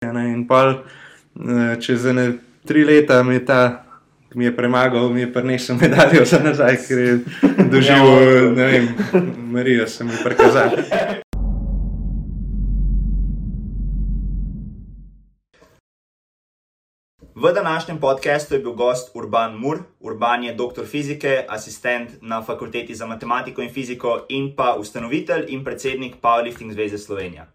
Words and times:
In 0.00 0.46
pol, 0.48 0.80
eh, 1.36 1.76
čez 1.76 2.06
ene 2.08 2.38
tri 2.64 2.84
leta 2.88 3.18
mi 3.22 3.34
je 3.34 3.44
ta, 3.44 3.84
ki 4.32 4.38
mi 4.38 4.46
je 4.46 4.52
premagal, 4.56 5.10
mi 5.12 5.20
je 5.20 5.32
prinesel 5.32 5.76
medaljo 5.76 6.24
za 6.24 6.38
nazaj, 6.40 6.78
ker 6.88 6.98
je 6.98 7.18
doživel, 7.68 8.54
ne 8.56 8.64
vem, 8.64 8.88
Marijo 9.52 9.84
sem 9.84 10.08
mu 10.08 10.16
prikazal. 10.24 10.72
V 17.36 17.52
današnjem 17.54 18.00
podkastu 18.00 18.54
je 18.54 18.60
bil 18.60 18.72
gost 18.72 19.12
Urban 19.14 19.58
Mur. 19.60 19.84
Urban 20.00 20.44
je 20.44 20.54
doktor 20.54 20.86
fizike, 20.86 21.44
asistent 21.48 22.22
na 22.22 22.42
fakulteti 22.42 22.94
za 22.94 23.06
matematiko 23.06 23.62
in 23.62 23.68
fiziko 23.68 24.24
in 24.28 24.54
pa 24.56 24.74
ustanovitelj 24.80 25.44
in 25.48 25.64
predsednik 25.64 26.16
Powerlifting 26.22 26.72
Zveze 26.72 26.98
Slovenije. 26.98 27.46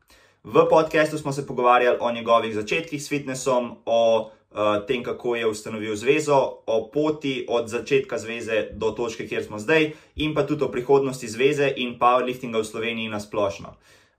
V 0.46 0.68
podkastu 0.70 1.18
smo 1.18 1.32
se 1.32 1.48
pogovarjali 1.48 1.98
o 2.00 2.12
njegovih 2.12 2.56
začetkih 2.56 3.04
s 3.04 3.10
fitnessom, 3.10 3.76
o 3.86 4.20
uh, 4.22 4.86
tem, 4.88 5.04
kako 5.04 5.36
je 5.36 5.48
ustanovil 5.48 5.96
zvezo, 5.96 6.62
o 6.66 6.90
poti 6.94 7.46
od 7.50 7.68
začetka 7.68 8.18
zveze 8.18 8.68
do 8.74 8.92
točke, 8.92 9.28
kjer 9.28 9.44
smo 9.44 9.60
zdaj, 9.60 9.92
in 10.16 10.36
pa 10.36 10.46
tudi 10.46 10.64
o 10.64 10.72
prihodnosti 10.72 11.28
zveze 11.28 11.74
in 11.76 11.98
powerliftinga 12.00 12.62
v 12.62 12.66
Sloveniji 12.66 13.10
na 13.10 13.20
splošno. 13.20 13.74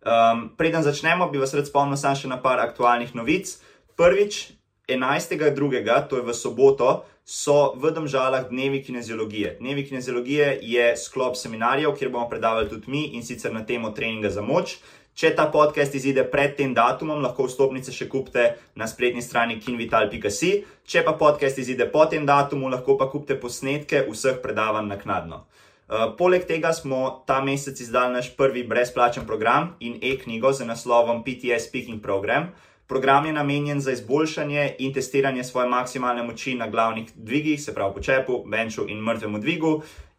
Um, 0.07 0.51
preden 0.57 0.83
začnemo, 0.83 1.31
bi 1.31 1.39
vas 1.39 1.55
rad 1.55 1.67
spomnil 1.71 1.97
samo 1.97 2.19
še 2.19 2.29
na 2.29 2.43
par 2.43 2.59
aktualnih 2.59 3.15
novic. 3.15 3.59
Prvič, 3.97 4.51
11.2., 4.89 6.09
to 6.11 6.19
je 6.19 6.27
v 6.27 6.35
soboto, 6.35 7.05
so 7.27 7.75
v 7.79 7.91
Domžalah 7.91 8.51
dnevi 8.51 8.83
kineziologije. 8.83 9.57
Dnevi 9.61 9.87
kineziologije 9.87 10.59
je 10.63 10.93
sklop 10.97 11.39
seminarjev, 11.39 11.95
kjer 11.95 12.11
bomo 12.11 12.29
predavali 12.31 12.69
tudi 12.71 12.91
mi 12.91 13.03
in 13.15 13.23
sicer 13.23 13.55
na 13.55 13.67
temo 13.67 13.91
treninga 13.91 14.31
za 14.31 14.43
moč. 14.43 14.79
Če 15.17 15.31
ta 15.33 15.47
podcast 15.49 15.95
izide 15.97 16.27
pred 16.29 16.59
tem 16.59 16.75
datumom, 16.77 17.23
lahko 17.25 17.47
vstopnice 17.47 17.89
še 17.89 18.05
kupite 18.13 18.43
na 18.77 18.85
spletni 18.85 19.23
strani 19.25 19.55
kinvital.com. 19.65 20.65
Če 20.85 21.03
pa 21.07 21.15
podcast 21.17 21.57
izide 21.57 21.87
po 21.89 22.03
tem 22.05 22.27
datumu, 22.29 22.69
lahko 22.69 22.99
pa 23.01 23.07
kupite 23.09 23.39
posnetke 23.41 24.03
vseh 24.11 24.43
predavanj 24.43 24.91
naknadno. 24.93 25.47
Uh, 25.87 26.11
poleg 26.19 26.45
tega 26.45 26.75
smo 26.77 27.23
ta 27.25 27.39
mesec 27.41 27.81
izdali 27.81 28.13
naš 28.13 28.29
prvi 28.37 28.67
brezplačen 28.69 29.25
program 29.25 29.71
in 29.81 29.97
e-knjigo 30.05 30.53
z 30.53 30.67
naslovom 30.69 31.23
PTS 31.25 31.71
Speaking 31.71 32.03
Program. 32.05 32.51
Program 32.87 33.25
je 33.25 33.33
namenjen 33.33 33.81
za 33.81 33.97
izboljšanje 33.97 34.75
in 34.85 34.93
testiranje 34.93 35.47
svoje 35.49 35.71
maksimalne 35.73 36.27
moči 36.29 36.59
na 36.61 36.69
glavnih 36.69 37.09
dvigih, 37.17 37.57
se 37.63 37.73
pravi 37.75 37.95
po 37.95 38.05
čepu, 38.05 38.43
benču 38.45 38.85
in 38.89 39.01
mrtvemu 39.01 39.41
dvigu, 39.41 39.73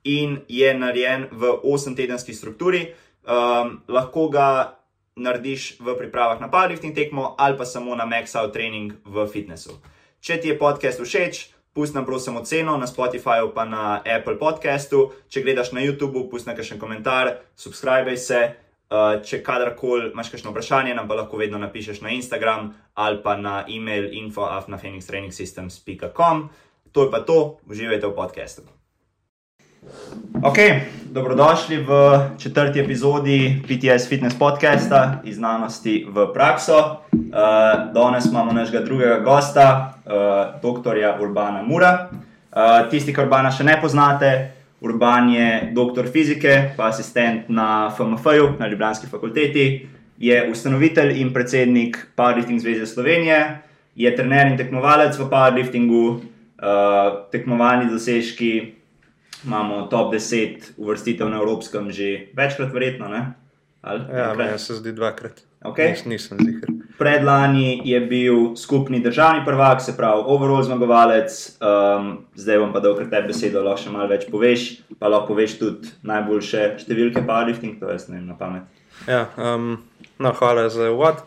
in 0.03 0.39
je 0.47 0.73
narejen 0.73 1.29
v 1.31 1.53
8-tedenski 1.61 2.33
strukturi. 2.33 2.87
Um, 3.27 3.81
lahko 3.87 4.29
ga 4.31 4.76
narediš 5.17 5.81
v 5.81 5.97
pripravah 5.97 6.41
na 6.41 6.47
powerlifting 6.47 6.95
tekmo 6.95 7.35
ali 7.37 7.57
pa 7.57 7.65
samo 7.65 7.95
na 7.95 8.05
max-out 8.05 8.53
trening 8.53 8.93
v 9.05 9.27
fitnessu. 9.27 9.71
Če 10.21 10.37
ti 10.41 10.47
je 10.53 10.57
podcast 10.57 11.01
všeč, 11.01 11.49
pusti 11.73 11.95
nam 11.97 12.05
prosim 12.05 12.37
oceno 12.37 12.77
na 12.77 12.87
Spotifyju 12.87 13.53
pa 13.53 13.65
na 13.65 14.01
Apple 14.01 14.37
podcastu. 14.39 15.11
Če 15.29 15.41
gledaš 15.45 15.71
na 15.77 15.81
YouTube, 15.81 16.29
pusti 16.29 16.49
nekaj 16.49 16.79
komentar, 16.79 17.37
subscribe 17.55 18.17
se. 18.17 18.53
Uh, 18.87 19.19
če 19.19 19.43
kadarkoli 19.43 20.13
imaš 20.13 20.31
kakšno 20.31 20.51
vprašanje, 20.53 20.95
nam 20.95 21.11
pa 21.11 21.19
lahko 21.19 21.35
vedno 21.35 21.59
napišeš 21.59 21.99
na 22.05 22.15
Instagram 22.15 22.71
ali 22.95 23.19
pa 23.19 23.35
na 23.35 23.67
e-mail 23.67 24.15
info.afnafenixtrainingssystems.com. 24.15 26.47
To 26.95 26.99
je 27.03 27.11
pa 27.11 27.19
to, 27.19 27.59
uživajte 27.67 28.07
v 28.07 28.15
podkastu. 28.15 28.76
Ok, 30.43 30.57
dobrodošli 31.11 31.77
v 31.77 32.19
četrti 32.37 32.79
epizodi 32.79 33.61
PTS 33.67 34.07
Fitness 34.09 34.39
podcasta 34.39 35.21
iz 35.23 35.35
znanosti 35.35 36.05
v 36.09 36.27
prakso. 36.33 37.01
Uh, 37.11 37.93
danes 37.93 38.25
imamo 38.25 38.53
našega 38.53 38.79
drugega 38.85 39.19
gosta, 39.19 39.93
uh, 40.05 40.61
dr. 40.61 41.21
Urbana 41.21 41.63
Mura. 41.63 42.09
Uh, 42.11 42.89
tisti, 42.89 43.13
ki 43.13 43.21
Urbana 43.21 43.51
še 43.51 43.63
ne 43.63 43.81
poznate, 43.81 44.51
Urban 44.81 45.29
je 45.29 45.71
doktor 45.73 46.05
fizike, 46.05 46.73
pa 46.77 46.91
asistent 46.93 47.49
na 47.49 47.89
FMF-ju, 47.97 48.53
na 48.59 48.67
Ljubljanski 48.67 49.07
fakulteti, 49.07 49.87
je 50.17 50.49
ustanovitelj 50.51 51.17
in 51.21 51.33
predsednik 51.33 51.97
Powerlifting 52.17 52.59
Zveze 52.59 52.85
Slovenije, 52.85 53.57
je 53.95 54.15
trener 54.15 54.47
in 54.51 54.57
tekmovalec 54.57 55.17
v 55.17 55.29
powerliftingu, 55.29 56.03
uh, 56.61 57.25
tekmovalni 57.31 57.89
dosežki, 57.89 58.76
imamo 59.45 59.87
top 59.91 60.13
10 60.13 60.71
uvrstitev 60.77 61.29
na 61.29 61.37
Evropskem, 61.37 61.91
že 61.91 62.31
večkrat, 62.37 62.73
verjetno. 62.73 63.07
Ne? 63.07 63.33
Ali, 63.81 64.03
Ja, 64.13 64.33
meni 64.33 64.59
se 64.59 64.75
zdi 64.75 64.91
dvakrat. 64.91 65.43
Okay. 65.63 65.89
Nis, 65.89 66.05
nisem 66.05 66.37
zihar. 66.37 66.69
Predlani 66.97 67.81
je 67.85 67.99
bil 67.99 68.55
skupni 68.55 68.99
državni 68.99 69.45
prvak, 69.45 69.81
se 69.81 69.97
pravi, 69.97 70.23
overall 70.25 70.63
zmagovalec. 70.63 71.57
Um, 71.61 72.25
zdaj 72.35 72.59
bom 72.61 72.73
pa 72.73 72.79
dal 72.79 72.95
kar 72.97 73.09
te 73.09 73.21
besedo, 73.27 73.63
lahko 73.65 73.83
še 73.83 73.93
malo 73.93 74.09
več 74.09 74.27
poveš, 74.31 74.67
pa 74.99 75.09
lahko 75.09 75.33
poveš 75.33 75.57
tudi 75.61 75.93
najboljše 76.07 76.63
številke 76.83 77.25
powerlifting, 77.25 77.77
to 77.81 77.89
jaz 77.89 78.07
ne 78.09 78.19
vem 78.19 78.27
na 78.29 78.37
pamet. 78.37 78.85
Ja, 79.09 79.27
um, 79.37 79.75
no, 80.17 80.33
hvala 80.39 80.69
za 80.73 80.89
uvod. 80.93 81.21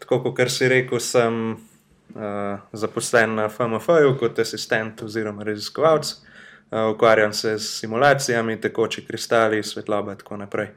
Tako 0.00 0.20
kot 0.28 0.44
si 0.52 0.68
rekel, 0.68 1.00
sem 1.00 1.56
uh, 1.56 2.64
zaposlen 2.72 3.36
na 3.36 3.48
FMF-ju 3.52 4.16
kot 4.20 4.40
asistent 4.44 5.04
oziroma 5.04 5.44
raziskovalec. 5.44 6.16
Uh, 6.70 6.90
ukvarjam 6.92 7.32
se 7.32 7.58
s 7.58 7.78
simulacijami, 7.80 8.60
tekoči 8.60 9.06
kristali, 9.06 9.62
svetloba 9.62 10.12
in 10.12 10.18
tako 10.18 10.36
naprej. 10.36 10.68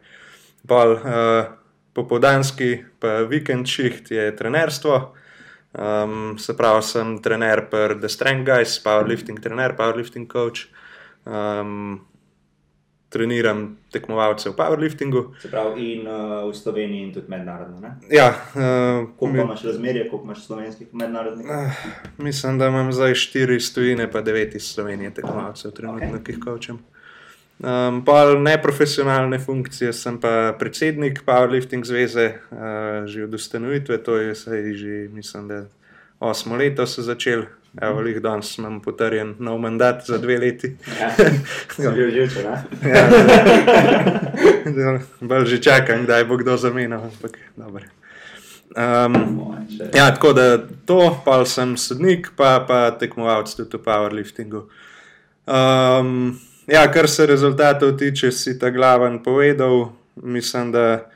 Pol, 0.67 0.93
uh, 0.93 1.45
popoldanski, 1.93 2.83
pa 2.99 3.21
vikend 3.27 3.67
šiht 3.67 4.11
je 4.11 4.29
trenerstvo. 4.35 5.01
Um, 5.71 6.37
se 6.39 6.55
pravi, 6.57 6.83
sem 6.83 7.17
trener 7.23 7.65
per 7.71 7.95
The 7.99 8.09
Strength 8.09 8.45
Guys, 8.47 8.77
powerlifting 8.83 9.39
trener, 9.39 9.75
powerlifting 9.75 10.27
coach. 10.27 10.67
Um, 11.25 12.01
treniram 13.11 13.77
tekmovalce 13.91 14.49
v 14.49 14.55
powerliftingu. 14.55 15.25
Se 15.41 15.49
pravi, 15.51 15.87
in 15.93 16.07
uh, 16.07 16.47
v 16.47 16.55
Sloveniji, 16.55 17.03
in 17.07 17.13
tudi 17.13 17.27
mednarodno. 17.29 17.79
Ne? 17.83 17.97
Ja, 18.09 18.29
uh, 18.31 19.09
Koliko 19.19 19.37
pa 19.37 19.43
imaš 19.43 19.63
razmerje, 19.67 20.05
koliko 20.09 20.25
imaš 20.25 20.45
slovenskih 20.45 20.93
mednarodnih? 20.93 21.45
Uh, 21.45 21.83
mislim, 22.17 22.57
da 22.59 22.67
imam 22.71 22.93
zdaj 22.93 23.15
štiri 23.15 23.59
stojine, 23.59 24.07
pa 24.11 24.21
devet 24.21 24.55
iz 24.55 24.63
Slovenije, 24.63 25.13
tekmovalcev, 25.13 25.71
trenutno, 25.71 26.15
Ok. 26.15 26.23
ki 26.23 26.31
jih 26.31 26.39
kočem. 26.39 26.79
Um, 27.59 27.99
pa 28.05 28.33
neprofesionalne 28.39 29.39
funkcije, 29.39 29.93
sem 29.93 30.17
pa 30.19 30.55
predsednik 30.59 31.21
Powerlifting 31.25 31.85
zveze, 31.85 32.31
uh, 32.49 33.05
že 33.05 33.23
od 33.23 33.33
ustanovitve, 33.33 34.03
to 34.03 34.17
je 34.17 34.33
že, 34.73 35.07
mislim, 35.11 35.47
da 35.47 35.65
osmo 36.19 36.55
leto 36.55 36.87
so 36.87 37.01
začeli. 37.01 37.45
Evo, 37.81 38.01
jih 38.01 38.19
danes 38.19 38.57
imam 38.57 38.81
potrjen 38.81 39.35
nov 39.39 39.59
mandat 39.59 40.03
za 40.07 40.17
dve 40.17 40.37
leti. 40.37 40.75
Ja, 40.99 41.11
bil 41.95 42.11
živčen, 42.11 42.43
ne? 42.43 42.63
Ja, 42.91 43.07
bolj 45.29 45.45
že 45.45 45.61
čakam, 45.63 46.03
kdaj 46.03 46.25
bo 46.27 46.37
kdo 46.37 46.57
zamenjal, 46.57 47.07
ampak 47.07 47.37
dobro. 47.55 47.83
Um. 48.75 49.15
Ja, 49.95 50.13
tako 50.13 50.33
da 50.33 50.57
to, 50.85 51.21
pa 51.25 51.45
sem 51.45 51.77
sodnik, 51.77 52.27
pa, 52.35 52.65
pa 52.67 52.91
tekmovalec 52.91 53.55
tudi 53.55 53.77
v 53.77 53.83
powerliftingu. 53.83 54.67
Um, 55.47 56.39
ja, 56.67 56.91
kar 56.91 57.09
se 57.09 57.25
rezultatov 57.25 57.97
tiče, 57.97 58.31
si 58.31 58.59
ta 58.59 58.69
glaven 58.69 59.23
povedal. 59.23 59.91
Mislim, 60.15 60.71
da 60.71 61.09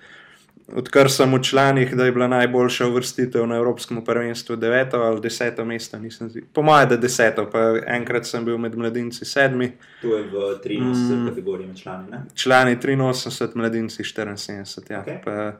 odkar 0.73 1.11
sem 1.11 1.33
v 1.33 1.41
članih, 1.41 1.95
da 1.95 2.05
je 2.05 2.11
bila 2.11 2.27
najboljša 2.27 2.87
uvrstitev 2.87 3.47
na 3.47 3.55
Evropskem 3.55 4.03
prvenstvu 4.05 4.55
deveto 4.55 4.97
ali 4.97 5.21
deseto 5.21 5.65
mesto. 5.65 5.97
zi- 6.29 6.43
Po 6.53 6.61
mojem, 6.61 6.89
da 6.89 6.97
deseto, 6.97 7.49
pa 7.51 7.59
enkrat 7.87 8.25
sem 8.25 8.45
bil 8.45 8.57
med 8.57 8.75
mladinci 8.75 9.25
sedmi, 9.25 9.71
Tu 10.01 10.07
je 10.07 10.23
v 10.23 10.33
83 10.33 10.79
mm. 10.79 11.27
kategoriji 11.29 11.67
med 11.67 11.77
člani. 11.77 12.11
Ne? 12.11 12.23
člani 12.35 12.75
83, 12.75 13.55
mladinci 13.55 14.03
74. 14.03 14.91
Ja. 14.91 14.99
Okej. 15.01 15.21
Pa, 15.25 15.53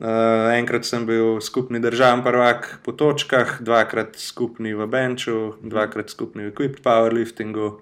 Uh, 0.00 0.54
enkrat 0.54 0.84
sem 0.84 1.06
bil 1.06 1.40
skupni 1.40 1.80
državni 1.80 2.22
prvak 2.22 2.78
po 2.84 2.92
točkah, 2.92 3.58
dvakrat 3.60 4.14
skupni 4.16 4.74
v 4.74 4.86
benču, 4.86 5.54
dvakrat 5.62 6.10
skupni 6.10 6.44
v 6.44 6.52
equip 6.52 6.78
powerliftingu. 6.84 7.66
Uh, 7.66 7.80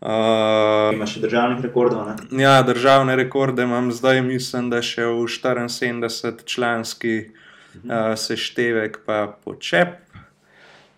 Imaš 0.00 1.14
še 1.16 1.22
državnih 1.24 1.62
rekordov, 1.64 2.04
ne? 2.04 2.42
ja, 2.42 2.60
državne 2.62 3.16
rekorde 3.16 3.64
imam 3.64 3.88
zdaj, 3.92 4.20
mislim, 4.22 4.68
da 4.70 4.82
še 4.84 5.08
v 5.08 5.24
74 5.24 6.44
članski 6.44 7.16
uh, 7.24 8.12
seštevek, 8.12 9.00
pa 9.08 9.24
počep, 9.44 9.96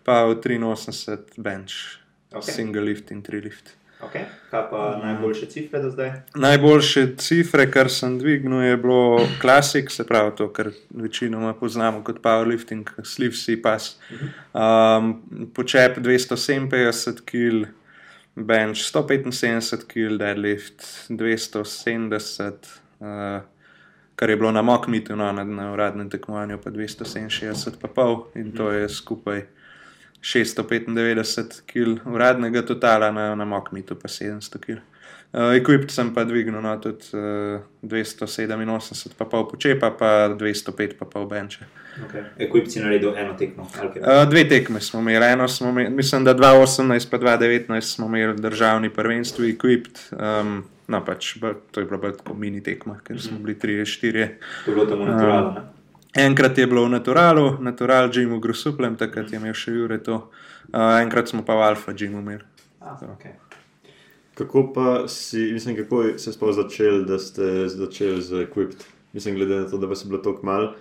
pa 0.02 0.24
v 0.26 0.40
83 0.42 1.38
bench, 1.38 1.98
Ok. 2.32 2.42
okay. 2.42 2.52
single 2.52 2.82
lift 2.90 3.10
in 3.14 3.22
tri 3.22 3.40
lift. 3.40 3.78
Okay. 3.98 4.26
Kaj 4.50 4.62
pa 4.70 5.00
najboljše 5.02 5.46
cifre 5.46 5.80
do 5.82 5.90
zdaj? 5.90 6.12
Najboljše 6.34 7.16
cifre, 7.18 7.70
kar 7.70 7.90
sem 7.90 8.18
dvignil, 8.18 8.60
je 8.62 8.76
bilo 8.76 9.26
klasik, 9.40 9.90
se 9.90 10.06
pravi 10.06 10.36
to, 10.36 10.52
kar 10.52 10.70
večinoma 10.90 11.54
poznamo 11.54 12.04
kot 12.04 12.20
powerlifting, 12.22 12.90
sleeve 13.02 13.34
si 13.34 13.56
pas. 13.62 13.96
Um, 14.54 15.16
počep 15.54 15.98
257 15.98 17.24
kg, 17.26 17.66
bench 18.46 18.78
175 18.92 19.84
kg, 19.88 20.18
deadlift 20.18 20.84
270, 21.08 22.68
uh, 23.00 23.40
kar 24.14 24.30
je 24.30 24.36
bilo 24.36 24.52
na 24.52 24.62
Mokmitu, 24.62 25.16
no, 25.16 25.32
na, 25.32 25.44
na 25.44 25.72
uradnem 25.72 26.10
tekmovanju 26.10 26.58
pa 26.64 26.70
267 26.70 27.78
pa 27.80 27.88
pol 27.88 28.26
in 28.34 28.52
to 28.52 28.70
je 28.72 28.88
skupaj 28.88 29.42
695 30.20 31.62
kg 31.66 32.06
uradnega 32.06 32.62
totala, 32.62 33.10
na, 33.10 33.34
na 33.34 33.44
Mokmitu 33.44 33.94
pa 33.94 34.08
700 34.08 34.58
kg. 34.58 34.80
Uh, 35.32 35.52
Equipt 35.56 35.90
sem 35.92 36.14
pa 36.14 36.24
dvignil 36.24 36.62
no, 36.64 36.72
tudi 36.80 37.12
uh, 37.12 37.60
287, 37.82 39.12
pa 39.18 39.24
pol 39.28 39.44
počepa, 39.50 39.90
pa 39.90 40.28
205, 40.32 40.96
pa 40.98 41.04
pol 41.04 41.28
benče. 41.28 41.68
Okay. 42.06 42.22
Equipt 42.38 42.70
si 42.70 42.80
naredil 42.80 43.16
eno 43.16 43.34
tekmo. 43.34 43.66
Uh, 43.82 44.22
dve 44.30 44.44
tekme 44.48 44.80
smo 44.80 45.00
imeli, 45.00 45.26
eno 45.26 45.48
smo 45.48 45.68
imeli, 45.68 45.90
mislim, 45.90 46.24
da 46.24 46.34
2018 46.34 47.10
pa 47.10 47.18
2019 47.18 47.80
smo 47.80 48.06
imeli 48.06 48.40
državni 48.40 48.90
prvenstvo 48.90 49.44
Equipt. 49.44 49.98
Um, 50.12 50.64
no, 50.86 51.04
pač, 51.04 51.36
to 51.70 51.80
je 51.80 51.86
bilo 51.86 51.98
bolj 51.98 52.12
kot 52.24 52.36
mini 52.38 52.62
tekma, 52.62 53.00
ker 53.04 53.20
smo 53.22 53.38
bili 53.38 53.58
3-4. 53.58 54.28
To 54.64 54.70
je 54.70 54.74
bilo 54.74 54.86
tam 54.86 55.02
v 55.02 55.10
naturalu. 55.10 55.48
Um, 55.48 55.56
enkrat 56.14 56.58
je 56.58 56.66
bilo 56.66 56.84
v 56.84 56.94
naturalu, 56.94 57.48
natural 57.60 58.10
Jimu 58.14 58.40
Grusuplem, 58.40 58.96
takrat 58.96 59.32
je 59.32 59.40
imel 59.40 59.54
še 59.54 59.74
Jure 59.74 59.98
to, 60.02 60.22
uh, 60.70 61.00
enkrat 61.02 61.28
smo 61.28 61.42
pa 61.44 61.58
v 61.58 61.66
Alfa 61.72 61.96
Jimu 61.96 62.22
imeli. 62.22 62.46
Ah, 62.80 62.96
okay. 63.10 63.34
Kako 64.38 64.68
pa 64.72 65.08
si, 65.10 65.50
mislim, 65.52 65.76
kako 65.76 66.04
ste 66.16 66.32
sploh 66.32 66.54
začeli, 66.54 67.02
da 67.04 67.18
ste 67.18 67.66
začeli 67.68 68.22
z 68.22 68.46
Equipt? 68.46 68.86
Mislim, 69.12 69.34
glede 69.34 69.64
na 69.64 69.68
to, 69.68 69.78
da 69.82 69.90
vas 69.90 70.04
je 70.04 70.08
bilo 70.08 70.22
tako 70.22 70.46
malo. 70.46 70.74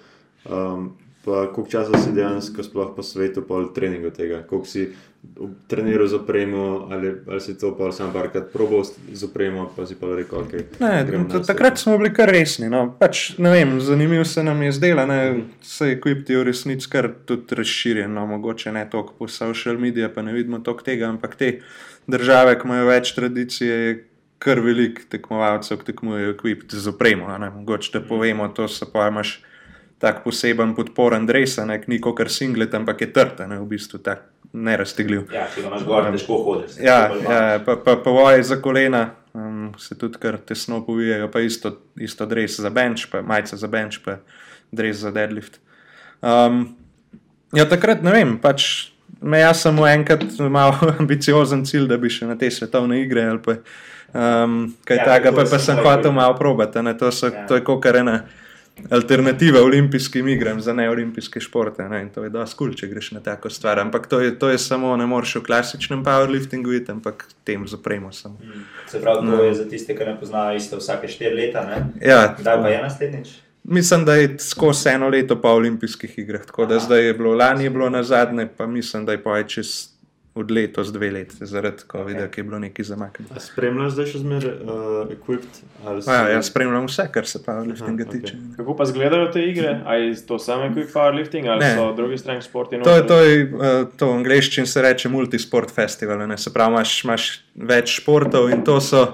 Um, 0.46 0.94
pa 1.28 1.52
koliko 1.52 1.72
časa 1.72 2.00
si 2.00 2.16
dejansko 2.16 2.64
sploh 2.64 2.96
po 2.96 3.04
svetu, 3.04 3.42
pol 3.44 3.68
treninga 3.76 4.14
tega? 4.16 4.40
Koliko 4.48 4.68
si 4.68 4.88
treniral 5.68 6.08
z 6.08 6.14
opremo, 6.14 6.88
ali, 6.92 7.12
ali 7.28 7.42
si 7.44 7.58
to 7.60 7.74
pa 7.76 7.92
sam 7.92 8.14
parkrat 8.16 8.48
probal 8.54 8.86
z 8.88 9.24
opremo, 9.28 9.68
pa 9.76 9.84
si 9.84 10.00
pa 10.00 10.08
rekel, 10.16 10.40
ok. 10.48 10.80
Ne, 10.80 11.04
takrat 11.44 11.82
smo 11.84 11.98
bili 12.00 12.14
kar 12.16 12.32
resni. 12.32 12.70
No. 12.72 12.96
Pač, 13.00 13.36
vem, 13.36 13.76
zanimivo 13.84 14.24
se 14.24 14.44
nam 14.44 14.62
je 14.64 14.72
zdelo, 14.72 15.04
da 15.04 15.36
se 15.62 15.90
je 15.90 15.98
Equipt 15.98 16.32
v 16.32 16.46
resnici 16.48 16.88
kar 16.90 17.12
tudi 17.28 17.60
razširjen. 17.60 18.14
No. 18.14 18.24
Mogoče 18.28 18.72
ne 18.72 18.86
toliko 18.90 19.18
po 19.20 19.28
social 19.28 19.76
medijih, 19.76 20.14
pa 20.16 20.24
ne 20.24 20.32
vidimo 20.34 20.62
toliko 20.64 20.88
tega, 20.88 21.12
ampak 21.12 21.36
te 21.36 21.60
države, 22.08 22.56
ki 22.56 22.72
imajo 22.72 22.88
več 22.88 23.12
tradicije, 23.20 23.82
je 23.84 24.00
kar 24.40 24.64
velik 24.64 25.04
tekmovalcev, 25.12 25.84
ki 25.84 25.92
tekmujejo 25.92 26.38
Equipt 26.38 26.72
z 26.72 26.96
opremo. 26.96 27.28
Mogoče 27.60 27.98
te 27.98 28.04
povemo, 28.08 28.48
to 28.48 28.72
se 28.72 28.88
pa 28.88 29.12
imaš. 29.12 29.42
Tak 29.98 30.22
poseben 30.24 30.76
podporen 30.78 31.26
dres, 31.26 31.56
ni 31.88 31.98
kot 32.00 32.18
kar 32.20 32.30
singlet, 32.30 32.74
ampak 32.78 33.02
je 33.02 33.08
trta, 33.14 33.48
ne 33.50 33.58
v 33.58 33.66
bistvu 33.72 33.98
tak 34.06 34.28
neraztegljiv. 34.54 35.28
Ja, 35.34 35.48
če 35.52 35.64
ga 35.64 35.72
imaš 35.72 35.86
gor, 35.88 36.10
težko 36.14 36.42
hodiš. 36.46 36.78
Ja, 36.84 37.00
ja, 37.10 37.40
pa, 37.66 37.78
pa, 37.82 37.98
pa 38.04 38.14
voje 38.14 38.44
za 38.46 38.60
kolena, 38.62 39.04
um, 39.34 39.72
se 39.82 39.98
tudi 39.98 40.22
kar 40.22 40.38
tesno 40.38 40.84
povijajo, 40.86 41.32
pa 41.34 41.42
isto, 41.46 41.74
isto 42.00 42.28
dres 42.30 42.60
za 42.62 42.70
bench, 42.74 43.10
pa 43.12 43.24
majica 43.26 43.58
za 43.58 43.68
bench, 43.72 44.04
pa 44.06 44.20
dres 44.72 45.02
za 45.02 45.12
deadlift. 45.12 45.60
Um, 46.22 46.76
ja, 47.56 47.68
takrat 47.70 48.06
ne 48.06 48.14
vem, 48.14 48.38
pač 48.42 48.92
me 49.22 49.42
jaz 49.42 49.62
samo 49.66 49.88
enkrat 49.88 50.24
imel 50.40 50.74
ambiciozen 51.00 51.66
cilj, 51.66 51.88
da 51.90 51.98
bi 52.02 52.12
še 52.14 52.30
na 52.30 52.38
te 52.40 52.50
svetovne 52.54 53.02
igre 53.02 53.28
ali 53.32 53.42
pa 53.44 53.58
um, 53.58 54.60
kaj 54.88 55.00
ja, 55.00 55.06
takega, 55.06 55.34
pa, 55.36 55.46
pa 55.50 55.60
sem 55.62 55.80
hotel 55.84 56.14
malo 56.16 56.36
probati. 56.38 56.84
To, 57.00 57.12
so, 57.12 57.32
ja. 57.32 57.46
to 57.50 57.60
je 57.60 57.66
kot 57.68 57.82
kar 57.84 58.02
ena 58.02 58.20
alternativa 58.90 59.62
olimpijskim 59.62 60.28
igram 60.28 60.62
za 60.62 60.74
neolimpijske 60.74 61.40
športe. 61.40 61.90
Ne? 61.90 62.10
To 62.16 62.24
je 62.24 62.30
da 62.30 62.46
skul, 62.48 62.74
če 62.74 62.88
greš 62.88 63.12
na 63.12 63.20
tako 63.20 63.50
stvar. 63.50 63.80
Ampak 63.80 64.08
to 64.08 64.20
je, 64.20 64.40
to 64.40 64.50
je 64.50 64.58
samo, 64.58 64.96
ne 64.98 65.06
moreš 65.06 65.36
v 65.36 65.44
klasičnem 65.44 66.04
powerliftingu 66.06 66.74
iti, 66.74 66.92
ampak 66.92 67.26
tem 67.44 67.68
zapremo 67.68 68.12
samo. 68.12 68.38
Mm. 68.44 68.64
Se 68.92 69.02
pravi, 69.02 69.26
to 69.26 69.36
no. 69.38 69.44
je 69.44 69.54
za 69.54 69.70
tiste, 69.70 69.96
ki 69.98 70.06
ne 70.06 70.16
poznajo 70.20 70.58
isto 70.58 70.78
vsake 70.78 71.08
štiri 71.08 71.36
leta. 71.36 71.66
Ne? 71.66 72.10
Ja, 72.10 72.36
Kdaj 72.40 72.62
pa 72.62 72.70
je 72.70 72.82
naslednjič? 72.82 73.30
Mislim, 73.64 74.06
da 74.06 74.16
je 74.16 74.40
skozi 74.40 74.90
eno 74.90 75.10
leto 75.10 75.42
po 75.42 75.50
olimpijskih 75.50 76.20
igrah. 76.20 76.46
Tako 76.46 76.66
da 76.66 76.76
Aha. 76.76 76.86
zdaj 76.86 77.06
je 77.06 77.14
bilo, 77.14 77.34
lani 77.36 77.64
je 77.64 77.70
bilo 77.70 77.90
na 77.90 78.04
zadnje, 78.04 78.48
pa 78.58 78.68
mislim, 78.68 79.06
da 79.06 79.12
je 79.12 79.24
pa 79.24 79.44
čez 79.44 79.97
od 80.38 80.52
letos 80.52 80.92
dve 80.94 81.10
leti, 81.12 81.46
zaradi 81.46 81.84
COVID-a, 81.92 82.26
okay. 82.26 82.32
ki 82.32 82.40
je 82.40 82.44
bilo 82.44 82.60
nekaj 82.60 82.86
zamaknjeno. 82.86 83.42
Spremljaš 83.42 83.94
zdaj 83.96 84.10
še 84.12 84.22
zmeraj 84.22 84.54
uh, 84.54 85.12
equipped? 85.14 85.60
Si... 85.60 86.10
Ja, 86.10 86.20
jaz 86.32 86.50
spremljam 86.52 86.88
vse, 86.90 87.08
kar 87.14 87.30
se 87.30 87.42
powerliftinga 87.46 88.06
okay. 88.06 88.12
tiče. 88.16 88.40
Kako 88.58 88.76
pa 88.78 88.88
izgledajo 88.90 89.30
te 89.34 89.46
igre? 89.50 89.74
Ali 89.86 90.12
je 90.12 90.20
to 90.30 90.40
samo 90.40 90.70
equipped 90.70 90.94
powerlifting 90.94 91.50
ali 91.50 91.66
ne. 91.66 91.74
so 91.76 91.90
drugi 91.98 92.20
streng 92.22 92.46
športi? 92.46 92.82
To, 92.86 92.98
to 93.10 93.22
je 93.26 93.40
uh, 93.48 93.80
to 93.98 94.12
v 94.12 94.20
angleščini 94.22 94.70
se 94.70 94.86
reče 94.86 95.10
multisport 95.10 95.74
festival. 95.74 96.28
Ne? 96.28 96.38
Se 96.38 96.54
pravi, 96.54 96.78
imaš, 96.78 97.00
imaš 97.08 97.32
več 97.56 97.98
športov 98.02 98.52
in 98.54 98.64
to 98.68 98.80
so. 98.84 99.08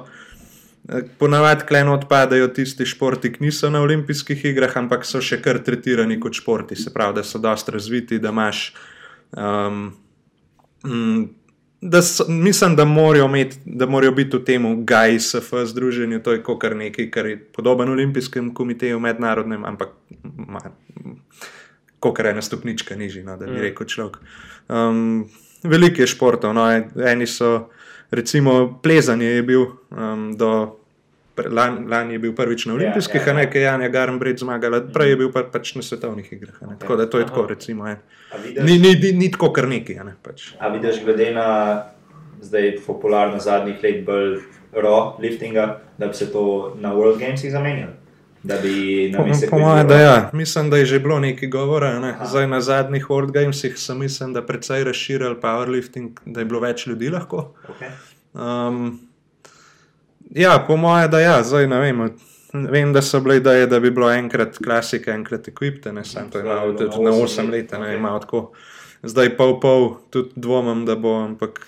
Eh, 0.90 1.06
ponavadi 1.18 1.64
kleno 1.68 1.94
odpadajo 1.96 2.50
tisti 2.52 2.86
športi, 2.86 3.32
ki 3.32 3.46
niso 3.46 3.70
na 3.72 3.80
olimpijskih 3.82 4.42
igrah, 4.46 4.74
ampak 4.82 5.06
so 5.08 5.22
še 5.24 5.40
kar 5.40 5.62
tretirani 5.64 6.20
kot 6.20 6.36
športi. 6.36 6.76
Se 6.76 6.92
pravi, 6.92 7.22
da 7.22 7.24
so 7.24 7.40
dosta 7.40 7.72
razviti, 7.72 8.20
da 8.20 8.34
imaš 8.36 8.66
um, 9.32 9.94
da 11.82 12.02
so, 12.02 12.26
mislim, 12.28 12.76
da 12.76 12.86
morajo, 12.86 13.26
imeti, 13.26 13.58
da 13.66 13.86
morajo 13.86 14.12
biti 14.12 14.38
v 14.38 14.44
tem 14.46 14.86
GAISF 14.86 15.54
združenju, 15.66 16.20
to 16.24 16.32
je 16.32 16.44
kar 16.60 16.76
nekaj, 16.76 17.12
kar 17.12 17.26
je 17.26 17.38
podoben 17.54 17.90
olimpijskem 17.90 18.54
komiteju, 18.54 19.00
mednarodnem, 19.00 19.66
ampak 19.66 19.90
kar 22.14 22.26
je 22.26 22.34
na 22.34 22.42
stopnička 22.42 22.96
nižji, 22.96 23.24
no, 23.24 23.38
da 23.38 23.46
bi 23.46 23.52
mm. 23.52 23.62
rekel 23.62 23.88
človek. 23.88 24.18
Um, 24.70 25.30
Veliko 25.64 26.02
je 26.02 26.08
športov, 26.08 26.54
no, 26.54 26.66
eni 27.08 27.28
so, 27.28 27.70
recimo, 28.12 28.80
plezanje 28.84 29.26
je 29.26 29.44
bil 29.44 29.66
um, 29.92 30.32
do. 30.38 30.80
Lani 31.38 31.88
lan 31.90 32.12
je 32.12 32.20
bil 32.20 32.36
prvič 32.36 32.66
na 32.66 32.74
ja, 32.74 32.76
olimpijskih, 32.76 33.22
ja, 33.22 33.28
ja, 33.28 33.34
ja. 33.34 33.38
nekaj 33.38 33.62
Janja 33.62 33.88
Garnbrid 33.90 34.38
zmagala, 34.38 34.82
prej 34.94 35.10
je 35.10 35.16
bil 35.18 35.32
pa, 35.34 35.42
pač 35.50 35.74
na 35.76 35.82
svetovnih 35.82 36.28
igrah. 36.34 36.60
Okay. 36.62 36.80
Tako 36.80 36.96
da 36.96 37.10
to 37.10 37.18
je 37.18 37.26
Aha. 37.26 37.34
tako, 37.34 37.48
recimo. 37.48 37.88
Vidiš, 38.44 38.64
ni, 38.64 38.78
ni, 38.80 38.94
ni, 39.02 39.12
ni 39.18 39.32
tako 39.32 39.50
kar 39.54 39.68
neki. 39.68 39.98
Ne, 40.06 40.14
pač. 40.22 40.52
A 40.60 40.70
vidiš, 40.70 41.02
glede 41.06 41.32
na 41.34 41.48
zdaj 42.42 42.76
popularno 42.86 43.40
zadnjih 43.40 43.82
let 43.84 44.06
bolj 44.06 44.40
raw 44.74 45.18
liftinga, 45.22 45.80
da 45.98 46.08
bi 46.08 46.14
se 46.14 46.32
to 46.32 46.76
na 46.80 46.94
World 46.94 47.20
Gamesih 47.20 47.52
zamenjalo? 47.52 47.94
Po 49.50 49.60
mojem, 49.60 49.88
da 49.88 49.96
ja. 49.96 50.30
Mislim, 50.34 50.70
da 50.70 50.78
je 50.78 50.86
že 50.86 51.00
bilo 51.00 51.20
nekaj 51.20 51.50
govora. 51.50 52.00
Ne? 52.00 52.16
Zdaj 52.26 52.48
na 52.48 52.62
zadnjih 52.62 53.06
World 53.08 53.32
Gamesih 53.32 53.78
sem 53.80 54.00
mislim, 54.00 54.34
da 54.34 54.46
precej 54.46 54.84
razširili 54.84 55.36
powerlifting, 55.42 56.10
da 56.26 56.42
je 56.42 56.46
bilo 56.46 56.60
več 56.60 56.88
ljudi 56.88 57.10
lahko. 57.10 57.54
Okay. 57.70 57.90
Um, 58.34 59.00
Ja, 60.30 60.64
po 60.68 60.78
mojem, 60.78 61.12
da 61.12 61.20
ja, 61.20 61.44
zdaj 61.44 61.68
ne 61.68 61.80
vem. 61.80 62.06
Vem, 62.54 62.94
da 62.94 63.02
so 63.02 63.20
bile 63.20 63.38
ideje, 63.38 63.68
da 63.68 63.80
bi 63.80 63.92
bilo 63.92 64.12
enkrat 64.14 64.58
klasika, 64.62 65.14
enkrat 65.14 65.48
ekvipte, 65.50 65.92
ne 65.94 66.04
sem 66.06 66.30
to 66.30 66.40
imel 66.40 66.76
na 66.78 67.12
8 67.12 67.50
let, 67.50 67.72
ne 67.72 67.80
okay. 67.80 67.98
imel 67.98 68.20
tako. 68.22 68.52
Zdaj 69.04 69.32
pol 69.38 69.58
pol, 69.60 69.88
tudi 70.14 70.38
dvomim, 70.40 70.86
da 70.86 70.96
bo, 70.96 71.16
ampak 71.26 71.60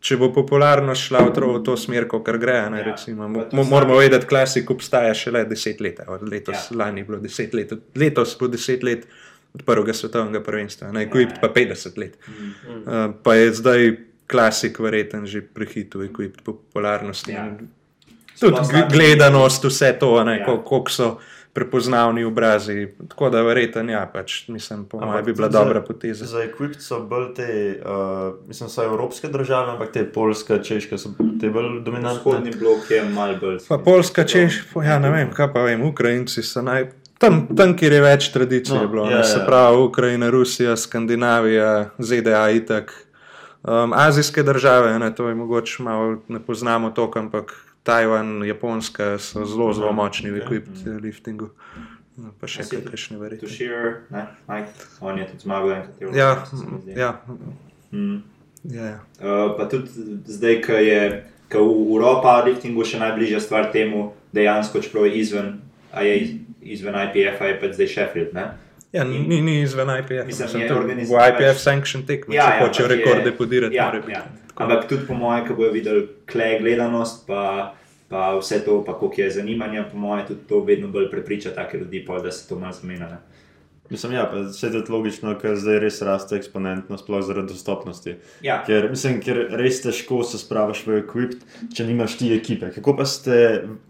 če 0.00 0.16
bo 0.20 0.28
popularno 0.36 0.94
šla 0.96 1.24
v 1.28 1.32
to, 1.36 1.72
v 1.72 1.78
smer, 1.80 2.06
kot 2.08 2.28
gre, 2.40 2.58
ne, 2.72 2.82
ja, 2.82 2.90
recimo, 2.92 3.28
moramo 3.56 3.96
vedeti, 3.98 4.28
klasik 4.28 4.70
obstaja 4.72 5.16
šele 5.16 5.46
10 5.48 5.82
let, 5.84 6.04
od 6.08 6.28
letos 6.28 6.70
ja. 6.70 6.76
lani 6.84 7.04
bilo 7.08 7.18
10 7.20 7.56
let, 7.56 7.74
letos 7.96 8.36
bo 8.40 8.48
10 8.52 8.84
let 8.84 9.08
od 9.54 9.64
prvega 9.66 9.96
svetovnega 9.96 10.44
prvenstva, 10.44 10.92
ne, 10.92 11.08
ekvipt 11.08 11.40
ja, 11.40 11.42
pa 11.42 11.52
50 11.56 11.98
let. 11.98 12.16
Mm. 12.28 12.52
Uh, 12.84 13.02
pa 13.24 13.34
je 13.34 13.52
zdaj 13.56 13.90
klasik, 14.30 14.78
verjeten, 14.78 15.26
že 15.26 15.42
prehitil, 15.42 16.06
ko 16.14 16.22
je 16.22 16.30
popularnost. 16.44 17.28
Ja. 17.28 17.50
Tudi 18.40 18.86
gledanost, 18.88 19.64
vse 19.64 19.92
to, 20.00 20.14
ja. 20.22 20.44
koliko 20.46 20.90
so 20.90 21.10
prepoznavni 21.52 22.24
obrazi. 22.24 22.88
Tako 23.08 23.30
da, 23.30 23.42
verjeten, 23.42 23.90
ja, 23.90 24.04
pač, 24.12 24.48
mislim, 24.48 24.84
po 24.84 25.00
mojem, 25.00 25.24
bi 25.24 25.32
bila 25.32 25.50
za, 25.50 25.58
dobra 25.58 25.82
poteza. 25.82 26.26
Za 26.26 26.44
Equipt 26.44 26.80
so 26.80 27.00
bolj 27.00 27.34
te, 27.34 27.48
uh, 27.82 28.48
mislim, 28.48 28.68
so 28.70 28.84
evropske 28.84 29.28
države, 29.28 29.72
ampak 29.72 29.92
te 29.92 30.04
polska, 30.12 30.62
češka 30.62 30.98
so 30.98 31.10
te 31.40 31.50
bolj 31.50 31.82
dominantne. 31.84 32.20
Vzhodni 32.20 32.54
blok 32.58 32.90
je 32.90 33.02
mal 33.04 33.34
bolj. 33.40 33.58
Pa 33.68 33.78
polska, 33.78 34.24
češka, 34.24 34.84
ja, 34.84 34.98
ne 34.98 35.10
vem, 35.10 35.34
kaj 35.34 35.52
pa 35.52 35.66
vem, 35.66 35.82
Ukrajinci 35.82 36.42
so 36.42 36.62
naj. 36.62 36.92
Tam, 37.20 37.42
tam, 37.56 37.74
kjer 37.76 37.92
je 37.92 38.00
več 38.00 38.30
tradicije, 38.32 38.78
no, 38.80 38.88
bilo, 38.88 39.10
ja, 39.10 39.24
se 39.24 39.42
ja. 39.42 39.44
pravi 39.44 39.82
Ukrajina, 39.82 40.30
Rusija, 40.30 40.76
Skandinavija, 40.76 41.90
ZDA, 41.98 42.46
itak. 42.56 42.94
Um, 43.62 43.92
azijske 43.92 44.42
države, 44.42 44.98
ne, 44.98 45.14
to 45.14 45.28
je 45.28 45.34
mogoče 45.34 45.82
malo 45.82 46.22
ne 46.28 46.40
poznamo 46.40 46.90
toliko, 46.90 47.18
ampak 47.18 47.54
Tajvan, 47.82 48.44
Japonska 48.44 49.18
so 49.18 49.44
zelo, 49.44 49.72
zelo 49.72 49.92
močni 49.92 50.30
v 50.30 50.40
equipment-liftingu. 50.40 51.50
No, 52.16 52.32
pa 52.40 52.48
še 52.48 52.64
kaj, 52.68 52.96
še 52.96 53.14
ne 53.14 53.20
verjete. 53.20 53.46
Tušir, 53.46 53.86
ne, 54.12 54.26
Mike, 54.48 54.88
on 55.00 55.18
je 55.18 55.26
tudi 55.28 55.44
zmagal 55.44 55.72
enkrat. 55.76 56.16
Ja, 56.16 56.30
ja. 56.96 57.10
Mm. 57.92 58.22
ja, 58.64 58.88
ja. 58.94 58.98
Uh, 59.20 59.52
pa 59.56 59.68
tudi 59.68 59.88
zdaj, 60.28 60.60
ko 60.64 60.80
je 60.80 61.00
ko 61.50 61.66
v 61.66 61.98
Evropa 61.98 62.38
liftingu 62.46 62.86
še 62.86 63.02
najbližja 63.02 63.42
stvar 63.42 63.72
temu, 63.74 64.12
dejansko, 64.32 64.80
čeprav 64.84 65.08
je 65.10 65.14
izven, 65.18 65.48
je 65.98 66.16
izven 66.62 66.94
IPF, 66.94 67.42
je 67.42 67.56
pa 67.58 67.72
zdaj 67.74 67.90
Sheffield. 67.90 68.34
Ne? 68.36 68.46
Ja, 68.92 69.04
ni, 69.04 69.40
ni 69.40 69.60
izven 69.62 69.88
IPF. 69.98 70.26
Mislim, 70.26 70.48
da 70.52 70.58
je 70.58 70.74
organiziran. 70.74 71.22
V 71.22 71.34
IPF 71.34 71.60
sanction 71.62 72.06
tekme, 72.06 72.34
ja, 72.34 72.46
če 72.46 72.56
ja, 72.56 72.66
hočejo 72.66 72.88
rekorde 72.88 73.32
podirati. 73.38 73.76
Ja, 73.76 73.92
ja. 74.08 74.24
Ampak 74.54 74.88
tudi 74.88 75.06
po 75.06 75.14
mojem, 75.14 75.46
ko 75.46 75.54
bojo 75.54 75.70
videli 75.72 76.08
klej 76.26 76.58
gledanost, 76.60 77.22
pa 77.26 77.74
pa 78.10 78.34
vse 78.34 78.64
to, 78.64 78.84
pa 78.84 78.98
koliko 78.98 79.20
je 79.20 79.30
zanimanja, 79.30 79.84
po 79.92 79.98
mojem, 79.98 80.26
tudi 80.26 80.40
to 80.48 80.64
vedno 80.66 80.88
bolj 80.88 81.10
prepriča 81.10 81.50
take 81.54 81.78
ljudi, 81.78 82.04
pol, 82.06 82.22
da 82.22 82.32
se 82.32 82.48
to 82.48 82.58
malo 82.58 82.72
zamenja. 82.72 83.06
ne. 83.08 83.18
Mislim, 83.90 84.12
ja, 84.12 84.30
vse 84.32 84.70
to 84.70 84.78
je 84.78 84.84
logično, 84.88 85.32
ker 85.40 85.56
zdaj 85.58 85.80
res 85.82 85.96
raste 86.06 86.36
eksponentno, 86.38 86.98
sploh 86.98 87.24
zaradi 87.26 87.50
dostopnosti. 87.50 88.14
Ja, 88.46 88.60
Ker, 88.66 88.86
mislim, 88.92 89.18
ker 89.24 89.40
res 89.58 89.82
težko 89.82 90.22
se 90.22 90.38
spravaš 90.38 90.84
v 90.86 91.00
ekvip, 91.00 91.34
če 91.74 91.88
nimaš 91.88 92.14
ti 92.20 92.30
ekipe. 92.34 92.70
Kako 92.76 92.94
pa 93.00 93.06
ste, 93.10 93.40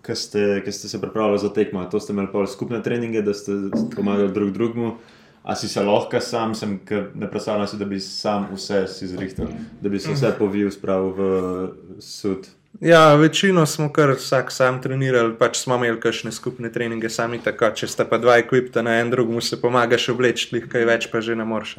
ko 0.06 0.16
ste, 0.16 0.62
ko 0.64 0.72
ste 0.72 0.88
se 0.88 1.00
pripravljali 1.02 1.42
za 1.44 1.52
tekmo? 1.52 1.84
To 1.92 2.00
ste 2.00 2.16
imeli 2.16 2.46
skupne 2.48 2.80
treninge, 2.82 3.20
da 3.22 3.36
ste 3.36 3.58
pomagali 3.96 4.32
drug 4.32 4.54
drugemu. 4.56 4.94
A 5.42 5.56
si 5.56 5.68
se 5.68 5.82
lahko 5.84 6.20
sam, 6.20 6.54
sem, 6.54 6.78
ne 7.14 7.28
predstavljam 7.30 7.68
si, 7.68 7.76
da 7.80 7.84
bi 7.88 8.00
sam 8.00 8.48
vse 8.52 8.86
si 8.92 9.08
zrihtal, 9.08 9.52
da 9.80 9.88
bi 9.88 10.00
se 10.00 10.12
vse 10.12 10.32
povil, 10.38 10.72
spravil 10.72 11.12
v 11.16 12.00
sud. 12.04 12.48
Ja, 12.78 13.14
večino 13.14 13.66
smo 13.66 13.92
kar 13.92 14.14
vsak 14.14 14.52
sam 14.52 14.78
trenirali, 14.82 15.34
pač 15.38 15.58
smo 15.58 15.74
imeli 15.76 16.00
kakšne 16.00 16.30
skupne 16.32 16.70
treninge, 16.72 17.10
sami 17.10 17.40
tako, 17.42 17.72
če 17.76 17.88
sta 17.90 18.06
pa 18.08 18.18
dva 18.18 18.38
ekvipta 18.40 18.82
na 18.82 19.00
en 19.00 19.10
drugemu, 19.10 19.42
se 19.42 19.58
pomagaš 19.60 20.08
obleči, 20.14 20.62
kaj 20.70 20.86
več 20.86 21.08
pa 21.10 21.20
že 21.20 21.36
ne 21.36 21.44
moreš. 21.44 21.76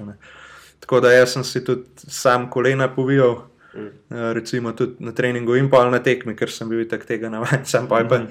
Tako 0.84 1.00
da 1.00 1.14
jaz 1.14 1.34
sem 1.34 1.44
si 1.48 1.64
tudi 1.66 2.12
sam 2.12 2.50
kolena 2.50 2.90
povijal, 2.92 3.48
mm. 3.76 4.34
recimo 4.34 4.72
tudi 4.72 4.96
na 5.00 5.12
treningu 5.12 5.56
in 5.56 5.70
pol 5.70 5.92
na 5.92 6.00
tekmi, 6.00 6.36
ker 6.36 6.50
sem 6.50 6.70
bil 6.70 6.86
tak 6.86 7.06
tega 7.06 7.30
navaden, 7.30 7.66
sam 7.66 7.88
pa 7.92 8.00
je 8.00 8.10
pa. 8.10 8.22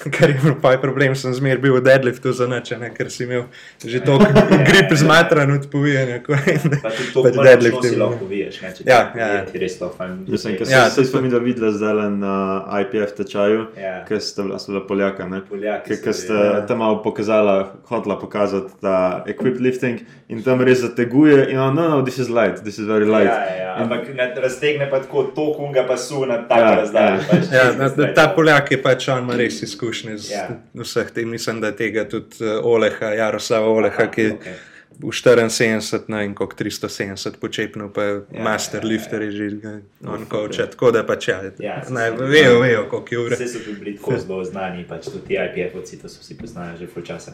Kar 0.00 0.30
je 0.32 0.38
bil 0.40 0.54
pa 0.56 0.78
problem, 0.80 1.12
sem 1.14 1.28
zmer 1.36 1.58
bil 1.60 1.74
v 1.76 1.82
deadliftu 1.84 2.32
za 2.32 2.46
noč, 2.48 2.72
ker 2.96 3.10
si 3.12 3.24
imel 3.26 3.42
že 3.84 4.00
toliko 4.00 4.32
grip 4.68 4.88
zmatran 4.96 5.50
od 5.52 5.68
povijanja. 5.70 6.22
pa 6.24 6.88
tudi 6.88 7.10
to, 7.14 7.22
pač 7.22 7.34
kar 7.36 7.44
deadlift 7.44 7.84
je 7.84 7.96
lahko 8.00 8.16
poviješ, 8.24 8.60
ne, 8.62 8.70
če 8.72 8.82
Ja, 8.88 9.00
ti 9.12 9.18
ja, 9.18 9.26
ja. 9.28 9.44
ti 9.44 9.58
res 9.60 9.76
to 9.78 9.90
fajn. 9.92 10.24
Mislim, 10.28 10.56
ker 10.56 10.66
Ja, 10.72 10.88
sem 10.90 11.04
to- 11.04 11.10
se 11.10 11.20
mi 11.20 11.28
videla 11.28 11.72
zdaj 11.72 12.10
na 12.16 12.34
IPF 12.80 13.12
tečaju, 13.12 13.66
Ja. 13.76 14.04
ker 14.08 14.20
ste 14.20 14.42
bila, 14.42 14.56
Poljaka. 14.88 15.28
Ne? 15.28 15.42
Poljaki 15.44 16.00
Ker 16.00 16.14
ste 16.16 16.32
ja. 16.32 16.66
tam 16.66 16.78
malo 16.78 17.02
pokazala, 17.04 17.76
hotela 17.84 18.16
pokazati 18.16 18.72
ta 18.80 19.24
equip 19.28 19.60
lifting 19.60 20.00
in 20.28 20.42
tam 20.42 20.60
res 20.64 20.80
zateguje 20.80 21.50
in 21.50 21.56
no, 21.56 21.70
no, 21.72 22.02
this 22.02 22.16
is 22.18 22.28
light, 22.32 22.64
this 22.64 22.78
is 22.78 22.86
very 22.88 23.04
light. 23.04 23.28
Ja, 23.28 23.36
ja, 23.44 23.56
ja. 23.56 23.76
In- 23.76 23.82
Ampak 23.82 24.08
ne 24.16 24.89
raztegne 24.90 25.00
pa 25.00 25.00
tako 25.00 25.22
to 25.24 25.54
kunga 25.54 25.84
pa 25.86 25.96
su 25.96 26.26
na 26.26 26.48
tako 26.48 26.60
Ja, 26.60 26.68
ja, 26.68 26.76
razdaljo. 26.76 27.14
ja. 27.14 27.26
pač 27.30 27.52
Ja, 27.52 27.72
na, 27.72 27.88
zdaj. 27.88 28.14
ta 28.14 28.28
Poljak 28.28 28.70
je 28.70 28.82
pač 28.82 29.08
on 29.08 29.18
ima 29.18 29.36
res 29.36 29.62
izkušnje 29.62 30.18
z 30.18 30.30
Ja. 30.30 30.36
ja. 30.38 30.58
vseh 30.74 31.10
tem. 31.10 31.28
Mislim, 31.28 31.60
da 31.60 31.72
tega 31.72 32.04
tudi 32.04 32.36
uh, 32.40 32.64
Oleha, 32.64 33.06
Jaroslava 33.06 33.66
Oleha, 33.68 34.06
ki 34.06 34.20
je 34.22 34.32
okej. 34.32 34.52
v 35.00 35.06
74 35.06 36.00
na 36.08 36.22
in 36.22 36.34
koliko 36.34 36.56
370 36.56 37.36
počepnil, 37.40 37.88
pa 37.88 38.02
Ja, 38.02 38.08
ja, 38.30 38.42
master 38.42 38.80
ja, 38.80 38.84
ja, 38.84 38.88
lifter 38.88 39.22
je 39.22 39.30
že 39.30 39.80
on 40.06 40.26
koča. 40.26 40.66
Tako 40.66 40.90
da 40.90 41.04
pač 41.04 41.28
ja, 41.28 41.40
Ja, 41.58 41.82
ne, 41.88 42.10
vejo, 42.10 42.60
vejo, 42.60 42.84
koliko 42.90 43.14
je 43.14 43.18
ure. 43.18 43.36
Vse 43.36 43.48
so 43.48 43.58
tudi 43.58 43.78
bili 43.78 43.96
tako 43.96 44.18
zelo 44.18 44.44
znani, 44.44 44.84
pač 44.84 45.04
tudi 45.04 45.26
ti 45.26 45.34
IPF-ovci, 45.34 46.02
to 46.02 46.08
so 46.08 46.20
vsi 46.20 46.36
poznali 46.36 46.78
že 46.78 46.86
full 46.86 47.02
časa. 47.02 47.32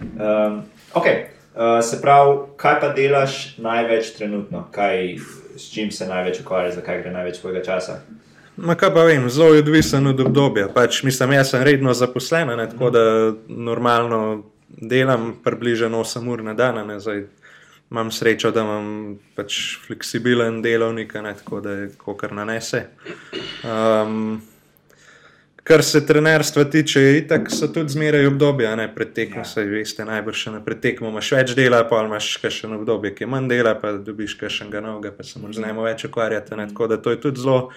Um, 0.00 0.62
ok, 0.92 1.06
uh, 1.54 1.80
se 1.82 2.00
pravi, 2.00 2.38
kaj 2.56 2.80
pa 2.80 2.88
delaš 2.88 3.56
največ 3.58 4.10
trenutno, 4.10 4.68
kaj, 4.70 5.16
s 5.56 5.70
čim 5.72 5.90
se 5.90 6.06
največ 6.06 6.40
ukvarjaš, 6.40 6.74
zakaj 6.74 7.02
gre 7.02 7.12
največ 7.12 7.38
tvojega 7.38 7.64
časa? 7.64 8.00
Ma 8.56 8.74
kaj 8.78 8.92
pa 8.94 9.04
vem, 9.04 9.28
zelo 9.30 9.54
je 9.54 9.64
odvisen 9.64 10.06
od 10.06 10.20
obdobja. 10.20 10.68
Pač, 10.74 11.02
mislim, 11.02 11.32
jaz 11.34 11.50
sem 11.50 11.62
redno 11.66 11.94
zaposlen, 11.94 12.52
ne, 12.56 12.68
tako 12.70 12.90
da 12.94 13.02
normalno 13.48 14.20
delam 14.68 15.32
približno 15.44 15.98
8 16.04 16.30
ur 16.30 16.42
na 16.42 16.54
dan. 16.54 16.86
Ne, 16.86 17.00
zdaj, 17.00 17.24
imam 17.90 18.10
srečo, 18.10 18.50
da 18.54 18.62
imam 18.62 19.18
pač 19.34 19.58
fleksibilen 19.86 20.62
delovnik, 20.62 21.14
ne, 21.14 21.34
tako 21.34 21.60
da 21.60 21.70
je 21.70 21.90
kar 22.20 22.32
nanese. 22.32 22.86
Um, 23.64 24.42
Kar 25.64 25.82
se 25.82 26.06
trenerstva 26.06 26.64
tiče, 26.64 27.00
je 27.00 27.18
itak 27.18 27.46
so 27.48 27.68
tudi 27.72 27.88
zmeraj 27.88 28.26
obdobja, 28.26 28.74
ne 28.76 28.84
pred 28.94 29.12
tekmo, 29.16 29.40
Ja. 29.40 29.44
saj 29.44 29.64
veste, 29.64 30.04
najbrž 30.04 30.36
še 30.36 30.50
na 30.52 30.60
predtekmo 30.60 31.08
imaš 31.08 31.30
več 31.32 31.54
dela, 31.56 31.80
pa 31.88 32.02
imaš 32.04 32.34
še 32.36 32.66
eno 32.66 32.76
obdobje, 32.82 33.14
ki 33.16 33.24
je 33.24 33.28
manj 33.32 33.48
dela, 33.48 33.72
pa 33.80 33.94
dobiš 33.96 34.36
še 34.36 34.66
enega 34.66 34.82
novega, 34.84 35.14
pa 35.16 35.24
se 35.24 35.40
moraš 35.40 35.56
z 35.56 35.64
njim 35.64 35.80
več 35.80 36.04
ukvarjati. 36.04 36.56
Ne? 36.60 36.68
Tako 36.68 36.86
da 36.92 36.96
to 37.00 37.10
je 37.10 37.20
tudi 37.20 37.40
zelo 37.40 37.70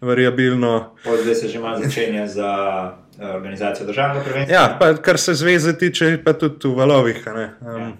variabilno. 0.00 0.72
Od 1.04 1.20
zdaj 1.20 1.34
se 1.34 1.48
že 1.48 1.58
malo 1.60 1.84
začenja 1.84 2.26
za 2.26 2.50
uh, 3.20 3.34
organizacijo 3.34 3.86
državnega 3.86 4.24
prvenstva. 4.24 4.54
Ja, 4.56 4.76
pa 4.80 4.94
kar 4.96 5.18
se 5.20 5.34
zveze 5.34 5.76
tiče, 5.78 6.16
pa 6.24 6.32
tudi 6.32 6.68
v 6.68 6.74
valovih. 6.80 7.20
ne. 7.26 7.50
Um, 7.60 7.92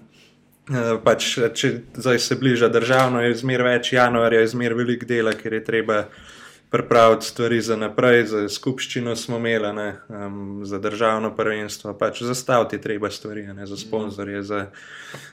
ja. 0.73 0.97
pač, 1.03 1.37
če 1.53 1.71
zdaj 1.93 2.19
se 2.19 2.35
bliža 2.35 2.69
državno, 2.73 3.21
je 3.21 3.35
zmer 3.35 3.61
več 3.61 3.93
januarja, 3.93 4.41
je 4.41 4.47
zmer 4.57 4.73
velik 4.73 5.05
dela, 5.05 5.33
ker 5.37 5.53
je 5.53 5.63
treba 5.63 6.07
pripraviti 6.69 7.25
stvari 7.25 7.61
za 7.61 7.75
naprej, 7.75 8.25
za 8.25 8.49
skupščino 8.49 9.15
smo 9.15 9.37
imeli, 9.37 9.73
ne, 9.73 9.89
um, 10.09 10.61
za 10.65 10.79
državno 10.79 11.35
prvenstvo, 11.35 11.93
pač 11.97 12.21
zastaviti 12.23 12.75
je 12.75 12.81
treba 12.81 13.09
stvari, 13.09 13.47
ne, 13.47 13.65
za 13.65 13.77
sponzorje, 13.77 14.43
za 14.43 14.65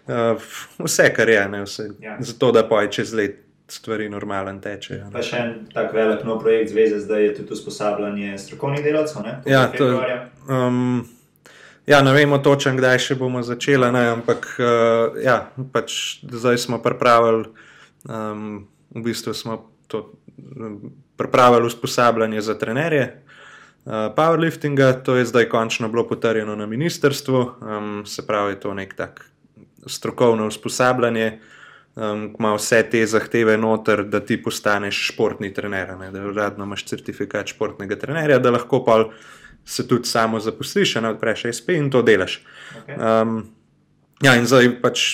uh, 0.06 0.42
vse, 0.78 1.08
kar 1.14 1.28
je, 1.28 1.48
ne, 1.48 1.62
vse, 1.64 1.88
Ja. 2.00 2.16
zato 2.20 2.52
da 2.52 2.62
poj 2.68 2.90
čez 2.90 3.14
let 3.14 3.40
stvari 3.68 4.08
normalen 4.08 4.60
tečejo. 4.60 5.08
Pa 5.12 5.22
še 5.24 5.38
en 5.40 5.52
tak 5.72 5.94
velik 5.96 6.24
nov 6.28 6.42
projekt 6.42 6.72
zveze 6.74 7.00
zdaj 7.00 7.24
je 7.24 7.34
tudi 7.40 7.56
usposabljanje 7.56 8.36
strokovnih 8.38 8.84
delavcev. 8.84 9.28
Ja, 9.48 9.66
to. 9.72 9.88
Um, 10.48 11.08
ja, 11.86 12.02
ne 12.02 12.12
vemo 12.12 12.38
točno, 12.38 12.74
kdaj 12.76 13.00
še 13.06 13.16
bomo 13.20 13.42
začeli, 13.42 13.88
ne, 13.94 14.04
ampak 14.12 14.50
uh, 14.60 15.16
ja, 15.24 15.38
pač 15.72 16.20
zdaj 16.28 16.60
smo 16.60 16.82
pripravili, 16.84 17.48
um, 18.04 18.66
v 18.92 19.06
bistvu 19.08 19.34
smo 19.34 19.62
to 19.88 20.10
pripravili 21.22 21.66
usposabljanje 21.66 22.40
za 22.40 22.58
trenerje. 22.58 23.22
Uh, 23.84 23.92
powerliftinga, 24.16 24.92
to 25.04 25.16
je 25.16 25.24
zdaj 25.24 25.48
končno 25.48 25.88
bilo 25.88 26.06
potrjeno 26.08 26.56
na 26.56 26.66
ministrstvu, 26.66 27.50
um, 27.60 28.06
se 28.06 28.26
pravi, 28.26 28.60
to 28.60 28.68
je 28.68 28.74
nek 28.74 28.94
tak 28.94 29.24
strokovno 29.86 30.46
usposabljanje, 30.46 31.40
um, 31.94 32.28
ko 32.32 32.42
ima 32.42 32.54
vse 32.54 32.82
te 32.90 33.06
zahteve 33.06 33.56
noter, 33.58 34.04
da 34.04 34.20
ti 34.20 34.42
postaneš 34.42 35.08
športni 35.12 35.50
trener, 35.54 35.96
ne, 35.98 36.10
da 36.10 36.22
uradno 36.26 36.64
imaš 36.64 36.84
certifikat 36.86 37.46
športnega 37.46 37.98
trenerja, 37.98 38.38
da 38.38 38.50
lahko 38.50 38.84
pa 38.84 39.04
se 39.64 39.88
tudi 39.88 40.08
samo 40.08 40.40
zaposliš, 40.40 40.94
ne 40.94 41.14
odpreš 41.14 41.44
SP 41.58 41.74
in 41.78 41.90
to 41.90 42.02
delaš. 42.02 42.40
Okay. 42.86 43.22
Um, 43.22 43.50
ja, 44.22 44.36
in 44.38 44.46
zdaj 44.46 44.76
pač 44.82 45.06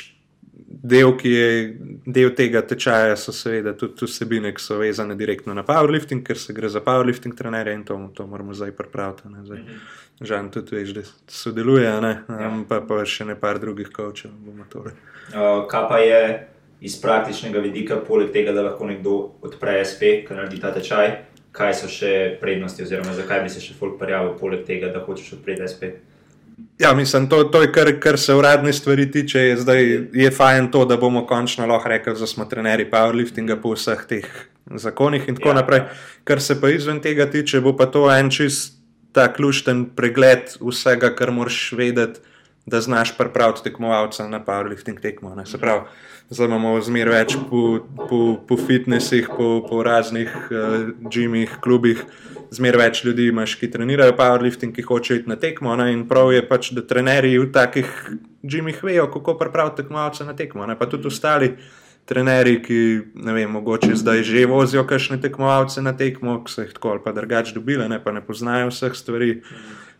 del, 0.82 1.12
ki 1.18 1.30
je 1.32 1.76
del 2.06 2.34
tega 2.36 2.62
tečaja, 2.66 3.16
so 3.16 3.32
seveda 3.34 3.74
tudi 3.78 4.06
vsebine, 4.06 4.52
ki 4.54 4.62
so 4.62 4.78
vezane 4.78 5.16
direktno 5.18 5.54
na 5.54 5.64
powerlifting, 5.66 6.22
ker 6.26 6.38
se 6.38 6.54
gre 6.56 6.68
za 6.68 6.82
powerlifting 6.84 7.36
trenerje 7.36 7.74
in 7.74 7.84
to, 7.84 7.98
to 8.14 8.26
moramo 8.26 8.54
zdaj 8.54 8.72
pripraviti. 8.76 9.28
ne, 9.28 9.44
Zdaj, 9.44 9.64
Žan 10.20 10.50
tudi 10.50 10.76
veš, 10.76 10.94
da 10.94 11.02
sodeluje, 11.30 11.90
ne, 12.02 12.12
um, 12.28 12.64
pa, 12.68 12.80
pa 12.82 13.04
še 13.06 13.24
ne 13.24 13.36
par 13.38 13.60
drugih 13.62 13.90
kočev. 13.94 14.30
Uh, 14.74 15.66
kaj 15.70 15.84
pa 15.88 15.98
je 16.02 16.22
iz 16.80 16.96
praktičnega 17.02 17.62
vidika, 17.62 18.00
poleg 18.06 18.32
tega, 18.34 18.52
da 18.52 18.62
lahko 18.66 18.86
nekdo 18.86 19.14
odpre 19.42 19.78
SP, 19.86 20.22
ki 20.26 20.34
naredi 20.34 20.60
ta 20.62 20.72
tečaj, 20.74 21.10
kaj 21.54 21.74
so 21.74 21.90
še 21.90 22.12
prednosti, 22.42 22.82
oziroma 22.82 23.14
zakaj 23.14 23.42
bi 23.46 23.50
se 23.52 23.62
še 23.62 23.74
folk 23.78 23.98
prijavil, 23.98 24.34
poleg 24.38 24.66
tega, 24.66 24.90
da 24.94 25.02
hočeš 25.06 25.38
odpreti 25.38 25.66
SP? 25.70 25.94
Ja, 26.78 26.94
mislim, 26.94 27.26
to, 27.28 27.44
to 27.44 27.62
je 27.62 27.72
kar, 27.72 27.90
kar 28.00 28.18
se 28.18 28.34
uradne 28.34 28.72
stvari 28.72 29.10
tiče. 29.10 29.38
Je, 29.38 29.56
zdaj 29.56 29.82
je 30.12 30.30
fajn 30.30 30.70
to, 30.70 30.84
da 30.84 30.96
bomo 30.96 31.26
končno 31.26 31.66
lahko 31.66 31.88
rekli, 31.88 32.14
da 32.18 32.26
smo 32.26 32.44
trenerji 32.44 32.86
powerliftinga 32.90 33.56
po 33.62 33.74
vseh 33.74 34.04
teh 34.08 34.26
zakonih 34.70 35.28
in 35.28 35.36
tako 35.36 35.48
Ja. 35.48 35.54
naprej. 35.54 35.80
Kar 36.24 36.40
se 36.40 36.60
pa 36.60 36.70
izven 36.70 37.00
tega 37.00 37.26
tiče, 37.30 37.60
bo 37.60 37.76
pa 37.76 37.86
to 37.86 38.06
en 38.12 38.30
čist 38.30 38.78
tak 39.12 39.38
lušten 39.40 39.86
pregled 39.96 40.54
vsega, 40.60 41.14
kar 41.16 41.30
moraš 41.30 41.72
vedeti, 41.72 42.20
da 42.66 42.80
znaš 42.80 43.16
pripraviti 43.18 43.62
tekmovalca 43.64 44.28
na 44.28 44.44
powerlifting 44.44 45.00
tekmo. 45.00 45.34
Ne. 45.34 45.46
Se 45.46 45.58
pravi, 45.58 45.80
zdaj 46.30 46.46
imamo 46.46 46.80
zmer 46.80 47.08
več 47.08 47.36
po, 47.50 47.78
po, 48.08 48.36
po 48.48 48.56
fitnesih, 48.56 49.28
po, 49.36 49.66
po 49.68 49.82
raznih 49.82 50.28
uh, 50.50 51.10
džimih, 51.10 51.56
klubih. 51.60 52.04
Zmer 52.50 52.78
več 52.80 53.02
ljudi 53.04 53.28
imaš, 53.28 53.58
ki 53.60 53.70
trenirajo 53.70 54.14
powerlifting, 54.16 54.72
ki 54.72 54.86
hočejo 54.86 55.20
iti 55.20 55.28
na 55.28 55.36
tekmo. 55.36 55.74
Ne? 55.76 55.90
In 55.92 56.06
prav 56.08 56.32
je 56.32 56.44
pač, 56.48 56.70
da 56.76 56.84
trenerji 56.86 57.38
v 57.38 57.50
takih 57.52 57.90
džimih 58.46 58.80
vejo, 58.84 59.08
kako 59.12 59.36
pripraviti 59.40 59.82
tekmovalce 59.82 60.24
na 60.24 60.36
tekmo. 60.36 60.66
Ne? 60.66 60.78
Pa 60.78 60.88
tudi 60.88 61.10
ostali 61.10 61.52
trenerji, 62.08 62.60
ki 62.64 62.78
ne 63.20 63.34
vem, 63.36 63.50
mogoče 63.52 63.92
zdaj 64.00 64.22
že 64.24 64.46
vozijo 64.48 64.86
kakšne 64.88 65.20
tekmovalce 65.20 65.84
na 65.84 65.92
tekmo, 65.92 66.38
ki 66.44 66.52
so 66.52 66.64
jih 66.64 66.72
tako 66.72 66.96
ali 66.96 67.04
pa 67.04 67.12
drugače 67.12 67.52
dobile, 67.58 67.88
ne? 67.88 68.00
pa 68.00 68.16
ne 68.16 68.24
poznajo 68.24 68.72
vseh 68.72 68.96
stvari. 68.96 69.42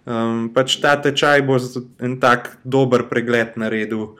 Um, 0.08 0.48
pač 0.54 0.78
ta 0.80 0.96
tečaj 0.96 1.44
bo 1.44 1.58
en 2.00 2.16
tak 2.16 2.56
dober 2.64 3.04
pregled 3.10 3.58
naredil 3.60 4.16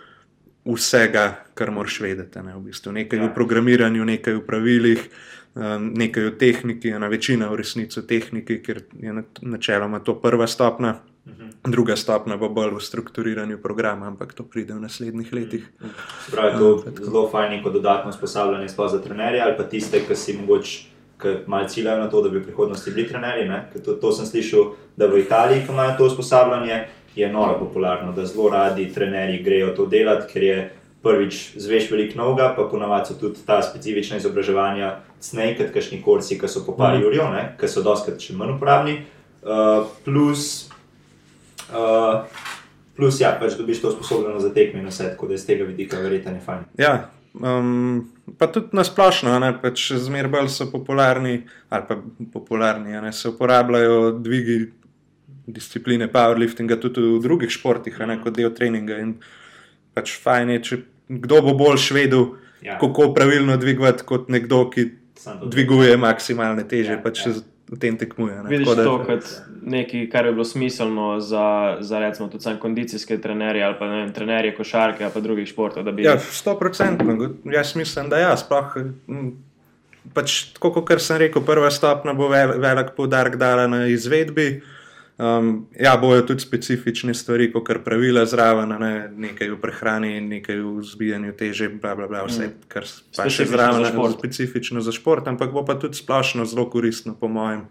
vsega, 0.68 1.47
kar 1.56 1.73
moraš 1.73 2.00
vedeti. 2.04 2.42
Ne, 2.44 2.52
v 2.61 2.68
bistvu. 2.68 2.92
Nekaj 2.92 3.18
Ja. 3.18 3.25
v 3.25 3.35
programiranju, 3.35 4.04
nekaj 4.04 4.35
v 4.37 4.44
pravilih, 4.44 5.00
um, 5.00 5.16
nekaj 5.54 6.24
v 6.24 6.34
tehniki, 6.38 6.90
ena 6.94 7.08
večina 7.08 7.48
v 7.48 7.56
resnici 7.62 8.00
v 8.00 8.06
tehniki, 8.06 8.62
ker 8.62 8.82
je 9.00 9.12
na- 9.12 9.24
načeloma 9.42 10.00
to 10.00 10.14
prva 10.14 10.46
stopna. 10.46 11.00
Druga 11.64 11.96
stopna 11.96 12.36
bo 12.36 12.48
bolj 12.48 12.74
v 12.74 12.80
strukturiranju 12.80 13.58
programa, 13.58 14.06
ampak 14.06 14.32
to 14.32 14.44
pride 14.44 14.72
v 14.74 14.80
naslednjih 14.80 15.32
letih. 15.32 15.64
Se 16.24 16.32
pravi, 16.32 16.58
to 16.58 16.84
je 16.86 17.04
zelo 17.04 17.28
fajn 17.28 17.62
kot 17.62 17.72
dodatno 17.72 18.10
usposabljanje 18.10 18.68
za 18.68 19.02
trenerje 19.02 19.40
ali 19.40 19.56
pa 19.56 19.64
tiste, 19.64 20.00
ki 20.00 20.16
si 20.16 20.38
mogoče 20.38 20.98
ki 21.22 21.28
malo 21.46 21.68
ciljajo 21.68 21.98
na 21.98 22.10
to, 22.10 22.22
da 22.22 22.28
bi 22.28 22.38
v 22.38 22.44
prihodnosti 22.44 22.90
bili 22.90 23.08
trenerji. 23.08 23.50
To, 23.84 23.92
to 23.92 24.12
sem 24.12 24.26
slišal, 24.26 24.72
da 24.96 25.06
v 25.06 25.18
Italiji, 25.18 25.66
ki 25.66 25.72
imajo 25.72 25.96
to 25.98 26.06
usposabljanje, 26.06 26.84
je 27.16 27.32
noro 27.32 27.58
popularno, 27.58 28.12
da 28.12 28.26
zelo 28.26 28.50
radi 28.50 28.92
trenerji 28.94 29.42
grejo 29.42 29.72
to 29.76 29.86
delati, 29.86 30.32
ker 30.32 30.42
je 30.42 30.58
prvič 31.08 31.56
zveš 31.56 31.88
veliko 31.90 32.20
novega, 32.20 32.52
pa 32.56 32.68
ponavadi 32.68 33.10
so 33.10 33.18
tudi 33.20 33.40
ta 33.46 33.62
specifična 33.64 34.20
izobraževanja, 34.20 34.92
cnej 35.24 35.54
kot 35.58 35.72
kašni 35.74 36.02
kursi, 36.04 36.36
ki 36.38 36.50
so 36.50 36.64
po 36.66 36.76
par 36.76 36.98
urijo, 37.00 37.30
ki 37.58 37.70
so 37.70 37.82
doskrat 37.86 38.20
še 38.20 38.36
manj 38.36 38.58
uporabni. 38.58 38.98
Uh, 39.38 39.86
plus, 40.04 40.68
uh, 41.72 42.26
plus, 42.98 43.20
ja, 43.22 43.32
pač 43.40 43.56
dobiš 43.56 43.80
to 43.80 43.94
sposobnost 43.94 44.44
za 44.44 44.52
tekme 44.54 44.82
in 44.82 44.90
vse, 44.90 45.12
tako 45.14 45.30
da 45.30 45.38
iz 45.38 45.46
tega 45.46 45.64
vidika 45.64 46.00
verjetno 46.02 46.34
je 46.34 46.42
fajn. 46.44 46.66
Ja, 46.78 46.94
um, 47.38 48.10
pa 48.38 48.50
tudi 48.52 48.76
na 48.76 48.84
splošno, 48.84 49.38
pač 49.62 49.92
zmeraj 49.96 50.34
bolj 50.34 50.50
so 50.52 50.68
popularni, 50.72 51.44
ali 51.70 51.88
pa 51.88 51.96
popularni, 52.34 52.98
ne, 53.00 53.14
se 53.14 53.30
uporabljajo 53.30 54.18
dvigi 54.18 54.58
discipline 55.48 56.10
powerliftinga 56.12 56.76
tudi 56.76 57.00
v 57.00 57.22
drugih 57.24 57.50
športih, 57.50 57.96
ne, 58.06 58.18
kot 58.22 58.36
del 58.36 58.52
treninga. 58.54 58.98
In 59.00 59.14
pač 59.96 60.18
fajn 60.22 60.56
je, 60.56 60.60
če 60.66 60.80
kdo 61.08 61.42
bo 61.42 61.54
bolj 61.54 61.76
švedel, 61.76 62.26
ja. 62.62 62.78
kako 62.78 63.12
pravilno 63.14 63.56
dvigovati, 63.56 64.04
kot 64.04 64.28
nekdo, 64.28 64.64
ki 64.70 64.90
dviguje 65.44 65.96
maksimalne 65.96 66.68
teže. 66.68 66.98
Ja, 66.98 67.02
pač 67.02 67.26
ja. 67.26 67.38
V 67.68 67.76
tem 67.76 67.98
tekmuje. 68.00 68.32
Vidiš 68.48 68.68
da, 68.78 68.84
to 68.84 68.92
kot 69.04 69.26
nekaj, 69.60 70.06
kar 70.08 70.24
je 70.24 70.30
bilo 70.32 70.44
smiselno 70.44 71.20
za, 71.20 71.76
za 71.84 71.98
recimo, 72.00 72.30
tudi 72.32 72.54
kondicijske 72.60 73.18
trenerje 73.20 73.60
ali 73.64 73.76
pa 73.78 73.88
ne 73.90 73.98
vem, 73.98 74.12
trenerje 74.16 74.54
košarke 74.56 75.04
ali 75.04 75.12
pa 75.12 75.20
drugih 75.20 75.48
športov. 75.48 75.84
Bi... 75.92 76.06
Ja, 76.06 76.16
sto 76.18 76.56
procentno. 76.56 77.28
Jaz 77.44 77.74
mislim, 77.76 78.08
da 78.08 78.22
ja, 78.22 78.32
sploh. 78.40 78.72
Pač, 80.16 80.38
tako 80.56 80.72
kot 80.80 80.96
sem 81.04 81.20
rekel, 81.20 81.44
prva 81.44 81.68
stopna 81.68 82.16
bo 82.16 82.30
velik 82.32 82.96
poudarek 82.96 83.36
dala 83.36 83.68
na 83.68 83.84
izvedbi. 83.92 84.48
Uh, 84.56 84.77
Um, 85.18 85.66
ja, 85.80 85.96
bojo 85.96 86.22
tudi 86.22 86.40
specifične 86.40 87.14
stvari, 87.14 87.48
kot 87.52 87.68
je 87.68 87.80
pravila 87.84 88.22
zraven, 88.26 88.70
ne? 88.78 89.10
nekaj 89.16 89.48
v 89.50 89.56
prehrani, 89.58 90.20
nekaj 90.20 90.60
v 90.62 90.84
zbijanju 90.87 91.32
teže, 91.34 91.66
bla, 91.75 91.96
bla, 91.98 92.06
bla, 92.06 92.22
vse, 92.28 92.46
mm. 92.46 92.68
kar 92.70 92.87
pa 93.16 93.26
še 93.26 93.48
zraven, 93.50 93.82
za 93.82 94.10
specifično 94.14 94.78
za 94.78 94.94
šport, 94.94 95.26
ampak 95.26 95.50
bo 95.50 95.64
pa 95.66 95.75
tudi 95.75 95.98
splošno 95.98 96.46
zelo 96.46 96.68
koristno, 96.70 97.16
po 97.18 97.26
mojem, 97.26 97.66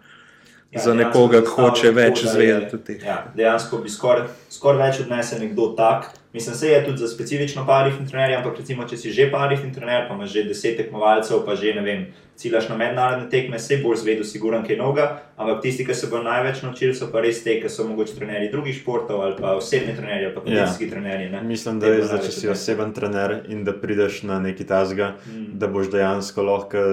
ja, 0.76 0.84
za 0.90 0.98
nekoga, 0.98 1.40
ki 1.48 1.56
hoče 1.56 1.94
več 1.96 2.26
izvedeti. 2.28 2.98
Ja, 3.08 3.22
dejansko 3.32 3.80
bi 3.80 3.96
skoraj 3.96 4.28
skor 4.52 4.76
več 4.84 5.00
odnesel 5.06 5.40
nekdo 5.46 5.72
tak. 5.80 6.12
Mislim, 6.34 6.56
da 6.60 6.68
je 6.68 6.86
tudi 6.86 6.98
za 6.98 7.08
specifično 7.08 7.66
parih 7.66 7.94
trenerjev, 8.10 8.40
ampak 8.40 8.60
recimo, 8.60 8.88
če 8.88 8.98
si 8.98 9.12
že 9.12 9.30
parih 9.32 9.60
trener, 9.74 10.08
pa 10.08 10.16
imaš 10.16 10.34
že 10.34 10.44
deset 10.44 10.78
tekmovalcev, 10.78 11.46
pa 11.46 11.56
že 11.56 11.74
ne 11.74 11.82
vem 11.82 12.08
ciljaš 12.38 12.70
na 12.70 12.78
mednarodne 12.78 13.30
tekme, 13.30 13.60
se 13.60 13.80
boš 13.84 14.04
zvedel, 14.04 14.24
siguran, 14.24 14.66
kaj 14.66 14.78
noga. 14.78 15.08
Ampak 15.38 15.62
tisti, 15.62 15.86
ki 15.86 15.96
se 15.96 16.08
bodo 16.08 16.24
največ 16.24 16.62
naučili, 16.62 16.96
so 16.96 17.10
pa 17.12 17.22
res 17.22 17.42
te, 17.44 17.58
ki 17.62 17.70
so 17.70 17.88
mogoče 17.88 18.16
trenerji 18.18 18.52
drugih 18.54 18.76
športov 18.78 19.22
ali 19.22 19.38
pa 19.40 19.56
osebni 19.58 19.96
trenerji 19.98 20.26
ali 20.26 20.36
pa 20.36 20.44
kmetijski 20.46 20.86
ja. 20.86 20.92
trenerji. 20.92 21.30
Ne? 21.34 21.44
Mislim, 21.44 21.80
da 21.80 21.88
je 21.88 22.02
res, 22.02 22.12
da 22.12 22.20
če 22.22 22.34
si 22.34 22.50
oseben 22.54 22.94
trener 22.94 23.40
in 23.50 23.64
da 23.66 23.74
prideš 23.74 24.22
na 24.30 24.40
neki 24.44 24.68
tasga, 24.70 25.16
mm. 25.26 25.56
da 25.58 25.72
boš 25.72 25.94
dejansko 25.94 26.46
lahko. 26.52 26.84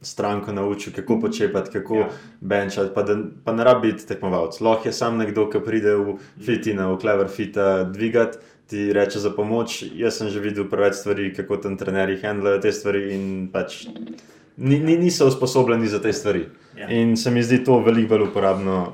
Stranko 0.00 0.48
naučil, 0.56 0.94
kako 0.96 1.18
počepati, 1.20 1.70
kako 1.74 1.96
ja. 1.98 2.06
benčati, 2.40 2.88
pa, 2.94 3.02
pa 3.44 3.52
ne 3.52 3.64
rabi 3.64 3.90
biti 3.90 4.06
tekmovalec. 4.08 4.56
Lahko 4.64 4.88
je 4.88 4.92
sam 4.96 5.18
nekdo, 5.20 5.44
ki 5.52 5.60
pride 5.60 5.92
v 5.92 6.14
fitina, 6.40 6.86
v 6.88 6.96
clever 7.02 7.28
fita, 7.28 7.66
dvigati, 7.84 8.40
ti 8.70 8.92
reče 8.92 9.18
za 9.18 9.30
pomoč. 9.34 9.82
Jaz 9.94 10.20
sem 10.20 10.30
že 10.30 10.40
videl 10.40 10.68
preveč 10.70 11.00
stvari, 11.02 11.32
kako 11.34 11.56
tam 11.56 11.76
trenerji 11.76 12.20
handlajo 12.22 12.60
te 12.62 12.72
stvari 12.72 13.08
in 13.14 13.24
pač 13.52 13.84
ni, 14.56 14.78
ni, 14.78 14.96
niso 14.96 15.26
usposobljeni 15.26 15.88
za 15.88 15.98
te 16.02 16.12
stvari. 16.12 16.46
Ja. 16.78 16.88
In 16.88 17.16
se 17.16 17.30
mi 17.30 17.42
zdi 17.42 17.64
to 17.64 17.80
veliko 17.82 18.14
bolj 18.14 18.28
uporabno. 18.28 18.92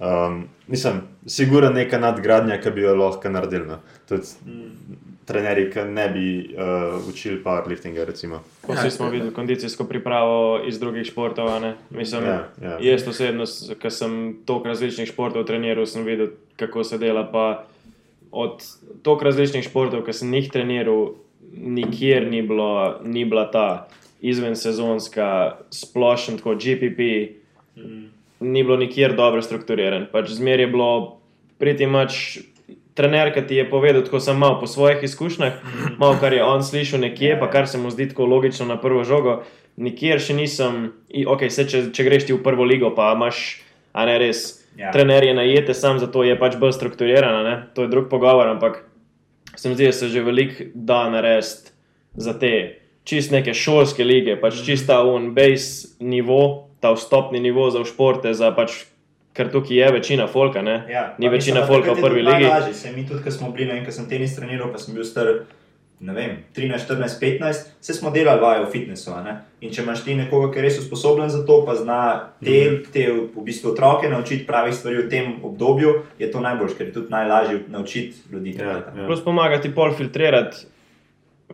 Um, 0.00 0.44
nisem, 0.68 1.02
sigurno 1.26 1.70
neka 1.70 1.98
nadgradnja, 1.98 2.56
ki 2.62 2.70
bi 2.70 2.86
jo 2.86 2.94
lahko 2.96 3.28
naredili. 3.28 3.66
No. 3.68 3.80
Tudi 4.08 4.32
mm. 4.46 4.96
trenerji, 5.28 5.66
ki 5.70 5.84
ne 5.84 6.06
bi 6.08 6.26
uh, 6.54 7.08
učili 7.08 7.42
powerliftinga. 7.44 8.06
Vsi 8.08 8.30
ja, 8.72 8.90
smo 8.90 9.10
videli 9.10 9.34
kondicijsko 9.34 9.84
pripravo 9.84 10.62
iz 10.66 10.80
drugih 10.80 11.06
športov. 11.06 11.50
Mislim, 11.90 12.24
ja, 12.24 12.48
ja. 12.62 12.78
Jaz 12.80 13.08
osebno, 13.08 13.44
ki 13.82 13.90
sem 13.90 14.16
toliko 14.46 14.72
različnih 14.72 15.12
športov 15.12 15.44
treniral, 15.44 15.86
sem 15.86 16.06
videl, 16.08 16.32
kako 16.56 16.84
se 16.84 16.98
dela. 16.98 17.26
Pa 17.32 17.66
od 18.30 18.62
toliko 19.02 19.24
različnih 19.24 19.64
športov, 19.64 20.04
ki 20.06 20.14
sem 20.14 20.34
jih 20.34 20.50
treniral, 20.52 21.14
nikjer 21.50 22.28
ni, 22.30 22.42
bilo, 22.46 23.00
ni 23.04 23.24
bila 23.24 23.48
ta 23.50 23.88
izven 24.20 24.56
sezonska, 24.56 25.56
splošno 25.74 26.38
kot 26.42 26.62
GPP, 26.62 27.08
mm. 27.76 28.04
ni 28.40 28.62
bilo 28.62 28.76
nikjer 28.76 29.16
dobro 29.16 29.42
strukturiran. 29.42 30.06
Pač 30.12 30.30
Zmer 30.36 30.60
je 30.60 30.70
bilo 30.70 31.20
priti 31.58 31.86
mač. 31.86 32.38
Trener, 32.94 33.30
ki 33.32 33.44
ti 33.46 33.56
je 33.56 33.64
povedal, 33.70 34.02
tako 34.04 34.18
sem 34.20 34.36
malo 34.36 34.58
po 34.60 34.66
svojih 34.66 35.04
izkušnjah, 35.06 35.62
mhm. 35.62 35.94
malo 36.02 36.18
kar 36.20 36.34
je 36.34 36.42
on 36.44 36.60
slišal 36.62 37.00
nekje, 37.00 37.36
pa 37.40 37.46
kar 37.48 37.68
se 37.68 37.78
mu 37.78 37.88
zdi 37.90 38.08
tako 38.10 38.26
logično 38.26 38.66
na 38.66 38.76
prvo 38.76 39.04
žogo, 39.06 39.40
nikjer 39.80 40.20
še 40.20 40.34
nisem. 40.36 40.90
Ok, 41.26 41.46
se, 41.48 41.64
če, 41.70 41.86
če 41.94 42.04
greš 42.04 42.26
ti 42.28 42.34
v 42.34 42.42
prvo 42.44 42.66
ligo, 42.66 42.90
pa 42.92 43.14
imaš, 43.14 43.62
a 43.94 44.04
ne 44.10 44.18
res, 44.20 44.59
ja. 44.80 44.92
trener 44.92 45.24
je 45.24 45.34
najete, 45.34 45.74
sam 45.74 45.98
zato 46.00 46.24
je 46.24 46.38
pač 46.38 46.56
bolj 46.60 46.72
strukturiran, 46.78 47.44
ne? 47.44 47.56
to 47.74 47.84
je 47.84 47.92
drug 47.92 48.08
pogovor, 48.10 48.48
ampak 48.48 48.84
se 49.56 49.68
mi 49.68 49.74
zdi, 49.74 49.90
da 49.90 49.92
se 49.92 50.08
že 50.08 50.22
veliko 50.24 50.64
da 50.74 51.10
narediti 51.10 51.72
za 52.16 52.38
te 52.38 52.80
čist 53.04 53.32
neke 53.34 53.54
šolske 53.54 54.04
lige, 54.04 54.36
pač 54.40 54.62
čista 54.64 55.02
un 55.06 55.32
base 55.34 55.96
nivo, 56.00 56.70
ta 56.80 56.94
vstopni 56.96 57.40
nivo 57.40 57.70
za 57.70 57.84
športe, 57.84 58.34
za 58.34 58.54
pač. 58.56 58.86
Ker 59.30 59.46
tukaj 59.46 59.76
je 59.78 59.88
večina 59.94 60.24
folka, 60.26 60.58
ja, 60.90 61.14
ni 61.18 61.28
večina 61.30 61.60
mislim, 61.60 61.66
folka 61.68 61.92
v 61.94 62.02
prvi 62.02 62.22
legi. 62.22 62.48
Lažje 62.50 62.72
se 62.74 62.90
mi 62.92 63.04
tudi, 63.06 63.22
ko 63.22 63.30
smo 63.30 63.52
bili, 63.54 63.68
no 63.68 63.76
in 63.78 63.84
ko 63.86 63.92
sem 63.94 64.08
tenis 64.10 64.34
treniral, 64.34 64.72
pa 64.72 64.78
sem 64.82 64.90
bil 64.94 65.06
star, 65.06 65.28
ne 66.00 66.14
vem, 66.16 66.36
13, 66.56 66.86
14, 66.88 67.20
15, 67.20 67.66
se 67.80 67.94
smo 67.94 68.10
delali 68.10 68.40
vaje 68.40 68.64
v 68.64 68.70
fitnessu. 68.72 69.12
In 69.60 69.72
če 69.72 69.82
imaš 69.82 70.04
ti 70.04 70.14
nekoga, 70.16 70.48
ki 70.52 70.60
je 70.60 70.64
res 70.64 70.78
usposobljen 70.80 71.28
za 71.32 71.42
to, 71.46 71.60
pa 71.66 71.76
zna 71.76 72.00
te, 72.40 72.56
mm. 72.56 72.92
te 72.94 73.06
v 73.12 73.44
bistvu 73.44 73.74
otroke 73.74 74.08
naučiti 74.08 74.46
pravih 74.48 74.74
stvari 74.74 75.02
v 75.02 75.08
tem 75.12 75.32
obdobju, 75.44 75.94
je 76.18 76.30
to 76.32 76.40
najboljše, 76.40 76.78
ker 76.78 76.88
je 76.88 76.96
tudi 76.96 77.12
najlažje 77.12 77.62
naučiti 77.68 78.32
ljudi. 78.32 78.56
Ja, 78.58 78.80
ja. 78.80 79.06
Plus 79.06 79.24
pomagati 79.24 79.74
pol 79.74 79.92
filtrirati 79.96 80.64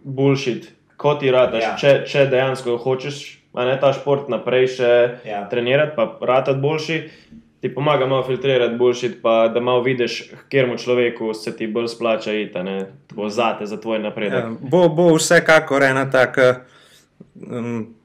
bullshit 0.04 0.70
kot 0.96 1.20
ti 1.20 1.30
radaš, 1.32 1.62
ja. 1.62 1.74
če, 1.80 1.96
če 2.08 2.26
dejansko 2.30 2.76
hočeš 2.80 3.24
ne, 3.56 3.74
ta 3.80 3.92
šport 3.96 4.30
naprej 4.32 4.68
še 4.76 4.92
ja. 5.26 5.42
trenirati, 5.50 5.96
pa 5.96 6.08
raditi 6.20 6.60
boljši. 6.62 7.00
Ti 7.60 7.70
pomaga 7.74 8.06
malo 8.06 8.22
filtrirati 8.26 8.76
boljši, 8.76 9.10
pa 9.22 9.48
da 9.48 9.60
malo 9.60 9.82
vidiš, 9.82 10.18
kjer 10.48 10.66
mu 10.68 10.76
človeku 10.78 11.34
se 11.34 11.56
ti 11.56 11.66
bolj 11.66 11.88
splača 11.88 12.32
iti, 12.32 12.52
tako 13.06 13.28
zate, 13.28 13.66
za 13.66 13.80
tvoj 13.80 13.98
napredek. 13.98 14.44
Ja, 14.44 14.50
bo, 14.60 14.88
bo 14.88 15.14
vsekakor 15.16 15.82
ena 15.82 16.10
taka. 16.10 16.54
Um, 17.34 17.96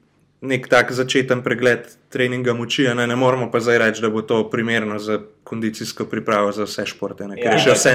nek 0.42 0.66
tak 0.66 0.90
začeten 0.90 1.42
pregled 1.46 1.86
treninga 2.10 2.52
moči, 2.52 2.88
ne, 2.94 3.06
ne 3.06 3.16
moramo 3.16 3.46
pa 3.50 3.60
zdaj 3.62 3.78
reči, 3.78 4.02
da 4.02 4.10
bo 4.10 4.24
to 4.26 4.42
primerno 4.50 4.98
za 4.98 5.20
kondicijsko 5.46 6.04
pripravo 6.10 6.52
za 6.52 6.66
vse 6.66 6.86
športe. 6.86 7.28
Ne, 7.30 7.38
ker 7.38 7.46
ja, 7.46 7.54
je 7.54 7.62
še 7.62 7.76
vse 7.78 7.92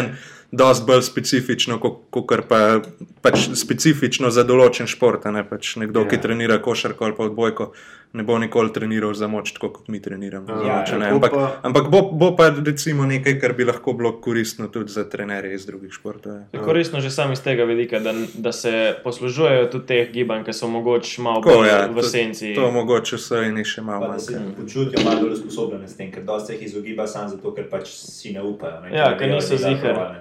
dosti 0.51 0.87
bolj 0.87 1.03
specifično, 1.03 1.77
kot 1.79 2.47
pa 2.47 2.79
pač 3.21 3.49
specifično 3.59 4.31
za 4.31 4.47
določen 4.47 4.87
šport. 4.87 5.27
Ne, 5.27 5.43
pač 5.43 5.75
nekdo, 5.75 6.05
ja. 6.07 6.13
ki 6.13 6.21
trenira 6.23 6.61
košarko 6.63 7.09
ali 7.09 7.17
pa 7.19 7.27
odbojko, 7.27 7.71
ne 8.13 8.23
bo 8.23 8.37
nikoli 8.39 8.73
treniral 8.73 9.13
za 9.13 9.27
moč, 9.27 9.51
tako 9.51 9.69
kot 9.69 9.87
mi 9.87 10.01
treniramo. 10.01 10.47
Ja, 10.49 10.79
moč, 10.79 10.91
ja, 10.91 11.13
ampak 11.13 11.31
pa... 11.31 11.59
ampak 11.63 11.89
bo, 11.91 12.01
bo 12.11 12.35
pa 12.35 12.49
recimo 12.65 13.05
nekaj, 13.05 13.39
kar 13.39 13.53
bi 13.53 13.65
lahko 13.67 13.93
bilo 13.93 14.11
koristno 14.21 14.67
tudi 14.67 14.91
za 14.91 15.03
trenerje 15.09 15.55
iz 15.55 15.65
drugih 15.65 15.93
športov. 15.93 16.39
Ja. 16.53 16.61
Koristno 16.63 17.01
že 17.01 17.11
sami 17.11 17.33
iz 17.33 17.43
tega 17.43 17.63
vidika, 17.63 17.99
da, 17.99 18.13
da 18.33 18.51
se 18.51 18.95
poslužujejo 19.03 19.67
tudi 19.71 19.85
teh 19.85 20.11
gibanj, 20.13 20.45
ki 20.47 20.53
so 20.53 20.67
mogoče 20.67 21.21
malo 21.21 21.41
bolj 21.41 21.67
ja, 21.67 21.81
v 21.91 22.03
senci. 22.03 22.53
To, 22.55 22.61
to 22.61 22.71
mogoče 22.71 23.17
so 23.17 23.43
in 23.43 23.59
še 23.63 23.81
malo. 23.81 24.13
Da 24.13 24.19
se 24.19 24.39
počutijo 24.57 25.03
malo 25.05 25.21
bolj 25.21 25.37
usposobljene 25.39 25.87
s 25.87 25.97
tem, 25.97 26.11
ker 26.11 26.23
dosti 26.23 26.55
jih 26.55 26.65
izogiba 26.71 27.07
samo 27.07 27.35
zato, 27.35 27.53
ker 27.53 27.69
pač 27.69 27.91
si 27.91 28.33
ne 28.33 28.41
upajo. 28.43 28.81
Ne, 28.87 28.95
ja, 28.97 29.11
ker 29.19 29.35
niso 29.35 29.59
zihar. 29.59 30.17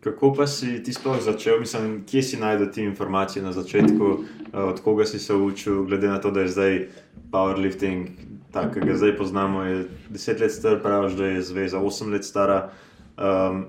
Kako 0.00 0.32
pa 0.32 0.46
si 0.46 0.82
ti 0.82 0.92
sploh 0.92 1.20
začel, 1.20 1.60
mislim, 1.60 2.04
kje 2.08 2.22
si 2.22 2.36
najdel 2.40 2.70
te 2.72 2.82
informacije 2.82 3.42
na 3.42 3.52
začetku, 3.52 4.18
eh, 4.52 4.58
od 4.58 4.80
koga 4.80 5.04
si 5.04 5.18
se 5.18 5.34
učil, 5.34 5.84
glede 5.84 6.08
na 6.08 6.20
to, 6.20 6.30
da 6.30 6.40
je 6.40 6.48
zdaj 6.48 6.86
powerlifting, 7.32 8.06
tako 8.52 8.74
ki 8.74 8.80
ga 8.80 8.96
zdaj 8.96 9.16
poznamo, 9.16 9.62
je 9.62 9.88
deset 10.08 10.40
let 10.40 10.52
star, 10.52 10.80
praviš, 10.82 11.12
da 11.12 11.26
je 11.26 11.42
zveza 11.42 11.78
osem 11.78 12.12
let 12.12 12.24
stara. 12.24 12.70
Um, 13.18 13.64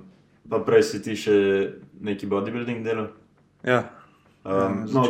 pa 0.50 0.60
prej 0.60 0.84
si 0.84 1.02
ti 1.04 1.16
še 1.16 1.36
neki 2.02 2.28
bodybuilding 2.28 2.84
delal? 2.84 3.12
Ja. 3.68 3.84
Um, 4.44 4.86
no, 4.90 5.04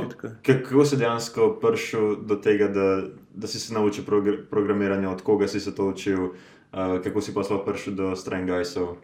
kako 0.44 0.86
si 0.86 0.98
dejansko 0.98 1.54
prišel 1.62 2.16
do 2.26 2.36
tega, 2.36 2.68
da, 2.68 2.88
da 3.34 3.48
si 3.48 3.60
se 3.60 3.74
naučil 3.74 4.04
progr 4.04 4.42
programiranja, 4.50 5.12
od 5.12 5.22
koga 5.22 5.48
si 5.48 5.60
se 5.60 5.76
to 5.76 5.94
učil, 5.94 6.34
uh, 6.34 6.98
kako 7.04 7.22
si 7.22 7.34
pa 7.34 7.46
sploh 7.46 7.62
prišel 7.66 7.96
do 7.96 8.16
Strangeisov? 8.16 8.98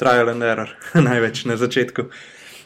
Trial 0.00 0.32
and 0.32 0.42
error, 0.42 0.70
največ 1.08 1.44
na 1.50 1.56
začetku. 1.56 2.08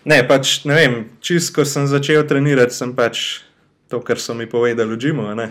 Ne, 0.06 0.22
pač 0.22 0.62
ne 0.68 0.74
vem, 0.78 0.94
čisto 1.18 1.60
ko 1.60 1.66
sem 1.66 1.88
začel 1.90 2.22
trenirati, 2.28 2.74
sem 2.74 2.94
pač 2.94 3.42
to, 3.90 4.00
kar 4.02 4.18
so 4.18 4.34
mi 4.34 4.46
povedali 4.50 4.94
v 4.94 4.98
Džimu, 4.98 5.22
uh, 5.30 5.50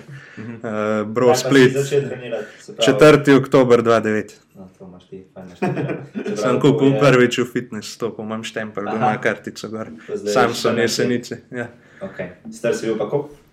Bro 1.07 1.35
Split. 1.35 1.75
4. 2.79 3.35
oktober 3.35 3.83
2009. 3.83 4.35
No, 4.55 4.71
sem 6.43 6.59
kupil 6.59 6.95
prvič 6.99 7.43
v 7.43 7.47
fitness, 7.47 7.99
to 7.99 8.11
imam 8.19 8.43
štempel, 8.43 8.88
da 8.88 8.95
ima 8.95 9.15
kartico 9.19 9.67
gor. 9.71 9.91
Sam 10.23 10.55
sem 10.55 10.79
jesenice. 10.83 11.43
Ja. 11.51 11.67
Okay. 12.03 12.39
Star 12.51 12.75
si 12.75 12.88
bil 12.88 12.99
pa 12.99 13.07
koliko? 13.11 13.44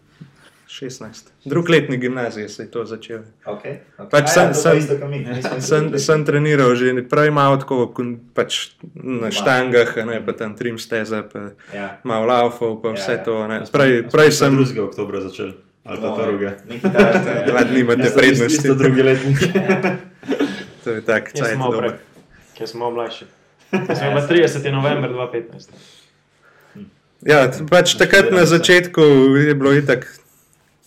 16. 0.73 1.29
Drug 1.45 1.69
letnik 1.69 2.01
gimnazije 2.01 2.49
se 2.49 2.63
je 2.63 2.71
to 2.71 2.85
začel. 2.85 3.19
Okay, 3.45 3.77
okay. 3.99 4.09
Pač 4.11 4.31
sem, 4.33 4.49
ja, 4.49 4.55
sem, 4.55 5.61
sem, 5.61 5.99
sem 6.07 6.25
treniral 6.25 6.73
že 6.75 6.97
prej 7.05 7.29
malo 7.31 7.61
tako, 7.61 7.93
pač 8.33 8.73
na 8.97 9.29
štangah, 9.29 9.93
ne 10.09 10.23
pa 10.25 10.33
tam 10.33 10.57
trim 10.57 10.81
steze, 10.81 11.21
pa 11.29 11.53
ja. 11.77 12.01
malo 12.09 12.25
laufov, 12.27 12.81
pa 12.81 12.97
vse 12.97 13.13
ja, 13.13 13.21
ja. 13.21 13.25
to. 13.25 13.69
Prej, 13.69 14.09
prej 14.09 14.33
sem. 14.33 14.57
2. 14.57 14.81
oktobra 14.81 15.21
začel. 15.21 15.53
Ali 15.85 16.01
pa 16.01 16.15
prvi. 16.17 16.51
Dva 17.47 17.63
dni 17.69 17.81
imate 17.81 18.11
prednosti. 18.17 18.69
To 18.69 18.75
drugi 18.75 19.03
letnik. 19.03 19.39
to 20.85 20.91
je 20.91 21.01
tak, 21.05 21.33
cajt 21.37 21.59
dobro. 21.59 21.93
Ker 22.57 22.69
smo 22.69 22.91
mlajši. 22.91 23.25
Smo 23.71 24.21
30. 24.29 24.73
november 24.73 25.11
2015. 25.11 25.69
Ja, 27.23 27.47
pač 27.71 27.95
takrat 27.95 28.33
na 28.35 28.43
začetku 28.47 29.03
je 29.39 29.55
bilo 29.55 29.71
itak 29.75 30.22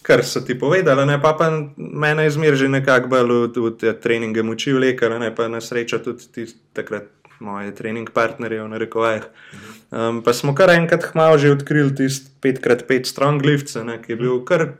kar 0.06 0.22
so 0.24 0.42
ti 0.46 0.54
povedali, 0.60 1.06
ne 1.06 1.18
pa, 1.22 1.34
pa 1.34 1.50
mene 1.78 2.28
izmer 2.30 2.56
že 2.56 2.70
nekako 2.70 3.10
bolj 3.10 3.34
v, 3.34 3.50
v 3.58 3.74
te 3.82 3.94
treninge 3.98 4.44
moči 4.46 4.76
vlekali, 4.76 5.18
ne 5.20 5.32
pa 5.36 5.50
na 5.50 5.62
srečo 5.62 5.98
tudi 6.04 6.30
ti 6.30 6.46
takrat 6.78 7.10
moje 7.40 7.74
trening 7.76 8.10
partnerje 8.14 8.62
v 8.64 8.70
narekovajih. 8.70 9.26
Um, 9.92 10.22
pa 10.24 10.34
smo 10.34 10.54
kar 10.56 10.70
enkrat 10.76 11.10
hmalo 11.12 11.42
že 11.42 11.56
odkrili 11.58 11.96
tisti 11.96 12.30
5x5 12.42 13.10
strong 13.10 13.42
lift, 13.42 13.74
ki 13.74 14.14
je 14.14 14.20
bil 14.20 14.44
kar. 14.46 14.78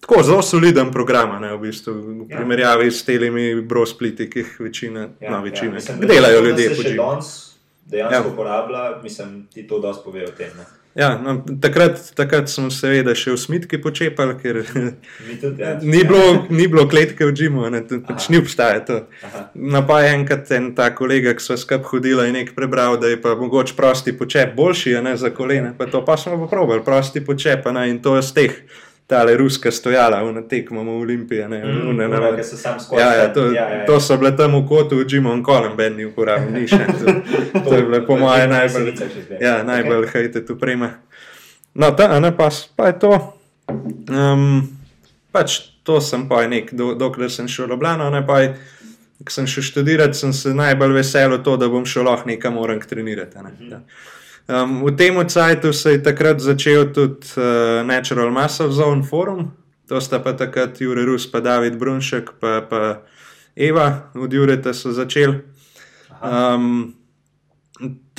Tako 0.00 0.22
zelo 0.24 0.40
soliden 0.40 0.88
program, 0.88 1.34
ne, 1.44 1.52
v 1.52 1.68
bistvu, 1.68 1.92
v 1.92 2.24
ja. 2.24 2.38
primerjavi 2.40 2.88
s 2.88 3.04
temi 3.04 3.60
brospliti, 3.60 4.30
ki 4.32 4.38
jih 4.40 4.54
večina, 4.64 5.10
ja, 5.20 5.28
no, 5.28 5.42
večina 5.44 5.76
ja. 5.76 5.76
Mislim, 5.76 6.00
delajo 6.08 6.40
ljudje. 6.40 6.68
Če 6.72 6.94
danes 6.96 7.28
dejansko 7.84 8.28
ja. 8.28 8.32
uporablja, 8.32 8.84
mislim, 9.02 9.44
ti 9.52 9.66
to 9.68 9.76
dosti 9.78 10.04
pove 10.04 10.24
o 10.24 10.32
tem. 10.32 10.56
Ne. 10.56 10.79
Ja, 10.94 11.18
no, 11.22 11.44
takrat, 11.62 12.00
takrat 12.18 12.50
smo 12.50 12.66
seveda 12.74 13.12
še 13.14 13.30
v 13.30 13.38
smitki 13.38 13.78
počepali, 13.78 14.34
ker 14.40 14.58
ja. 15.62 15.76
ni, 15.78 16.02
bilo, 16.02 16.48
ni 16.50 16.66
bilo 16.66 16.88
kletke 16.90 17.28
v 17.28 17.34
Džimu, 17.36 17.68
pač 18.08 18.26
ni 18.32 18.40
obstajalo. 18.42 19.04
No, 19.54 19.84
pa 19.86 20.00
je 20.02 20.10
enkrat 20.16 20.50
en 20.58 20.72
ta 20.74 20.88
kolega, 20.90 21.36
ki 21.38 21.46
so 21.46 21.54
skup 21.60 21.86
hodila 21.92 22.26
in 22.26 22.34
nekaj 22.40 22.56
prebral, 22.58 22.98
da 22.98 23.12
je 23.12 23.20
pa 23.22 23.36
mogoče 23.38 23.78
prosti 23.78 24.16
počep 24.18 24.56
boljši 24.58 24.98
ne, 25.06 25.14
za 25.14 25.30
kolene. 25.30 25.76
Pa 25.78 25.86
to 25.86 26.02
pa 26.02 26.18
smo 26.18 26.40
pa 26.42 26.50
probali, 26.50 26.82
prosti 26.82 27.22
počep 27.22 27.70
ne, 27.70 27.86
in 27.94 28.02
to 28.02 28.18
je 28.18 28.26
z 28.26 28.38
teh 28.40 28.62
tale 29.10 29.36
ruska 29.36 29.70
stojala, 29.74 30.22
v 30.22 30.46
tekmo 30.48 30.84
v 30.84 30.88
Olimpiji. 30.88 31.48
Ne, 31.48 31.58
mm, 31.64 31.96
ne, 31.96 32.08
ne, 32.08 32.20
ne, 32.20 32.42
ja, 32.98 33.14
ja, 33.14 33.32
to, 33.34 33.46
ja, 33.50 33.52
ja, 33.52 33.78
ja. 33.82 33.86
to 33.86 34.00
so 34.00 34.16
bile 34.16 34.30
tam 34.38 34.54
v 34.54 34.62
kotu, 34.68 35.02
v 35.02 35.06
Jimu 35.10 35.34
in 35.34 35.42
Kolem, 35.42 35.74
Benny 35.76 36.06
uporabljal, 36.06 36.54
ni 36.54 36.68
še. 36.70 36.78
To, 37.00 37.64
to 37.66 37.74
je 37.74 37.82
bilo 37.82 38.00
po 38.06 38.16
moje 38.20 38.46
najbolj, 38.46 38.92
ja, 39.42 39.62
najbolj 39.66 40.04
okay. 40.06 40.12
hajte 40.14 40.44
tu 40.46 40.54
prema. 40.58 40.92
No, 41.74 41.90
ta, 41.90 42.20
ne, 42.22 42.30
pa, 42.36 42.50
pa 42.76 42.92
je 42.92 42.98
to. 43.02 43.12
Um, 44.14 44.78
pač 45.34 45.58
to 45.82 45.98
sem 45.98 46.28
pa 46.30 46.44
nek, 46.46 46.70
do, 46.76 46.92
dokler 46.94 47.32
sem 47.32 47.50
šel 47.50 47.66
v 47.66 47.74
Ljubljano, 47.74 48.10
ne 48.14 48.22
pa 48.26 48.44
je. 48.44 48.54
Ko 49.20 49.34
sem 49.34 49.50
šel 49.50 49.66
študirati, 49.66 50.16
sem 50.16 50.32
se 50.32 50.54
najbolj 50.56 50.94
veselil 50.96 51.42
to, 51.44 51.58
da 51.60 51.68
bom 51.68 51.82
šel 51.84 52.06
lahko 52.08 52.30
nekam 52.30 52.56
orang 52.62 52.86
trenirati. 52.86 53.42
Ne, 53.42 53.50
mm 53.50 53.58
-hmm. 53.58 53.82
Um, 54.50 54.82
v 54.82 54.90
tem 54.96 55.14
cajtu 55.28 55.72
se 55.72 55.92
je 55.92 56.02
takrat 56.02 56.40
začel 56.40 56.90
tudi 56.90 57.26
uh, 57.36 57.86
Natural 57.86 58.30
Muscle 58.30 58.72
Zone 58.72 59.02
Forum, 59.02 59.52
to 59.86 60.00
sta 60.00 60.18
pa 60.18 60.32
takrat 60.32 60.80
Jure 60.80 61.04
Rus, 61.04 61.26
pa 61.26 61.40
David 61.40 61.76
Brunšek, 61.76 62.30
pa, 62.40 62.60
pa 62.60 63.02
Eva 63.56 64.10
od 64.14 64.32
Jureta 64.32 64.74
so 64.74 64.92
začeli. 64.92 65.40
Um, 66.22 66.94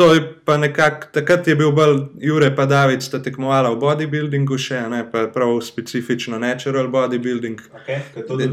To 0.02 0.14
je 0.14 0.22
pa 0.46 0.58
nekako, 0.58 1.08
takrat 1.12 1.48
je 1.48 1.56
bil 1.56 1.72
bolj 1.72 2.00
Jure 2.20 2.56
pa 2.56 2.66
David, 2.66 3.04
sta 3.04 3.20
tekmovala 3.22 3.70
v 3.70 3.78
bodybuildingu, 3.84 4.58
še 4.58 4.80
ne 4.90 5.04
pa 5.12 5.28
prav 5.30 5.60
specifično 5.62 6.40
natural 6.42 6.90
bodybuilding. 6.90 7.62
Okay, 7.84 8.02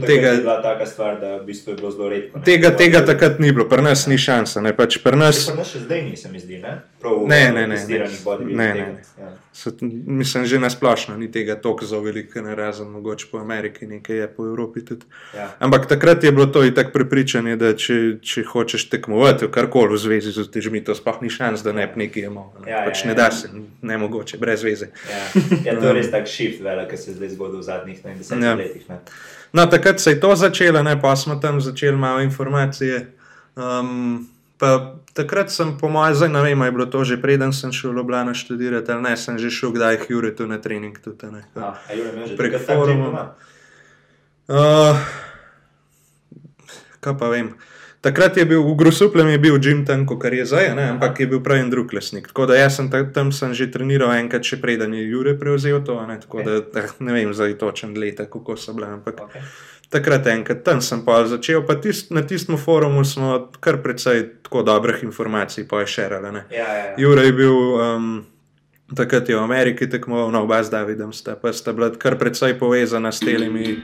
tega, 0.05 0.35
je 0.37 0.43
bila 0.45 0.59
taka 0.63 0.87
stvar, 0.87 1.17
da 1.21 1.39
v 1.39 1.47
bistvu 1.49 1.73
je 1.73 1.77
bilo 1.81 1.91
zelo 1.91 2.13
redko. 2.13 2.45
Tega, 2.45 2.75
tega 2.77 3.01
takrat 3.07 3.41
ni 3.41 3.55
bilo, 3.57 3.65
pri 3.65 3.81
nas 3.89 4.05
ni 4.13 4.21
šansa. 4.21 4.61
Ne, 4.61 4.77
pač 4.77 5.01
pri 5.01 5.17
nas... 5.17 5.47
Pri 5.49 5.57
nas 5.57 5.73
še 5.73 5.87
zdaj 5.89 6.05
ni, 6.05 6.17
se 6.21 6.29
mi 6.29 6.45
zdi, 6.45 6.61
ne? 6.61 6.77
Prav 7.01 7.25
ne, 7.31 7.43
ne, 7.57 7.65
ne. 7.71 7.81
ne, 7.89 8.05
ne, 8.45 8.73
ne. 8.77 9.03
Ja. 9.17 9.33
So, 9.59 9.73
mislim, 9.81 10.45
že 10.47 10.59
nasplošno 10.59 11.17
ni 11.17 11.31
tega 11.33 11.57
toliko 11.57 11.87
zelo 11.87 12.03
veliko, 12.03 12.43
ne 12.43 12.55
razen 12.55 12.93
mogoče 12.93 13.27
po 13.33 13.39
Ameriki, 13.39 13.87
nekaj 13.87 14.17
je 14.17 14.29
po 14.37 14.47
Evropi 14.47 14.85
tudi. 14.85 15.07
Ja. 15.35 15.49
Ampak 15.59 15.89
takrat 15.89 16.25
je 16.25 16.33
bilo 16.33 16.47
to 16.47 16.63
in 16.65 16.75
tako 16.75 16.93
prepričanje, 16.95 17.57
da 17.57 17.73
če, 17.75 18.19
če 18.23 18.45
hočeš 18.53 18.87
tekmovati 18.93 19.49
v 19.49 19.51
karkoli 19.51 19.97
v 19.97 19.99
zvezi 19.99 20.37
z 20.37 20.47
težmi, 20.53 20.85
to 20.85 20.95
sploh 20.95 21.19
ni 21.23 21.31
šans, 21.39 21.63
da 21.63 21.73
ne 21.73 21.87
bi 21.87 22.05
nekaj 22.05 22.27
imel. 22.27 22.49
Ne, 22.65 22.71
ja, 22.73 22.85
pač 22.87 23.05
ja, 23.05 23.11
ne 23.11 23.15
da 23.15 23.31
se, 23.31 23.51
ne 23.83 23.99
mogoče, 23.99 24.39
brez 24.43 24.65
veze. 24.67 24.91
Ja, 25.11 25.43
ja 25.65 25.77
to 25.81 25.91
je 25.91 25.93
res 26.01 26.11
tak 26.17 26.27
shift, 26.31 26.63
velik, 26.65 26.91
ki 26.91 26.99
se 26.99 27.15
zdaj 27.15 27.37
zgodi 27.37 27.61
v 27.61 27.67
zadnjih 27.67 28.01
desetih 28.09 28.45
ja. 28.45 28.57
letih. 28.59 28.89
Ne. 28.91 28.99
No, 29.53 29.67
takrat 29.71 30.03
se 30.03 30.17
je 30.17 30.21
to 30.21 30.35
začelo, 30.37 30.83
ne, 30.83 30.97
pa 31.01 31.15
smo 31.17 31.39
tam 31.43 31.61
začeli 31.63 31.97
malo 31.97 32.21
informacije. 32.27 33.07
Um, 33.57 34.27
pa 34.59 34.99
takrat 35.15 35.55
sem, 35.55 35.77
po 35.79 35.89
mojem, 35.89 36.19
zdaj 36.19 36.33
ne 36.35 36.43
vem, 36.43 36.67
je 36.67 36.75
bilo 36.75 36.87
to 36.87 37.05
že 37.05 37.21
preden 37.23 37.55
sem 37.55 37.73
šel 37.73 37.95
v 37.95 38.03
Ljubljana 38.03 38.35
študirati, 38.35 38.93
ali 38.93 39.03
ne, 39.03 39.15
sem 39.17 39.39
že 39.39 39.51
šel 39.51 39.73
kdaj 39.73 40.11
Jure 40.11 40.35
tu 40.35 40.47
na 40.47 40.59
trening. 40.59 40.99
Tudi, 40.99 41.31
ne, 41.31 41.47
A, 41.55 41.79
a 41.79 41.95
Jure, 41.95 42.35
prek 42.37 42.59
foruma. 42.67 43.33
Uh, 44.49 44.99
kaj 47.01 47.19
pa 47.19 47.29
vem. 47.31 47.55
Takrat 48.01 48.37
je 48.37 48.45
bil 48.47 48.63
v 48.63 48.77
Grusuplem, 48.79 49.29
je 49.35 49.39
bil 49.43 49.59
Jim 49.59 49.83
tam, 49.83 50.07
kot 50.07 50.23
je 50.23 50.47
zdaj, 50.47 50.71
ne? 50.79 50.95
ampak 50.95 51.19
je 51.19 51.27
bil 51.27 51.41
pravi 51.43 51.67
en 51.67 51.71
drug 51.71 51.91
lesnik. 51.93 52.31
Tako 52.31 52.47
da 52.47 52.55
jaz 52.55 52.79
sem 52.79 52.87
tam 52.91 53.33
sem 53.35 53.51
že 53.55 53.67
treniral 53.75 54.15
enkrat, 54.15 54.47
še 54.47 54.61
preden 54.63 54.95
je 54.95 55.03
Jure 55.03 55.35
prevzel 55.35 55.83
to. 55.83 55.99
Ne? 56.07 56.21
Tako 56.23 56.47
da 56.47 56.63
eh, 56.63 56.95
ne 57.03 57.13
vem 57.13 57.35
zdaj 57.35 57.59
točen 57.59 57.99
leta, 57.99 58.31
kako 58.31 58.55
so 58.55 58.77
bile. 58.79 58.87
Ampak 59.01 59.19
okay. 59.27 59.43
takrat 59.91 60.31
enkrat 60.31 60.63
tam 60.63 60.79
sem 60.79 61.03
pa 61.03 61.27
začel, 61.27 61.67
pa 61.67 61.75
tist, 61.75 62.15
na 62.15 62.23
tistem 62.23 62.55
forumu 62.55 63.03
smo 63.03 63.51
kar 63.59 63.83
precej 63.83 64.47
tako 64.47 64.63
dobrih 64.63 65.03
informacij 65.03 65.67
pošerali. 65.67 66.47
Ja, 66.55 66.71
ja, 66.71 66.75
ja. 66.79 66.95
Jure 67.03 67.27
je 67.27 67.33
bil. 67.35 67.57
Um, 67.83 68.11
Takrat 68.89 69.29
je 69.29 69.37
v 69.37 69.45
Ameriki 69.45 69.85
tekmoval, 69.85 70.33
no, 70.33 70.49
oba 70.49 70.65
z 70.65 70.73
Davidom 70.73 71.13
sta, 71.13 71.37
pa 71.37 71.53
sta 71.53 71.77
bila 71.77 71.93
kar 71.93 72.17
precej 72.17 72.57
povezana 72.57 73.13
s 73.13 73.21
temi 73.21 73.77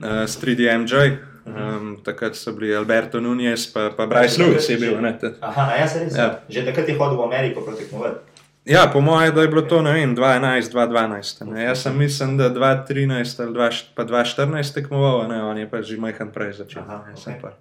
uh, 0.00 0.24
3DMJ. 0.24 1.35
Um, 1.46 1.96
takrat 2.04 2.34
so 2.34 2.52
bili 2.52 2.74
Alberto 2.76 3.20
Nunes, 3.20 3.72
pa, 3.72 3.90
pa 3.96 4.06
Bryce 4.06 4.42
Lewis 4.42 4.66
je 4.68 4.76
bil. 4.76 5.00
Ne, 5.00 5.14
Aha, 5.40 5.76
ja, 5.78 5.86
se 5.88 6.02
res. 6.02 6.16
Ja. 6.18 6.42
Že 6.50 6.66
takrat 6.66 6.88
je 6.90 6.96
hodil 6.98 7.18
v 7.18 7.22
Ameriko 7.22 7.62
protekmovati. 7.62 8.34
Ja, 8.66 8.90
po 8.90 8.98
mojem, 9.00 9.30
da 9.34 9.46
je 9.46 9.48
bilo 9.48 9.62
to, 9.62 9.78
ne 9.82 9.92
vem, 9.94 10.16
2011, 10.16 10.74
2012. 10.74 11.46
Ne. 11.46 11.64
Jaz 11.64 11.86
sem 11.86 11.98
mislim, 11.98 12.34
da 12.36 12.50
2013 12.50 13.42
ali 13.42 13.54
2014 13.54 14.74
tekmoval, 14.74 15.28
ne, 15.28 15.42
on 15.42 15.58
je 15.58 15.70
pa 15.70 15.82
že 15.82 16.00
majhen 16.02 16.34
prej 16.34 16.52
začel. 16.52 16.82
Aha, 16.82 17.06
okay. 17.14 17.54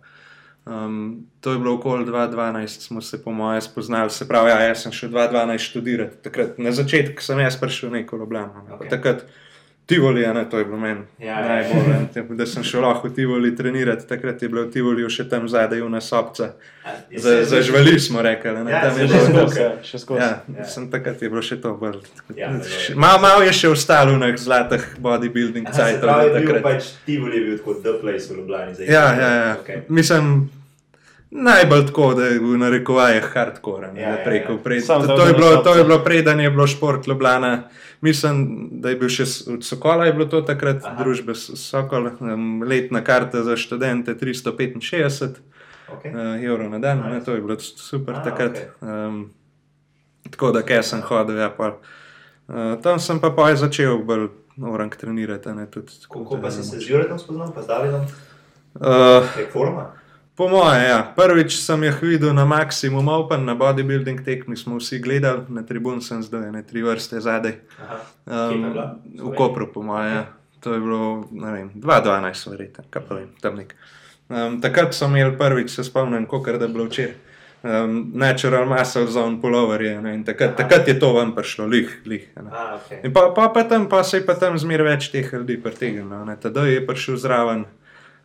um, 0.66 1.30
to 1.42 1.54
je 1.54 1.60
bilo 1.62 1.78
okoli 1.78 2.06
2012, 2.06 2.90
smo 2.90 3.02
se 3.02 3.24
po 3.24 3.32
mojem 3.32 3.62
spoznali. 3.62 4.10
Se 4.10 4.28
pravi, 4.28 4.50
ja, 4.50 4.60
jaz 4.62 4.82
sem 4.82 4.92
šel 4.92 5.10
2012 5.10 5.58
študirati. 5.58 6.18
Takrat, 6.26 6.58
na 6.58 6.72
začetku 6.72 7.22
sem 7.22 7.40
jaz 7.40 7.60
prišel 7.62 7.92
neko 7.92 8.18
Ljubljano. 8.18 8.66
Okay. 8.82 9.22
Tivoli, 9.86 10.22
ne, 10.34 10.50
to 10.50 10.58
je 10.58 10.66
bilo 10.66 10.78
meni 10.78 11.02
ja, 11.20 11.40
ja, 11.40 11.48
najbolj. 11.48 12.38
Da 12.38 12.46
sem 12.46 12.64
šel 12.64 12.82
lahko 12.82 13.08
v 13.08 13.14
Tivoli 13.14 13.56
trenirati, 13.56 14.08
takrat 14.08 14.42
je 14.42 14.50
bilo 14.50 14.64
v 14.66 14.72
Tivoli 14.74 15.06
še 15.10 15.28
tam 15.30 15.46
zadaj, 15.50 15.82
v 15.82 15.90
nasopca. 15.94 16.56
Zažvali 17.46 17.94
za 17.94 18.06
smo 18.08 18.22
rekli, 18.26 18.54
da 18.66 18.72
ja, 18.72 18.82
tam 18.82 18.98
je 19.00 19.08
bilo 19.08 19.46
še 19.86 20.02
skozi. 20.02 20.22
Ja, 20.22 20.42
ja. 20.58 20.66
Sem 20.66 20.90
takrat 20.90 21.22
je 21.22 21.30
bilo 21.30 21.46
še 21.46 21.60
to 21.62 21.76
bolj. 21.78 22.02
Ja, 22.34 22.50
malo 22.98 23.22
mal 23.22 23.46
je 23.46 23.54
še 23.54 23.70
ostalo 23.70 24.18
v 24.18 24.34
zlatih 24.42 24.90
bodybuilding 24.98 25.70
cajtov. 25.70 26.34
Pač 26.66 26.96
Tivoli 27.06 27.38
je 27.38 27.46
bil 27.52 27.62
kot 27.62 27.86
The 27.86 28.00
Place 28.02 28.34
v 28.34 28.42
Ljubljani. 28.42 28.78
Ja, 28.90 29.06
ja, 29.14 29.30
ja. 29.38 29.58
Okay. 29.62 29.86
Mislim, 29.90 30.50
Najbolj 31.38 31.86
tako, 31.86 32.14
da 32.14 32.26
je 32.26 32.40
v 32.40 32.58
narekovajih 32.58 33.24
hardcore. 33.34 33.90
Ja, 33.96 34.10
ja, 34.10 34.34
ja. 34.34 34.48
To, 34.48 35.08
to, 35.08 35.64
to 35.64 35.76
je 35.76 35.84
bilo 35.84 36.00
preden 36.04 36.40
je 36.40 36.50
bilo 36.50 36.68
šport 36.68 37.08
Ljubljana. 37.08 37.64
Mislim, 38.02 38.70
da 38.72 38.90
je 38.90 38.96
bil 38.96 39.10
še 39.12 39.26
od 39.54 39.66
Sokola, 39.66 40.06
je 40.06 40.14
bilo 40.14 40.28
to 40.32 40.42
takrat 40.48 40.84
Aha. 40.86 40.96
družbe 41.04 41.36
Sokol, 41.36 42.08
um, 42.20 42.64
letna 42.64 43.02
karta 43.04 43.44
za 43.44 43.58
študente 43.58 44.16
365 44.16 45.42
okay. 45.92 46.14
uh, 46.14 46.44
evrov 46.44 46.70
na 46.70 46.80
dan, 46.80 47.04
nice. 47.04 47.26
to 47.26 47.36
je 47.36 47.42
bilo 47.42 47.60
super 47.60 48.16
A, 48.16 48.24
takrat. 48.24 48.62
Okay. 48.62 49.08
Um, 49.08 49.34
tako 50.30 50.54
da, 50.56 50.64
kaj 50.64 50.84
sem 50.84 51.04
hodil, 51.04 51.42
ja, 51.44 51.50
pa. 51.50 51.76
Uh, 52.48 52.78
tam 52.84 53.00
sem 53.00 53.20
pa 53.20 53.34
pa 53.36 53.50
začel 53.56 54.00
bolj 54.06 54.30
orang 54.62 54.96
trenirati. 54.96 55.52
Kako 56.08 56.40
pa 56.42 56.52
si 56.52 56.64
se 56.64 56.80
z 56.80 56.90
Juretom 56.90 57.20
spoznal, 57.20 57.52
pa 57.52 57.62
z 57.62 57.68
Davidom? 57.68 58.08
Uh, 58.76 59.24
Prek 59.36 59.52
foruma? 59.52 60.05
Po 60.36 60.50
moje, 60.52 60.84
ja. 60.84 61.00
Prvič 61.16 61.56
sem 61.64 61.84
jih 61.88 62.02
videl 62.04 62.34
na 62.36 62.44
Maximum 62.46 63.08
Open, 63.08 63.46
na 63.48 63.56
bodybuilding 63.56 64.20
tekmi 64.20 64.58
smo 64.60 64.76
vsi 64.84 65.00
gledali, 65.00 65.48
na 65.48 65.64
tribun 65.64 66.02
sem 66.04 66.20
zdaj, 66.24 66.52
ne 66.52 66.64
tri 66.64 66.84
vrste 66.84 67.24
zadaj. 67.24 67.56
Um, 68.28 68.68
v 69.16 69.32
Kopru, 69.32 69.72
po 69.72 69.80
moje. 69.80 70.12
Ja. 70.12 70.26
To 70.60 70.74
je 70.76 70.80
bilo, 70.84 71.24
ne 71.32 71.52
vem, 71.52 71.70
2-12, 71.80 72.52
verjetno, 72.52 72.84
kaj 72.90 73.04
pa 73.08 73.16
vem, 73.16 73.30
tam 73.40 73.56
nek. 73.56 73.72
Um, 74.28 74.60
takrat 74.60 74.92
sem 74.98 75.16
imel 75.16 75.38
prvič, 75.40 75.72
se 75.72 75.88
spomnim, 75.88 76.28
kot 76.28 76.44
da 76.52 76.68
je 76.68 76.74
bilo 76.74 76.90
včeraj. 76.90 77.16
Um, 77.66 78.12
natural 78.14 78.68
muscle 78.70 79.08
zone 79.08 79.40
pullover 79.42 79.82
je. 79.82 80.02
Ne, 80.02 80.20
takrat, 80.26 80.54
takrat 80.58 80.88
je 80.88 81.00
to 81.00 81.14
vam 81.16 81.32
prišlo, 81.34 81.66
lih. 81.66 81.90
lih 82.06 82.28
A, 82.38 82.78
okay. 82.78 83.02
pa, 83.14 83.32
pa, 83.36 83.50
pa, 83.50 83.64
tam, 83.64 83.88
pa 83.90 84.04
se 84.04 84.20
je 84.20 84.26
pa 84.26 84.36
tam 84.36 84.58
zmer 84.58 84.84
več 84.86 85.10
teh 85.10 85.34
ljudi 85.34 85.58
pritegnilo. 85.64 86.22
Tedaj 86.42 86.70
je 86.74 86.84
prišel 86.86 87.18
zraven 87.18 87.66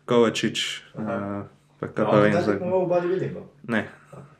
Kovačič. 0.05 0.83
Uh, 0.93 1.47
pa 1.47 1.60
kaj 1.89 2.05
pa 2.05 2.19
vem, 2.21 2.33
zdaj. 2.33 2.55
Tekmoval 2.57 2.85
v 2.85 2.89
bodybuildingu. 2.89 3.43
Ne, 3.67 3.81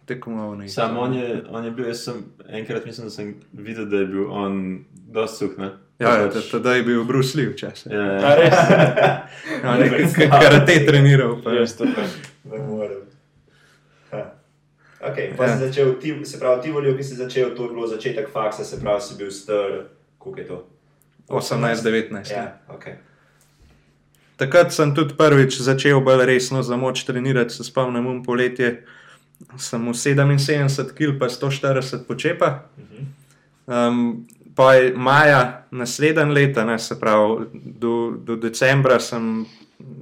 tekmoval 0.05 0.57
ni. 0.57 0.69
Sam 0.69 0.97
on 0.97 1.13
je, 1.13 1.43
on 1.49 1.65
je 1.65 1.71
bil, 1.71 1.87
jaz 1.87 2.03
sem 2.05 2.23
enkrat 2.49 2.85
mislim, 2.85 3.07
da 3.07 3.11
sem 3.11 3.35
videl, 3.53 3.85
da 3.89 3.97
je 3.97 4.05
bil 4.05 4.31
on 4.31 4.85
dosti 5.11 5.37
suh. 5.45 5.57
Ne? 5.57 5.71
Ja, 5.99 6.15
ja, 6.17 6.29
tedaj 6.51 6.77
je 6.77 6.83
bil 6.83 7.03
Bruce 7.05 7.37
Lee 7.37 7.49
včasih. 7.49 7.91
Ja, 7.93 8.01
A 8.01 8.13
ja. 8.13 8.35
res? 8.35 8.53
Ja, 9.63 9.77
nekaj 9.77 10.29
karate 10.29 10.85
treniral. 10.85 11.35
Pa. 11.43 11.53
Jaz 11.53 11.75
to 11.77 11.85
pa. 11.95 12.05
Ne 12.49 12.57
morem. 12.65 13.03
Ha. 14.11 14.23
Okay, 15.11 15.33
pa 15.37 15.45
Ja. 15.45 15.49
ja. 15.49 15.57
si 15.57 15.65
začel, 15.65 15.93
ti, 16.01 16.25
se 16.25 16.39
pravi, 16.39 16.61
ti 16.61 16.71
volil, 16.71 16.97
ki 16.97 17.03
si 17.03 17.15
začel, 17.15 17.53
to 17.57 17.63
je 17.63 17.69
bilo 17.69 17.87
začetek 17.87 18.29
faksa, 18.29 18.63
se 18.65 18.81
pravi, 18.81 19.01
si 19.01 19.17
bil 19.17 19.31
star, 19.31 19.85
koliko 20.17 20.39
je 20.41 20.47
to? 20.47 20.57
18-19. 21.29 22.33
Ja, 22.33 22.57
okay. 22.69 22.97
Takrat 24.41 24.73
sem 24.73 24.89
tudi 24.97 25.13
prvič 25.13 25.59
začel 25.61 26.01
bolj 26.01 26.25
resno 26.25 26.63
za 26.65 26.77
moč 26.77 27.03
trenirati, 27.05 27.53
se 27.53 27.63
spomnim, 27.63 28.07
um 28.09 28.23
poletje. 28.25 28.81
Sem 29.57 29.85
v 29.85 29.93
77 29.93 30.93
kg, 30.97 31.17
pa 31.19 31.29
140 31.29 32.05
počepa. 32.09 32.65
Um, 33.69 34.25
pa 34.55 34.73
je 34.73 34.93
maja 34.97 35.65
naslednje 35.71 36.25
leto, 36.25 36.65
ne, 36.65 36.79
se 36.79 36.99
pravi, 36.99 37.45
do, 37.53 38.11
do 38.17 38.35
decembra 38.35 38.99
sem 38.99 39.45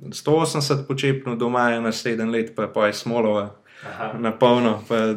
180 0.10 0.88
počepnil, 0.88 1.36
do 1.36 1.50
maja 1.50 1.80
naslednje 1.80 2.26
leto, 2.26 2.54
pa, 2.56 2.68
pa 2.68 2.88
je 2.88 2.94
smolova 2.94 3.56
Aha, 3.86 4.14
na 4.20 4.32
polno, 4.32 4.84
pa 4.88 5.16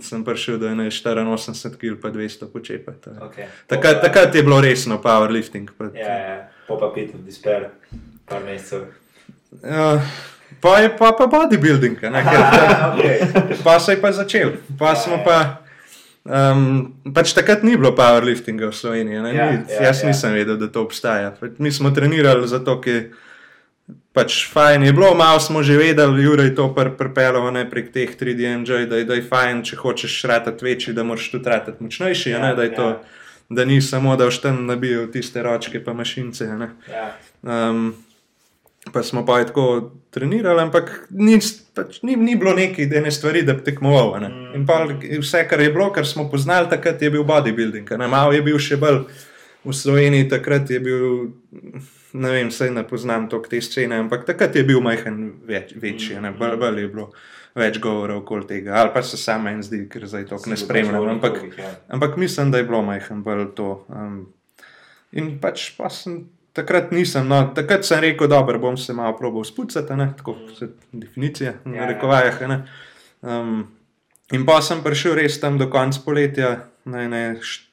sem 0.00 0.24
prišel 0.24 0.58
do 0.58 0.66
84 0.66 1.78
kg, 1.78 1.98
pa 2.02 2.10
200 2.10 2.52
počepa. 2.52 2.92
je. 2.92 3.18
okay. 3.22 3.46
Takrat, 3.66 4.02
takrat 4.02 4.34
je 4.34 4.42
bilo 4.42 4.60
resno 4.60 4.98
powerlifting. 5.02 5.70
Pa, 5.78 5.90
Ja, 5.94 6.14
ja, 6.18 6.36
po 6.68 6.78
pa 6.78 6.90
pit 6.94 7.14
v 7.14 7.24
despair, 7.26 7.70
par 8.24 8.42
mesecev. 8.42 8.86
Ja, 9.62 10.00
pa 10.60 10.78
je 10.78 10.88
pa, 10.90 11.12
pa 11.12 11.26
bodybuilding, 11.26 12.00
ne, 12.02 12.22
ker, 12.22 12.40
Aha, 12.40 12.94
okay. 12.94 13.18
pa 13.62 13.78
se 13.78 13.92
je 13.92 14.00
pa 14.00 14.12
začel. 14.12 14.50
Pa 14.78 14.94
smo 14.94 15.20
pa. 15.20 15.60
Um, 16.24 16.94
pač 17.06 17.32
takrat 17.32 17.60
ni 17.62 17.76
bilo 17.76 17.92
powerliftinga 17.92 18.66
v 18.66 18.72
Sloveniji. 18.72 19.20
ne, 19.20 19.30
Ja, 19.30 19.50
ni- 19.50 19.64
ja, 19.68 19.82
Jaz 19.82 20.00
ja. 20.00 20.08
nisem 20.08 20.32
vedel, 20.32 20.56
da 20.56 20.68
to 20.68 20.80
obstaja. 20.80 21.30
Pač 21.32 21.50
Mi 21.58 21.68
smo 21.70 21.90
trenirali 21.90 22.48
zato, 22.48 22.80
ker 22.80 23.12
pač 24.10 24.48
fajn 24.48 24.82
je 24.82 24.92
bilo, 24.92 25.12
malo 25.12 25.36
smo 25.38 25.60
že 25.60 25.76
vedeli, 25.76 26.22
Juraj 26.22 26.54
to 26.54 26.70
pr 26.70 26.90
pripeljal 26.90 27.52
ne, 27.52 27.66
prek 27.66 27.92
teh 27.92 28.08
3D 28.10 28.40
NJ, 28.56 28.86
da, 28.86 28.96
je- 28.96 29.04
da 29.04 29.14
je 29.14 29.22
fajn, 29.22 29.62
če 29.62 29.76
hočeš 29.76 30.24
ratati 30.24 30.64
večji, 30.64 30.94
da 30.94 31.02
moraš 31.02 31.28
tudi 31.30 31.44
ratati 31.44 31.76
močnejši. 31.78 32.30
Ja, 32.30 32.38
ne, 32.40 32.54
da, 32.54 32.62
je 32.62 32.72
to, 32.72 32.88
ja. 32.88 33.00
da 33.50 33.64
ni 33.64 33.82
samo, 33.82 34.16
da 34.16 34.24
vštem 34.24 34.64
nabijo 34.64 35.06
tiste 35.06 35.42
ročke 35.42 35.76
pa 35.78 35.92
mašince. 35.92 36.46
ne. 36.48 36.70
Ja, 36.88 37.12
Um, 37.44 37.92
pa 38.94 39.02
smo 39.02 39.26
pa 39.26 39.38
je 39.38 39.46
tako 39.50 39.90
trenirali, 40.10 40.62
ampak 40.62 41.08
ni, 41.10 41.38
pač, 41.74 41.98
ni, 42.06 42.14
ni 42.16 42.36
bilo 42.38 42.54
neki 42.54 42.86
ene 42.94 43.10
stvari, 43.10 43.42
da 43.42 43.56
bi 43.58 43.64
tekmoval. 43.66 44.14
a 44.14 44.20
ne. 44.22 44.28
Mm. 44.28 44.54
In 44.54 44.66
pa 44.66 44.84
vse, 45.18 45.42
kar 45.50 45.60
je 45.60 45.72
bilo, 45.74 45.90
kar 45.92 46.06
smo 46.06 46.28
poznali, 46.30 46.70
takrat 46.70 47.02
je 47.02 47.10
bil 47.10 47.24
bodybuilding. 47.26 47.90
ne. 47.98 48.08
Malo 48.08 48.32
je 48.32 48.42
bil 48.42 48.58
še 48.58 48.78
bolj 48.78 49.02
v 49.64 49.74
Sloveniji, 49.74 50.28
takrat 50.30 50.70
je 50.70 50.80
bil, 50.80 51.06
ne 52.12 52.30
vem, 52.30 52.52
vse 52.52 52.70
ne 52.70 52.84
poznam 52.86 53.26
toliko 53.28 53.50
te 53.50 53.60
scene, 53.64 53.98
ampak 54.04 54.26
takrat 54.28 54.54
je 54.56 54.62
bil 54.64 54.80
majhen 54.84 55.40
več, 55.48 55.74
večji, 55.74 56.20
ne. 56.22 56.30
bolj, 56.38 56.60
bolj 56.62 56.84
je 56.86 56.92
bilo. 56.94 57.08
Več 57.54 57.76
govora 57.78 58.16
okoli 58.18 58.48
tega, 58.48 58.72
ali 58.80 58.90
pa 58.90 58.98
se 59.06 59.14
samo 59.14 59.46
en 59.46 59.60
zdi, 59.62 59.84
ker 59.86 60.08
zdaj 60.10 60.24
to 60.26 60.40
ne 60.50 60.56
spremljam. 60.58 61.04
Ampak, 61.12 61.36
ja. 61.54 61.68
Ampak 61.86 62.16
mislim, 62.18 62.50
da 62.50 62.58
je 62.58 62.66
bilo 62.66 62.80
majhen 62.82 63.20
bolj 63.22 63.44
to. 63.54 63.68
Um, 63.94 64.16
in 65.14 65.36
pač 65.38 65.68
pa 65.78 65.86
sem 65.86 66.24
takrat 66.54 66.92
nisem, 66.92 67.26
no, 67.28 67.40
takrat 67.54 67.84
sem 67.84 68.00
rekel, 68.00 68.28
da 68.28 68.38
bom 68.42 68.76
se 68.76 68.94
malo 68.94 69.16
probal 69.18 69.44
spucati, 69.44 69.96
ne, 69.96 70.12
tako 70.16 70.36
se 70.54 70.68
definicija, 70.92 71.52
Ja, 71.66 71.74
ja. 71.74 71.86
rekovajah. 71.86 72.42
a 72.42 72.46
ne. 72.46 72.58
Um, 73.22 73.66
in 74.32 74.46
pa 74.46 74.60
sem 74.62 74.82
prišel 74.82 75.14
res 75.14 75.40
tam 75.40 75.58
do 75.58 75.66
konca 75.66 76.00
poletja, 76.04 76.54
ne, 76.84 77.08
ne 77.08 77.22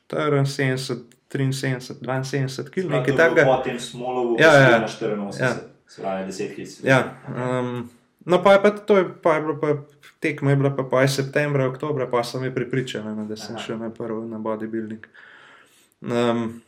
74, 0.10 1.06
73, 1.30 1.94
72 2.24 2.70
kg, 2.70 2.90
nekaj 2.90 3.16
takega. 3.16 3.46
Po 3.46 3.62
tem 3.64 3.80
smolovu, 3.80 4.36
Ja, 4.40 4.54
ja, 4.54 4.70
ja. 4.70 4.80
na 4.80 4.88
84, 4.88 5.40
Ja. 5.40 5.54
se 5.88 6.02
pravi 6.02 6.26
10 6.26 6.56
kg. 6.56 6.84
Ja, 6.84 7.00
um, 7.28 7.90
no, 8.26 8.44
pa 8.44 8.54
je 8.54 8.62
pa 8.62 8.70
to, 8.72 8.98
je, 8.98 9.06
pa 9.24 9.36
je 9.36 9.42
bilo 9.42 9.56
pa 9.56 9.68
tekmo, 10.20 10.50
je 10.50 10.56
bila 10.56 10.70
pa, 10.70 10.84
pa 10.84 11.02
je 11.02 11.08
septembra, 11.10 11.68
oktobra, 11.68 12.08
pa 12.08 12.24
sem 12.24 12.44
je 12.44 12.56
pripričan, 12.56 13.16
ne, 13.16 13.26
da 13.26 13.36
sem 13.36 13.56
Aha. 13.56 13.64
šel 13.64 13.78
na 13.78 13.90
prvo 13.90 14.26
na 14.26 14.38
bodybuilding. 14.40 15.06
Um, 16.02 16.62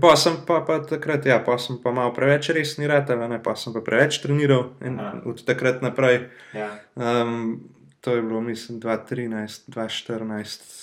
pa 0.00 0.16
sem 0.16 0.36
pa, 0.46 0.60
pa 0.64 0.78
takrat, 0.86 1.26
ja, 1.26 1.36
pa 1.44 1.58
sem 1.58 1.76
pa 1.82 1.92
malo 1.92 2.14
preveč 2.16 2.48
resni 2.56 2.88
ratelj, 2.88 3.26
ne, 3.28 3.40
pa 3.42 3.56
sem 3.58 3.74
pa 3.74 3.82
preveč 3.84 4.22
treniral 4.22 4.72
in 4.80 5.00
Aha. 5.00 5.20
od 5.28 5.44
takrat 5.44 5.82
naprej. 5.84 6.28
Ja. 6.56 6.70
Um, 6.96 7.68
to 8.00 8.16
je 8.16 8.22
bilo, 8.22 8.40
mislim, 8.40 8.80
2013, 8.80 9.68
2014, 9.68 10.82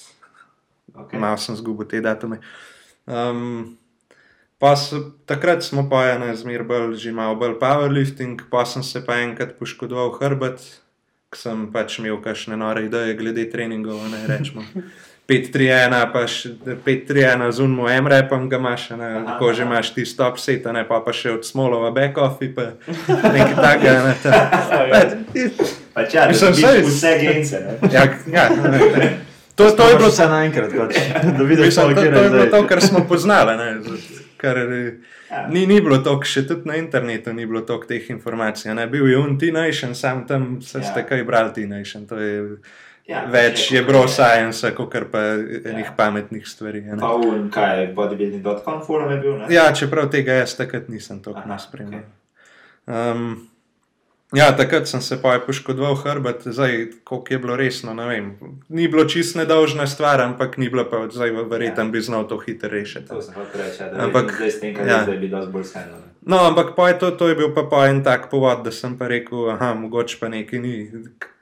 Okay. 0.96 1.20
malo 1.20 1.38
sem 1.38 1.56
zgubil 1.56 1.88
te 1.88 2.02
datume. 2.02 2.40
Um, 3.06 3.78
pa 4.58 4.76
s, 4.76 4.94
takrat 5.26 5.64
smo 5.64 5.90
pa 5.90 6.06
ena 6.16 6.34
zmer 6.36 6.64
bolj, 6.66 6.98
že 6.98 7.14
malo 7.16 7.38
bolj 7.38 7.60
powerlifting, 7.62 8.42
pa 8.50 8.66
sem 8.66 8.84
se 8.84 9.02
pa 9.06 9.22
enkrat 9.22 9.56
poškodoval 9.60 10.18
hrbet, 10.20 10.60
ker 11.30 11.40
sem 11.40 11.68
pač 11.74 12.00
imel 12.02 12.20
kakšne 12.22 12.58
nore 12.58 12.86
ideje 12.90 13.16
glede 13.18 13.46
treningov, 13.50 14.02
ne 14.10 14.26
rečemo. 14.28 14.66
5-3-1, 15.30 16.10
pa 16.10 16.24
še 16.26 16.50
5-3-1 16.82 17.52
z 17.52 17.60
unmo 17.60 17.86
M-repom 17.88 18.50
ga 18.50 18.58
imaš, 18.58 18.88
a 18.90 18.96
ne, 18.96 19.10
tako 19.28 19.54
že 19.54 19.64
imaš 19.64 19.94
ti 19.94 20.06
stop 20.06 20.38
set, 20.38 20.66
ne, 20.68 20.82
pa 20.84 21.00
pa 21.00 21.14
še 21.14 21.32
od 21.32 21.46
smolova 21.46 21.92
back-offi, 21.92 22.50
pa 22.50 22.72
nekaj 23.06 23.56
takega. 23.56 23.94
Ne, 24.02 24.14
ta, 24.20 24.34
Pač 25.94 26.14
ja, 26.14 26.22
da 26.22 26.28
Mislim, 26.28 26.52
dobiš 26.52 26.64
saj- 26.64 26.84
vse 26.84 27.14
gence, 27.20 27.58
ja, 27.96 28.04
ja, 28.28 28.50
ne, 28.52 28.80
ne. 28.96 29.10
To, 29.56 29.70
to 29.70 29.84
je 29.86 29.96
bilo 29.96 30.08
vse 30.08 30.26
naenkrat, 30.26 30.72
da 31.38 31.44
vidiš, 31.44 31.66
Mislim, 31.68 31.90
to, 31.90 32.02
kje 32.02 32.12
to 32.12 32.22
je 32.22 32.30
bilo 32.30 32.46
to, 32.48 32.68
kar 32.68 32.82
smo 32.82 33.06
poznali. 33.06 33.58
ne, 33.58 33.70
Kar, 34.38 34.58
eh, 34.58 34.92
Ja. 35.30 35.48
ni, 35.48 35.68
ni 35.68 35.78
bilo 35.78 35.98
to, 35.98 36.16
še 36.24 36.42
tudi 36.44 36.66
na 36.66 36.74
internetu 36.76 37.30
ni 37.32 37.46
bilo 37.46 37.62
toliko 37.62 37.86
teh 37.86 38.08
informacij. 38.10 38.72
Ne. 38.74 38.88
Bil 38.88 39.06
je 39.06 39.18
Untination, 39.20 39.92
sam 39.94 40.24
tam 40.26 40.58
se 40.60 40.80
Ja. 40.80 40.84
ste 40.84 41.04
kaj 41.04 41.22
brali, 41.24 41.54
Tination. 41.54 42.08
Je 43.10 43.16
Ja, 43.16 43.24
več 43.26 43.72
je 43.72 43.82
bro 43.82 44.04
science, 44.08 44.62
kot 44.76 44.94
pa 45.12 45.20
enih 45.66 45.86
Ja. 45.86 45.94
pametnih 45.98 46.46
stvari. 46.48 46.82
ne. 46.82 46.98
Pa 47.00 47.16
v 47.18 47.50
kaj, 47.50 47.88
bodybuilding.com 47.96 48.82
forum 48.82 49.10
je 49.12 49.18
bil, 49.18 49.38
ne? 49.38 49.46
Ja, 49.50 49.74
čeprav 49.74 50.12
tega 50.12 50.34
jaz 50.34 50.54
takrat 50.54 50.90
nisem 50.90 51.18
tako 51.20 51.42
naspremljal. 51.46 52.06
Um, 52.86 53.50
ja, 54.32 54.52
takrat 54.54 54.88
sem 54.88 55.02
se 55.02 55.18
pa 55.22 55.34
je 55.34 55.40
poškodoval 55.40 55.96
hrbet, 55.96 56.42
zdaj, 56.46 56.88
koliko 57.04 57.34
je 57.34 57.40
bilo 57.40 57.56
resno, 57.56 57.94
ne 57.94 58.06
vem. 58.06 58.38
Ni 58.70 58.88
bilo 58.88 59.06
čist 59.06 59.36
nedolžna 59.36 59.88
stvar, 59.88 60.22
ampak 60.22 60.58
ni 60.58 60.70
bilo 60.70 60.86
pa 60.86 61.08
zdaj 61.10 61.32
verjetno 61.50 61.84
Ja. 61.84 61.90
bi 61.90 62.02
znal 62.02 62.28
to 62.28 62.38
hitro 62.38 62.70
rešiti. 62.70 63.08
To 63.08 63.22
sem 63.22 63.34
hotel 63.34 63.62
reči, 63.62 63.82
ja, 63.84 63.90
da 63.90 64.04
Ampak, 64.04 64.36
zdaj 64.38 64.52
s 64.52 64.60
tem, 64.60 64.76
kar 64.76 64.88
ja. 64.88 65.04
zdaj 65.04 65.18
bi 65.18 65.28
dosti 65.28 65.52
bolj 65.52 65.64
skajno. 65.64 65.98
No, 66.22 66.38
ampak 66.46 66.76
pa 66.76 66.90
je 66.90 67.00
to, 67.00 67.12
to 67.12 67.28
je 67.28 67.36
bil 67.36 67.54
pa, 67.56 67.64
pa 67.64 67.88
en 67.88 68.04
tak 68.04 68.30
povod, 68.30 68.62
da 68.64 68.72
sem 68.72 68.94
pa 68.94 69.08
rekel, 69.08 69.50
aha, 69.50 69.74
mogoče 69.74 70.18
pa 70.20 70.30
nekaj 70.30 70.60
ni, 70.60 70.92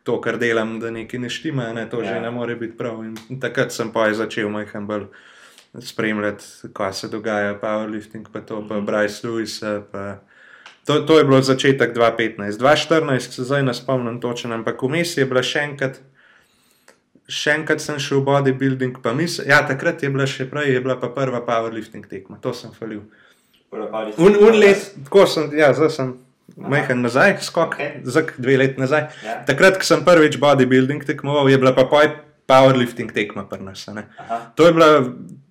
to, 0.07 0.15
kar 0.23 0.39
delam, 0.39 0.77
da 0.79 0.91
nekaj 0.95 1.19
ne 1.19 1.29
štima, 1.31 1.69
ne, 1.75 1.83
to 1.91 1.99
ja. 2.01 2.13
že 2.15 2.21
ne 2.23 2.31
more 2.31 2.55
biti 2.55 2.77
prav. 2.79 3.03
In 3.03 3.41
takrat 3.43 3.75
sem 3.75 3.91
pa 3.91 4.07
začel 4.15 4.47
majhen 4.53 4.87
bolj 4.87 5.09
spremljati, 5.83 6.71
kaj 6.73 6.93
se 6.93 7.09
dogaja, 7.11 7.57
powerlifting, 7.61 8.31
pa 8.33 8.41
to, 8.41 8.63
pa 8.67 8.79
Mhm. 8.79 8.85
Bryce 8.87 9.27
Lewis. 9.27 9.59
Pa, 9.91 10.19
to, 10.87 11.01
to 11.03 11.17
je 11.19 11.25
bilo 11.27 11.41
začetek 11.43 11.91
2015. 11.93 12.57
2014 12.57 13.35
se 13.35 13.43
zdaj 13.43 13.63
ne 13.67 13.73
spomnim 13.75 14.21
točno, 14.23 14.55
ampak 14.55 14.81
vmes 14.81 15.17
je 15.17 15.25
bila 15.27 15.43
še 15.43 15.65
enkrat. 15.67 15.99
Še 17.27 17.57
enkrat 17.59 17.83
sem 17.83 17.97
šel 17.99 18.21
v 18.21 18.29
bodybuilding, 18.29 19.01
pa 19.03 19.11
mislim, 19.13 19.49
ja, 19.51 19.59
takrat 19.67 19.99
je 20.03 20.09
bila 20.09 20.23
še 20.23 20.45
prej, 20.47 20.71
je 20.71 20.81
bila 20.81 20.95
pa 20.95 21.09
prva 21.11 21.41
powerlifting 21.43 22.07
tekma, 22.07 22.39
to 22.39 22.53
sem 22.55 22.71
falil. 22.71 23.01
Un, 24.15 24.37
un 24.47 24.55
let, 24.55 24.85
tako 25.03 25.25
sem, 25.27 25.49
ja, 25.59 25.73
zdaj 25.75 25.91
sem 25.91 26.13
majhen 26.57 27.01
nazaj, 27.05 27.37
skok, 27.45 27.75
okay. 27.77 28.01
zak 28.03 28.33
dve 28.41 28.57
leti 28.57 28.81
nazaj. 28.81 29.07
Ja. 29.25 29.41
Takrat, 29.45 29.77
ko 29.77 29.85
sem 29.85 30.01
prvič 30.05 30.39
bodybuilding 30.41 31.05
tekmoval, 31.05 31.49
je 31.49 31.57
bila 31.61 31.75
pa 31.77 31.85
poj 31.89 32.09
powerlifting 32.49 33.11
tekma 33.13 33.45
pri 33.45 33.61
nas. 33.61 33.85
To 34.55 34.65
je 34.65 34.73
bila 34.73 35.03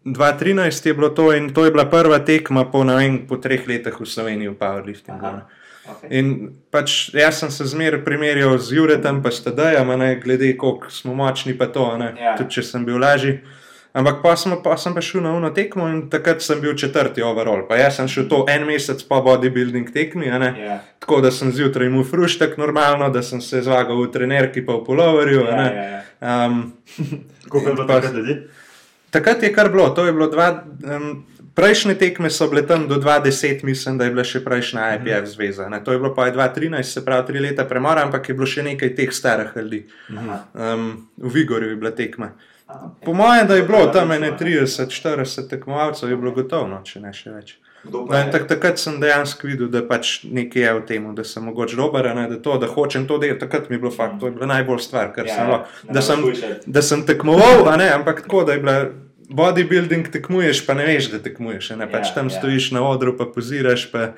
2013, 0.05 0.87
je 0.87 0.95
bilo 0.95 1.09
to 1.09 1.33
in 1.33 1.53
to 1.55 1.65
je 1.65 1.71
bila 1.71 1.85
prva 1.85 2.19
tekma 2.19 2.65
po, 2.71 2.83
vem, 2.83 3.27
po 3.27 3.37
treh 3.37 3.69
letih 3.69 4.01
v 4.01 4.07
Sloveniji 4.07 4.49
v 4.49 4.59
powerliftingu. 4.59 5.27
Aha. 5.27 5.47
Okay. 5.87 6.19
In 6.19 6.27
pač 6.75 7.15
jaz 7.15 7.39
sem 7.39 7.51
se 7.51 7.63
zmeraj 7.71 8.03
primerjal 8.03 8.59
z 8.59 8.75
Juretom, 8.75 9.23
pa 9.23 9.31
štedejem, 9.31 9.87
glede 10.19 10.51
koliko 10.59 10.91
smo 10.91 11.15
močni, 11.15 11.55
pa 11.55 11.71
to, 11.71 11.95
ja. 11.95 12.35
tudi 12.35 12.59
če 12.59 12.63
sem 12.67 12.83
bil 12.83 12.99
lažji. 12.99 13.39
Ampak 13.97 14.21
pa, 14.21 14.35
smo, 14.37 14.59
pa 14.61 14.75
sem 14.77 14.93
pa 14.93 15.01
šel 15.01 15.23
na 15.25 15.31
uno 15.33 15.49
tekmo 15.57 15.87
in 15.89 16.03
takrat 16.13 16.43
sem 16.45 16.61
bil 16.61 16.75
četrti 16.77 17.23
overall. 17.25 17.63
Pa 17.69 17.79
jaz 17.81 17.97
sem 17.97 18.09
šel 18.13 18.27
to 18.29 18.43
en 18.53 18.67
mesec 18.69 19.01
po 19.09 19.23
bodybuilding 19.25 19.89
tekmi, 19.93 20.27
yeah. 20.29 20.59
Ja. 20.61 20.75
tako 21.01 21.23
da 21.25 21.31
sem 21.33 21.49
zjutraj 21.53 21.89
imel 21.89 22.05
fruštek 22.05 22.59
normalno, 22.61 23.09
da 23.11 23.23
sem 23.23 23.41
se 23.41 23.63
zvagal 23.65 24.03
v 24.03 24.11
trenerki 24.13 24.67
pa 24.67 24.77
v 24.77 24.85
poloverju. 24.85 25.47
Yeah, 25.47 25.73
yeah, 25.73 26.03
yeah. 26.21 26.45
um, 26.45 26.73
Kako 27.49 27.69
je 27.69 27.75
bilo 27.75 27.87
takrat 27.89 28.13
ljudi? 28.15 28.37
Takrat 29.11 29.43
je 29.43 29.53
kar 29.55 29.71
bilo, 29.73 29.89
to 29.89 30.05
je 30.07 30.13
bilo 30.13 30.29
dva. 30.29 30.51
Um, 30.85 31.25
Prejšnje 31.57 31.95
tekme 31.97 32.29
so 32.29 32.51
bile 32.53 32.67
tam 32.69 32.85
do 32.89 32.99
2010, 33.01 33.63
mislim, 33.65 33.97
da 33.97 34.05
je 34.05 34.13
bila 34.13 34.25
še 34.29 34.43
prejšnja 34.45 34.91
IPF 34.99 35.23
mhm. 35.23 35.31
zveza. 35.31 35.69
Ne? 35.73 35.79
To 35.85 35.95
je 35.95 35.99
bilo 36.03 36.11
pa 36.15 36.27
2013, 36.29 36.83
se 36.83 37.05
pravi, 37.05 37.27
tri 37.31 37.41
leta 37.41 37.65
premora, 37.65 38.03
ampak 38.05 38.29
je 38.29 38.37
bilo 38.37 38.45
še 38.45 38.67
nekaj 38.67 38.93
teh 38.99 39.15
starih 39.15 39.57
ljudi. 39.57 39.87
Um, 40.13 41.09
v 41.17 41.33
Vigorju 41.33 41.73
je 41.73 41.79
bila 41.81 41.95
tekma. 41.97 42.29
Okay. 42.83 43.05
Po 43.05 43.15
mojem, 43.15 43.47
da 43.47 43.57
je 43.57 43.63
bilo 43.63 43.87
tam 43.87 44.11
30-40 44.11 45.49
tekmovalcev, 45.49 46.11
je 46.11 46.17
bilo 46.17 46.33
gotovo, 46.33 46.81
če 46.85 47.01
ne 47.01 47.13
še 47.15 47.33
več. 47.33 47.57
No, 47.87 48.03
tak, 48.11 48.49
takrat 48.51 48.81
sem 48.83 48.97
dejansko 49.01 49.47
videl, 49.47 49.69
da 49.71 49.83
pač 49.87 50.25
nekaj 50.25 50.63
je 50.63 50.73
v 50.75 50.83
tem, 50.89 51.05
da 51.15 51.25
sem 51.25 51.45
mogoče 51.47 51.79
dober, 51.79 52.09
ne, 52.17 52.27
da, 52.31 52.39
to, 52.43 52.57
da 52.59 52.67
hočem 52.67 53.07
to 53.07 53.21
delati. 53.23 53.41
Takrat 53.45 53.71
mi 53.71 53.77
je 53.77 53.83
bilo 53.85 53.93
fakt, 53.95 54.19
to 54.21 54.31
je 54.31 54.35
bila 54.35 54.49
najbolj 54.51 54.81
stvar, 54.83 55.13
kar 55.15 55.29
ja, 55.29 55.37
sem 55.37 55.53
lahko. 55.53 55.71
Da, 55.87 56.03
da 56.67 56.83
sem 56.83 57.05
tekmoval, 57.07 57.63
ne, 57.79 57.87
ampak 57.95 58.25
tako, 58.27 58.43
da 58.49 58.57
je 58.57 58.65
bila 58.65 58.77
bodybuilding 59.31 60.11
tekmuješ, 60.15 60.65
pa 60.67 60.75
ne 60.79 60.87
veš, 60.89 61.13
da 61.15 61.23
tekmuješ. 61.23 61.73
Ne, 61.79 61.87
pač 61.91 62.11
ja, 62.11 62.19
tam 62.19 62.31
ja. 62.33 62.39
stojiš 62.41 62.73
na 62.75 62.83
odru, 62.87 63.15
pa 63.19 63.29
poziraš, 63.31 63.89
pa 63.95 64.13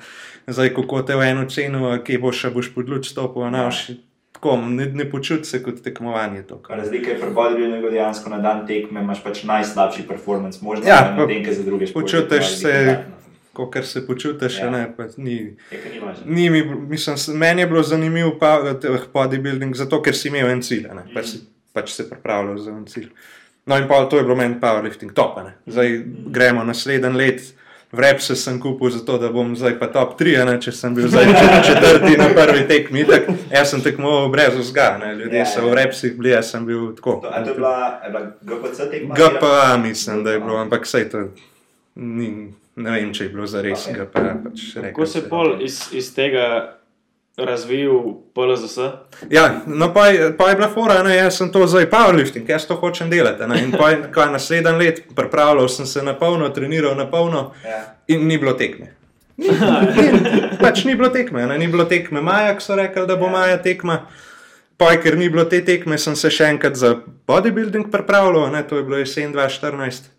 zdaj 0.49 0.73
kako 0.73 1.05
te 1.05 1.17
v 1.19 1.29
eno 1.29 1.45
ceno, 1.49 1.93
kje 2.05 2.21
boš, 2.25 2.45
boš 2.53 2.73
podluč 2.73 3.13
stopil, 3.13 3.45
ja. 3.45 3.53
nauči 3.53 3.99
tako, 4.39 4.57
ne, 4.57 4.85
ne 4.85 5.09
počuti 5.11 5.43
se 5.43 5.63
kot 5.63 5.81
tekmovanje. 5.83 6.43
Razlika 6.69 7.09
je 7.09 7.19
pri 7.19 7.29
bodybuildingu 7.35 7.89
dejansko 7.91 8.29
na 8.29 8.37
dan 8.39 8.67
tekme, 8.67 9.01
imaš 9.01 9.23
pač 9.23 9.43
najslabši 9.43 10.05
performance, 10.07 10.59
možno 10.61 10.87
ja, 10.87 11.15
na 11.17 11.27
tem, 11.27 11.43
ki 11.43 11.53
za 11.53 11.63
druge 11.63 11.87
športe. 11.87 12.05
Počutiš 12.05 12.53
se. 12.61 13.03
Ker 13.73 13.85
se 13.85 14.05
počutiš, 14.07 14.59
ja. 14.59 14.69
ne, 14.71 14.85
ni, 15.17 15.57
ni 16.25 16.49
mi, 16.49 16.63
mislim, 16.63 17.17
meni 17.37 17.61
je 17.61 17.67
bilo 17.67 17.83
zanimivo 17.83 18.37
pa 18.39 18.61
bodybuilding, 19.13 19.75
zato 19.75 19.99
ker 20.01 20.15
si 20.15 20.29
imel 20.31 20.47
en 20.47 20.61
cilj, 20.63 20.85
ne, 20.87 21.03
mm. 21.03 21.13
pač, 21.13 21.33
pač 21.75 21.91
se 21.91 22.05
pripravljal 22.09 22.57
za 22.63 22.71
en 22.71 22.85
cilj. 22.87 23.09
No, 23.65 23.75
in 23.75 23.89
pa 23.89 24.05
to 24.07 24.17
je 24.17 24.23
bilo 24.23 24.37
meni 24.39 24.55
powerlifting 24.61 25.11
top. 25.13 25.41
Ne. 25.43 25.57
Zdaj 25.67 25.91
mm. 25.91 26.31
gremo 26.31 26.63
naslednji 26.63 27.11
let, 27.17 27.43
Vrep 27.91 28.21
se 28.21 28.35
sem 28.35 28.59
kupil 28.61 28.89
zato, 28.93 29.17
da 29.17 29.31
bom 29.33 29.55
zdaj 29.57 29.79
pa 29.79 29.87
top 29.89 30.13
3, 30.19 30.45
ne, 30.45 30.59
če 30.61 30.71
sem 30.77 30.93
bil 30.93 31.07
zdaj 31.09 31.25
četrti 31.65 32.17
na 32.19 32.27
prvi 32.37 32.67
tekmi. 32.69 33.01
Tak, 33.09 33.31
jaz 33.49 33.71
sem 33.73 33.81
tekmoval 33.81 34.29
brez 34.29 34.53
vzga, 34.53 34.91
ne. 35.01 35.15
ljudje 35.15 35.39
ja, 35.41 35.45
so 35.49 35.65
v 35.65 35.73
repsih 35.73 36.13
bili, 36.17 36.29
jaz 36.35 36.51
sem 36.53 36.67
bil 36.69 36.91
tako. 36.95 37.17
To, 37.23 37.33
to 37.33 37.49
je 37.49 37.55
bila, 37.57 38.01
bila 38.05 38.21
GPC 38.41 38.89
tekma? 38.91 39.15
GPA 39.17 39.77
mislim, 39.81 40.23
da 40.23 40.37
je 40.37 40.39
bilo, 40.39 40.57
ampak 40.61 40.85
sej 40.85 41.09
to 41.09 41.23
ni, 41.95 42.53
ne 42.75 42.91
vem, 42.93 43.09
če 43.13 43.25
je 43.25 43.33
bilo 43.33 43.47
za 43.49 43.65
res 43.65 43.87
okay. 43.89 44.05
GPA. 44.05 44.37
Pač 44.43 44.67
Kako 44.77 45.09
se 45.09 45.23
pol 45.29 45.55
iz, 45.65 45.81
iz 45.89 46.13
tega 46.13 46.78
razvil 47.45 47.91
PLZS. 48.35 48.77
Ja, 49.29 49.61
no, 49.65 49.93
pa, 49.93 50.07
je, 50.07 50.37
pa 50.37 50.49
je 50.49 50.55
bila 50.55 50.69
fora, 50.69 51.03
da 51.03 51.13
jaz 51.13 51.37
sem 51.37 51.51
to 51.51 51.67
zdaj 51.67 51.89
powerlifting, 51.89 52.49
jaz 52.49 52.67
to 52.67 52.75
hočem 52.75 53.09
delati. 53.09 53.47
Ne? 53.47 53.63
In 53.63 53.71
pa 53.71 53.91
je 53.91 54.31
naslednji 54.31 54.71
let 54.71 55.01
pripravljal, 55.15 55.67
sem 55.69 55.85
se 55.85 56.03
na 56.03 56.13
polno, 56.13 56.49
treniral 56.49 56.95
na 56.97 57.09
polno 57.09 57.51
ja. 57.65 57.83
in 58.07 58.27
ni 58.27 58.37
bilo 58.37 58.53
tekme. 58.53 58.95
Ni, 59.39 59.47
ni, 59.47 60.41
pač 60.59 60.81
ni 60.83 60.97
bilo 60.99 61.07
tekme, 61.09 61.45
ne? 61.47 61.55
ni 61.57 61.67
bilo 61.71 61.85
tekme 61.87 62.19
maja, 62.21 62.57
ko 62.57 62.63
so 62.63 62.75
rekli, 62.75 63.05
da 63.07 63.15
bo 63.15 63.29
ja. 63.29 63.31
maja 63.31 63.61
tekma. 63.63 64.01
Pa, 64.79 64.89
ker 64.99 65.15
ni 65.19 65.29
bilo 65.31 65.45
te 65.47 65.61
tekme, 65.63 65.97
sem 65.99 66.15
se 66.15 66.27
še 66.31 66.49
enkrat 66.53 66.75
za 66.75 66.93
bodybuilding 67.27 67.87
pripravljal, 67.91 68.49
ne? 68.51 68.65
to 68.67 68.79
je 68.79 68.83
bilo 68.83 68.99
jesen 68.99 69.31
2014. 69.35 70.11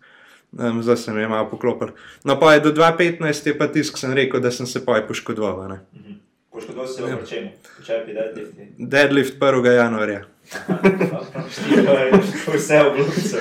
Um, 0.51 0.81
zdaj 0.83 0.97
sem 0.97 1.17
jim 1.17 1.29
malo 1.29 1.47
poklopil. 1.49 1.93
No, 2.23 2.35
pa 2.39 2.53
je 2.53 2.59
do 2.59 2.71
2015 2.75 3.47
je 3.47 3.57
pa 3.57 3.67
tisk, 3.71 3.97
sem 3.97 4.11
rekel, 4.13 4.41
da 4.43 4.51
sem 4.51 4.67
se 4.67 4.83
poj 4.85 5.05
poškodoval. 5.07 5.77
Mhm. 5.93 6.19
Poškodil 6.51 6.87
si 6.87 6.93
se 6.93 7.15
v 7.15 7.27
čem? 7.27 7.49
Čepi 7.85 8.13
deadlift? 8.13 8.51
Deadlift 8.77 9.39
1. 9.39 9.71
januarja. 9.71 10.21
Vse 12.55 12.83
v 12.83 12.95
glucu. 12.95 13.37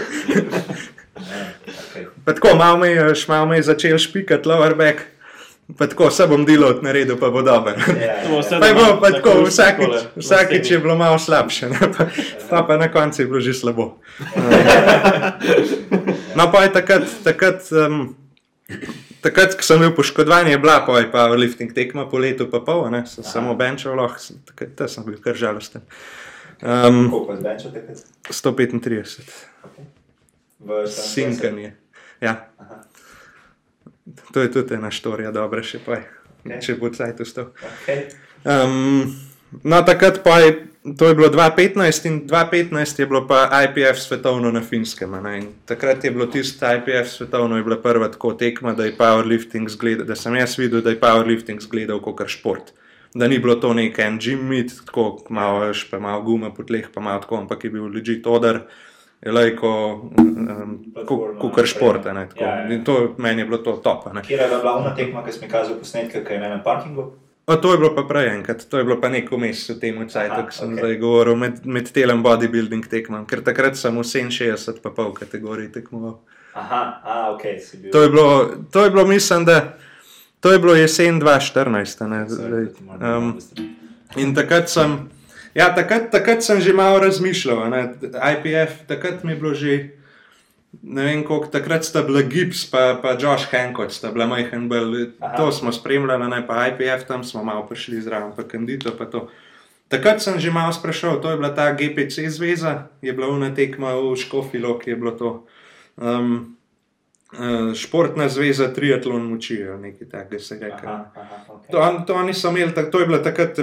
Tako 2.24 2.54
malo 2.54 2.76
mi 3.46 3.56
je 3.56 3.62
začel 3.62 3.98
špikati 3.98 4.48
lower 4.48 4.74
back. 4.74 4.98
Pa 5.78 5.86
tako 5.86 6.10
se 6.10 6.26
bom 6.26 6.46
delal, 6.46 6.78
naredil 6.82 7.18
pa 7.18 7.30
bo 7.30 7.42
dober. 7.42 7.78
Yeah, 7.78 8.26
yeah. 8.26 8.74
bo, 8.74 9.00
pa 9.00 9.10
tako, 9.10 9.46
vsakič, 9.46 9.94
vsakič 10.16 10.70
je 10.70 10.78
bilo 10.78 10.96
malo 10.98 11.18
slabše, 11.18 11.70
pa, 11.70 12.06
pa, 12.50 12.62
pa 12.62 12.76
na 12.76 12.90
koncu 12.90 13.22
je 13.22 13.26
bilo 13.26 13.40
že 13.40 13.54
slabo. 13.54 14.02
no, 16.36 16.50
pa 16.50 16.62
je 16.62 16.72
takrat, 16.74 17.06
takrat 17.22 17.62
um, 17.70 18.18
Takrat, 19.20 19.54
ko 19.58 19.64
sem 19.64 19.82
bil 19.82 19.92
poškodovan, 19.96 20.48
je 20.48 20.58
bila 20.58 20.78
pa 20.86 21.00
powerlifting 21.12 21.74
tekma 21.76 22.06
po 22.08 22.18
letu, 22.18 22.46
pa 22.50 22.62
pol, 22.64 22.86
ne, 22.92 23.04
sem 23.06 23.24
Aha. 23.24 23.32
samo 23.32 23.54
benčal, 23.54 23.96
lahko, 23.96 24.36
takrat 24.48 24.90
sem 24.90 25.04
bil 25.04 25.18
kar 25.20 25.36
žalosten. 25.36 25.84
Um, 26.60 27.10
Koliko 27.10 27.36
je 27.36 27.42
benčal 27.44 27.72
takrat? 27.72 28.04
135. 28.30 29.34
Okay. 29.68 29.84
Sinkanje. 30.88 31.74
Ja. 32.20 32.48
To 34.32 34.40
je 34.40 34.52
tudi 34.52 34.74
ena 34.74 34.90
štorija, 34.90 35.32
dobra 35.32 35.62
še 35.64 35.80
pa 35.84 36.00
je, 36.00 36.08
okay. 36.44 36.60
če 36.64 36.76
bo 36.80 36.90
cajt 36.92 37.20
ustal. 37.20 37.52
Okay. 37.74 38.08
Um, 38.44 39.12
no, 39.62 39.80
takrat 39.84 40.22
pa 40.24 40.40
je 40.40 40.69
To 40.98 41.08
je 41.08 41.14
bilo 41.14 41.28
2015 41.28 42.06
in 42.06 42.28
2015 42.28 43.00
je 43.00 43.06
bilo 43.06 43.26
pa 43.28 43.48
IPF 43.64 43.98
svetovno 43.98 44.50
na 44.50 44.60
finskem. 44.60 45.12
Takrat 45.64 46.04
je 46.04 46.10
bilo 46.10 46.26
tisto 46.26 46.66
IPF 46.74 47.08
svetovno, 47.08 47.56
je 47.56 47.62
bila 47.62 47.76
prva 47.76 48.08
tako 48.08 48.32
tekma, 48.32 48.72
da, 48.72 48.84
zgleda, 49.68 50.04
da 50.04 50.16
sem 50.16 50.36
jaz 50.36 50.58
videl, 50.58 50.80
da 50.80 50.90
je 50.90 51.00
powerlifting 51.00 51.60
zgledal 51.60 52.00
kot 52.00 52.28
šport. 52.28 52.72
Da 53.14 53.28
ni 53.28 53.38
bilo 53.38 53.54
to 53.54 53.74
nek 53.74 53.98
en 53.98 54.18
gym 54.18 54.48
meet, 54.48 54.72
tako 54.86 55.24
malo 55.28 55.58
veš, 55.58 55.90
pa 55.90 55.98
malo 55.98 56.22
gume 56.22 56.54
po 56.56 56.62
tleh, 56.62 56.88
pa 56.94 57.00
malo 57.00 57.20
tako, 57.20 57.36
ampak 57.36 57.64
je 57.64 57.70
bil 57.70 57.84
legit 57.84 58.26
odar. 58.26 58.60
Je 59.20 59.32
lajko, 59.32 59.70
kot 61.38 61.54
kar 61.54 61.66
šport. 61.66 62.06
Ja, 62.06 62.28
ja. 62.40 62.84
To 62.84 63.14
meni 63.18 63.42
je 63.42 63.44
bilo 63.44 63.58
to 63.58 63.76
top. 63.84 64.08
Kje 64.26 64.36
je 64.36 64.48
bila 64.48 64.78
ona 64.78 64.94
tekma, 64.96 65.24
ki 65.26 65.32
sem 65.32 65.48
kazal 65.48 65.76
posnetke, 65.76 66.24
kaj 66.24 66.40
je 66.40 66.48
na 66.48 66.62
parkingu? 66.64 67.12
O, 67.50 67.56
to 67.56 67.72
je 67.72 67.78
bilo 67.82 67.90
pa 67.94 68.04
prej 68.06 68.28
enkrat, 68.30 68.62
to 68.70 68.78
je 68.78 68.84
bilo 68.86 69.00
pa 69.02 69.08
neko 69.10 69.38
mesto 69.38 69.74
v 69.74 69.82
tem 69.82 69.96
času, 70.06 70.42
ki 70.46 70.54
sem 70.54 70.70
okay. 70.70 70.78
zdaj 70.78 70.94
govoril 71.02 71.34
med, 71.34 71.64
med 71.66 71.88
telem 71.90 72.22
bodybuilding 72.22 72.86
tekmom, 72.86 73.24
ker 73.26 73.42
takrat 73.42 73.74
sem 73.74 73.90
v 73.90 74.04
67, 74.06 74.78
pa 74.78 74.92
pol 74.94 75.10
kategoriji 75.16 75.72
tekmoval. 75.74 76.20
Aha, 76.54 76.82
a, 77.02 77.14
ok, 77.34 77.44
si 77.58 77.82
bil. 77.82 77.90
To 77.90 78.02
je 78.06 78.08
bilo, 78.10 78.28
to 78.70 78.84
je 78.86 78.90
bilo 78.94 79.06
mislim, 79.06 79.44
da 79.50 79.74
to 80.40 80.52
je 80.54 80.58
bilo 80.62 80.74
jesen 80.78 81.20
2014. 81.20 81.98
Um, 82.86 83.38
in 84.16 84.34
takrat 84.34 84.70
sem, 84.70 85.10
ja, 85.54 85.74
takrat, 85.74 86.10
takrat 86.14 86.46
sem 86.46 86.60
že 86.62 86.72
malo 86.72 87.02
razmišljal, 87.02 87.66
ne, 87.70 87.82
IPF, 88.14 88.86
takrat 88.86 89.24
mi 89.26 89.34
je 89.34 89.40
bilo 89.42 89.54
že 89.54 89.99
ne 90.82 91.04
vem, 91.04 91.24
koliko 91.24 91.46
takrat 91.46 91.84
sta 91.84 92.02
bila 92.02 92.22
Gibbs, 92.22 92.70
pa, 92.70 92.98
pa 93.02 93.16
Josh 93.20 93.50
Hancock, 93.50 93.92
sta 93.92 94.10
bila 94.12 94.26
majhen 94.26 94.68
bolj. 94.68 95.10
To 95.36 95.52
smo 95.52 95.72
spremljali, 95.72 96.28
ne 96.30 96.46
pa 96.46 96.66
IPF, 96.68 97.06
tam 97.08 97.24
smo 97.24 97.44
malo 97.44 97.66
prišli 97.66 98.00
zraven, 98.00 98.32
pa 98.36 98.42
Kandito. 98.42 98.94
Pa 98.98 99.06
takrat 99.88 100.22
sem 100.22 100.38
že 100.38 100.50
malo 100.50 100.72
sprašal, 100.72 101.20
to 101.20 101.30
je 101.30 101.36
bila 101.36 101.54
ta 101.54 101.72
GPC 101.72 102.30
zveza, 102.30 102.86
je 103.02 103.12
bila 103.12 103.28
una 103.28 103.54
tekma 103.54 103.94
v 103.94 104.16
Škofilo, 104.16 104.78
ki 104.78 104.90
je 104.90 104.96
bilo 104.96 105.10
to. 105.10 105.46
Um, 105.96 106.56
Uh, 107.30 107.70
športna 107.78 108.26
zveza 108.26 108.66
triatlon 108.74 109.22
moči, 109.22 109.60
nekaj 109.62 110.08
takega 110.10 110.42
se 110.42 110.54
reče. 110.58 110.82
Okay. 110.82 111.70
To, 111.70 112.02
to 112.06 112.14
oni 112.14 112.34
so 112.34 112.50
imeli, 112.50 112.74
to 112.74 113.00
je 113.00 113.06
bila 113.06 113.22
takrat 113.22 113.54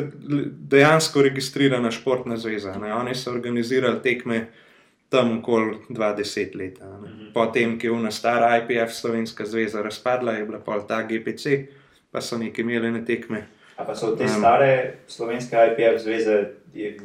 dejansko 0.72 1.22
registrirana 1.22 1.92
športna 1.92 2.38
zveza. 2.38 2.78
Ne? 2.80 2.94
Oni 2.96 3.16
so 3.16 3.28
organizirali 3.32 4.00
tekme 4.00 4.38
uh, 4.38 4.48
tam 5.10 5.40
okoli 5.40 5.78
20 5.90 6.56
let. 6.56 6.80
Mm 6.80 7.06
-hmm. 7.06 7.34
Potem, 7.34 7.80
ki 7.80 7.88
je 7.88 7.94
ena 7.94 8.12
stara 8.12 8.58
IPF, 8.58 8.94
Slovenska 8.94 9.46
zveza, 9.46 9.82
razpadla, 9.82 10.32
je 10.32 10.46
bila 10.46 10.60
pol 10.60 10.82
ta 10.88 11.02
GPC, 11.02 11.46
pa 12.12 12.22
so 12.22 12.38
neki 12.38 12.62
imeli 12.62 12.92
na 12.92 13.06
tekme. 13.06 13.48
A 13.76 13.84
pa 13.84 13.96
so 13.96 14.16
te 14.16 14.24
um, 14.24 14.30
stare 14.30 14.94
slovenske 15.08 15.56
IPF 15.56 16.02
zveze, 16.02 16.46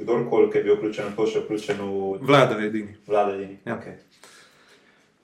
kdorkoli, 0.01 0.51
ki 0.53 0.59
je 0.59 0.65
bil 0.65 0.77
vključen, 0.77 1.05
to 1.17 1.27
še 1.27 1.41
vključen 1.41 1.77
v. 1.77 2.19
Vlada, 2.21 2.65
edini. 2.65 2.97
Vlada, 3.07 3.35
edini. 3.35 3.59
Ja. 3.65 3.77
Okay. 3.77 3.95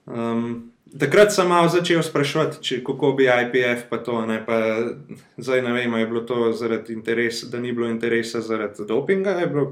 Um, 0.06 0.72
Takrat 0.88 1.32
sem 1.32 1.48
malo 1.48 1.68
začel 1.68 2.02
sprašovati, 2.02 2.80
kako 2.84 3.12
bi 3.12 3.26
IPF 3.28 3.90
pa 3.90 3.98
to, 3.98 4.26
ne, 4.26 4.38
pa 4.46 4.56
zdaj 5.36 5.62
ne 5.62 5.72
vem, 5.72 5.94
je 5.94 6.06
bilo 6.06 6.20
to 6.20 6.52
zaradi 6.52 6.92
interesa, 6.92 7.46
da 7.52 7.60
ni 7.60 7.72
bilo 7.72 7.88
interesa 7.88 8.40
zaradi 8.40 8.86
dopinga, 8.88 9.34
bilo 9.52 9.66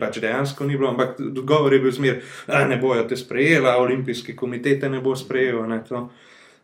pač 0.00 0.18
dejansko 0.18 0.66
ni 0.66 0.76
bilo, 0.76 0.90
ampak 0.90 1.20
odgovor 1.20 1.72
je 1.72 1.80
bil 1.80 1.92
zmer, 1.92 2.18
da 2.46 2.64
ne 2.66 2.80
bojo 2.82 3.04
te 3.06 3.16
sprejela, 3.16 3.76
olimpijski 3.78 4.36
komitet 4.36 4.82
ne 4.90 5.00
bo 5.00 5.16
sprejel. 5.16 5.68
Ne, 5.68 5.84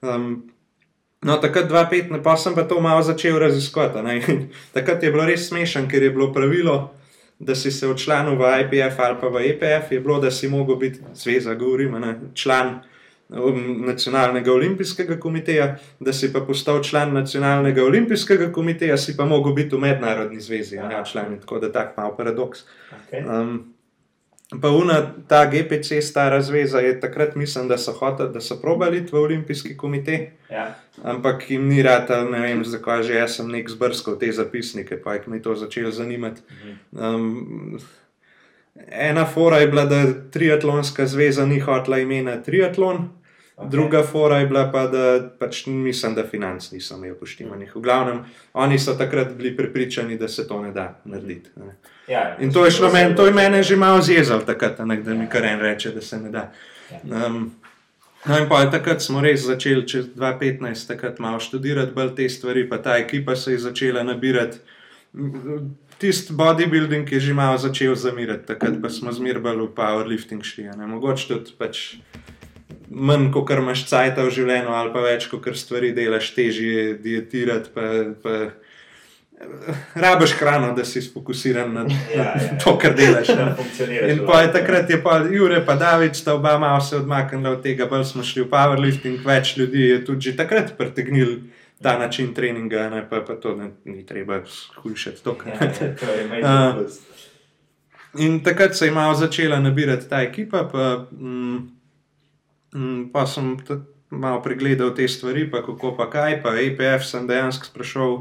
um, 0.03 0.43
No, 1.23 1.37
takrat 1.39 1.71
2-5, 1.71 2.19
pa 2.23 2.35
sem 2.37 2.55
pa 2.55 2.65
to 2.67 2.81
malo 2.81 3.03
začel 3.03 3.39
raziskovati. 3.39 4.19
takrat 4.77 5.03
je 5.03 5.11
bilo 5.11 5.27
res 5.27 5.47
smešen, 5.49 5.87
ker 5.89 6.03
je 6.03 6.11
bilo 6.11 6.33
pravilo, 6.35 6.91
da 7.39 7.55
si 7.55 7.71
se 7.71 7.87
odšlanil 7.87 8.35
v 8.39 8.51
IPF 8.65 8.99
ali 8.99 9.17
pa 9.21 9.29
v 9.29 9.45
EPF, 9.53 9.93
je 9.93 10.01
bilo, 10.01 10.19
da 10.19 10.31
si 10.31 10.49
mogel 10.49 10.77
biti 10.77 10.99
zveza, 11.15 11.55
govorimo, 11.55 11.99
ne, 11.99 12.19
član 12.35 12.81
nacionalnega 13.87 14.53
olimpijskega 14.53 15.16
komiteja, 15.20 15.76
da 16.01 16.12
si 16.12 16.33
pa 16.33 16.41
postal 16.47 16.83
član 16.85 17.14
nacionalnega 17.14 17.85
olimpijskega 17.85 18.53
komiteja, 18.53 18.97
si 18.97 19.16
pa 19.16 19.24
mogel 19.24 19.55
biti 19.57 19.76
v 19.76 19.87
mednarodni 19.87 20.41
zvezi, 20.41 20.76
ne 20.76 21.05
član, 21.12 21.39
tako 21.41 21.59
da 21.59 21.72
tak 21.72 21.97
malo 21.97 22.16
paradoks. 22.16 22.66
Okay. 22.93 23.24
Um, 23.24 23.72
Pa 24.61 24.68
una, 24.68 25.14
ta 25.28 25.47
GPC, 25.51 26.03
stara 26.03 26.43
zveza, 26.43 26.78
je 26.78 27.01
takrat 27.01 27.35
mislim, 27.35 27.68
da 27.68 27.78
so 27.78 27.93
hoteli, 27.93 28.33
da 28.33 28.41
so 28.41 28.61
probali 28.61 29.01
v 29.12 29.14
olimpijski 29.14 29.76
komitej. 29.76 30.30
Ja. 30.51 30.74
Ampak 31.03 31.51
jim 31.51 31.68
ni 31.68 31.83
rata, 31.83 32.24
ne 32.24 32.41
vem, 32.41 32.64
zakaj 32.64 33.03
že 33.03 33.14
jaz 33.14 33.37
sem 33.37 33.49
nek 33.49 33.70
zbrskal 33.70 34.18
te 34.18 34.33
zapisnike, 34.33 35.01
pa 35.03 35.14
je 35.14 35.22
mi 35.26 35.43
to 35.43 35.55
začelo 35.55 35.91
zanimati. 35.91 36.43
Um, 36.93 37.78
ena 38.89 39.24
fora 39.26 39.59
je 39.59 39.66
bila, 39.66 39.85
da 39.85 40.05
triatlonska 40.30 41.07
zveza 41.07 41.47
ni 41.47 41.61
hotela 41.61 41.99
imena 41.99 42.37
triatlon. 42.43 43.09
Okay. 43.63 43.71
Druga 43.71 44.03
fora 44.03 44.39
je 44.39 44.47
bila 44.47 44.71
pa, 44.73 44.87
da 44.87 45.31
pač 45.39 45.67
mislim, 45.67 46.15
da 46.15 46.25
financ 46.27 46.71
nisem 46.73 47.05
imel 47.05 47.15
poštimanih. 47.15 47.77
V 47.77 47.81
glavnem, 47.81 48.25
oni 48.53 48.79
so 48.79 48.95
takrat 48.99 49.33
bili 49.39 49.57
prepričani, 49.57 50.19
da 50.19 50.29
se 50.29 50.49
to 50.49 50.63
ne 50.63 50.73
da 50.73 51.01
narediti. 51.05 51.51
Ne. 51.57 51.77
Ja, 52.09 52.37
in 52.41 52.53
to 52.53 52.65
je 52.65 52.71
šlo 52.71 52.93
meni, 52.93 53.17
to 53.17 53.27
je 53.27 53.33
mene 53.33 53.63
že 53.63 53.77
malo 53.77 54.03
zjezal, 54.03 54.43
takrat, 54.47 54.79
ne, 54.85 54.97
da 54.97 55.15
mi 55.15 55.29
kar 55.31 55.45
en 55.45 55.61
reče, 55.61 55.91
da 55.91 56.01
se 56.01 56.19
ne 56.19 56.31
da. 56.31 56.51
Um, 57.05 57.55
no 58.27 58.39
in 58.39 58.49
pa 58.49 58.65
takrat 58.71 59.03
smo 59.03 59.21
res 59.21 59.47
začeli, 59.47 59.87
čez 59.89 60.11
2015, 60.17 60.89
takrat 60.89 61.19
malo 61.19 61.41
študirati 61.41 61.95
bolj 61.95 62.15
te 62.17 62.29
stvari, 62.29 62.69
pa 62.69 62.83
ta 62.83 62.99
ekipa 62.99 63.37
se 63.37 63.53
je 63.53 63.59
začela 63.59 64.03
nabirati. 64.03 64.59
Tisti 65.99 66.35
bodybuilding 66.35 67.13
je 67.13 67.21
že 67.21 67.35
malo 67.35 67.59
začel 67.59 67.95
zamirati, 67.95 68.47
takrat 68.47 68.83
pa 68.83 68.91
smo 68.91 69.13
zmerbali 69.13 69.63
v 69.63 69.75
powerlifting 69.77 70.43
šli. 70.43 70.67
Mogoče 70.77 71.29
tudi 71.29 71.55
pač 71.59 72.03
manj, 72.95 73.30
kot 73.32 73.51
imaš 73.51 73.86
cajt 73.90 74.20
v 74.20 74.30
življenju, 74.30 74.74
ali 74.76 74.93
pa 74.93 75.05
več, 75.05 75.28
kot 75.32 75.49
stvari 75.57 75.93
delaš, 75.97 76.32
težje 76.36 76.93
dietirati. 77.03 77.72
Pa, 77.74 77.88
pa, 78.22 78.38
Rabiš 79.95 80.36
hrano, 80.38 80.72
da 80.76 80.84
si 80.84 81.01
fokusiran 81.14 81.72
na 81.74 81.80
ja, 82.14 82.22
ja. 82.22 82.59
to, 82.64 82.76
kar 82.78 82.95
delaš. 82.95 83.32
In 84.09 84.22
pa 84.26 84.43
je 84.43 84.53
takrat, 84.55 84.90
je 84.90 85.01
pa 85.03 85.18
Jure, 85.30 85.64
pa 85.66 85.74
David, 85.74 86.14
sta 86.16 86.34
oba 86.34 86.59
malo 86.59 86.80
se 86.80 86.97
odmaknila 86.97 87.51
od 87.51 87.62
tega, 87.62 87.88
bolj 87.90 88.05
smo 88.12 88.22
šli 88.22 88.45
v 88.45 88.51
powerlifting, 88.53 89.26
več 89.26 89.57
ljudi 89.59 89.88
je 89.88 90.05
tudi 90.05 90.30
že 90.30 90.36
takrat 90.38 90.76
pretegnil 90.78 91.40
ta 91.82 91.97
način 91.99 92.30
treninga, 92.34 92.86
ne, 92.90 93.03
pa, 93.11 93.24
pa 93.26 93.34
to 93.34 93.57
ne, 93.57 93.72
ni 93.84 94.07
treba 94.07 94.45
hujšati. 94.76 95.24
To, 95.24 95.36
ja, 95.47 95.70
ja, 96.38 96.76
uh, 96.78 96.86
in 98.24 98.38
takrat 98.45 98.76
se 98.78 98.86
je 98.86 98.95
malo 98.95 99.14
začela 99.14 99.59
nabirati 99.61 100.09
ta 100.09 100.22
ekipa. 100.22 100.68
Pa, 100.72 101.07
Mm, 101.12 101.82
pa 103.12 103.27
sem 103.27 103.57
malo 104.11 104.43
pregledal 104.43 104.95
te 104.95 105.09
stvari, 105.09 105.51
pa 105.51 105.62
kako 105.62 105.95
pa 105.97 106.11
kaj, 106.11 106.43
pa 106.43 106.53
APF 106.57 107.05
sem 107.05 107.27
dejansko 107.27 107.66
sprašal, 107.66 108.12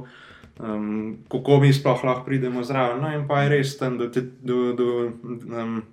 um, 0.59 1.17
kako 1.31 1.59
mi 1.59 1.73
sploh 1.73 2.03
lahko 2.03 2.25
pridemo 2.25 2.63
zraven. 2.63 3.01
No, 3.01 3.11
in 3.11 3.27
pa 3.27 3.43
je 3.43 3.49
res 3.49 3.75
tam 3.77 3.97
do, 3.97 4.07
do, 4.41 4.73
do 4.73 4.87
um, 5.27 5.83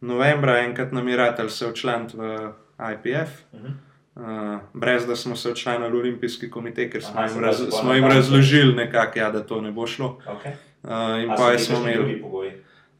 novembra, 0.00 0.60
enkrat 0.64 0.92
nam 0.92 1.08
je 1.08 1.16
ratelj 1.16 1.50
se 1.50 1.70
včlaniti 1.72 2.16
v 2.16 2.52
IPF. 2.78 3.42
Uh 3.52 3.60
-huh. 3.60 3.74
Uh, 4.14 4.60
brez 4.74 5.06
da 5.06 5.16
smo 5.16 5.36
se 5.36 5.50
odšli 5.50 5.72
v 5.90 5.94
Olimpijski 5.98 6.50
komitej, 6.50 6.90
ker 6.90 7.02
smo, 7.02 7.20
Aha, 7.20 7.26
jim, 7.26 7.44
raz, 7.44 7.62
smo 7.80 7.94
jim 7.94 8.04
razložili, 8.04 8.74
nekak, 8.74 9.16
ja, 9.16 9.30
da 9.30 9.42
to 9.42 9.60
ne 9.60 9.72
bo 9.72 9.86
šlo. 9.86 10.18
Okay. 10.26 10.52
Uh, 10.82 11.22
in 11.22 11.28
pa 11.36 11.58
smo 11.58 11.78
imeli 11.78 12.22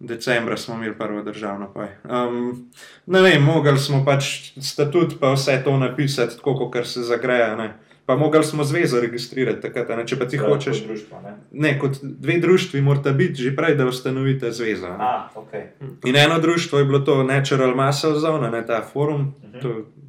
decembra 0.06 0.56
smo 0.56 0.74
imeli 0.74 0.94
prvo 0.98 1.22
državno 1.22 1.70
poj. 1.74 1.88
Um, 2.04 2.70
ne 3.06 3.22
vem, 3.22 3.42
mogli 3.42 3.78
smo 3.78 4.04
pač 4.04 4.52
statut, 4.60 5.14
pa 5.20 5.32
vse 5.32 5.60
to 5.64 5.76
napisati, 5.76 6.36
tako 6.36 6.54
kot 6.54 6.86
se 6.86 7.02
zagreja. 7.02 7.56
Ne. 7.56 7.72
Pa 8.06 8.16
mogli 8.16 8.44
smo 8.44 8.64
zvezo 8.64 9.00
registrirati, 9.00 9.60
takrat, 9.62 9.88
ne, 9.96 10.04
če 10.06 10.18
pa 10.20 10.28
ti 10.28 10.38
Prav, 10.38 10.50
hočeš. 10.50 10.80
Kot 10.80 10.88
društvo, 10.88 11.20
ne? 11.24 11.34
ne, 11.50 11.78
kot 11.80 11.98
dve 12.02 12.38
društvi 12.38 12.80
morata 12.80 13.12
biti 13.12 13.42
že 13.42 13.54
prej, 13.56 13.78
da 13.80 13.86
ustanovite 13.86 14.52
zvezo. 14.52 14.92
A, 14.98 15.28
okay. 15.34 15.70
In 16.04 16.16
eno 16.16 16.38
društvo 16.38 16.78
je 16.78 16.84
bilo 16.84 16.98
to 16.98 17.22
Natural 17.22 17.74
Muscle 17.76 18.20
Zone, 18.20 18.50
ne 18.50 18.66
ta 18.66 18.82
forum. 18.92 19.34
Uh 19.42 19.64
mhm. 19.64 20.03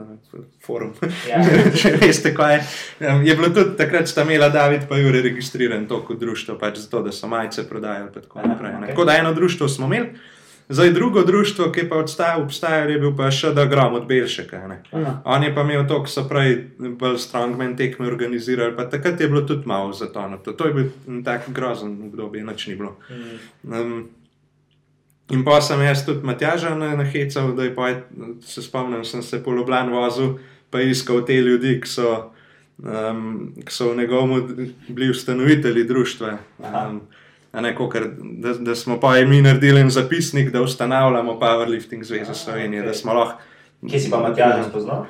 -huh 0.00 0.60
forum. 0.66 0.92
Ja. 1.28 1.40
Če 1.76 1.94
veste, 2.02 2.34
kaj 2.36 2.54
je. 2.54 2.64
Ja, 3.00 3.14
je 3.24 3.36
bilo 3.36 3.52
tudi 3.54 3.76
takrat, 3.78 4.08
sta 4.08 4.24
imela 4.26 4.50
David 4.52 4.88
pa 4.88 4.98
Jure 5.00 5.22
registriran 5.24 5.86
to 5.88 6.02
kot 6.06 6.20
društvo, 6.20 6.58
pač 6.60 6.82
zato, 6.84 7.02
da 7.06 7.12
so 7.12 7.30
majice 7.30 7.68
prodajali. 7.68 8.12
Tako, 8.14 8.44
Aha, 8.44 8.58
okay. 8.60 8.86
tako 8.92 9.04
da 9.04 9.16
eno 9.16 9.32
društvo 9.34 9.68
smo 9.68 9.86
imeli. 9.86 10.12
Zdaj, 10.70 10.92
drugo 10.94 11.24
društvo, 11.26 11.72
ki 11.74 11.88
pa 11.88 11.98
obstaja, 11.98 12.84
je 12.86 12.98
bil 13.02 13.10
pa 13.18 13.26
še 13.34 13.50
da 13.54 13.64
grom 13.66 13.96
od 13.98 14.04
Belšeka. 14.06 14.60
On 15.26 15.42
je 15.42 15.50
pa 15.54 15.64
imel 15.66 15.82
to, 15.90 15.98
ki 16.04 16.12
so 16.12 16.22
prej 16.30 16.54
bolj 16.78 17.18
strongmen 17.18 17.74
tekme 17.76 18.06
organizirali, 18.06 18.76
pa 18.76 18.86
takrat 18.86 19.18
je 19.20 19.26
bilo 19.28 19.42
tudi 19.42 19.66
malo 19.66 19.90
za 19.92 20.06
to. 20.14 20.28
To, 20.44 20.54
to 20.54 20.70
je 20.70 20.76
bil 20.76 21.24
tak 21.26 21.50
grozen 21.50 21.98
obdobje, 22.06 22.44
noč 22.46 22.68
ni 22.70 22.78
bilo. 22.78 22.94
Mm. 23.10 23.74
Um, 23.80 23.98
In 25.30 25.44
pa 25.46 25.60
sem 25.62 25.80
jaz 25.82 26.04
tudi 26.06 26.26
Matjaža 26.26 26.74
nahecal, 26.74 27.52
da 27.54 27.64
je 27.64 27.74
pa, 27.74 27.92
se 28.42 28.62
spomnim, 28.62 29.04
sem 29.04 29.22
se 29.22 29.42
po 29.44 29.54
Ljubljani 29.54 29.92
vozil, 29.92 30.38
pa 30.70 30.80
iskal 30.82 31.22
te 31.26 31.38
ljudi, 31.38 31.76
ki 31.82 31.88
so, 31.88 32.16
um, 32.82 33.52
ki 33.64 33.72
so 33.72 33.92
v 33.92 33.96
njegovem 34.02 34.72
bili 34.88 35.10
ustanovitelji 35.10 35.84
društva. 35.84 36.36
Um, 36.58 37.00
ne, 37.52 37.74
kokar, 37.76 38.08
da, 38.20 38.54
da 38.54 38.74
smo 38.74 39.00
pa 39.00 39.14
mi 39.26 39.42
naredili 39.42 39.80
en 39.80 39.90
zapisnik, 39.90 40.50
da 40.50 40.62
ustanavljamo 40.62 41.38
Powerlifting 41.40 42.02
Zvezo 42.02 42.34
Slovenije. 42.34 42.82
Okay. 42.82 43.32
Kje 43.90 44.00
si 44.00 44.10
pa 44.10 44.18
Matjaža 44.20 44.64
spoznal? 44.68 45.06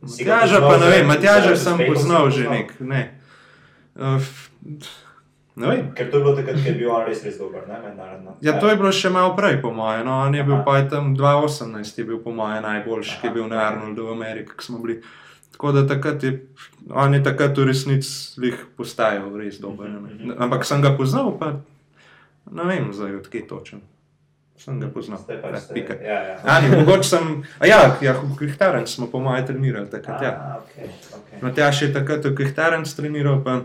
Matjaža 0.00 0.60
pa 0.60 0.76
ne 0.76 0.90
vem, 0.90 1.06
Matjaža 1.06 1.56
sem 1.56 1.80
poznal 1.88 2.30
že 2.30 2.48
nek. 2.50 2.80
Ne. 2.80 3.20
Uh, 3.94 4.22
Ker 5.56 6.10
to 6.10 6.18
je 6.18 6.22
bilo 6.24 6.36
takrat, 6.36 6.58
ko 6.60 6.68
je 6.68 6.74
bil 6.76 6.90
res, 7.06 7.22
res 7.24 7.38
dober, 7.40 7.62
ne 7.64 7.78
mednarodno. 7.80 8.34
Ja, 8.44 8.58
to 8.60 8.68
je 8.68 8.76
bilo 8.76 8.90
še 8.92 9.08
malo 9.08 9.32
prej, 9.38 9.56
po 9.62 9.70
mojem. 9.72 10.04
No, 10.04 10.18
on 10.26 10.34
je 10.36 10.44
bil 10.44 10.58
pa 10.66 10.82
tam 10.84 11.14
2018, 11.16 11.96
je 11.96 12.04
bil 12.04 12.18
po 12.20 12.34
mojem 12.36 12.60
najboljši, 12.60 13.14
ki 13.22 13.30
je 13.30 13.32
bil 13.32 13.46
na 13.48 13.62
Arnoldu 13.70 14.04
v 14.04 14.16
Ameriki, 14.18 14.52
ki 14.52 14.68
smo 14.68 14.82
bili. 14.84 15.00
Tako 15.56 15.72
da 15.72 15.86
takrat 15.88 16.20
je, 16.22 16.34
on 16.92 17.16
je 17.16 17.22
takrat 17.24 17.56
v 17.56 17.64
resnici 17.70 18.52
postajal 18.76 19.32
res 19.40 19.56
dober. 19.62 19.88
Ne. 19.88 20.00
Mhm, 20.02 20.12
mhm. 20.12 20.36
Ampak 20.44 20.68
sem 20.68 20.84
ga 20.84 20.92
poznal, 20.98 21.32
pa 21.40 21.54
ne 22.52 22.66
vem, 22.68 22.92
zdaj 22.92 23.16
odkje 23.22 23.46
točen. 23.48 23.80
Sem 24.60 24.76
ga 24.80 24.90
poznal. 24.92 25.24
Ja, 26.04 26.20
ja. 26.20 26.36
Ali 26.44 26.68
mogoče 26.68 27.08
sem. 27.08 27.32
Ja, 27.64 27.96
ja, 28.00 28.12
v 28.20 28.36
Krihtarencu 28.36 28.92
smo 28.92 29.08
po 29.08 29.20
mojem 29.24 29.46
trenirali 29.46 29.88
takrat. 29.88 30.20
Ja. 30.20 30.60
Okay, 30.60 30.92
okay. 31.16 31.40
Matjaš 31.40 31.82
je 31.82 31.90
takrat 31.96 32.24
v 32.24 32.36
Krihtarencu 32.36 32.96
treniral. 32.96 33.40
Pa, 33.44 33.60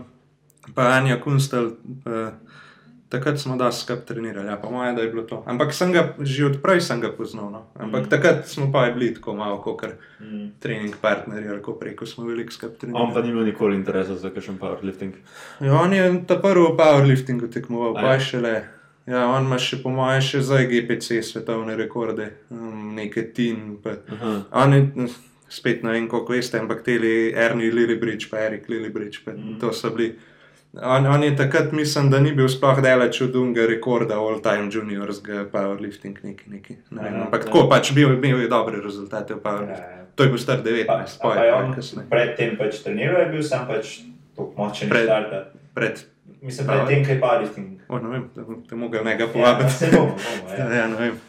pa 0.74 0.82
Anja 0.96 1.20
Kunstel, 1.20 1.64
uh, 1.66 2.52
takrat 3.12 3.38
smo 3.38 3.56
da 3.56 3.72
skupaj 3.72 4.04
trenirali, 4.04 4.48
ja, 4.48 4.56
pa 4.56 4.70
moje, 4.70 4.92
da 4.92 5.02
je 5.02 5.08
bilo 5.08 5.22
to. 5.22 5.42
Ampak 5.46 5.74
sem 5.74 5.92
ga 5.92 6.14
že 6.20 6.46
odprej 6.46 6.80
sem 6.80 7.00
ga 7.00 7.12
poznal. 7.12 7.50
No. 7.50 7.66
Ampak 7.74 8.06
mm. 8.06 8.10
takrat 8.10 8.46
smo 8.48 8.72
pa 8.72 8.90
bili 8.90 9.14
tako 9.14 9.34
malo 9.36 9.58
kot 9.62 9.82
mm. 10.20 10.46
trening 10.60 10.94
partnerji, 11.00 11.48
ali 11.48 11.58
kako 11.58 11.72
preko 11.72 12.06
smo 12.06 12.24
veliko 12.24 12.52
skupaj 12.52 12.78
trenirali. 12.78 13.04
On 13.04 13.14
pa 13.14 13.22
ni 13.22 13.28
imel 13.28 13.44
nikoli 13.44 13.76
interesa 13.76 14.16
za 14.16 14.30
kakšen 14.30 14.58
powerlifting. 14.58 15.12
Ja, 15.60 15.74
on 15.74 15.92
je 15.92 16.24
ta 16.26 16.38
prvi 16.40 16.64
v 16.70 16.76
powerliftingu 16.78 17.50
tekmoval, 17.52 17.94
pa 17.94 18.16
še 18.18 18.40
le. 18.40 18.54
Ja, 19.06 19.26
on 19.26 19.50
ima 19.50 19.58
še, 19.58 19.80
po 19.82 19.90
mojem, 19.90 20.22
še 20.22 20.40
zdaj 20.46 20.68
GPC 20.70 21.24
svetovne 21.26 21.74
rekorde, 21.76 22.30
um, 22.54 22.92
nekaj 22.94 23.32
tin. 23.34 23.78
On 24.54 24.72
je, 24.72 25.08
spet 25.50 25.82
ne 25.82 25.96
vem, 25.96 26.06
koliko 26.08 26.32
veste, 26.32 26.60
ampak 26.60 26.84
te 26.86 26.94
Ernie 27.34 27.72
Lillibridge, 27.74 28.30
pa 28.30 28.46
Erik 28.46 28.70
Lillibridge, 28.70 29.24
pa 29.24 29.34
mm. 29.34 29.58
to 29.60 29.72
so 29.72 29.90
bili. 29.90 30.14
On, 30.80 31.06
on 31.06 31.24
je 31.24 31.36
takrat, 31.36 31.72
mislim, 31.72 32.10
da 32.10 32.20
ni 32.20 32.30
bil 32.32 32.48
sploh 32.48 32.78
daleč 32.80 33.20
od 33.20 33.34
unga 33.36 33.66
rekorda, 33.68 34.16
all 34.16 34.40
time 34.42 34.70
juniorskega 34.72 35.44
powerlifting, 35.52 36.16
neki. 36.24 36.50
neki. 36.50 36.76
Ne, 36.90 37.02
ja, 37.02 37.24
ampak 37.24 37.40
ja. 37.40 37.46
tako 37.46 37.66
pač 37.68 37.90
bil, 37.92 38.16
bil 38.16 38.40
je 38.40 38.48
dobre 38.48 38.80
rezultate 38.80 39.34
v 39.34 39.42
powerliftingu. 39.44 39.90
Ja, 39.90 39.98
ja. 39.98 40.06
To 40.16 40.24
je 40.24 40.32
bil 40.32 40.40
star 40.40 40.62
19, 40.64 40.86
pa, 40.86 41.28
pa 41.28 41.44
je 41.44 41.52
on 41.54 41.74
kasneje. 41.76 42.06
Predtem 42.08 42.56
pač 42.56 42.80
treniral, 42.84 43.20
je 43.20 43.28
bil 43.34 43.44
sem 43.44 43.66
pač 43.68 43.98
tako 44.32 44.48
močen. 44.56 44.88
Pred, 44.88 45.12
pred, 45.76 46.00
mislim, 46.40 46.70
predtem, 46.72 47.04
kaj 47.04 47.20
powerlifting. 47.20 47.68
O, 47.88 48.00
ne 48.00 48.14
vem, 48.14 48.24
te, 48.68 48.80
mogo 48.80 49.04
nekaj 49.04 49.28
povabiti. 49.28 49.68
Ja, 49.68 49.76
se 49.76 49.92
bomo, 49.92 50.16
bomo, 50.16 50.54
ja. 50.56 50.70
ja, 50.72 50.88
ne 50.88 50.96
vem. 50.96 51.20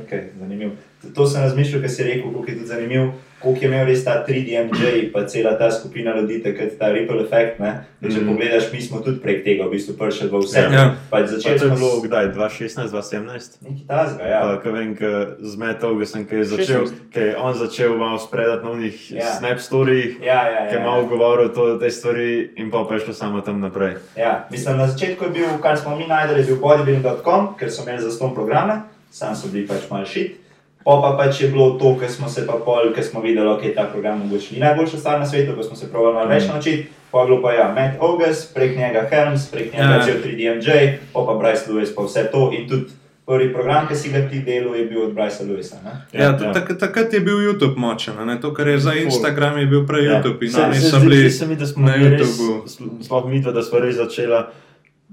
Okay, 0.00 0.32
zanimivo. 0.38 0.72
To 1.14 1.26
sem 1.26 1.42
razmišljal, 1.42 1.82
ker 1.82 1.90
si 1.90 2.06
rekel, 2.06 2.32
kako 2.32 2.50
je 2.50 2.58
to 2.58 2.66
zanimivo 2.66 3.12
koliko 3.42 3.64
je 3.64 3.68
imel 3.68 3.86
res 3.86 4.04
ta 4.04 4.24
3DMJ, 4.28 5.12
pa 5.12 5.26
cela 5.26 5.58
ta 5.58 5.70
skupina 5.70 6.14
ljudi, 6.16 6.42
tako 6.42 6.62
ta 6.78 6.88
ripple 6.92 7.22
efekt. 7.24 7.58
Mm. 7.58 8.10
Če 8.14 8.20
pogledaš, 8.26 8.68
mi 8.72 8.80
smo 8.82 9.00
tudi 9.02 9.20
prek 9.22 9.44
tega 9.44 9.66
v 9.66 9.74
bistvu 9.74 9.94
prišli 9.98 10.28
v 10.30 10.42
vse. 10.42 10.62
Ja. 10.72 10.84
Pa 11.10 11.22
začeli 11.26 11.58
smo 11.58 11.76
bilo 11.76 11.90
kdaj, 12.04 12.30
2016, 12.34 12.90
2017? 12.94 13.58
Nekaj 13.66 13.86
tazga, 13.88 14.28
ja. 14.30 14.40
Ko 14.62 14.74
vem, 14.74 14.94
z 15.38 15.54
metov, 15.58 15.98
ki 15.98 16.06
sem 16.06 16.26
kaj 16.26 16.46
začel, 16.54 16.86
ki 17.14 17.26
je 17.26 17.34
on 17.38 17.58
začel 17.58 17.96
malo 17.98 18.18
spredati 18.22 18.66
na 18.66 18.74
njih 18.78 18.98
ja. 19.10 19.34
snap 19.38 19.62
story, 19.62 20.14
ja, 20.22 20.40
ja, 20.46 20.50
ja, 20.50 20.68
ki 20.70 20.78
je 20.78 20.84
malo 20.86 21.06
govoril 21.10 21.50
o 21.50 21.78
te 21.78 21.90
stvari 21.90 22.54
in 22.56 22.70
pa 22.70 22.84
pa 22.88 22.94
je 22.94 23.06
šlo 23.06 23.14
samo 23.14 23.40
tam 23.40 23.60
naprej. 23.60 23.98
Ja, 24.16 24.46
mislim, 24.50 24.78
na 24.78 24.86
začetku 24.86 25.24
je 25.24 25.30
bil, 25.30 25.50
kar 25.62 25.78
smo 25.78 25.96
mi 25.96 26.06
najdeli, 26.06 26.46
bil 26.46 26.58
bodybuilding.com, 26.62 27.54
ker 27.58 27.70
so 27.70 27.82
imeli 27.82 28.02
za 28.02 28.10
ston 28.10 28.34
programe, 28.34 28.82
sam 29.12 29.36
so 29.36 29.52
bili 29.52 29.66
pač 29.68 29.90
mal 29.90 30.06
šit. 30.08 30.38
Pa 30.82 30.96
pa 30.98 31.12
pač 31.14 31.40
je 31.40 31.48
bilo 31.52 31.76
to, 31.78 31.94
ker 32.00 32.10
smo 32.10 32.28
se 32.28 32.42
pa 32.46 32.56
pol, 32.58 32.90
ker 32.94 33.04
smo 33.06 33.20
videli, 33.22 33.46
da 33.46 33.54
okay, 33.54 33.70
je 33.70 33.76
ta 33.76 33.84
program 33.86 34.18
mogoče 34.24 34.54
ni 34.54 34.64
najboljša 34.64 34.98
stvar 34.98 35.20
na 35.20 35.26
svetu, 35.26 35.54
ko 35.54 35.62
smo 35.62 35.76
se 35.76 35.90
pravili 35.92 36.14
malo 36.14 36.28
več 36.28 36.48
mm. 36.48 36.50
naučiti. 36.50 36.88
Pa 37.12 37.20
je 37.20 37.28
bilo 37.28 37.42
pa 37.42 37.52
ja, 37.52 37.68
Matt 37.76 38.00
August, 38.00 38.54
prek 38.54 38.74
njega 38.76 39.04
Helms, 39.10 39.46
prek 39.52 39.72
njega 39.72 40.00
ja. 40.00 40.02
cel 40.02 40.18
3DMJ, 40.24 40.96
pa 41.12 41.22
pa 41.28 41.36
Bryce 41.38 41.70
Lewis, 41.70 41.94
pa 41.94 42.02
vse 42.08 42.24
to. 42.32 42.48
In 42.56 42.66
tudi 42.68 42.90
prvi 43.26 43.52
program, 43.52 43.88
ki 43.88 43.94
si 43.94 44.10
ga 44.10 44.28
ti 44.28 44.42
delal, 44.42 44.74
je 44.76 44.86
bil 44.86 45.02
od 45.04 45.14
Brycea 45.14 45.46
Lewisa. 45.46 45.78
Ne? 45.84 45.92
Ja, 46.12 46.32
ja. 46.32 46.52
takrat 46.52 46.78
tak, 46.78 46.94
tak 46.94 47.12
je 47.12 47.20
bil 47.20 47.38
YouTube 47.38 47.76
močen, 47.76 48.18
ne? 48.26 48.40
to, 48.40 48.54
kar 48.54 48.68
je 48.68 48.78
za 48.78 48.94
Instagram, 48.94 49.58
je 49.58 49.66
bil 49.66 49.86
prej 49.86 50.06
ja. 50.06 50.18
YouTube. 50.18 50.42
In 50.42 50.50
oni 50.64 50.80
so 50.80 51.00
bili 51.00 51.30
na 51.76 51.96
YouTubu. 51.96 52.66
Sploh 53.02 53.28
mi, 53.28 53.42
da 53.42 53.62
smo 53.62 53.78
res 53.78 53.96
začeli, 53.96 54.42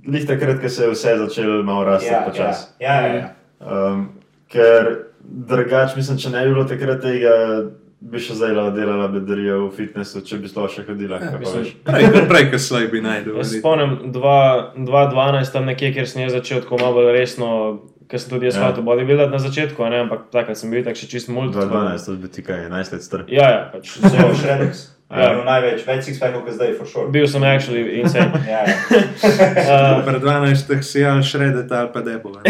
lih 0.08 0.26
takrat, 0.28 0.62
ko 0.62 0.70
se 0.70 0.84
je 0.84 0.92
vse 0.92 1.18
začelo 1.18 1.64
malo 1.64 1.84
rasti 1.84 2.10
ja, 2.10 2.24
počasi. 2.26 2.66
Ja, 2.80 3.02
ja, 3.06 3.14
ja. 3.14 3.28
Um, 3.60 4.08
ker 4.52 4.90
drugače, 5.24 5.98
mislim, 5.98 6.18
če 6.18 6.32
ne 6.34 6.46
bi 6.46 6.54
bilo 6.54 6.66
takrat 6.70 7.02
tega, 7.04 7.36
bi 8.00 8.22
še 8.24 8.38
zdaj 8.40 8.56
delala 8.76 9.10
bedarijo 9.12 9.66
v 9.66 9.72
fitnessu, 9.76 10.24
če 10.26 10.40
bi 10.40 10.52
sploh 10.52 10.70
še 10.72 10.86
hodila. 10.88 11.20
Ja, 11.22 11.36
prej, 11.90 12.10
prej 12.32 12.50
kot 12.54 12.64
slej 12.64 12.90
bi 12.94 13.04
najdel. 13.04 13.40
Spomnim 13.48 13.98
2012, 14.16 15.54
tam 15.56 15.70
nekje, 15.70 15.94
kjer 15.98 16.10
sem 16.10 16.30
začel 16.32 16.64
tako 16.66 16.82
malo 16.82 17.08
resno. 17.12 17.54
Ker 18.10 18.18
sem 18.18 18.32
tudi 18.32 18.48
jaz 18.48 18.56
ja. 18.58 18.64
hotel 18.66 18.82
bodybuildati 18.88 19.30
na 19.30 19.38
začetku, 19.38 19.84
ne? 19.86 20.00
ampak 20.02 20.32
takrat 20.34 20.58
sem 20.58 20.72
bil 20.74 20.82
tako 20.82 20.98
še 20.98 21.10
čist 21.12 21.30
multi. 21.30 21.60
12, 21.62 22.08
to 22.08 22.16
bi 22.18 22.32
ti 22.34 22.42
kaj, 22.42 22.64
11 22.66 22.96
let 22.96 23.06
star. 23.06 23.28
Ja, 23.30 23.50
ja, 23.54 23.60
pač 23.70 24.00
zelo 24.02 24.32
šredeks. 24.34 24.88
Ja, 25.10 25.32
ja. 25.34 25.38
največ, 25.42 25.82
več 25.88 26.04
six 26.06 26.20
packov, 26.22 26.44
kot 26.46 26.54
zdaj, 26.54 26.76
for 26.78 26.86
sure. 26.86 27.10
Bil 27.10 27.26
sem 27.26 27.42
actually 27.50 27.98
insane. 27.98 28.30
ja, 28.46 28.62
ja. 28.62 28.76
uh, 29.26 30.04
Pred 30.06 30.22
12 30.22 30.86
si 30.86 31.02
jal 31.02 31.24
šredet 31.26 31.72
ali 31.74 31.90
pa 31.96 32.04
debo. 32.06 32.36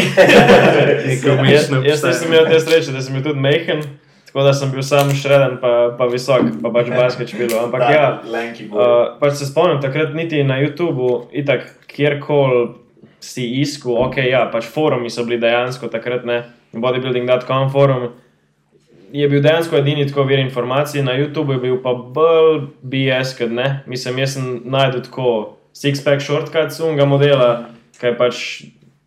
jaz 1.48 2.04
nisem 2.04 2.28
imel 2.28 2.52
te 2.52 2.60
sreče, 2.60 2.92
da 2.92 3.06
sem 3.06 3.16
bil 3.16 3.24
tudi 3.30 3.40
mehen. 3.40 3.86
Tako 4.28 4.44
da 4.46 4.52
sem 4.54 4.70
bil 4.76 4.84
sam 4.86 5.10
šreden, 5.16 5.56
pa, 5.64 5.72
pa 5.98 6.06
visok, 6.12 6.52
pa 6.62 6.70
pač 6.76 6.92
basket 6.92 7.32
špilo. 7.32 7.64
Ampak 7.64 7.86
da, 7.88 7.96
ja, 7.96 8.10
uh, 8.68 9.16
pač 9.24 9.40
se 9.40 9.48
spomnim, 9.48 9.80
takrat 9.82 10.12
niti 10.14 10.44
na 10.46 10.60
YouTubu, 10.60 11.32
itak 11.40 11.64
kjerkoli 11.90 12.68
si 13.24 13.48
iskal, 13.64 14.04
ok, 14.04 14.20
ja, 14.28 14.44
pač 14.52 14.68
forumi 14.70 15.10
so 15.10 15.24
bili 15.26 15.40
dejansko 15.42 15.90
takrat, 15.92 16.28
ne, 16.28 16.44
bodybuilding.com 16.76 17.72
forum 17.74 18.12
je 19.12 19.30
bil 19.30 19.42
dejansko 19.42 19.78
edini 19.78 20.08
tako 20.08 20.24
vir 20.24 20.40
informacij, 20.40 21.04
na 21.04 21.16
YouTubu 21.18 21.58
je 21.58 21.60
bil 21.60 21.78
pa 21.84 21.94
bolj 21.94 22.68
BS, 22.82 23.36
kot 23.38 23.52
ne. 23.52 23.84
Mislim, 23.88 24.20
jaz 24.20 24.36
sem 24.38 24.62
najdel 24.66 25.06
tako 25.08 25.32
six-pack 25.76 26.22
shortcuts 26.22 26.80
unga 26.84 27.06
modela, 27.06 27.50
ki 28.00 28.12
je 28.12 28.18
pač 28.18 28.44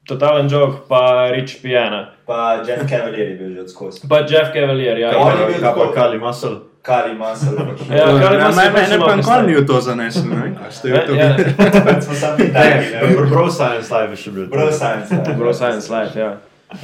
totalen 0.09 0.51
jog, 0.51 0.83
pa 0.89 1.31
Rich 1.35 1.63
Piana. 1.63 2.07
Pa 2.27 2.63
Jeff 2.67 2.91
Cavalier 2.91 3.29
je 3.29 3.39
bil 3.39 3.55
že 3.55 3.61
odskozi. 3.61 4.09
Pa 4.09 4.25
Jeff 4.29 4.53
Cavalier, 4.53 4.99
ja. 4.99 5.17
On 5.19 5.41
je 5.41 5.47
bil 5.47 5.61
tako 5.61 5.93
Kali 5.95 6.19
Muscle. 6.19 6.57
Kali 6.83 7.15
Muscle. 7.15 7.59
Ja, 7.97 8.05
Kali 8.05 8.39
Muscle. 8.43 8.71
Ne, 8.73 8.89
ne, 8.91 8.99
pa 8.99 9.17
nikoli 9.17 9.47
ni 9.47 9.55
v 9.55 9.67
to 9.67 9.81
zanesel, 9.81 10.27
ne? 10.27 10.55
Ste 10.71 10.91
v 10.91 10.99
to. 11.07 11.13
Smo 12.07 12.15
sami 12.15 12.53
taki. 12.53 13.15
Bro 13.31 13.51
Science 13.51 13.95
Live 13.95 14.11
je 14.11 14.17
še 14.17 14.31
bil. 14.31 14.47
Bro 14.51 14.73
Science 14.73 15.15
Live. 15.15 15.37
Bro 15.39 15.55
Science 15.55 15.87
Live, 15.93 16.19
ja. 16.19 16.31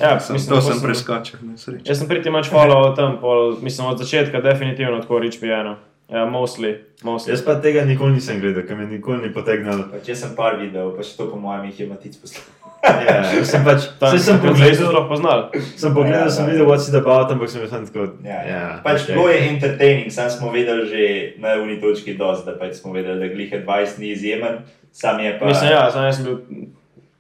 Ja, 0.01 0.21
sem, 0.21 0.37
mislim, 0.37 0.55
to 0.55 0.63
sem 0.63 0.81
preskočil. 0.83 1.39
Jaz 1.85 1.99
sem 1.99 2.09
priti 2.09 2.31
mač 2.31 2.51
follow 2.53 2.91
tam, 2.97 3.19
pol, 3.21 3.57
mislim 3.63 3.89
od 3.89 3.99
začetka 3.99 4.41
definitivno 4.45 5.01
tako 5.01 5.19
Rich 5.25 5.41
Piano. 5.41 5.77
Ja, 6.09 6.25
mostly, 6.25 6.79
mostly. 7.05 7.35
Jaz 7.35 7.43
pa 7.45 7.59
tega 7.61 7.83
nikoli 7.85 8.15
nisem 8.17 8.39
gledal, 8.41 8.65
ker 8.65 8.79
me 8.79 8.87
nikoli 8.89 9.27
ni 9.27 9.33
potegnilo. 9.33 9.91
Če 10.07 10.15
sem 10.17 10.31
par 10.39 10.57
videl, 10.57 10.95
pa 10.97 11.05
še 11.05 11.19
to 11.19 11.27
po 11.29 11.41
mojem 11.41 11.67
jih 11.69 11.83
je 11.83 11.89
matic 11.91 12.17
poslal. 12.23 12.47
Ja, 12.79 13.43
sem 13.45 13.65
pač, 13.67 13.89
Vse 13.99 14.21
sem 14.23 14.39
pogledal, 14.41 14.77
zelo 14.79 15.03
poznal. 15.11 15.41
Sem 15.53 15.93
pogledal, 15.93 16.29
ja, 16.29 16.33
sem 16.33 16.47
videl, 16.47 16.65
what's 16.69 16.87
it 16.89 16.95
about, 16.95 17.33
ampak 17.35 17.51
sem 17.51 17.67
sem 17.69 17.85
tako. 17.91 18.07
Ja, 18.25 18.39
ja. 18.47 18.63
Pač 18.85 19.03
okay. 19.03 19.19
bilo 19.19 19.27
je 19.29 19.41
entertaining, 19.51 20.15
sam 20.15 20.31
smo 20.31 20.53
vedeli 20.55 20.87
že 20.87 21.05
na 21.43 21.59
uni 21.59 21.81
točki 21.83 22.15
dosti, 22.17 22.47
da 22.47 22.55
pač 22.57 22.79
smo 22.79 22.95
vedeli, 22.95 23.19
da 23.19 23.29
glih 23.35 23.53
20 23.59 23.99
ni 23.99 24.15
izjemen. 24.15 24.63
Sam 24.95 25.21
je 25.21 25.35
pa. 25.41 25.51
Mislim, 25.51 25.75
ja, 25.75 25.83
sam 25.93 26.07
sem 26.15 26.31
bil 26.31 26.39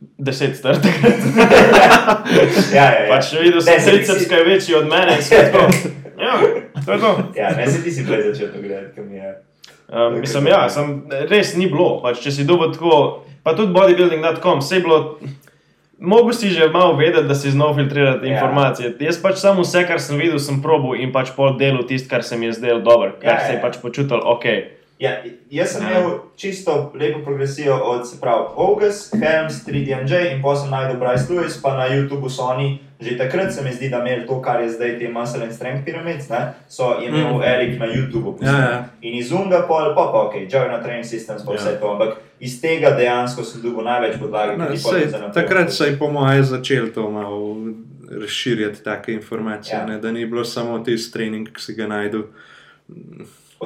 deset 0.01 0.57
strt. 0.57 0.85
ja, 2.75 2.85
ja, 2.85 2.87
ja. 3.03 3.09
Pač 3.11 3.33
videl 3.35 3.61
sem 3.63 3.83
triceps, 3.83 4.29
ki 4.29 4.35
je 4.35 4.45
večji 4.47 4.79
od 4.79 4.87
mene. 4.91 5.19
Ja, 6.19 6.39
to 6.85 6.93
je 6.93 6.99
to. 6.99 7.11
ja, 7.35 7.51
ne 7.57 7.67
se 7.71 7.83
ti 7.83 7.91
si 7.95 8.07
prej 8.07 8.31
začel 8.31 8.53
to 8.55 8.63
gledati, 8.63 8.95
kam 8.95 9.13
je. 9.15 9.35
Um, 9.89 10.21
mislim, 10.21 10.47
ja, 10.47 10.69
sem, 10.69 11.03
res 11.31 11.55
ni 11.57 11.67
bilo. 11.71 11.99
Pač, 12.03 12.23
če 12.23 12.35
si 12.35 12.47
dobil 12.47 12.75
tako, 12.75 13.25
pa 13.47 13.55
tudi 13.59 13.75
bodybuilding.com, 13.75 14.63
vse 14.63 14.81
je 14.81 14.87
bilo. 14.87 14.99
Mogoče 15.99 16.39
si 16.39 16.49
že 16.55 16.69
malo 16.71 16.95
vedeti, 16.95 17.27
da 17.27 17.35
si 17.35 17.51
znal 17.51 17.75
filtrirati 17.75 18.29
ja. 18.29 18.37
informacije. 18.37 18.93
Jaz 19.03 19.19
pač 19.23 19.41
samo 19.43 19.65
vse, 19.67 19.83
kar 19.89 19.99
sem 20.03 20.19
videl, 20.21 20.39
sem 20.39 20.61
probil 20.63 21.01
in 21.03 21.11
pač 21.15 21.33
pol 21.35 21.57
delu 21.59 21.83
tisto, 21.83 22.07
kar 22.11 22.23
se 22.23 22.39
mi 22.39 22.47
je 22.47 22.59
zdelo 22.61 22.79
dobro, 22.87 23.17
kar 23.19 23.35
ja, 23.35 23.41
se 23.47 23.55
je 23.55 23.59
ja. 23.59 23.63
pač 23.65 23.81
počutil 23.83 24.23
ok. 24.23 24.47
Ja, 24.99 25.11
jaz 25.51 25.73
sem 25.73 25.83
imel 25.87 26.19
čisto 26.37 26.93
lepo 26.95 27.21
progresijo 27.25 27.75
od, 27.75 28.03
August, 28.57 29.15
Helms, 29.15 29.67
3DMJ 29.67 30.35
in 30.35 30.43
potem 30.43 30.63
sem 30.63 30.71
najdel 30.71 30.99
Bryce 30.99 31.33
Lewis, 31.33 31.63
pa 31.63 31.77
na 31.77 31.87
YouTubu 31.87 32.31
so 32.31 32.43
oni. 32.43 32.79
Že 33.01 33.19
takrat 33.19 33.55
se 33.55 33.63
mi 33.63 33.71
zdi, 33.73 33.89
da 33.89 34.01
imeli 34.03 34.27
to, 34.27 34.41
kar 34.43 34.61
je 34.61 34.73
zdaj 34.75 34.99
te 34.99 35.09
Muscle 35.09 35.45
and 35.45 35.55
Strength 35.55 35.87
Pyramids, 35.87 36.31
ne? 36.31 36.55
so 36.69 36.99
imeli 36.99 37.35
mm. 37.35 37.43
Erik 37.43 37.79
na 37.79 37.87
YouTubu. 37.87 38.39
Ja, 38.43 38.51
ja. 38.59 38.85
In 39.01 39.15
iz 39.15 39.33
Unga 39.33 39.63
pol, 39.69 39.95
pa 39.95 40.11
pa 40.13 40.27
ok, 40.27 40.35
Journal 40.51 40.83
Training 40.83 41.07
Systems, 41.07 41.47
pa 41.47 41.53
ja. 41.53 41.59
vse 41.59 41.79
to, 41.81 41.93
ampak 41.93 42.19
iz 42.41 42.61
tega 42.61 42.91
dejansko 42.91 43.45
sem 43.45 43.63
dobil 43.63 43.87
največ 43.87 44.19
podlage. 44.19 44.59
No, 44.59 44.67
sej, 44.75 45.15
takrat 45.35 45.71
se 45.73 45.87
je 45.87 45.99
po 45.99 46.11
mojem 46.11 46.43
začel 46.43 46.91
to 46.95 47.11
malo 47.11 47.57
razširjati 48.11 48.83
take 48.83 49.13
informacije, 49.13 49.79
ja. 49.79 49.99
da 49.99 50.13
ni 50.13 50.27
bilo 50.27 50.45
samo 50.45 50.79
tisti 50.79 51.13
trening, 51.13 51.55
ki 51.55 51.63
si 51.63 51.79
ga 51.79 51.87
najdel. 51.87 52.27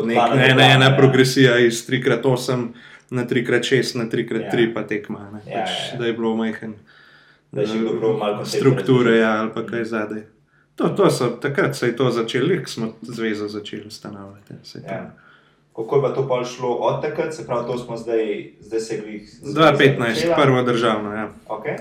Nek, 0.05 0.19
ne, 0.35 0.55
ne, 0.55 0.73
ena 0.75 0.97
progresija 0.97 1.59
iz 1.59 1.83
3x8 1.89 2.67
na 3.11 3.27
3x6 3.29 3.97
na 3.99 4.05
3x3 4.05 4.69
ja. 4.69 4.75
pa 4.75 4.83
tekma. 4.83 5.19
Ja, 5.21 5.39
pač, 5.39 5.49
ja, 5.53 5.93
ja. 5.93 5.99
Da 5.99 6.07
je 6.07 6.13
bilo 6.13 6.37
majhen. 6.37 6.75
Da 7.53 7.61
je 7.61 7.79
bilo 7.79 7.99
prav 8.01 8.17
malo 8.17 8.45
strukture 8.45 9.17
ja, 9.17 9.41
ali 9.41 9.51
pa 9.55 9.67
kaj 9.67 9.85
zadaj. 9.85 10.23
To, 10.75 10.89
to 10.89 11.11
so, 11.11 11.29
takrat 11.29 11.77
se 11.77 11.87
je 11.87 11.97
to 11.97 12.11
začelo, 12.11 12.57
ko 12.65 12.71
smo 12.71 12.93
zvezo 13.03 13.49
začeli 13.49 13.87
ustanavljati. 13.87 14.55
Ja. 14.87 15.11
Kako 15.77 15.97
je 15.97 16.03
pa 16.03 16.15
to 16.15 16.29
pa 16.29 16.45
šlo 16.45 16.75
od 16.75 17.03
takrat, 17.03 17.35
se 17.35 17.47
pravi, 17.47 17.67
to 17.67 17.79
smo 17.79 17.97
zdaj, 17.97 18.53
zdaj 18.61 18.81
segli? 18.81 19.27
2015, 19.43 20.35
prvo 20.43 20.63
državno. 20.63 21.13
Ja, 21.13 21.31
okay. 21.49 21.79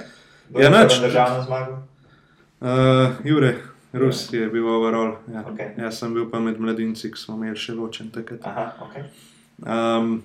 ja 0.59 0.70
noč. 0.70 0.99
Državno 1.01 1.43
zmago? 1.43 1.78
Uh, 2.62 2.68
Jure. 3.24 3.55
Rus 3.94 4.34
je 4.34 4.48
bil 4.48 4.68
overall. 4.68 5.16
Ja. 5.34 5.44
Okay. 5.44 5.76
Jaz 5.78 6.00
sem 6.00 6.14
bil 6.14 6.30
pa 6.32 6.39
med 6.39 6.60
mladinci, 6.60 7.12
ki 7.12 7.20
smo 7.20 7.36
imeli 7.36 7.60
še 7.60 7.76
ločen 7.76 8.12
takrat. 8.14 8.46
Aha, 8.48 8.68
okay. 8.88 9.08
um, 9.60 10.22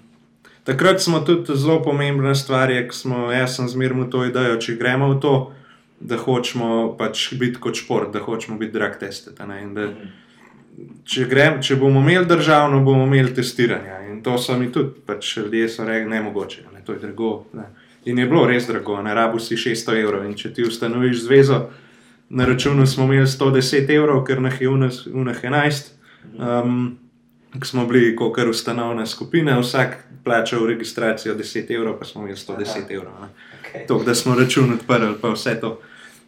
takrat 0.65 1.03
smo 1.03 1.21
tudi 1.27 1.57
zelo 1.59 1.81
pomembne 1.83 2.35
stvari, 2.39 2.79
ki 2.87 2.95
smo, 2.95 3.27
jaz 3.35 3.57
sem 3.59 3.69
zmerno 3.69 4.07
to 4.11 4.23
idejo, 4.29 4.61
če 4.63 4.77
gremo 4.79 5.11
v 5.15 5.19
to, 5.23 5.35
da 6.01 6.19
hočemo 6.21 6.95
pač 6.99 7.33
biti 7.41 7.59
kot 7.63 7.79
šport, 7.81 8.13
da 8.15 8.23
hočemo 8.23 8.59
biti 8.61 8.77
drag 8.77 9.01
testet. 9.01 9.41
Mhm. 9.41 10.07
Če, 11.09 11.25
grem, 11.25 11.63
če 11.65 11.79
bomo 11.81 12.03
imeli 12.05 12.29
državno, 12.29 12.83
bomo 12.85 13.07
imeli 13.09 13.33
testiranje. 13.35 13.95
In 14.13 14.21
to 14.23 14.37
so 14.39 14.59
mi 14.61 14.69
tudi, 14.73 14.93
pač 15.07 15.39
ljudje 15.39 15.71
so 15.73 15.87
rekli, 15.89 16.11
ne 16.11 16.21
mogoče, 16.23 16.67
ne, 16.75 16.83
to 16.85 16.93
je 16.93 17.01
drago. 17.01 17.47
Ne. 17.57 17.65
In 18.07 18.21
je 18.21 18.27
bilo 18.29 18.45
res 18.47 18.69
drago, 18.69 19.01
ne 19.03 19.15
rabu 19.17 19.41
si 19.43 19.57
600 19.57 19.97
evrov. 20.03 20.27
In 20.29 20.37
če 20.39 20.53
ti 20.55 20.67
ustanoviš 20.69 21.25
zvezo, 21.25 21.63
na 22.29 22.47
računu 22.47 22.87
smo 22.87 23.05
imeli 23.05 23.27
110 23.27 23.91
evrov, 23.95 24.25
ker 24.25 24.41
na 24.43 24.51
Hunah 24.51 25.45
11, 25.45 25.91
um, 26.39 26.99
smo 27.65 27.87
bili 27.87 28.17
kot 28.17 28.39
ustanovna 28.51 29.07
skupina, 29.07 29.59
vsak 29.61 29.97
plačal 30.25 30.67
registracijo 30.67 31.35
10 31.35 31.75
evrov, 31.75 31.99
pa 31.99 32.05
smo 32.05 32.23
imeli 32.23 32.37
110 32.37 32.91
evrov. 32.91 33.13
Okay. 33.15 33.87
To, 33.89 34.03
da 34.07 34.15
smo 34.15 34.35
račun 34.35 34.73
odprli, 34.73 35.15
pa 35.21 35.29
vse 35.29 35.61
to. 35.61 35.81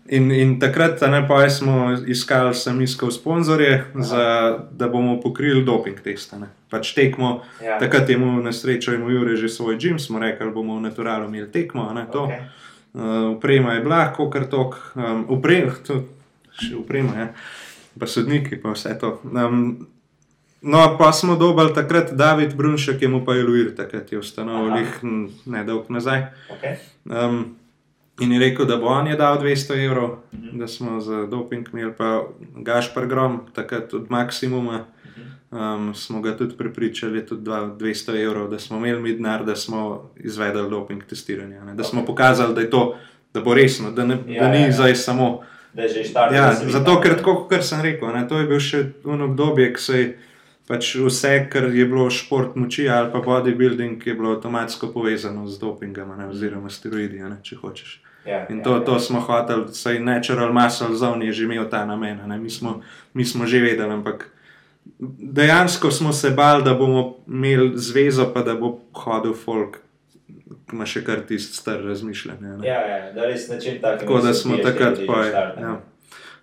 In, 0.08 0.32
in 0.32 0.60
takrat, 0.60 1.00
ne 1.00 1.28
pa 1.28 1.50
smo 1.50 1.98
iskali, 2.06 2.54
sem 2.54 2.80
iskal 2.80 3.10
sponzorje, 3.10 3.84
za, 3.94 4.58
da 4.70 4.88
bomo 4.88 5.20
pokrili 5.20 5.64
doping 5.64 6.00
teste. 6.00 6.36
Pač 6.70 6.94
tekmo, 6.94 7.42
ja. 7.64 7.78
takrat 7.78 8.08
je 8.08 8.16
imel 8.16 8.40
na 8.42 8.52
srečo, 8.52 8.94
imel 8.94 9.10
Jure 9.10 9.36
že 9.36 9.48
svoj 9.48 9.76
gim, 9.76 9.98
smo 9.98 10.18
rekli, 10.18 10.50
bomo 10.50 10.78
v 10.78 10.86
Naturalu 10.88 11.28
imeli 11.28 11.50
tekmo. 11.52 11.92
Ne, 11.92 12.06
uh, 12.94 13.36
uprema 13.36 13.74
je 13.74 13.80
bila, 13.80 14.12
kot 14.16 14.32
kar 14.32 14.48
tok, 14.50 14.76
um, 14.94 15.24
uprema, 15.28 15.74
še 16.58 16.74
uprema, 16.78 17.14
ja. 17.18 17.28
pa 17.98 18.06
sodniki, 18.06 18.58
pa 18.62 18.74
vse 18.74 18.96
to. 19.00 19.18
Um, 19.24 19.86
no, 20.62 20.82
pa 20.98 21.12
smo 21.12 21.36
dobili 21.36 21.74
takrat 21.74 22.12
David 22.18 22.56
Brunšek, 22.58 22.98
ki 22.98 23.10
mu 23.10 23.24
pa 23.24 23.36
je 23.38 23.46
Luir, 23.46 23.70
takrat 23.76 24.12
je 24.12 24.18
ustanovil 24.18 24.82
jih 24.82 24.98
nedolg 25.46 25.90
nazaj. 25.90 26.28
Okay. 26.58 26.78
Um, 27.06 27.56
in 28.20 28.32
je 28.34 28.42
rekel, 28.42 28.66
da 28.66 28.76
bo 28.76 28.90
on 28.90 29.06
je 29.06 29.16
dal 29.16 29.38
200 29.42 29.78
evrov, 29.84 30.18
-hmm. 30.32 30.58
da 30.58 30.68
smo 30.68 31.00
za 31.00 31.26
doping 31.26 31.68
imeli, 31.72 31.92
pa 31.98 32.26
Gašpar 32.56 33.06
Grom, 33.06 33.40
takrat 33.54 33.94
od 33.94 34.10
maksimuma. 34.10 34.84
Um, 35.50 35.94
smo 35.94 36.20
ga 36.20 36.36
tudi 36.36 36.56
prepričali, 36.56 37.26
tudi 37.26 37.50
200 37.50 38.22
evrov, 38.24 38.50
da 38.50 38.58
smo 38.58 38.76
imeli 38.76 39.00
mi 39.02 39.12
denar, 39.12 39.44
da 39.44 39.56
smo 39.56 40.10
izvedli 40.16 40.70
doping 40.70 41.04
testiranje. 41.04 41.60
Ne? 41.60 41.74
Da 41.74 41.84
smo 41.84 42.04
pokazali, 42.04 42.54
da 42.54 42.60
je 42.60 42.70
to, 42.70 42.96
da 43.34 43.40
bo 43.40 43.54
resno, 43.54 43.90
da, 43.90 44.04
ne, 44.04 44.18
ja, 44.26 44.42
da 44.42 44.48
ni 44.48 44.60
ja, 44.60 44.66
ja. 44.66 44.72
zdaj 44.72 44.94
samo. 44.94 45.42
Štart, 46.10 46.34
ja, 46.34 46.52
zato, 46.52 47.00
ker 47.00 47.16
tako, 47.16 47.46
kot 47.48 47.64
sem 47.64 47.80
rekel, 47.82 48.08
ne, 48.12 48.24
to 48.28 48.38
je 48.38 48.46
bil 48.48 48.60
še 48.60 48.80
un 49.04 49.22
obdobje, 49.22 49.68
ki 49.76 49.80
se 49.80 49.98
je 49.98 50.06
pač 50.68 50.94
vse, 51.00 51.32
kar 51.52 51.68
je 51.72 51.84
bilo 51.88 52.10
šport 52.12 52.56
moči 52.56 52.88
ali 52.88 53.12
pa 53.12 53.22
bodybuilding, 53.24 54.06
je 54.06 54.14
bilo 54.14 54.34
avtomatsko 54.36 54.90
povezano 54.92 55.46
z 55.48 55.60
dopingom, 55.60 56.12
ne, 56.18 56.28
oziroma 56.28 56.72
steroidi, 56.72 57.22
ne, 57.24 57.38
če 57.42 57.56
hočeš. 57.62 58.00
Ja, 58.26 58.42
In 58.52 58.60
to, 58.62 58.74
ja, 58.76 58.84
to 58.84 58.98
ja. 58.98 59.00
smo 59.00 59.20
hoteli, 59.24 59.72
saj 59.72 60.00
natural 60.04 60.52
muscle 60.52 60.96
zone 60.96 61.30
je 61.30 61.32
že 61.32 61.44
imel 61.48 61.68
ta 61.70 61.86
namen, 61.88 62.20
mi 62.42 62.50
smo, 62.50 62.82
mi 63.14 63.24
smo 63.24 63.46
že 63.46 63.62
vedeli, 63.64 63.92
ampak 63.92 64.28
dejansko 65.18 65.90
smo 65.90 66.12
se 66.12 66.30
bali, 66.30 66.64
da 66.64 66.74
bomo 66.74 67.16
imeli 67.26 67.78
zvezo, 67.78 68.30
pa 68.34 68.42
da 68.42 68.54
bo 68.54 68.78
hodil 68.92 69.34
folk, 69.34 69.76
ki 70.68 70.76
ima 70.76 70.86
še 70.86 71.04
kar 71.04 71.22
tisti 71.28 71.56
star 71.56 71.80
razmišljanje. 71.84 72.58
Ja, 72.66 72.80
ja, 72.88 73.12
da 73.12 73.28
res 73.28 73.48
način 73.48 73.78
tak. 73.80 74.00
Tako 74.00 74.18
da 74.24 74.34
smo 74.34 74.56
takrat 74.56 75.00
pa. 75.06 75.24
Ja. 75.26 75.78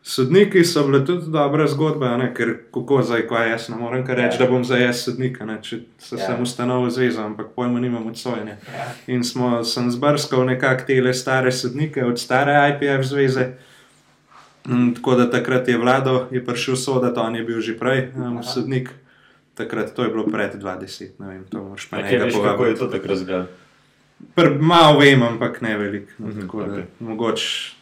Sodniki 0.05 0.61
so 0.65 0.83
bili 0.85 0.99
tudi 1.05 1.31
dobra 1.33 1.65
zgodba, 1.67 2.11
ne? 2.17 2.27
ker 2.33 2.51
kako 2.73 3.01
zdaj, 3.01 3.23
ko 3.27 3.39
jaz 3.41 3.69
ne 3.73 3.77
morem 3.79 4.03
reči, 4.05 4.37
ja. 4.37 4.43
da 4.43 4.47
bom 4.51 4.65
zdaj 4.65 4.83
jaz 4.83 4.99
sodnik, 5.01 5.39
če 5.61 5.79
se 5.97 6.19
ja. 6.19 6.27
sem 6.27 6.43
ustanovil 6.43 6.91
zvezo, 6.93 7.23
ampak 7.25 7.55
pojmo 7.55 7.81
nimam 7.81 8.05
od 8.07 8.17
sojenja. 8.17 8.59
Ja. 8.69 8.85
In 9.07 9.23
smo, 9.25 9.63
sem 9.65 9.89
zbrskal 9.91 10.45
nekako 10.45 10.85
te 10.87 11.13
stare 11.13 11.51
sodnike 11.51 12.05
od 12.05 12.21
stare 12.21 12.53
IPF 12.69 13.07
zveze. 13.09 13.47
Mm, 13.47 13.74
tako 14.95 15.15
da 15.15 15.29
takrat 15.31 15.67
je 15.67 15.77
vlado, 15.77 16.27
je 16.31 16.45
prišel 16.45 16.75
sodat, 16.75 17.17
on 17.17 17.35
je 17.35 17.43
bil 17.43 17.61
že 17.61 17.77
prej 17.77 18.11
um, 18.15 18.43
sodnik. 18.43 18.89
Takrat 19.55 19.93
to 19.93 20.03
je 20.03 20.09
bilo 20.09 20.25
pred 20.27 20.55
20, 20.55 21.19
ne 21.19 21.27
vem, 21.27 21.43
to 21.49 21.63
moraš 21.63 21.85
pa 21.89 21.97
nekaj 21.97 22.19
povedati. 22.19 22.43
Kako 22.43 22.65
je 22.65 22.75
to 22.75 22.87
takrat 22.87 23.17
zgledalo? 23.17 23.47
Malo 24.59 24.99
vem, 24.99 25.23
ampak 25.23 25.61
ne 25.61 25.77
veliko. 25.77 26.11
No, 26.17 26.41
tako 26.41 26.63
da 26.63 26.71
okej. 26.71 26.85
mogoče 26.99 27.74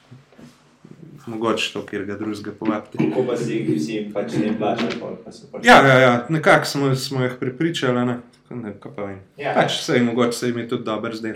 mogoče 1.26 1.74
to, 1.74 1.86
kjer 1.86 2.06
ga 2.06 2.18
drugega 2.18 2.52
povabite. 2.60 2.98
Kako 2.98 3.26
pa 3.28 3.38
si 3.38 3.54
jih 3.54 3.70
vsi 3.76 4.00
pač 4.14 4.38
ne 4.42 4.54
plačali, 4.58 5.00
pa 5.26 5.32
so 5.32 5.48
pač. 5.52 5.66
Ja, 5.66 5.80
ja, 5.88 6.00
ja 6.00 6.14
nekako 6.30 6.66
smo, 6.66 6.96
smo 6.96 7.24
jih 7.24 7.36
pripričali. 7.40 8.06
Ne? 8.06 8.20
Ne, 8.54 8.74
kaj 8.80 8.92
pa 8.96 9.06
vem. 9.08 9.20
Ja. 9.38 9.54
Pač 9.56 9.80
se 9.82 9.96
jim 9.96 10.06
mogoče 10.06 10.38
se 10.38 10.48
jim 10.48 10.58
je 10.58 10.68
tudi 10.70 10.84
dobro 10.84 11.16
zdel. 11.16 11.36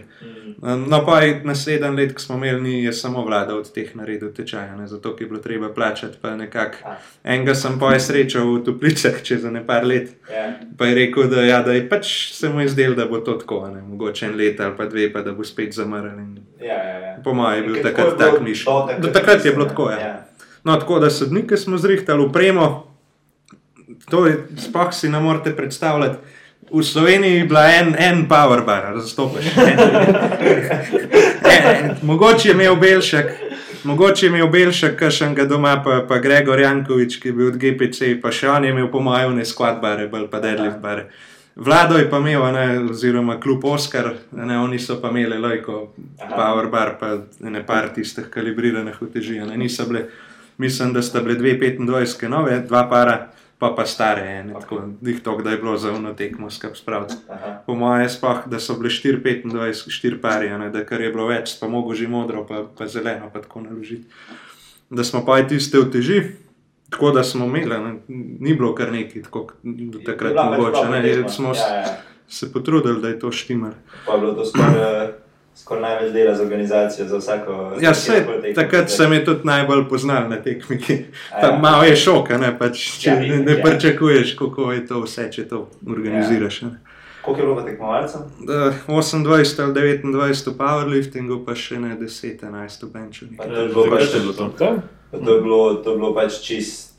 Um, 0.61 0.85
No, 0.89 1.05
pa 1.05 1.21
naslednji 1.43 1.89
let, 1.97 2.13
ko 2.13 2.21
smo 2.21 2.35
imeli, 2.35 2.61
ni, 2.61 2.83
je 2.83 2.93
samo 2.93 3.23
vlada 3.25 3.55
od 3.55 3.71
teh 3.73 3.95
naredil 3.95 4.33
tečaja, 4.33 4.75
ne? 4.75 4.87
zato 4.87 5.15
je 5.19 5.25
bilo 5.25 5.39
treba 5.39 5.69
plačati. 5.73 6.17
Pa 6.21 6.35
nekako 6.35 6.77
A. 6.85 6.95
enega 7.23 7.55
sem 7.55 7.79
pa 7.79 7.93
je 7.93 7.99
srečal 7.99 8.53
v 8.53 8.63
Toplicah 8.65 9.21
čez 9.23 9.43
nekaj 9.43 9.85
let. 9.85 10.13
Ja. 10.31 10.53
Pa 10.77 10.85
je 10.85 10.95
rekel, 10.95 11.29
da, 11.29 11.41
ja, 11.41 11.61
da 11.63 11.73
je 11.73 11.89
pač 11.89 12.33
se 12.33 12.49
mu 12.49 12.61
je 12.61 12.69
zdelo, 12.69 12.95
da 12.95 13.05
bo 13.05 13.19
to 13.19 13.33
tako, 13.33 13.67
ne? 13.73 13.81
mogoče 13.81 14.25
en 14.25 14.37
let 14.37 14.59
ali 14.59 14.77
pa 14.77 14.85
dve, 14.85 15.09
pa 15.13 15.21
da 15.21 15.33
bo 15.33 15.43
spet 15.43 15.73
zamrl. 15.73 16.19
In... 16.19 16.37
Ja, 17.17 17.21
ja, 17.21 17.23
ja. 17.23 17.23
Po 17.23 17.33
mojem 17.33 17.63
je 17.63 17.67
bil 17.67 17.75
Ker 17.75 17.83
takrat 17.83 18.17
tak 18.17 18.41
miš. 18.41 18.65
do 18.99 19.07
takrat 19.13 19.45
je 19.45 19.51
bilo 19.51 19.65
tako, 19.65 19.91
ja. 19.91 19.99
ja. 19.99 20.15
No, 20.63 20.75
tako 20.79 20.99
da 20.99 21.09
sodnike 21.09 21.57
smo 21.57 21.77
zrihtali 21.77 22.25
v 22.25 22.31
premo. 22.31 22.87
To 24.09 24.25
je, 24.27 24.47
sploh 24.57 24.93
si 24.93 25.09
ne 25.09 25.19
morete 25.19 25.55
predstavljati. 25.55 26.17
V 26.71 26.83
Sloveniji 26.83 27.37
je 27.37 27.45
bila 27.45 27.63
en, 27.71 27.95
en 27.99 28.27
power 28.27 28.61
bar, 28.65 28.93
razstopiš. 28.93 29.45
mogoče 32.09 32.49
je 32.49 32.53
imel 32.53 32.75
Belšek, 32.75 33.31
mogoče 33.83 34.25
je 34.25 34.29
imel 34.29 34.47
Belšek, 34.47 34.99
kašen 34.99 35.35
ga 35.35 35.45
doma, 35.45 35.81
pa, 35.85 36.01
pa 36.07 36.17
Gregor 36.17 36.59
Jankovič, 36.59 37.19
ki 37.21 37.27
je 37.27 37.33
bil 37.33 37.47
od 37.47 37.57
GPC, 37.57 38.17
pa 38.21 38.31
še 38.31 38.49
on 38.51 38.67
je 38.67 38.75
imel 38.75 38.91
po 38.91 38.99
mojem 38.99 39.35
ne 39.35 39.45
squad 39.45 39.79
bare, 39.81 40.07
bolj 40.11 40.27
pa 40.27 40.43
deadlift 40.43 40.83
bare. 40.83 41.07
Vlado 41.57 41.97
je 41.97 42.09
pa 42.09 42.17
imel, 42.17 42.43
ne, 42.53 42.65
oziroma 42.89 43.39
klub 43.41 43.65
Oscar, 43.65 44.11
a 44.37 44.45
ne, 44.45 44.59
oni 44.59 44.79
so 44.79 44.99
pa 45.01 45.09
imeli 45.09 45.39
lojko, 45.41 45.87
Aha. 46.21 46.35
power 46.35 46.67
bar, 46.69 46.97
pa 46.99 47.17
ne 47.39 47.63
par 47.65 47.89
tistih 47.95 48.27
kalibriranih 48.29 49.01
uteži, 49.01 49.39
a 49.39 49.45
ne, 49.45 49.57
niso 49.57 49.87
bile, 49.89 50.05
mislim, 50.57 50.93
da 50.93 51.01
sta 51.01 51.21
bile 51.21 51.35
dve 51.35 51.57
25 51.59 52.27
nove, 52.29 52.59
dva 52.67 52.83
para, 52.89 53.17
pa 53.57 53.71
pa 53.73 53.85
stare, 53.85 54.21
ene, 54.39 54.53
Ok. 54.53 54.61
tako, 54.61 54.81
dih 55.01 55.21
to, 55.23 55.37
da 55.41 55.49
je 55.51 55.57
bilo 55.57 55.77
za 55.77 55.91
uno 55.91 56.13
tekmo 56.13 56.49
skup 56.49 56.77
spraviti. 56.77 57.15
Po 57.65 57.75
mojem, 57.75 58.09
sploh, 58.09 58.45
da 58.45 58.59
so 58.59 58.77
bile 58.77 58.89
4-25, 58.89 59.89
4 59.89 60.21
pari, 60.21 60.49
a 60.49 60.57
ne, 60.57 60.69
da 60.69 60.85
kar 60.85 61.01
je 61.01 61.09
bilo 61.09 61.25
več, 61.25 61.57
pa 61.59 61.67
mogo 61.67 61.95
že 61.97 62.07
modro, 62.07 62.45
pa, 62.45 62.67
pa 62.77 62.87
zeleno, 62.87 63.31
pa 63.33 63.41
tako 63.41 63.61
naložiti. 63.65 64.05
Da 64.89 65.03
smo 65.03 65.25
pa 65.25 65.41
tiste 65.41 65.79
uteži, 65.79 66.21
tako 66.89 67.11
da 67.11 67.23
smo 67.23 67.45
imeli, 67.45 67.77
ne, 67.77 67.95
ni 68.39 68.53
bilo 68.53 68.75
kar 68.75 68.91
neki, 68.91 69.23
tako 69.23 69.47
do 69.63 69.99
takrat 69.99 70.31
Bila 70.31 70.43
pač 70.43 70.57
mogoče, 70.57 70.71
dobra 70.75 70.99
ne, 70.99 71.13
tekma. 71.13 71.29
smo 71.29 71.47
ja, 71.49 71.75
ja. 71.75 71.97
se 72.27 72.53
potrudili, 72.53 73.01
da 73.01 73.07
je 73.07 73.19
to 73.19 73.31
štimer. 73.31 73.73
Pa 74.05 74.13
je 74.13 74.19
bilo 74.19 74.33
to 74.33 74.45
skoraj 74.45 75.07
skor 75.55 75.81
največ 75.81 76.13
dela 76.13 76.35
za 76.35 76.43
organizacijo, 76.43 77.07
za 77.07 77.17
vsako. 77.17 77.73
Ja, 77.81 77.93
se, 77.93 78.25
takrat 78.55 78.89
se 78.89 79.07
mi 79.07 79.25
tudi 79.25 79.39
najbolj 79.43 79.89
poznal 79.89 80.29
na 80.29 80.35
tekmi. 80.35 80.77
ki- 80.77 81.05
A 81.31 81.41
Ta 81.41 81.47
ja. 81.47 81.57
malo 81.57 81.83
je 81.83 81.95
šok, 81.95 82.29
ne, 82.29 82.59
pač, 82.59 82.99
če 82.99 83.09
Ja, 83.09 83.13
ja, 83.13 83.19
vidim, 83.19 83.45
ne 83.45 83.51
ja. 83.51 83.63
pričakuješ, 83.63 84.35
kako 84.35 84.71
je 84.71 84.87
to 84.87 85.01
vse, 85.01 85.31
če 85.31 85.47
to 85.47 85.69
organiziraš. 85.87 86.61
Ja. 86.61 86.69
Koliko 87.21 87.41
je 87.41 87.47
bilo 87.47 87.61
tekmovalcev? 87.61 88.21
28 88.87 89.27
ali 89.59 89.73
29 89.73 90.47
v 90.47 90.57
powerliftingu, 90.57 91.45
pa 91.45 91.55
še 91.55 91.79
ne 91.79 91.97
10-11 91.97 92.83
v 92.83 92.89
benchu. 92.89 93.25
Pa 93.37 93.43
nekaj. 93.43 93.55
to 93.55 93.61
je 93.61 93.67
bilo 93.67 93.97
je 93.97 94.19
bilo 94.19 94.33
to? 94.33 94.77
To? 95.13 95.31
je 95.31 95.41
bilo, 95.41 95.73
to 95.75 95.91
je 95.91 95.97
bilo 95.97 96.13
pač 96.13 96.41
čist 96.41 96.93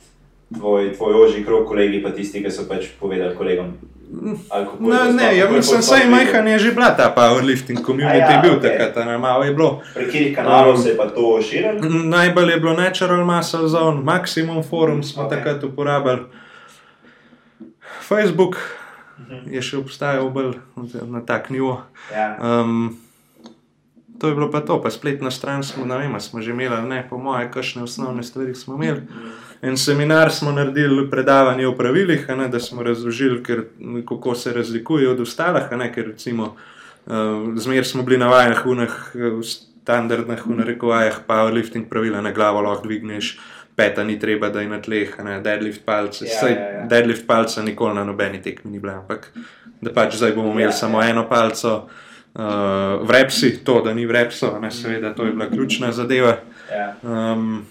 tvoj, 0.51 0.93
tvoj 0.93 1.15
ožji 1.17 1.45
krog, 1.45 1.67
kolegi 1.67 2.03
pa 2.03 2.11
tisti, 2.11 2.41
ki 2.41 2.51
so 2.51 2.65
pač 2.65 2.87
povedali 2.97 3.37
kolegom. 3.37 3.73
No, 4.09 4.33
ne, 4.81 4.97
sploh- 5.13 5.37
ja, 5.37 5.51
mislim, 5.51 5.83
saj 5.83 6.07
majhen 6.07 6.49
je 6.49 6.59
že 6.59 6.71
bila 6.73 6.91
ta 6.91 7.13
powerlifting 7.13 7.77
community, 7.79 8.25
A 8.25 8.33
ja, 8.33 8.41
bil 8.41 8.53
ok. 8.53 8.59
okay. 8.59 8.79
takrat, 8.79 9.07
ne, 9.07 9.19
malo 9.19 9.45
je 9.45 9.53
bilo. 9.53 9.83
Prek 9.95 10.07
katerih 10.07 10.33
kanalov 10.35 10.75
Um, 10.75 10.83
se 10.83 10.89
je 10.89 10.97
pa 10.97 11.07
to 11.07 11.43
širilo? 11.43 11.81
Najbolj 12.07 12.51
je 12.51 12.57
bilo 12.59 12.73
Natural 12.75 13.25
Muscle 13.27 13.69
Zone, 13.69 14.01
Maximum 14.03 14.63
Forum 14.63 15.03
smo 15.03 15.23
Ok. 15.23 15.27
okay. 15.27 15.37
takrat 15.37 15.65
uporabljali. 15.65 16.25
Facebook 18.01 18.57
Mhm. 19.21 19.51
je 19.51 19.63
še 19.63 19.77
obstajal 19.77 20.31
bolj 20.31 20.55
na 21.05 21.21
tak 21.21 21.51
nivo. 21.51 21.83
Ja. 22.09 22.39
Um, 22.41 22.97
to 24.19 24.29
je 24.29 24.35
bilo 24.35 24.51
pa 24.51 24.61
to, 24.61 24.83
pa 24.83 24.91
spletna 24.91 25.31
stran 25.31 25.62
smo, 25.62 25.85
ne 25.85 25.99
vem, 25.99 26.21
smo 26.21 26.43
že 26.43 26.51
imeli, 26.51 26.83
ne, 26.89 27.07
po 27.11 27.19
moje, 27.19 27.51
kakšne 27.51 27.83
osnovne 27.83 28.23
stvari 28.23 28.55
smo 28.55 28.75
imeli. 28.75 29.03
En 29.62 29.77
seminar 29.77 30.31
smo 30.31 30.53
naredili, 30.53 31.11
predavanje 31.11 31.66
o 31.66 31.75
pravilih, 31.75 32.29
ne, 32.29 32.49
da 32.49 32.61
smo 32.61 32.83
razložili, 32.83 33.43
ker, 33.43 33.64
kako 34.09 34.35
se 34.35 34.53
razlikuje 34.53 35.09
od 35.09 35.21
ostalih. 35.21 35.71
Ne, 35.79 35.93
ker 35.95 36.07
recimo, 36.07 36.55
uh, 37.07 37.14
zmer 37.57 37.87
smo 37.87 38.03
bili 38.03 38.19
navajeni 38.19 38.57
v 38.64 38.71
unih 38.71 38.95
eh, 39.14 39.43
standardnih, 39.43 40.47
v 40.47 40.59
narekovajih, 40.62 41.21
powerlifting 41.27 41.89
pravila, 41.91 42.21
na 42.21 42.33
glavo 42.33 42.61
lahko 42.61 42.87
dvigneš. 42.87 43.39
Peta 43.79 44.05
ni 44.05 44.19
treba, 44.19 44.49
da 44.51 44.61
je 44.61 44.69
na 44.69 44.81
tleh, 44.83 45.14
ne 45.25 45.41
deadlift 45.41 45.85
palce. 45.87 46.27
Ja, 46.27 46.41
Saj 46.41 46.53
ja, 46.53 46.59
ja. 46.59 46.87
deadlift 46.91 47.27
palca 47.27 47.62
nikoli 47.62 47.95
na 47.95 48.05
nobeni 48.05 48.43
tekmi 48.43 48.71
ni 48.71 48.79
bila, 48.79 48.99
ampak 48.99 49.31
da 49.81 49.93
pač 49.95 50.16
zdaj 50.19 50.35
bomo 50.35 50.51
imeli 50.51 50.66
Ja, 50.66 50.73
samo 50.73 51.03
ja. 51.03 51.11
eno 51.11 51.29
palco. 51.29 51.89
Uh, 52.39 53.03
v 53.03 53.11
repsi, 53.11 53.64
to, 53.64 53.80
da 53.82 53.91
ni 53.95 54.07
v 54.07 54.14
repsu, 54.14 54.47
ne, 54.62 54.70
seveda, 54.70 55.11
to 55.14 55.24
je 55.26 55.32
bila 55.32 55.49
ključna 55.51 55.91
zadeva. 55.93 56.36
Um, 57.03 57.66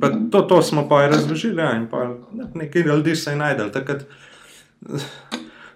pa 0.00 0.10
to, 0.30 0.42
to 0.42 0.62
smo 0.62 0.88
pa 0.88 1.06
razložili, 1.06 1.62
ja, 1.62 1.76
in 1.76 1.86
pa 1.88 2.10
nekaj 2.54 2.82
ljudi 2.82 3.16
se 3.16 3.30
je 3.30 3.36
najdel. 3.36 3.70
Takrat, 3.72 4.02
eh, 4.02 5.06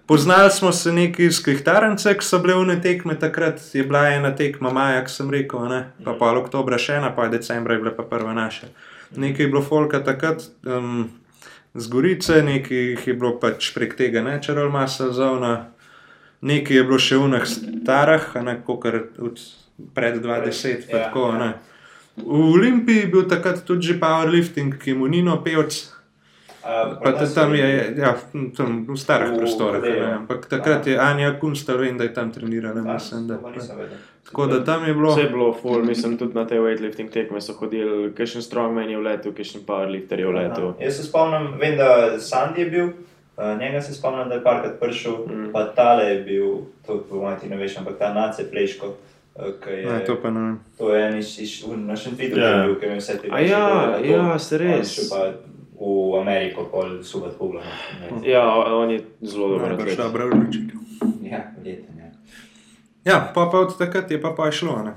poznali 0.07 0.51
smo 0.51 0.73
se 0.73 0.93
neki 0.93 1.25
iz 1.25 1.43
Krihtarence, 1.43 2.13
ki 2.19 2.25
so 2.25 2.43
bile 2.45 2.55
v 2.61 2.77
tekme, 2.83 3.17
takrat 3.19 3.61
je 3.73 3.85
bila 3.89 4.09
ena 4.09 4.37
tekma 4.37 4.71
maja, 4.71 5.01
ki 5.05 5.11
sem 5.11 5.31
rekel, 5.31 5.65
ne, 5.69 5.87
pa 6.05 6.13
pa 6.21 6.37
oktobra 6.37 6.79
še 6.79 7.01
ena, 7.01 7.09
pa 7.17 7.29
decembra 7.33 7.75
je 7.75 7.81
bila 7.81 7.97
pa 7.97 8.03
prva 8.03 8.37
naša. 8.37 8.69
Nekaj 9.17 9.45
je 9.45 9.49
bilo 9.49 9.63
folka 9.63 10.05
takrat. 10.05 10.45
Um, 10.67 11.09
Z 11.75 11.87
Gorice, 11.89 12.43
nekaj 12.43 13.07
je 13.07 13.15
bilo 13.15 13.37
pač 13.39 13.71
prek 13.75 13.95
tega 13.95 14.23
Natural 14.23 14.71
Muscle 14.75 15.13
Zona, 15.15 15.71
nekaj 16.41 16.77
je 16.77 16.85
bilo 16.85 16.99
še 16.99 17.17
v 17.17 17.25
unih 17.29 17.45
starih, 17.47 18.29
a 18.37 18.43
ne 18.43 18.55
kot 18.67 18.87
pred 19.95 20.21
20, 20.23 20.91
pa 20.91 20.97
Ja, 20.97 21.05
tako. 21.09 21.31
a 21.31 21.33
ja. 21.33 21.39
ne. 21.39 21.51
V 22.17 22.53
Olimpiji 22.53 22.97
je 22.97 23.07
bil 23.07 23.25
takrat 23.29 23.65
tudi 23.65 23.87
že 23.87 24.01
powerlifting, 24.01 24.77
ki 24.77 24.95
mu 24.95 25.09
ni 25.09 25.23
no 25.23 25.41
pevc. 25.41 26.01
Pa 26.61 27.13
tam 27.35 27.55
je, 27.55 27.95
ja, 27.97 28.13
tam 28.57 28.85
v 28.85 28.97
starih 28.97 29.33
prostorih. 29.33 29.81
Ampak 30.21 30.45
takrat 30.47 30.87
je 30.87 30.99
Anja 30.99 31.33
Kunstel, 31.41 31.79
vem, 31.79 31.97
da 31.97 32.05
je 32.05 32.13
tam 32.13 32.29
trenirala. 32.33 32.83
Mislim, 32.85 33.27
da, 33.27 33.41
tako 34.25 34.47
da 34.47 34.65
tam 34.65 34.85
je 34.85 34.95
bilo. 34.95 35.15
Vse 35.17 35.21
je 35.21 35.31
bilo 35.31 35.53
full, 35.57 35.81
mislim, 35.85 36.19
tudi 36.19 36.35
na 36.35 36.45
te 36.45 36.61
weightlifting 36.61 37.09
tekme 37.09 37.41
so 37.41 37.57
hodili, 37.57 38.13
kakšen 38.13 38.43
strongman 38.43 38.91
je 38.91 38.99
v 38.99 39.03
letu, 39.03 39.33
kakšen 39.33 39.65
powerlifter 39.65 40.21
je 40.21 40.27
v 40.27 40.35
letu. 40.37 40.75
Jaz 40.81 40.97
se 40.97 41.09
spomnim, 41.09 41.57
vem, 41.57 41.81
da 41.81 42.21
Sandy 42.21 42.61
je 42.61 42.71
bil. 42.71 42.93
Uh, 43.41 43.61
njega 43.61 43.81
se 43.81 43.95
spomnim, 43.95 44.29
da 44.29 44.35
je 44.35 44.45
parkrat 44.45 44.81
prišel, 44.81 45.13
mm. 45.13 45.53
pa 45.53 45.65
tale 45.65 46.05
je 46.05 46.23
bil, 46.23 46.47
to 46.87 47.05
mojem 47.11 47.39
ti 47.41 47.49
ne 47.49 47.57
veš, 47.57 47.77
ampak 47.77 47.99
ta 47.99 48.15
nace 48.15 48.51
pleško. 48.51 48.87
Uh, 49.35 49.45
je, 49.69 49.87
ne, 49.87 50.05
to 50.05 50.17
pa 50.23 50.31
ne. 50.31 50.57
To 50.79 50.95
je 50.95 51.07
en 51.09 51.19
iz, 51.19 51.39
iz, 51.41 51.65
našem 51.77 52.13
vidu, 52.19 52.37
yeah. 52.37 52.79
ki 52.81 52.87
je 52.87 52.91
bil 52.91 52.99
vse 52.99 53.13
te 53.13 53.29
stvari. 53.29 53.49
Ja, 53.49 53.97
ja, 54.05 54.39
se 54.39 54.59
res 54.59 55.11
v 55.81 56.21
Ameriko, 56.21 56.67
pol 56.69 56.99
subat 57.03 57.39
kugla. 57.39 57.63
Ja, 58.25 58.45
on 58.77 58.91
je 58.91 59.01
zelo 59.23 59.49
dober. 59.49 59.73
Najbrž 59.73 59.97
dobro 59.97 60.27
odločitev. 60.27 60.77
Ja, 61.23 61.41
verjetno. 61.57 61.97
Ja, 61.97 62.11
ja 63.05 63.33
pa, 63.35 63.47
pa 63.53 63.63
od 63.65 63.73
takrat 63.79 64.11
je 64.11 64.21
pa, 64.21 64.35
pa 64.37 64.51
šlo, 64.53 64.83
ne. 64.85 64.93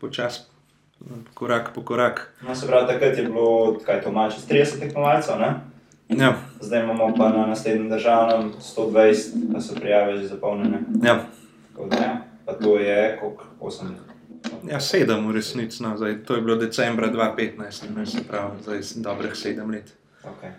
Počas, 0.00 0.48
korak 1.34 1.74
po 1.74 1.84
korak. 1.84 2.32
No, 2.48 2.54
se 2.54 2.66
pravi, 2.66 2.86
takrat 2.94 3.18
je 3.18 3.26
bilo, 3.28 3.76
kaj 3.84 4.00
to 4.00 4.12
malo, 4.12 4.32
30 4.48 4.80
tekmovalcev, 4.80 5.36
ne? 5.38 5.52
Ja. 6.08 6.32
Zdaj 6.62 6.82
imamo 6.82 7.14
pa 7.16 7.28
na 7.28 7.46
naslednjem 7.46 7.88
državnem 7.88 8.52
120, 8.76 9.52
pa 9.52 9.60
so 9.60 9.74
prijave 9.74 10.16
že 10.16 10.26
zapolnjene. 10.28 10.78
Ja. 11.02 11.24
Da, 11.90 11.96
ja. 11.96 12.16
Pa 12.46 12.52
to 12.52 12.78
je, 12.78 13.18
koliko, 13.20 13.44
8 13.60 13.84
Ja, 14.70 14.80
sedem 14.80 15.26
v 15.26 15.38
resnici. 15.38 15.82
No, 15.82 15.96
zdaj, 15.96 16.22
to 16.26 16.34
je 16.34 16.42
bilo 16.42 16.56
decembra 16.56 17.10
2015, 17.10 17.90
ne 17.96 18.06
se 18.06 18.22
pravi, 18.28 18.62
zdaj 18.62 18.80
dobrih 18.96 19.34
sedem 19.34 19.70
let. 19.70 19.94
Okay. 20.22 20.50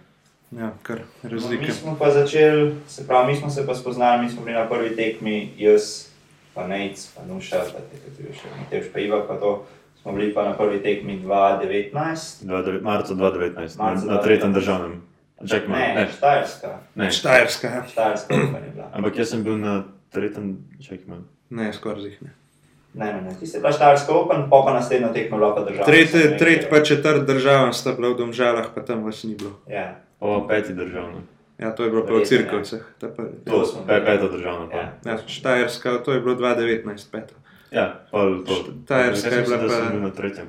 Ja, 0.51 0.71
kar 0.81 0.99
razlike. 1.23 1.61
No, 1.61 1.67
mi 1.67 1.73
smo 1.73 1.95
pa 1.99 2.11
začeli, 2.11 2.75
se 2.87 3.07
pravi, 3.07 3.33
mi 3.33 3.39
smo 3.39 3.49
se 3.49 3.67
pa 3.67 3.75
spoznali, 3.75 4.23
mi 4.23 4.29
smo 4.29 4.43
bili 4.43 4.55
na 4.55 4.67
prvi 4.69 4.95
tekmi, 4.95 5.53
jaz, 5.57 6.07
pa 6.53 6.67
Nec, 6.67 7.07
pa 7.15 7.25
Nuša, 7.25 7.63
pa 7.73 7.79
te, 7.79 7.99
ki 8.03 8.33
še 8.35 8.51
Matevš, 8.59 8.91
pa 8.93 8.99
Iva, 8.99 9.23
pa 9.27 9.39
to. 9.39 9.65
Smo 10.01 10.11
bili 10.11 10.33
pa 10.33 10.43
na 10.43 10.53
prvi 10.53 10.81
tekmi 10.83 11.21
2019. 11.23 11.93
Marca 12.81 13.13
2019, 13.13 13.77
Marca 13.79 14.05
na, 14.05 14.13
na 14.13 14.21
tretjem 14.21 14.53
državnem. 14.53 15.01
Jack 15.43 15.67
ne, 15.67 15.93
ne, 15.95 16.07
Štajerska. 16.17 16.79
Ne, 16.95 17.11
Štajerska. 17.11 17.67
Ja. 17.67 17.83
Štajerska 17.91 18.33
je 18.33 18.71
bila. 18.73 18.89
Ampak 18.93 19.17
jaz 19.17 19.29
sem 19.29 19.43
bil 19.43 19.57
na 19.57 19.83
tretjem, 20.13 20.57
Jackman. 20.79 21.25
Ne, 21.49 21.73
skoraj 21.73 22.01
zih 22.01 22.21
ne. 22.21 22.31
Ne, 22.93 23.13
ne, 23.13 23.21
ne. 23.21 23.35
Ti 23.39 23.47
si 23.47 23.59
bila 23.59 23.71
štarska 23.71 24.13
open, 24.13 24.45
pa 24.49 24.61
pa 24.65 24.73
naslednja 24.73 25.13
tekma 25.13 25.37
bila 25.37 25.55
pa 25.55 25.65
država. 25.65 25.85
Tretji, 25.85 26.37
tretji 26.37 26.69
pa 26.69 26.83
četrt 26.83 27.27
država 27.27 27.73
sta 27.73 27.93
bila 27.93 28.13
v 28.13 28.17
domžalah, 28.17 28.69
pa 28.75 28.81
tam 28.85 29.03
vas 29.03 29.23
ni 29.23 29.35
bilo. 29.35 29.51
Ja. 29.67 29.95
O, 30.19 30.47
peti 30.47 30.73
državno. 30.73 31.21
Ja, 31.57 31.75
to 31.75 31.83
je 31.83 31.89
bilo 31.89 32.05
po 32.05 32.19
cirkovcih. 32.25 32.81
Ja. 33.01 33.09
To 33.45 33.65
smo 33.65 33.85
pe, 33.87 34.05
peta 34.05 34.27
državna. 34.27 34.75
Ja. 34.75 34.93
Ja, 35.05 35.17
Štajerska, 35.27 35.97
to 36.05 36.13
je 36.13 36.21
bilo 36.21 36.35
2019, 36.35 37.11
peta. 37.11 37.33
Ja, 37.71 38.05
pol, 38.11 38.45
to. 38.45 38.53
Štajerska 38.85 39.29
je 39.29 39.41
bila 39.41 39.57
pa... 39.57 39.97
na 39.97 40.09
tretjem. 40.09 40.47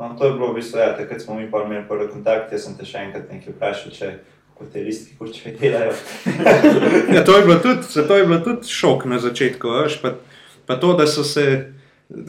No, 0.00 0.14
to 0.18 0.26
je 0.26 0.32
bilo 0.32 0.50
v 0.50 0.58
bistvu, 0.58 0.80
ja, 0.80 0.96
takrat 0.96 1.20
smo 1.20 1.36
mi 1.36 1.50
pa 1.50 1.60
imeli 1.66 1.84
prvi 1.88 2.08
kontakt, 2.08 2.52
jaz 2.52 2.64
sem 2.64 2.74
te 2.78 2.88
še 2.88 3.04
enkrat 3.04 3.28
nekaj 3.28 3.52
vprašal, 3.52 3.92
če 3.92 4.10
hotelisti 4.60 5.16
kurčevi 5.18 5.54
delajo. 5.60 5.92
ja, 7.14 7.20
to 7.24 7.36
je 7.36 7.44
bilo 7.44 7.58
tudi, 7.60 7.84
to 8.08 8.16
je 8.16 8.24
bilo 8.24 8.40
tudi 8.44 8.72
šok 8.72 9.04
na 9.12 9.20
začetku, 9.20 9.76
veš, 9.76 10.00
pa 10.00 10.16
Pa 10.70 10.76
to, 10.76 10.92
da 10.94 11.06
so 11.06 11.24
se, 11.24 11.72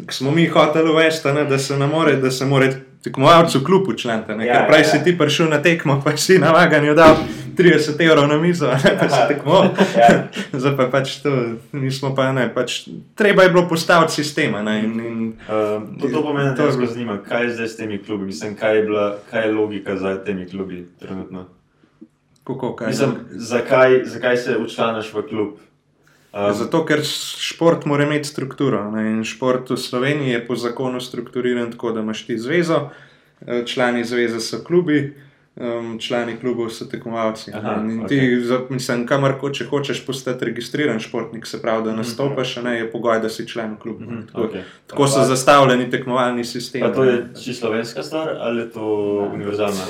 smo 0.10 0.32
mi 0.32 0.48
hoteli 0.48 0.90
uvesti, 0.90 1.28
da 1.50 1.60
se 1.60 1.78
ne 1.78 1.88
more, 1.88 2.16
da 2.16 2.32
se 2.32 2.46
more 2.46 2.74
tekmovalcu 3.04 3.60
v 3.60 3.64
klubu 3.64 3.94
člente. 3.94 4.32
Ja, 4.32 4.54
Ker 4.54 4.68
prej 4.68 4.82
ja, 4.82 4.88
si 4.90 5.04
ti 5.04 5.18
prišel 5.18 5.50
na 5.50 5.62
tekmo, 5.62 6.02
pa 6.06 6.18
si 6.18 6.40
na 6.40 6.52
vaganju 6.52 6.96
dal 6.98 7.22
30 7.58 8.02
evrov 8.02 8.28
na 8.28 8.38
mizo, 8.38 8.68
ne 8.68 8.98
pa 9.00 9.10
si 9.10 9.22
tekmo. 9.28 9.64
Ja. 9.98 10.28
Zdaj 10.62 10.76
pa 10.78 10.88
pač 10.92 11.18
to, 11.24 11.32
nismo 11.72 12.14
pa 12.16 12.32
ne, 12.32 12.48
pač 12.54 12.88
treba 13.16 13.44
je 13.44 13.54
bilo 13.54 13.68
postaviti 13.70 14.14
sistema. 14.14 14.62
Ne, 14.64 14.80
in, 14.84 15.00
in, 15.00 15.34
uh, 15.48 15.82
to, 16.02 16.08
to 16.08 16.22
pomeni, 16.24 16.56
da 16.58 16.70
me 16.78 16.88
zanima, 16.88 17.18
kaj 17.24 17.46
je 17.46 17.56
zdaj 17.56 17.68
s 17.68 17.78
temi 17.78 17.98
klubi, 18.04 18.26
mislim, 18.26 18.56
kaj 18.56 18.76
je, 18.76 18.84
bila, 18.84 19.08
kaj 19.32 19.48
je 19.48 19.52
logika 19.52 19.98
za 19.98 20.16
temi 20.26 20.50
klubi 20.50 20.88
trenutno. 21.00 21.46
Kako, 22.44 22.78
mislim, 22.88 23.12
zakaj, 23.32 24.02
zakaj 24.06 24.38
se 24.38 24.58
učlaniš 24.58 25.14
v 25.14 25.28
klub? 25.30 25.60
Um, 26.32 26.54
Zato, 26.56 26.86
ker 26.88 27.02
šport 27.04 27.86
mora 27.86 28.06
imeti 28.08 28.30
strukturo. 28.30 28.86
Ne? 28.92 29.10
In 29.12 29.24
šport 29.28 29.70
v 29.70 29.78
Sloveniji 29.78 30.32
je 30.32 30.46
po 30.48 30.56
zakonu 30.56 31.02
strukturiran 31.04 31.72
tako, 31.72 31.92
da 31.92 32.00
imaš 32.00 32.24
ti 32.26 32.38
zvezo, 32.40 32.90
eh, 33.42 33.66
člani 33.68 34.06
zveze 34.08 34.40
so 34.40 34.62
klubi, 34.64 35.14
um, 35.56 36.00
člani 36.00 36.38
klubov 36.40 36.70
so 36.70 36.86
tekmovalci. 36.86 37.52
Aha, 37.54 37.76
in 37.84 38.08
ti, 38.08 38.20
okay. 38.20 38.66
mislim, 38.70 39.06
kamor 39.08 39.36
ko, 39.40 39.50
če 39.50 39.66
hočeš 39.68 40.06
postati 40.06 40.46
registriran 40.46 41.00
športnik, 41.00 41.46
se 41.48 41.62
pravi, 41.62 41.84
da 41.86 41.96
nastopaš, 41.96 42.56
ne, 42.64 42.78
je 42.78 42.92
pogoj, 42.92 43.20
da 43.20 43.30
si 43.30 43.48
član 43.48 43.76
kluba. 43.80 44.06
Mm 44.06 44.10
-hmm, 44.10 44.26
tako, 44.28 44.42
okay. 44.42 44.62
tako 44.88 45.08
so 45.08 45.24
zastavljeni 45.24 45.90
tekmovalni 45.90 46.46
sistemi. 46.46 46.86
Pa 46.86 46.94
to 46.94 47.04
je 47.04 47.28
čisto 47.44 47.68
slovenska 47.68 48.04
stvar 48.04 48.30
ali 48.40 48.62
je 48.62 48.70
to 48.70 48.86
univerzalna? 49.34 49.86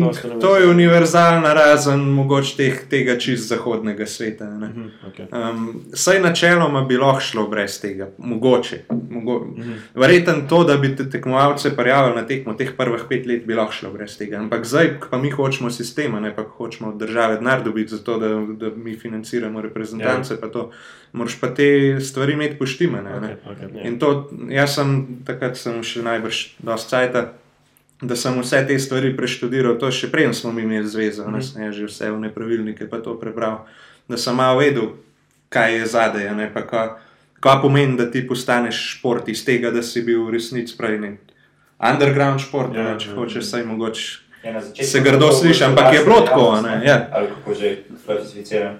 To, 0.00 0.40
to 0.40 0.56
je 0.56 0.70
univerzalna, 0.70 1.54
razen 1.54 2.00
mogoče 2.00 2.56
teh, 2.56 2.80
tega 2.90 3.18
čist 3.18 3.48
zahodnega 3.48 4.06
sveta. 4.06 4.44
Mm 4.44 4.62
-hmm, 4.62 4.88
okay. 5.10 5.50
um, 5.50 5.82
saj 5.94 6.20
načeloma 6.20 6.82
bi 6.82 6.96
lahko 6.96 7.20
šlo 7.20 7.46
brez 7.48 7.80
tega, 7.80 8.08
mogoče. 8.18 8.84
Mogo 9.10 9.38
mm 9.38 9.62
-hmm. 9.62 9.76
Verjetno 9.94 10.34
to, 10.48 10.64
da 10.64 10.76
bi 10.76 10.96
te 10.96 11.10
tekmovalce 11.10 11.76
prijavili 11.76 12.16
na 12.16 12.26
tekmo 12.26 12.54
teh 12.54 12.72
prvih 12.76 13.02
pet 13.08 13.26
let, 13.26 13.46
bi 13.46 13.54
lahko 13.54 13.72
šlo 13.72 13.92
brez 13.92 14.18
tega. 14.18 14.36
Ampak 14.36 14.64
zdaj, 14.64 15.00
pa 15.10 15.18
mi 15.18 15.30
hočemo 15.30 15.70
sistema, 15.70 16.20
ne 16.20 16.34
pa 16.36 16.42
hočemo 16.42 16.90
od 16.90 16.98
države 16.98 17.36
denar 17.36 17.64
dobiti 17.64 17.90
za 17.90 17.98
to, 18.04 18.18
da, 18.18 18.28
da 18.68 18.76
mi 18.76 18.96
financiramo 18.98 19.60
reprezentance. 19.60 20.34
Ja. 20.34 20.40
Pa 20.40 20.68
Moraš 21.12 21.40
pa 21.40 21.54
te 21.54 22.00
stvari 22.00 22.32
imeti 22.32 22.58
poštimane. 22.58 23.10
Okay, 23.10 23.36
okay, 23.52 23.72
yeah. 23.72 23.86
In 23.86 23.98
to, 23.98 24.30
jaz 24.48 24.74
sem 24.74 25.06
takrat 25.24 25.56
sem 25.56 25.82
še 25.82 26.02
najbrž 26.04 26.40
dosti 26.58 26.90
cajt, 26.90 27.16
da 28.02 28.16
sem 28.16 28.36
vse 28.40 28.60
te 28.68 28.78
stvari 28.78 29.14
preštudiral, 29.16 29.78
to 29.80 29.90
še 29.90 30.10
prej 30.12 30.28
smo 30.36 30.52
mi 30.52 30.62
imeli 30.62 30.88
zvezo, 30.88 31.24
mm 31.24 31.34
-hmm. 31.34 31.58
ne 31.58 31.72
že 31.72 31.86
vse 31.86 32.10
v 32.10 32.20
nepravilnike, 32.20 32.88
pa 32.90 33.00
to 33.00 33.14
prebral, 33.20 33.66
da 34.08 34.16
sem 34.16 34.36
malo 34.36 34.58
vedel, 34.58 34.92
kaj 35.48 35.78
je 35.78 35.86
zadej. 35.86 36.28
Kaj 37.40 37.62
pomeni, 37.62 37.96
da 37.96 38.10
ti 38.10 38.26
postaneš 38.28 38.96
šport 38.96 39.28
iz 39.28 39.44
tega, 39.44 39.70
da 39.70 39.82
si 39.82 40.02
bil 40.02 40.24
v 40.24 40.30
resnici 40.30 40.76
prej 40.76 40.98
nek 40.98 41.20
underground 41.78 42.40
šport, 42.40 42.74
ja, 42.74 42.82
ne, 42.82 43.00
če 43.00 43.10
ja, 43.10 43.14
hočeš, 43.14 43.44
ja. 43.44 43.48
saj 43.50 43.64
mogoče 43.64 44.25
se 44.82 45.00
grdo 45.00 45.32
sliši, 45.32 45.64
ampak 45.64 45.94
je 45.94 46.04
bilo 46.04 46.20
tako. 46.20 46.58
Ja. 46.84 47.08
Ali 47.12 47.28
kako 47.28 47.54
že 47.54 47.76
klasificiram? 48.06 48.76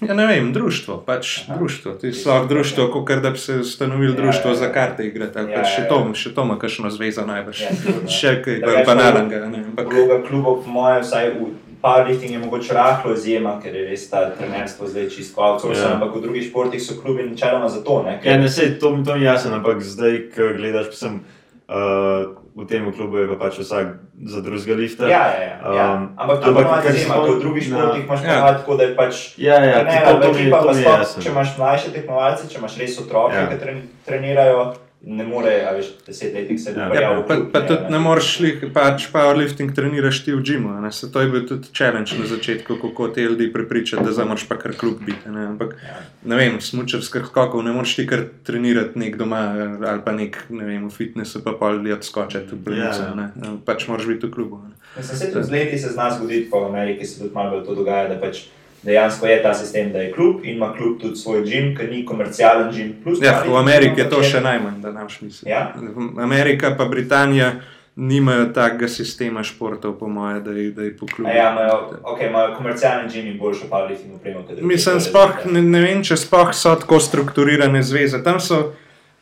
Ja, 0.00 0.14
ne 0.14 0.26
vem, 0.26 0.52
društvo, 0.52 1.02
pač 1.06 1.40
Aha. 1.48 1.56
društvo. 1.58 1.92
Ti 1.92 2.12
si 2.12 2.28
lahko 2.28 2.46
društvo, 2.46 2.88
kot 2.90 3.22
da 3.22 3.30
bi 3.30 3.38
se 3.38 3.54
ustanovili 3.56 4.12
ja, 4.12 4.16
društvo 4.16 4.50
ja, 4.50 4.54
za 4.54 4.72
karte 4.72 5.06
igrati. 5.06 5.38
Ja, 5.38 5.46
pač 5.54 5.72
še 5.72 5.86
to, 5.88 6.00
še 6.14 6.34
to 6.34 6.44
ima 6.44 6.58
kakšno 6.60 6.90
zvezo 6.92 7.24
najbrž. 7.26 7.62
Ja, 7.62 7.70
še 8.18 8.34
kaj 8.44 8.84
banalnega. 8.86 9.48
Vloga 9.80 10.20
klubov, 10.28 10.60
po 10.64 10.70
mojem, 10.70 11.00
vsaj 11.00 11.30
v 11.38 11.48
powerlifting 11.80 12.36
je 12.36 12.38
mogoče 12.38 12.74
rahlo 12.74 13.14
izjema, 13.16 13.56
ker 13.62 13.74
je 13.74 13.86
res 13.88 14.08
ta 14.10 14.26
trenerstvo 14.36 14.88
zdaj 14.90 15.08
čisto 15.16 15.40
outsourcing, 15.40 15.86
ja. 15.86 15.94
ampak 15.96 16.16
v 16.16 16.24
drugih 16.28 16.48
športih 16.48 16.82
so 16.82 17.00
klubi 17.00 17.24
načeloma 17.24 17.68
za 17.72 17.80
to. 17.84 18.02
Ne, 18.04 18.18
ker... 18.20 18.32
ja, 18.32 18.40
ne, 18.42 18.50
sej, 18.52 18.76
to, 18.80 18.92
to 19.06 19.16
mi 19.16 19.24
je 19.24 19.30
jasno, 19.30 19.56
ampak 19.56 19.80
zdaj, 19.80 20.18
ko 20.36 20.52
gledaš, 20.58 20.92
sem. 20.98 21.22
Uh, 21.66 22.36
v 22.56 22.64
tem 22.64 22.92
klubu 22.92 23.20
je 23.20 23.28
pa 23.28 23.36
pač 23.36 23.60
vsak 23.60 24.00
za 24.24 24.40
drugega 24.40 24.74
lifta. 24.80 25.04
Ja, 25.04 25.28
ja, 25.28 25.40
ja. 25.44 25.56
ja. 25.60 25.86
Um, 25.92 26.16
ampak 26.16 26.40
to 26.40 26.48
je 26.48 26.64
pač 26.64 26.84
nekaj, 26.88 27.20
v 27.28 27.40
drugih 27.44 27.62
športih 27.68 28.02
imaš 28.08 28.20
ja. 28.24 28.40
tako, 28.56 28.72
da 28.80 28.82
je 28.88 28.92
pač. 28.96 29.14
Ja, 29.36 29.60
ja, 29.60 29.84
ne, 29.84 29.96
to, 30.00 30.12
to, 30.24 30.30
mi, 30.32 30.48
to 30.48 30.72
mi 30.72 30.80
je 30.80 30.88
jasno. 30.88 31.20
Če 31.20 31.28
imaš 31.36 31.52
mlajše 31.60 31.92
tekmovalce, 31.92 32.48
če 32.48 32.56
imaš 32.56 32.78
res 32.80 32.96
otroke, 33.04 33.36
ja. 33.36 33.44
ki 33.52 33.60
trenirajo 34.08 34.72
ne 35.06 35.24
more, 35.24 35.66
a 35.70 35.72
veš, 35.72 35.86
deset 36.06 36.34
let 36.34 36.60
se 36.60 36.72
ja, 36.76 37.00
ja, 37.00 37.24
pa, 37.28 37.36
pa 37.52 37.60
tudi 37.66 37.92
ne 37.94 37.98
moreš 38.02 38.30
šli, 38.36 38.50
pač 38.74 39.06
powerlifting 39.12 39.70
treniraš 39.74 40.24
ti 40.26 40.34
v 40.34 40.42
džimu. 40.42 40.72
To 41.12 41.22
je 41.22 41.28
bil 41.30 41.44
tudi 41.46 41.70
challenge 41.70 42.18
na 42.18 42.26
začetku, 42.26 42.78
kako 42.82 43.08
te 43.14 43.22
ljudi 43.22 43.46
prepričati, 43.52 44.02
da 44.04 44.12
zamoš 44.12 44.48
pa 44.48 44.58
kar 44.58 44.74
klub 44.74 44.98
biti. 45.06 45.30
Ne? 45.30 45.46
Ampak, 45.46 45.76
ja. 45.78 46.00
ne 46.24 46.36
vem, 46.36 46.58
smučarskih 46.60 47.30
skokov 47.30 47.62
ne 47.62 47.72
moreš 47.76 47.94
ti 48.00 48.06
kar 48.06 48.24
trenirati 48.42 48.98
nek 48.98 49.16
doma 49.16 49.44
ali 49.86 50.02
pa 50.04 50.12
nek, 50.12 50.42
ne 50.50 50.66
vem, 50.66 50.88
v 50.88 50.90
fitnessu 50.90 51.44
pa 51.44 51.54
pa 51.60 51.70
ljudi 51.70 51.94
odskočiti 51.94 52.58
v 52.58 52.58
bližnjico. 52.66 53.06
Ja, 53.06 53.30
ja. 53.30 53.54
Pač 53.64 53.86
moraš 53.86 54.10
biti 54.10 54.26
v 54.26 54.34
klubu. 54.34 54.60
Se 55.00 55.30
tudi 55.30 55.46
z 55.46 55.50
leti 55.54 55.78
se 55.78 55.94
zna 55.94 56.10
zgoditi, 56.18 56.50
po 56.50 56.66
Ameriki 56.66 57.06
se 57.06 57.22
tudi 57.22 57.34
malo 57.34 57.62
to 57.62 57.78
dogaja, 57.78 58.08
da 58.10 58.18
pač 58.20 58.48
dejansko 58.86 59.26
je 59.26 59.42
ta 59.42 59.54
sistem, 59.54 59.92
da 59.92 59.98
je 59.98 60.12
klub 60.12 60.44
in 60.44 60.56
ima 60.56 60.72
klub 60.72 61.00
tudi 61.00 61.16
svoj 61.16 61.42
gim, 61.42 61.76
ki 61.76 61.86
ni 61.90 62.04
komercialen 62.06 62.72
gim. 62.72 62.94
Ja, 63.22 63.42
v 63.46 63.56
Ameriki 63.56 64.00
je 64.00 64.10
to 64.10 64.22
še 64.22 64.40
najmanj, 64.40 64.80
da 64.82 64.92
nam 64.92 65.08
šmisli. 65.08 65.50
Ja? 65.50 65.72
Amerika 66.18 66.74
pa 66.78 66.84
Britanija. 66.84 67.54
Nimajo 67.96 68.50
takega 68.52 68.90
sistema 68.92 69.40
športov, 69.40 69.94
po 69.96 70.04
mojem, 70.12 70.42
da, 70.44 70.52
da 70.52 70.84
je 70.84 70.90
po 70.98 71.06
klubu. 71.08 71.30
Ja, 71.32 71.46
imajo 71.52 72.02
okay, 72.12 72.56
komercialni 72.56 73.08
gimi, 73.08 73.32
boljšo 73.40 73.70
pa 73.70 73.76
ali 73.76 73.96
fino 73.96 74.18
upremo. 74.18 74.42
Mislim, 74.60 75.00
spoh, 75.00 75.46
ne, 75.48 75.62
ne 75.64 75.80
vem, 75.80 76.02
če 76.04 76.18
spoh 76.20 76.52
so 76.52 76.74
tako 76.76 76.98
strukturirane 77.00 77.80
zveze. 77.80 78.20
Tam 78.20 78.36
so 78.36 78.74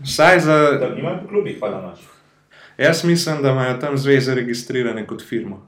vsaj 0.02 0.40
za. 0.48 0.56
Tam 0.82 0.96
nimajo 0.98 1.20
po 1.22 1.30
klubih, 1.36 1.54
pa 1.60 1.70
da 1.70 1.78
imaš. 1.84 2.02
Jaz 2.78 3.04
mislim, 3.06 3.46
da 3.46 3.54
imajo 3.54 3.78
tam 3.78 3.94
zveze 3.94 4.34
registrirane 4.34 5.06
kot 5.06 5.22
firmo. 5.22 5.62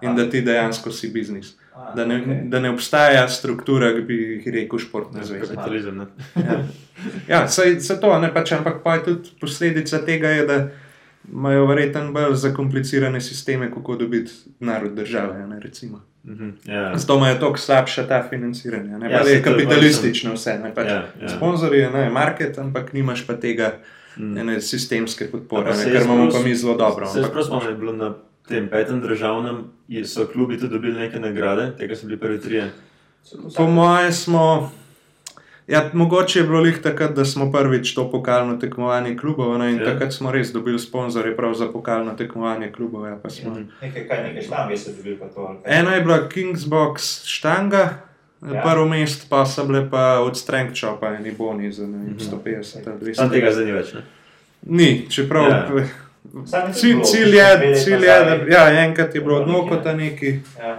in 0.00 0.16
da 0.16 0.30
ti 0.30 0.40
dejansko 0.40 0.90
si 0.90 1.08
biznis. 1.08 1.56
Da 1.96 2.04
ne, 2.06 2.14
okay. 2.14 2.48
da 2.48 2.60
ne 2.60 2.70
obstaja 2.70 3.28
struktura, 3.28 3.92
ki 3.94 4.00
bi 4.00 4.16
rekel, 4.52 4.78
športna 4.78 5.24
zveza. 5.24 5.54
Kapitalizem. 5.54 6.06
Ja, 6.36 6.58
ja 7.28 7.48
se, 7.48 7.80
se 7.80 8.00
to 8.00 8.18
ne 8.18 8.32
pač, 8.34 8.52
ampak 8.52 8.82
pa 8.84 8.94
je 8.98 9.04
tudi 9.04 9.30
posledica 9.40 10.02
tega, 10.04 10.28
je, 10.28 10.46
da 10.46 10.58
imajo 11.30 11.66
verjetno 11.66 12.12
bolj 12.12 12.34
zakomplicirane 12.42 13.20
sisteme, 13.20 13.70
kako 13.70 13.96
dobiti 13.96 14.32
narod 14.60 14.94
države. 14.94 15.38
Ne, 15.38 15.56
mm 15.56 16.34
-hmm. 16.34 16.52
yeah. 16.64 16.96
Zato 16.96 17.16
imajo 17.16 17.34
tako 17.34 17.56
slabša 17.56 18.06
ta 18.08 18.26
financiranja. 18.30 18.98
Ne, 18.98 19.10
ja, 19.10 19.20
je 19.20 19.42
kapitalistično 19.42 20.34
vse. 20.34 20.58
Ne, 20.62 20.74
pač, 20.74 20.86
yeah, 20.86 21.02
yeah. 21.20 21.36
Sponzorji 21.36 21.80
je 21.80 22.10
market, 22.10 22.58
ampak 22.58 22.92
nimaš 22.92 23.26
pa 23.26 23.34
tega 23.34 23.72
mm. 24.16 24.60
sistemske 24.60 25.30
podpore, 25.30 25.76
ne, 25.76 25.84
ker 25.84 26.02
imamo 26.02 26.30
pa 26.30 26.38
mi 26.38 26.54
zelo 26.54 26.76
dobro. 26.76 27.06
Se 27.06 27.18
ampak, 27.18 27.44
smo 27.44 27.60
že 27.60 27.74
bili 27.74 27.92
na 27.92 28.14
tem 28.50 28.68
petem 28.68 29.00
državnem, 29.00 29.64
so 30.04 30.26
klubi 30.26 30.58
tudi 30.58 30.72
dobili 30.72 30.98
neke 30.98 31.20
nagrade, 31.20 31.72
tega 31.78 31.96
so 31.96 32.06
bili 32.06 32.18
prvi 32.20 32.40
trije. 32.40 32.70
Po 33.56 33.66
mojem 33.66 34.12
smo. 34.12 34.72
Ja, 35.66 35.90
mogoče 35.92 36.38
je 36.38 36.42
bilo 36.42 36.64
jih 36.66 36.78
takrat, 36.82 37.14
da 37.14 37.24
smo 37.24 37.52
prvič 37.52 37.94
to 37.94 38.10
pokalno 38.10 38.56
tekmovanje 38.56 39.16
klubov 39.16 39.58
ne, 39.58 39.70
in 39.70 39.78
ja. 39.78 39.84
takrat 39.84 40.12
smo 40.12 40.32
res 40.32 40.52
dobili 40.52 40.78
sponzorje 40.78 41.36
prav 41.36 41.54
za 41.54 41.68
pokalno 41.72 42.14
tekmovanje 42.18 42.72
klubov. 42.72 43.06
Ja, 43.06 43.18
smo... 43.28 43.50
Mhm. 43.50 43.62
nekaj, 43.82 44.08
kaj, 44.08 44.22
nekaj 44.22 44.42
štange 44.42 44.76
so 44.76 44.90
dobili 44.96 45.16
pa 45.18 45.28
to. 45.28 45.60
Eno 45.64 45.90
je 45.90 46.00
bila 46.00 46.28
Kingsbox 46.28 47.24
štanga, 47.24 47.88
ja. 48.52 48.62
prvo 48.62 48.88
mesto 48.88 49.26
pa 49.30 49.46
so 49.46 49.66
bile 49.66 49.90
pa 49.90 50.20
od 50.20 50.38
Strength 50.38 50.80
Chopa 50.80 51.14
in 51.14 51.34
boni 51.38 51.72
za 51.72 51.86
ne, 51.86 51.98
150 52.18 52.76
ali 52.86 53.00
200. 53.00 53.16
Tam 53.16 53.30
tega 53.30 53.52
zdaj 53.52 53.64
ni 53.64 53.72
več, 53.72 53.92
ne? 53.94 54.02
Ni, 54.62 55.06
čeprav. 55.10 55.50
Ja. 55.50 55.84
Cilj 56.74 57.36
je, 57.36 57.74
cilj 57.84 58.04
je, 58.06 58.20
da 58.24 58.38
ja, 58.48 58.84
enkrat 58.84 59.14
je 59.14 59.20
bilo 59.20 59.40
odnokota 59.42 59.96
neki. 59.96 60.38
Ja 60.58 60.76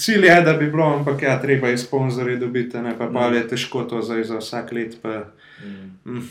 cilj 0.00 0.26
je, 0.26 0.42
da 0.42 0.52
bi 0.52 0.70
bilo, 0.70 0.94
ampak 0.96 1.22
ja, 1.22 1.40
treba 1.40 1.68
je 1.68 1.78
sponzorje 1.78 2.36
dobiti, 2.36 2.78
ne 2.78 2.98
pa, 2.98 3.10
pa 3.12 3.26
je 3.26 3.48
težko 3.48 3.82
to 3.82 4.02
za, 4.02 4.24
za 4.24 4.38
vsak 4.38 4.72
let. 4.72 4.96
Pa, 5.02 5.24
mm. 5.64 6.12
mm. 6.12 6.30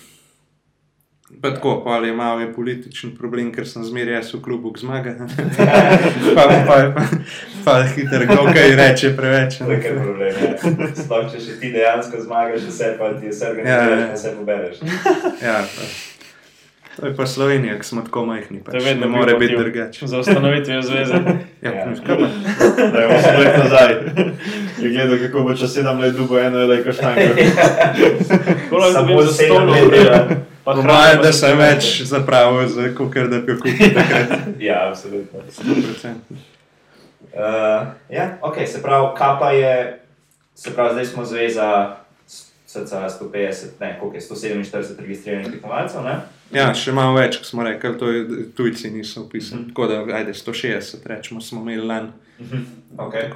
Pa 1.42 1.54
tako, 1.54 1.82
pa 1.86 1.96
je 1.96 2.14
malo 2.14 2.48
političen 2.56 3.12
problem, 3.18 3.52
ker 3.54 3.68
sem 3.68 3.84
zmeraj 3.86 4.16
jaz 4.16 4.32
v 4.34 4.42
klubu 4.42 4.74
zmaga. 4.78 5.14
pa 6.36 6.48
pa, 6.68 6.78
pa, 6.96 7.04
pa 7.66 7.76
hitro, 7.84 8.26
kako 8.28 8.54
kaj 8.54 8.76
reče 8.76 9.14
preveč. 9.18 9.58
To 9.58 9.72
je 9.72 9.96
problem. 10.04 10.34
Ja. 10.42 10.88
Sploh 11.04 11.30
če 11.32 11.44
še 11.46 11.60
ti 11.62 11.70
dejansko 11.76 12.24
zmagaš, 12.26 12.66
vse 12.72 12.96
pa 12.98 13.14
ti 13.20 13.30
je 13.30 13.36
vse 13.36 13.52
organiziraš, 13.52 13.94
ja, 13.94 14.08
ja. 14.08 14.14
vse 14.16 14.34
pobereš. 14.40 14.82
ja, 15.46 15.60
pa. 15.76 15.92
To 17.00 17.06
je 17.06 17.16
pa 17.16 17.26
Slovenija, 17.26 17.80
ki 17.80 17.86
smo 17.86 18.02
tako 18.02 18.26
majhni. 18.26 18.64
Pač. 18.64 18.84
Ne 19.00 19.08
more 19.08 19.34
biti 19.34 19.56
drugače. 19.58 20.08
Za 20.08 20.20
ustanovitev 20.20 20.82
zveze. 20.82 21.14
ja, 21.62 21.72
ja. 21.72 21.86
Da, 22.91 23.04
imamo 23.04 23.22
se 23.22 23.34
gledati 23.36 23.60
nazaj. 23.60 23.93
Je 24.82 24.89
gledal, 24.89 25.18
kako 25.28 25.43
bo 25.43 25.56
čez 25.56 25.74
sedem 25.74 26.00
let 26.00 26.16
dubo 26.16 26.39
eno 26.39 26.60
ali 26.60 26.84
kaj 26.84 26.93
štango. 26.93 27.22
Samo 28.93 29.22
za 29.22 29.34
sedem 29.34 29.70
let. 29.70 30.38
Pa 30.64 30.76
hrana, 30.76 31.22
da 31.24 31.32
se 31.34 31.54
več 31.56 32.02
zapravo, 32.04 32.62
kot 32.97 33.16
da 33.32 33.39
bi 33.39 33.52
jo 33.52 33.58
kupil 33.58 33.93
takrat. 33.97 34.39
ja, 34.60 34.89
absolutno. 34.89 35.39
100%. 35.50 36.14
Uh, 37.34 37.88
ja, 38.10 38.38
ok, 38.41 38.56
se 38.66 38.82
pravi, 38.82 39.08
kapa 39.18 39.52
je, 39.52 40.00
se 40.56 40.76
pravi, 40.76 40.93
zdaj 40.93 41.06
smo 41.06 41.26
zveza 41.26 41.95
SCA 42.70 43.10
150, 43.10 43.66
ne, 43.80 43.98
koliko 44.00 44.18
je 44.18 44.22
147 44.22 45.00
registriranih 45.00 45.52
tekmovalcev. 45.52 46.02
Ja, 46.54 46.68
še 46.78 46.94
malo 46.94 47.16
več, 47.18 47.40
kot 47.42 47.48
smo 47.50 47.64
rekli, 47.66 47.96
to 47.98 48.10
je 48.14 48.44
tujci 48.58 48.92
niso 48.94 49.24
upisani. 49.24 49.62
Mm 49.62 49.66
-hmm. 49.66 49.70
Tako 49.74 49.88
da, 49.88 50.18
ajde, 50.18 50.34
160, 50.34 51.06
rečemo, 51.06 51.42
smo 51.42 51.62
imeli 51.62 51.88
lani. 51.88 52.10
Mm 52.40 52.46
-hmm. 52.46 52.64
okay. 52.98 53.30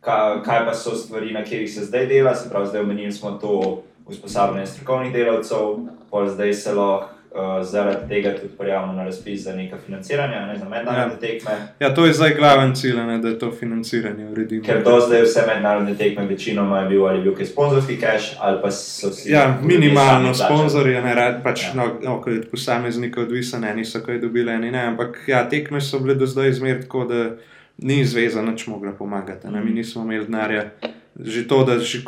kaj, 0.00 0.42
kaj 0.44 0.64
pa 0.66 0.74
so 0.74 0.94
stvari, 0.94 1.32
na 1.32 1.44
katerih 1.44 1.74
se 1.74 1.84
zdaj 1.84 2.06
dela, 2.06 2.34
se 2.34 2.50
pravi, 2.50 2.66
zdaj 2.66 2.80
omenili 2.80 3.12
smo 3.12 3.30
to 3.30 3.82
usposabljanje 4.06 4.66
strokovnih 4.66 5.12
delavcev, 5.12 5.76
pol 6.10 6.28
zdaj 6.28 6.54
se 6.54 6.72
lahko 6.72 7.15
uh, 7.36 7.66
zaradi 7.66 8.08
tega 8.08 8.34
tudi 8.36 8.52
prijavimo 8.58 8.92
na 8.92 9.04
razpis 9.04 9.42
za 9.42 9.56
neka 9.56 9.76
financiranja, 9.86 10.46
ne 10.46 10.58
za 10.58 10.68
mednarodne 10.68 11.14
ja. 11.14 11.20
tekme. 11.20 11.52
Ja, 11.80 11.94
to 11.94 12.06
je 12.06 12.12
zdaj 12.12 12.34
glaven 12.34 12.74
cilj, 12.74 12.96
ne, 12.96 13.18
da 13.18 13.28
je 13.28 13.38
to 13.38 13.52
financiranje 13.52 14.28
uredimo. 14.28 14.64
Ker 14.64 14.82
do 14.84 15.00
zdaj 15.00 15.22
vse 15.22 15.44
mednarodne 15.54 15.94
tekme 15.94 16.26
večinoma 16.26 16.80
je 16.80 16.88
bil 16.88 17.06
ali 17.06 17.22
bil 17.22 17.34
kaj 17.34 17.46
sponzorski 17.46 18.00
cash 18.00 18.36
ali 18.40 18.58
pa 18.62 18.70
so 18.70 19.10
si. 19.10 19.32
Ja, 19.32 19.58
minimalno 19.62 20.34
sponzorje, 20.34 21.02
ne 21.02 21.14
rad 21.14 21.42
pač, 21.42 21.64
ja. 21.64 21.74
no, 21.74 21.88
no, 22.02 22.20
ko 22.22 22.30
je 22.30 22.42
posameznik 22.50 23.18
odvisen, 23.18 23.64
eni 23.64 23.84
so 23.84 24.00
kaj 24.00 24.18
dobili, 24.18 24.52
eni 24.52 24.70
ne, 24.70 24.86
ampak 24.86 25.18
ja, 25.26 25.48
tekme 25.48 25.80
so 25.80 26.00
bile 26.00 26.14
do 26.14 26.26
zdaj 26.26 26.48
izmer 26.48 26.82
tako, 26.82 27.04
da 27.04 27.30
ni 27.78 28.04
zveza 28.04 28.42
nič 28.42 28.66
mogla 28.66 28.92
pomagati, 28.92 29.48
ne, 29.48 29.60
mi 29.60 29.66
mhm. 29.66 29.74
nismo 29.74 30.02
imeli 30.02 30.24
denarja. 30.24 30.70
Že 31.16 31.48
to, 31.48 31.64
da 31.64 31.78
že 31.78 32.04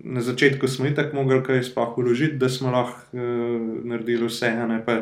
na 0.00 0.20
začetku 0.20 0.68
smo 0.68 0.90
tako 0.96 1.16
mogli 1.16 1.42
kaj 1.44 1.62
sploh 1.62 1.98
uložiti, 1.98 2.36
da 2.36 2.48
smo 2.48 2.70
lahko 2.70 3.00
uh, 3.12 3.20
naredili 3.84 4.26
vse. 4.26 4.52
Pa, 4.86 5.00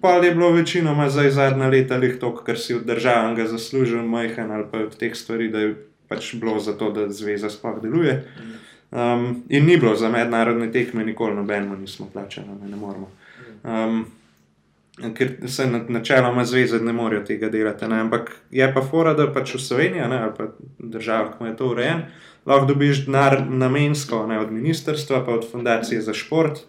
pa 0.00 0.10
je 0.10 0.34
bilo 0.34 0.50
večinoma 0.52 1.08
za 1.08 1.30
zadnja 1.30 1.68
leta 1.68 1.96
lih 1.96 2.18
to, 2.20 2.34
kar 2.34 2.58
si 2.58 2.74
od 2.74 2.84
državnega 2.84 3.46
zaslužil, 3.46 4.02
majhen 4.02 4.50
ali 4.50 4.64
pa 4.72 4.78
od 4.78 4.96
teh 4.96 5.16
stvari, 5.16 5.48
da 5.48 5.60
je 5.60 5.74
pač 6.08 6.34
bilo 6.34 6.58
za 6.58 6.72
to, 6.72 6.90
da 6.90 7.08
zveza 7.08 7.50
sploh 7.50 7.82
deluje. 7.82 8.24
Um, 8.90 9.42
in 9.48 9.66
ni 9.66 9.76
bilo 9.76 9.94
za 9.96 10.08
mednarodne 10.08 10.72
tekme, 10.72 11.04
nikoli 11.04 11.36
nobeno 11.36 11.76
nismo 11.76 12.08
plačali, 12.12 12.46
ne, 12.62 12.68
ne 12.68 12.76
moramo. 12.76 13.10
Um, 13.64 14.06
Ker 15.14 15.30
se 15.48 15.66
načeloma 15.88 16.44
zveze 16.44 16.80
ne 16.80 16.92
morejo 16.92 17.22
tega 17.24 17.48
delati. 17.48 17.86
Ne? 17.88 18.00
Ampak 18.00 18.32
je 18.50 18.66
pa 18.74 18.82
fora, 18.82 19.14
da 19.14 19.30
pač 19.32 19.54
v 19.54 19.60
Sloveniji 19.62 20.02
ali 20.02 20.32
pa 20.36 20.48
državah, 20.78 21.38
ki 21.38 21.44
je 21.44 21.56
to 21.56 21.68
urejeno, 21.70 22.02
lahko 22.46 22.66
dobiš 22.66 23.04
denar 23.06 23.42
namensko, 23.48 24.26
ne 24.26 24.40
od 24.40 24.52
ministrstva, 24.52 25.24
pa 25.26 25.32
od 25.32 25.46
fundacije 25.52 26.00
za 26.00 26.14
šport, 26.14 26.60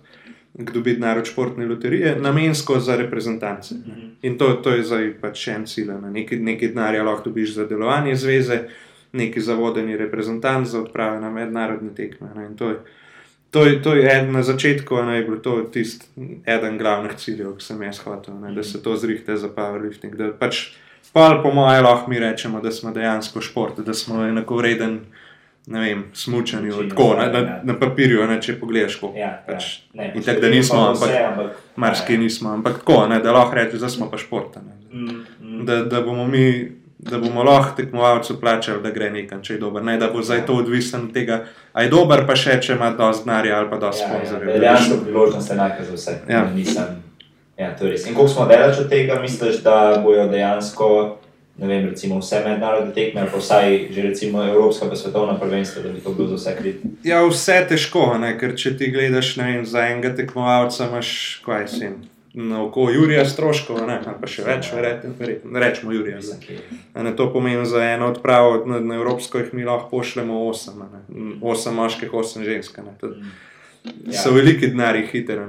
kdo 0.54 0.74
dobi 0.74 0.94
denar 0.94 1.18
od 1.18 1.26
športne 1.26 1.66
loterije, 1.66 2.16
namensko 2.20 2.80
za 2.80 2.96
reprezentance. 2.96 3.76
Ne. 3.76 4.10
In 4.22 4.38
to, 4.38 4.54
to 4.54 4.70
je 4.70 4.84
zdaj 4.84 5.14
pač 5.22 5.46
še 5.46 5.52
en 5.52 5.68
cilj. 5.68 5.94
Ne. 5.94 6.12
Nekaj, 6.12 6.40
nekaj 6.40 6.74
denarja 6.74 7.04
lahko 7.04 7.30
dobiš 7.30 7.56
za 7.56 7.66
delovanje 7.66 8.16
zveze, 8.16 8.64
nekaj 9.14 9.44
za 9.44 9.56
vodenje 9.56 9.98
reprezentant, 9.98 10.68
za 10.68 10.82
odprave 10.82 11.22
na 11.22 11.32
mednarodne 11.32 11.96
tekme. 11.96 12.34
Ne. 12.36 12.50
In 12.52 12.58
to 12.58 12.74
je. 12.76 12.82
To 13.52 13.66
je, 13.68 13.82
to 13.84 13.92
je 13.96 14.06
eden 14.08 14.30
na 14.32 14.46
začetku, 14.48 14.96
ne 15.04 15.18
je 15.18 15.24
bil 15.28 15.42
to 15.44 15.58
tisti 15.74 16.06
eden 16.48 16.78
glavnih 16.80 17.18
ciljev, 17.20 17.58
ki 17.60 17.66
sem 17.66 17.82
jaz 17.84 17.98
hotel, 18.00 18.38
ne, 18.40 18.54
da 18.56 18.64
se 18.64 18.80
to 18.80 18.94
zrihte 18.96 19.36
za 19.36 19.50
powerlifting. 19.52 20.16
Da 20.16 20.30
pač, 20.32 20.62
pa 21.12 21.26
po 21.44 21.52
mojem, 21.52 21.84
lahko 21.84 22.08
mi 22.08 22.20
rečemo, 22.24 22.62
da 22.64 22.72
smo 22.72 22.94
dejansko 22.96 23.44
šport, 23.44 23.82
da 23.84 23.94
smo 23.94 24.24
enako 24.24 24.56
vreden 24.56 25.02
ne 25.66 25.80
vem, 25.80 26.04
smučanju, 26.14 26.90
tako 26.90 27.16
na, 27.18 27.26
na, 27.26 27.40
ja. 27.40 27.62
na 27.64 27.80
papirju, 27.80 28.26
ne, 28.28 28.42
če 28.42 28.58
pogledaš. 28.60 28.98
Ko, 29.02 29.12
ja, 29.16 29.22
ja. 29.22 29.32
pač, 29.48 29.70
ja. 29.94 30.02
ne, 30.02 30.12
in 30.16 30.26
tako, 30.26 30.42
da 30.42 30.50
nismo, 30.50 30.82
ampak, 30.90 31.16
ampak 31.30 31.64
marsikaj 31.76 32.16
ja. 32.16 32.22
nismo, 32.22 32.54
ampak 32.54 32.82
tako, 32.82 33.06
ne, 33.08 33.20
da 33.22 33.34
lahko 33.36 33.58
rečeš, 33.60 33.80
da 33.84 33.90
smo 33.90 34.10
pa 34.12 34.18
športa. 34.18 34.62
Mm, 34.92 35.24
mm. 35.42 35.66
Da, 35.66 35.84
da 35.86 36.02
bomo 36.02 36.28
mi. 36.28 36.78
Da 37.02 37.18
bomo 37.18 37.42
lahko 37.42 37.74
tekmovalcu 37.80 38.36
plačali, 38.38 38.78
da 38.84 38.92
gre 38.94 39.08
nekam, 39.10 39.40
če 39.42 39.56
je 39.56 39.60
dober. 39.60 39.82
Ne, 39.82 39.96
da 39.98 40.12
bo 40.14 40.22
zdaj 40.22 40.44
to 40.46 40.54
odvisno 40.62 41.00
od 41.00 41.14
tega, 41.16 41.40
ali 41.74 41.88
je 41.88 41.90
dober, 41.90 42.22
pa 42.30 42.36
še 42.38 42.60
če 42.62 42.76
ima 42.76 42.92
dovolj 42.94 43.24
znanja 43.24 43.56
ali 43.58 43.70
pa 43.72 43.80
dovolj 43.82 44.04
sponzorjev. 44.04 44.50
Ja, 44.52 44.54
ja, 44.54 44.62
dejansko 44.62 44.98
priložnost 45.08 45.50
je 45.50 45.56
enaka 45.56 45.88
za 45.88 45.96
vse. 45.98 46.14
Ja. 46.30 46.44
Nisem, 46.54 47.00
ja, 47.58 47.72
In 47.72 48.14
koliko 48.14 48.28
smo 48.28 48.46
daleč 48.46 48.84
od 48.86 48.94
tega, 48.94 49.18
misliš, 49.18 49.64
da 49.66 49.98
bojo 50.04 50.28
dejansko 50.30 50.92
ne 51.02 51.21
vem, 51.68 51.90
recimo 51.90 52.20
vse 52.20 52.42
mednarodne 52.46 52.94
tekme, 52.94 53.26
pa 53.32 53.38
vsaj 53.38 53.90
že 53.94 54.02
recimo 54.02 54.44
Evropska 54.44 54.90
pa 54.90 54.96
svetovna 54.96 55.40
prvenstva, 55.40 55.84
da 55.84 55.90
bi 55.90 56.02
to 56.02 56.14
bilo 56.14 56.28
za 56.28 56.36
vse 56.36 56.56
krit. 56.60 56.80
Ja, 57.04 57.22
vse 57.26 57.66
težko, 57.70 58.18
ne? 58.22 58.34
ker 58.40 58.56
če 58.58 58.78
ti 58.78 58.90
gledaš 58.92 59.36
vem, 59.38 59.66
za 59.66 59.86
enega 59.88 60.16
tekmovalca, 60.16 60.90
imaš 60.90 61.12
kaj 61.46 61.68
sem. 61.68 62.00
Na 62.34 62.62
oko 62.64 62.86
Jurija 62.90 63.26
stroškov, 63.28 63.82
ne, 63.90 63.98
pa 64.08 64.28
še 64.28 64.46
več, 64.46 64.70
verjetno, 64.72 65.12
rečemo 65.60 65.92
Jurija. 65.92 66.22
Ne, 66.96 67.12
to 67.16 67.28
pomeni 67.34 67.66
za 67.68 67.84
eno 67.84 68.08
odpravo 68.08 68.62
na, 68.66 68.80
na 68.80 68.96
Evropsko, 68.96 69.42
jih 69.42 69.52
mi 69.54 69.68
lahko 69.68 69.90
pošljemo 69.98 70.46
osem, 70.48 70.80
ne, 70.80 71.02
osem 71.44 71.76
moških, 71.76 72.14
osem 72.16 72.48
žensk. 72.48 72.80
Ja. 73.84 74.22
So 74.24 74.32
veliki 74.32 74.72
denari, 74.72 75.04
hitro. 75.12 75.44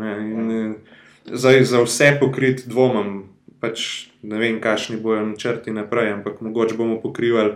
Za, 1.26 1.54
za 1.62 1.84
vse 1.86 2.16
pokrit 2.18 2.66
dvomem, 2.66 3.31
pač 3.62 4.08
ne 4.26 4.38
vem, 4.42 4.58
kakšni 4.60 4.98
bojo 4.98 5.22
načrti 5.26 5.70
naprej, 5.70 6.12
ampak 6.18 6.40
mogoče 6.42 6.74
bomo 6.74 6.98
pokrivali, 7.02 7.54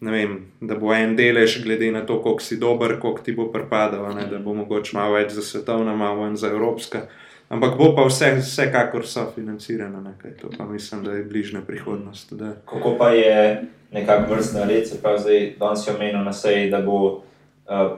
vem, 0.00 0.38
da 0.60 0.78
bo 0.80 0.94
en 0.96 1.12
delež, 1.16 1.60
glede 1.64 1.90
na 1.92 2.06
to, 2.08 2.22
koliko 2.22 2.42
si 2.42 2.56
dober, 2.56 2.96
koliko 3.00 3.22
ti 3.22 3.36
bo 3.36 3.50
pripadal, 3.52 4.08
ne, 4.16 4.26
da 4.30 4.40
bo 4.40 4.56
mogoče 4.56 4.96
malo 4.96 5.18
več 5.20 5.36
za 5.36 5.44
svetovna, 5.44 5.94
malo 5.96 6.24
več 6.24 6.40
za 6.40 6.50
evropska. 6.50 7.06
Ampak 7.52 7.76
bo 7.76 7.90
pa 7.92 8.06
vse, 8.08 8.30
vsekakor 8.40 9.04
so 9.04 9.26
financirano, 9.34 10.00
nekaj, 10.00 10.38
to 10.40 10.48
pa 10.56 10.64
mislim, 10.64 11.04
da 11.04 11.18
je 11.18 11.24
bližnja 11.28 11.60
prihodnost. 11.66 12.32
Da. 12.32 12.54
Kako 12.64 12.94
pa 12.98 13.10
je 13.12 13.66
nekako 13.92 14.34
vrstna 14.34 14.64
red, 14.64 14.88
se 14.88 15.02
pravi, 15.02 15.20
zdaj 15.20 15.44
danes 15.60 15.86
je 15.86 15.94
omenil 15.94 16.24
na 16.24 16.32
seji, 16.32 16.70
da 16.70 16.80
bo 16.80 16.96
uh, 17.04 17.20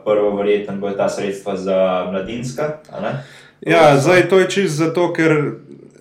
prvo 0.05 0.35
verjetno 0.37 0.75
bo 0.83 0.91
ta 0.91 1.09
sredstva 1.09 1.57
za 1.57 1.79
mladinska. 2.11 2.83
Ja, 3.61 3.95
zdaj 3.97 4.29
to 4.29 4.43
je 4.43 4.51
čisto 4.51 4.85
zato, 4.85 5.13
ker 5.13 5.55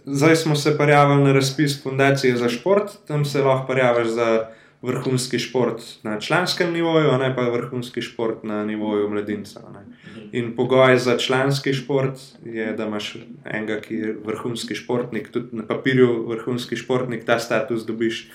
zdaj 0.06 0.36
smo 0.36 0.56
se 0.56 0.78
prijavili 0.78 1.24
na 1.24 1.34
razpis 1.34 1.84
Fundacije 1.84 2.38
za 2.38 2.50
šport, 2.50 2.92
tam 3.08 3.26
se 3.26 3.42
lahko 3.42 3.68
prijaviš 3.74 4.08
za 4.08 4.48
vrhunski 4.84 5.40
šport 5.40 5.82
na 6.04 6.20
članskem 6.20 6.74
nivoju, 6.74 7.18
ne 7.18 7.36
pa 7.36 7.42
vrhunski 7.42 8.02
šport 8.02 8.44
na 8.44 8.66
nivoju 8.66 9.10
mladinca. 9.10 9.62
Ne. 9.74 9.86
In 10.32 10.56
pogoj 10.56 10.98
za 10.98 11.18
članski 11.18 11.74
šport 11.74 12.20
je, 12.46 12.74
da 12.74 12.86
imaš 12.86 13.18
enega, 13.46 13.80
ki 13.82 13.96
je 13.96 14.18
vrhunski 14.26 14.76
športnik, 14.76 15.32
tudi 15.32 15.56
na 15.56 15.64
papirju 15.68 16.28
vrhunski 16.28 16.76
športnik, 16.76 17.26
ta 17.26 17.40
status 17.40 17.86
dobiš, 17.86 18.32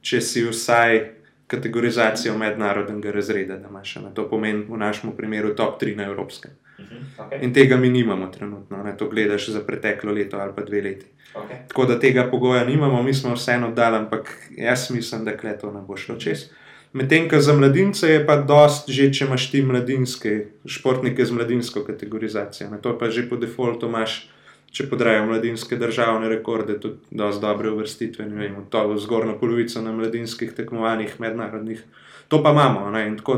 če 0.00 0.20
si 0.20 0.44
vsaj 0.44 1.00
kategorizacijo 1.46 2.38
mednarodnega 2.38 3.10
razreda, 3.10 3.56
da 3.56 3.68
imaš. 3.68 3.96
Ne. 3.96 4.14
To 4.14 4.28
pomeni 4.28 4.66
v 4.68 4.78
našem 4.78 5.12
primeru 5.16 5.54
top 5.56 5.82
3 5.82 5.96
na 5.96 6.06
evropskem. 6.12 6.54
Okay. 6.78 7.42
In 7.42 7.52
tega 7.52 7.76
mi 7.76 7.90
nimamo 7.90 8.26
trenutno, 8.26 8.82
ne. 8.82 8.96
to 8.96 9.08
gledaš 9.08 9.48
za 9.48 9.60
preteklo 9.60 10.12
leto 10.12 10.38
ali 10.38 10.52
pa 10.56 10.62
dve 10.62 10.82
leti. 10.82 11.06
Okay. 11.34 11.66
Tako 11.68 11.84
da 11.84 11.98
tega 12.00 12.28
pogoja 12.30 12.64
nimamo, 12.64 13.02
mi 13.02 13.14
smo 13.14 13.34
vseeno 13.34 13.70
dali, 13.70 13.96
ampak 13.96 14.48
jaz 14.56 14.90
mislim, 14.90 15.24
da 15.24 15.36
kleto 15.36 15.72
ne 15.72 15.80
bo 15.80 15.96
šlo 15.96 16.16
čez. 16.16 16.48
Medtem, 16.92 17.28
ko 17.28 17.40
za 17.40 17.52
mladince 17.52 18.08
je 18.08 18.26
pa 18.26 18.36
dost, 18.36 18.88
že 18.88 19.10
če 19.12 19.26
imaš 19.26 19.50
ti 19.52 19.60
mladinske 19.62 20.32
športnike 20.64 21.24
z 21.24 21.36
mladinsko 21.36 21.84
kategorizacijo. 21.84 22.70
Ne? 22.70 22.80
To 22.80 22.94
pa 22.98 23.10
že 23.10 23.26
po 23.28 23.36
defaultu 23.36 23.90
imaš, 23.90 24.30
če 24.72 24.88
podrajo 24.88 25.26
mladinske 25.28 25.76
državne 25.76 26.28
rekorde, 26.32 26.78
tudi 26.80 27.02
dosti 27.10 27.42
dobre 27.44 27.72
uvrstitve, 27.72 28.24
ne 28.28 28.36
vem, 28.40 28.56
to 28.70 28.84
je 28.92 29.02
zgornja 29.04 29.36
polovica 29.40 29.82
na 29.84 29.92
mladinskih 29.92 30.52
tekmovanjih, 30.56 31.20
mednarodnih. 31.20 31.84
To 32.28 32.42
pa 32.42 32.52
imamo. 32.56 32.88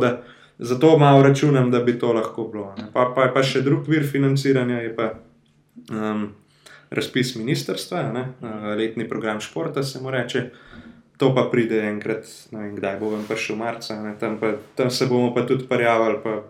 Da, 0.01 0.22
zato 0.61 0.99
malo 0.99 1.23
računam, 1.23 1.71
da 1.71 1.81
bi 1.81 1.99
to 1.99 2.13
lahko 2.13 2.45
bilo. 2.53 2.75
Pa, 2.93 3.09
pa 3.17 3.27
je 3.27 3.33
pa 3.35 3.43
še 3.43 3.65
drug 3.67 3.89
vir 3.89 4.07
financiranja, 4.07 4.85
je 4.85 4.93
pa. 4.97 5.15
Um, 5.91 6.29
razpis 6.91 7.37
ministrstva, 7.37 8.03
ne, 8.03 8.33
letni 8.77 9.09
program 9.09 9.41
športa 9.41 9.83
se 9.83 10.01
mu 10.01 10.11
reče. 10.11 10.51
To 11.17 11.35
pa 11.35 11.49
pride 11.53 11.81
enkrat, 11.81 12.25
ne 12.51 12.59
vem, 12.59 12.77
kdaj 12.77 12.97
bo 13.01 13.11
vam 13.11 13.25
prišel 13.29 13.57
marca, 13.57 14.03
ne, 14.03 14.15
tam, 14.21 14.39
pa, 14.41 14.55
tam 14.75 14.91
se 14.91 15.07
bomo 15.07 15.35
pa 15.35 15.45
tudi 15.47 15.67
prijavili, 15.69 16.19
pa 16.25 16.43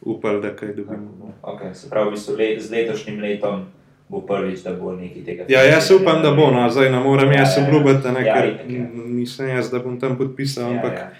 upali, 0.00 0.42
da 0.42 0.56
kaj 0.56 0.74
dobimo. 0.74 1.32
Okay, 1.42 1.74
se 1.74 1.90
pravi, 1.90 2.10
v 2.10 2.12
bistvu 2.12 2.36
let, 2.36 2.60
z 2.62 2.70
letošnjim 2.70 3.20
letom 3.20 3.64
bo 4.08 4.20
prvič, 4.20 4.60
da 4.62 4.74
bo 4.76 4.92
nekaj 4.92 5.24
tega. 5.24 5.44
Ja, 5.48 5.62
jaz 5.64 5.90
upam, 5.90 6.22
da 6.22 6.34
bo, 6.36 6.50
no, 6.52 6.68
zdaj 6.70 6.92
ne 6.92 7.00
morem 7.00 7.32
ja, 7.32 7.38
jaz 7.40 7.56
ja, 7.56 7.64
obljubiti, 7.64 8.08
ja, 8.08 8.24
ker 8.34 8.50
ja. 8.68 8.86
nisem 8.94 9.48
jaz, 9.48 9.72
da 9.72 9.80
bom 9.80 9.96
tam 10.00 10.18
podpisal, 10.18 10.68
ja, 10.68 10.76
ampak. 10.76 10.92
Ja. 10.92 11.10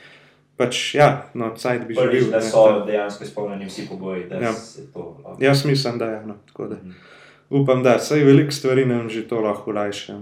Pač, 0.56 0.94
ja, 0.94 1.26
no, 1.34 1.54
cajt 1.56 1.86
bi 1.88 1.94
že 1.94 2.08
bil. 2.12 2.28
Da 2.30 2.42
so 2.44 2.66
ne, 2.70 2.84
dejansko 2.86 3.24
izpolnjeni 3.24 3.66
vsi 3.66 3.86
pogoji, 3.88 4.26
da 4.28 4.36
ja. 4.36 4.52
se 4.52 4.84
to. 4.92 5.16
Okay. 5.24 5.44
Jaz 5.44 5.64
mislim, 5.64 5.98
da 5.98 6.10
je. 6.10 6.26
No, 6.26 6.36
upam, 7.50 7.82
da 7.82 7.98
se 7.98 8.24
veliko 8.24 8.50
stvari 8.50 8.84
nam 8.86 9.08
že 9.08 9.28
to 9.28 9.40
lahko 9.40 9.70
olajša. 9.70 10.18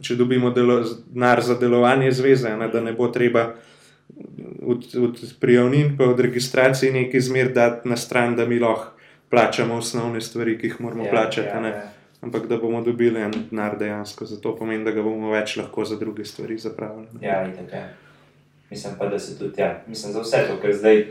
Če 0.00 0.16
dobimo 0.16 0.50
denar 0.50 1.42
za 1.42 1.54
delovanje 1.54 2.12
zveze, 2.12 2.56
ne, 2.56 2.68
da 2.68 2.80
ne 2.80 2.92
bo 2.92 3.08
treba 3.08 3.52
od, 4.62 4.84
od 5.02 5.20
prijavnin 5.40 5.96
pa 5.98 6.04
od 6.04 6.20
registracije 6.20 6.92
nekaj 6.92 7.20
zmer 7.20 7.52
dati 7.52 7.88
na 7.88 7.96
stran, 7.96 8.36
da 8.36 8.46
mi 8.46 8.58
lahko 8.58 8.98
plačamo 9.30 9.74
osnovne 9.74 10.20
stvari, 10.20 10.58
ki 10.58 10.66
jih 10.66 10.80
moramo 10.80 11.04
ja, 11.04 11.10
plačati. 11.10 11.48
Ja, 11.48 11.66
ja. 11.66 11.90
Ampak 12.20 12.46
da 12.46 12.56
bomo 12.56 12.80
dobili 12.82 13.20
en 13.20 13.32
denar 13.50 13.78
dejansko, 13.78 14.26
zato 14.26 14.56
pomeni, 14.56 14.84
da 14.84 14.90
ga 14.90 15.02
bomo 15.02 15.30
več 15.30 15.56
lahko 15.56 15.84
za 15.84 15.96
druge 15.96 16.24
stvari 16.24 16.58
zapravili. 16.58 17.06
Ja, 17.20 17.44
itak, 17.46 17.72
ja. 17.72 17.88
Mislim 18.70 18.92
pa, 18.98 19.06
da 19.06 19.18
se 19.18 19.38
tudi, 19.38 19.60
ja, 19.60 19.82
mislim 19.86 20.12
za 20.12 20.20
vse 20.20 20.44
to, 20.48 20.60
ker 20.62 20.74
zdaj, 20.76 21.06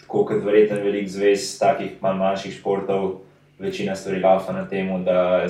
tako 0.00 0.24
kot 0.24 0.44
verjetno 0.44 0.76
velik 0.76 1.08
zvez 1.08 1.58
takih 1.58 1.90
mal 2.00 2.16
manjših 2.16 2.54
športov, 2.54 3.20
večina 3.58 3.96
stvari 3.96 4.20
laufa 4.20 4.52
na 4.52 4.68
tem, 4.68 5.04
da 5.04 5.46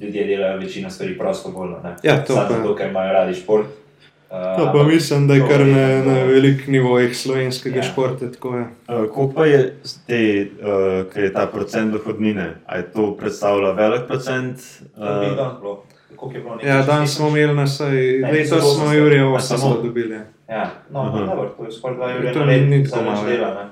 ljudje 0.00 0.24
delajo 0.26 0.58
večino 0.58 0.90
stvari 0.90 1.18
prostovoljno. 1.18 1.78
Ja, 2.02 2.24
to 2.24 2.34
Samo 2.34 2.48
zato, 2.48 2.74
ker 2.74 2.90
imajo 2.90 3.12
radi 3.12 3.34
šport. 3.34 3.66
Uh, 4.30 4.56
to 4.58 4.72
pa 4.72 4.82
mislim, 4.82 5.28
da 5.28 5.34
je 5.34 5.44
kar 5.48 5.66
na, 5.66 6.04
na 6.04 6.22
velik 6.22 6.66
nivojih 6.66 7.16
slovenskega 7.16 7.76
ja. 7.76 7.82
športa. 7.82 8.30
Tako 8.32 8.56
je. 8.56 8.62
Uh, 8.62 8.68
Kako 9.06 9.32
pa 9.34 9.46
je, 9.46 9.76
te, 10.06 10.46
uh, 11.16 11.22
je 11.22 11.32
ta 11.32 11.46
procent 11.46 11.92
dohodnine? 11.92 12.54
Ali 12.66 12.82
to 12.94 13.16
predstavlja 13.16 13.70
velik 13.70 14.06
procent? 14.06 14.58
Uh, 14.96 15.76
Ja, 16.64 16.82
danes 16.82 17.16
smo 17.16 17.28
imeli 17.28 17.54
na 17.54 17.66
sej, 17.66 18.22
letos 18.32 18.76
smo 18.76 18.92
Jurija 18.92 19.24
800 19.24 19.82
dobili. 19.82 20.18
Ja, 20.48 20.70
no, 20.90 21.10
dobro, 21.26 21.54
to 21.56 21.64
je 21.64 21.72
skoraj 21.72 21.96
2 21.98 22.14
Jurija. 22.14 22.32
To 22.32 22.44
ni 22.44 22.84
tako 22.84 23.02
malo. 23.02 23.66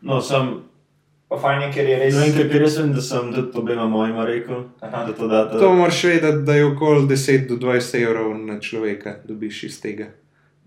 No, 0.00 0.20
sem, 0.20 0.48
Pa 1.34 1.38
fajn 1.40 1.62
je, 1.62 1.68
ker 1.74 1.88
je 1.88 1.94
res. 1.98 2.14
Ne 2.14 2.26
vem, 2.28 2.50
ker 2.50 2.62
jaz 2.62 2.76
vem, 2.78 2.90
da 2.94 3.02
sem 3.02 3.30
tudi 3.34 3.58
obema 3.58 3.86
mojima 3.90 4.26
rekel. 4.28 4.60
To, 4.78 5.26
da, 5.26 5.40
da... 5.50 5.58
to 5.58 5.72
moraš 5.74 6.04
vedeti, 6.04 6.42
da 6.46 6.54
je 6.54 6.66
okoli 6.68 7.08
10 7.10 7.48
do 7.48 7.56
20 7.58 7.96
evrov 8.02 8.28
na 8.38 8.60
človeka, 8.62 9.16
dobiš 9.26 9.64
iz 9.70 9.80
tega. 9.82 10.12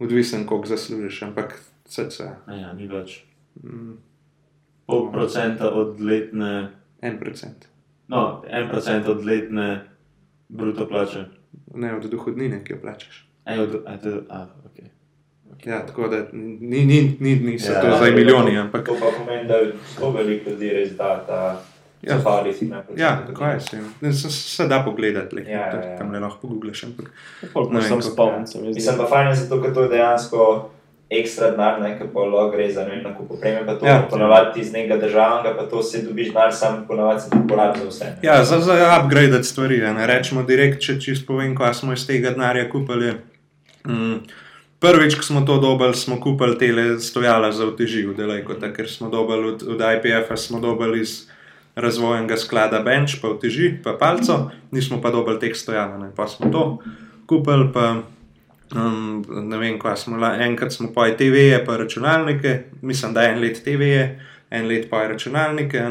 Odvisen, 0.03 0.43
koliko 0.49 0.67
zaslužiš, 0.73 1.21
ampak 1.29 1.55
vse 1.87 2.09
se. 2.11 2.27
Ja, 2.51 2.73
ni 2.75 2.89
več. 2.91 3.21
Mm. 3.63 3.95
Pol 4.91 5.07
procenta 5.13 5.71
od 5.71 6.01
letne. 6.01 6.51
En 7.01 7.15
procent. 7.21 7.69
No, 8.11 8.41
en 8.49 8.67
procent 8.67 9.07
od 9.07 9.23
letne 9.25 9.69
bruto 10.49 10.87
plače. 10.89 11.27
Ne, 11.75 11.95
od 11.95 12.11
dohodnine, 12.11 12.59
ki 12.65 12.75
jo 12.75 12.81
plačeš. 12.81 13.23
Ej, 13.47 13.63
od, 13.63 13.79
a, 13.85 13.97
to, 14.03 14.19
a, 14.29 14.43
okay. 14.67 14.91
Ja, 15.65 15.85
tako 15.85 16.07
da 16.07 16.25
ni, 16.33 16.85
ni, 16.85 17.17
ni, 17.19 17.35
niso 17.35 17.71
ja, 17.71 17.81
to 17.81 17.97
zdaj 17.97 18.11
milijoni. 18.11 18.57
Ampak... 18.57 18.85
To 18.85 18.95
pa 18.99 19.05
pomeni, 19.17 19.47
da 19.47 19.53
zelo 19.95 20.11
veliko 20.11 20.49
ljudi 20.49 20.69
res 20.69 20.91
da 20.91 21.23
ta 21.27 21.61
ja. 22.01 22.17
safari. 22.17 22.53
Ja, 22.95 23.23
tako 23.27 23.45
je. 23.45 23.59
Se, 23.59 24.13
se, 24.13 24.29
se 24.29 24.67
da 24.67 24.81
pogledati, 24.85 25.35
le, 25.35 25.41
ja, 25.41 25.59
ja, 25.59 25.89
ja. 25.89 25.97
tam 25.97 26.11
le 26.11 26.19
lahko 26.19 26.47
pogledaš. 26.47 26.83
Ampak 26.83 27.11
ne 27.71 27.79
vem, 27.89 28.01
spomnim. 28.01 28.45
Ja. 28.55 28.61
Mislim 28.61 28.97
pa 28.97 29.05
fajn, 29.05 29.35
zato 29.35 29.61
ker 29.61 29.73
to 29.73 29.83
je 29.83 29.89
dejansko 29.89 30.69
ekstra 31.09 31.51
denar, 31.51 31.81
nekaj 31.81 32.07
pa 32.13 32.19
lahko 32.19 32.51
gre 32.55 32.71
za 32.71 32.83
ne 32.83 32.95
vem, 32.95 33.03
kako 33.03 33.23
popreme 33.23 33.65
pa 33.65 33.75
to. 33.75 33.85
Ja, 33.85 34.07
ponavadi 34.09 34.59
iz 34.61 34.73
nekega 34.73 34.97
državnega, 34.97 35.55
pa 35.57 35.63
to 35.69 35.83
se 35.83 36.01
dobiš 36.01 36.27
denar, 36.33 36.53
sam 36.53 36.83
ponavadi 36.87 37.21
se 37.21 37.29
uporabi 37.43 37.79
za 37.79 37.87
vse. 37.89 38.15
Ja, 38.23 38.43
za, 38.43 38.59
za 38.59 38.99
upgrade 39.03 39.43
stvari. 39.43 39.77
Ne 39.77 40.07
rečemo 40.07 40.43
direkt, 40.43 40.81
če 40.81 40.99
čisto 41.01 41.33
povem, 41.33 41.55
kaj 41.55 41.73
smo 41.73 41.93
iz 41.93 42.07
tega 42.07 42.35
denarja 42.35 42.69
kupili. 42.69 43.13
Mm, 43.87 44.19
Prvič, 44.80 45.15
ko 45.15 45.23
smo 45.23 45.41
to 45.41 45.57
dobili, 45.57 45.93
smo 45.93 46.19
kupili 46.21 46.57
te 46.57 46.99
stojala 46.99 47.51
za 47.51 47.65
uteživ, 47.65 48.13
ker 48.75 48.89
smo 48.89 49.09
dobili 49.09 49.47
od, 49.47 49.63
od 49.63 49.80
IPF-a, 49.82 50.38
smo 50.38 50.59
dobili 50.59 51.01
iz 51.01 51.25
razvojnega 51.75 52.38
sklada 52.38 52.80
Bench, 52.80 53.21
pa 53.21 53.30
uteži, 53.30 53.78
pa 53.84 53.97
palco, 53.99 54.51
nismo 54.71 55.01
pa 55.01 55.09
dobili 55.09 55.39
teh 55.39 55.55
stojala. 55.55 55.97
Ne. 55.97 56.11
Pa 56.15 56.28
smo 56.28 56.51
to 56.51 56.78
kupili, 57.25 57.69
pa 57.73 58.01
um, 58.75 59.25
ne 59.49 59.57
vem, 59.57 59.80
kaj 59.80 59.97
smo. 59.97 60.17
Enkrat 60.25 60.73
smo 60.73 60.93
pa 60.93 61.09
TV-je, 61.09 61.65
pa 61.65 61.78
računalnike, 61.78 62.63
mislim, 62.82 63.13
da 63.13 63.23
en 63.23 63.41
let 63.41 63.61
TV-je, 63.63 64.19
en 64.49 64.67
let 64.67 64.89
pa 64.89 65.07
računalnike. 65.07 65.82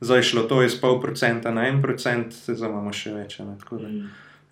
Zdaj 0.00 0.22
šlo 0.22 0.42
to 0.42 0.62
iz 0.62 0.80
pol 0.80 1.00
procenta 1.00 1.50
na 1.50 1.66
en 1.68 1.82
procent, 1.82 2.34
zdaj 2.46 2.70
imamo 2.70 2.92
še 2.92 3.14
več. 3.14 3.38
Ne, 3.38 3.54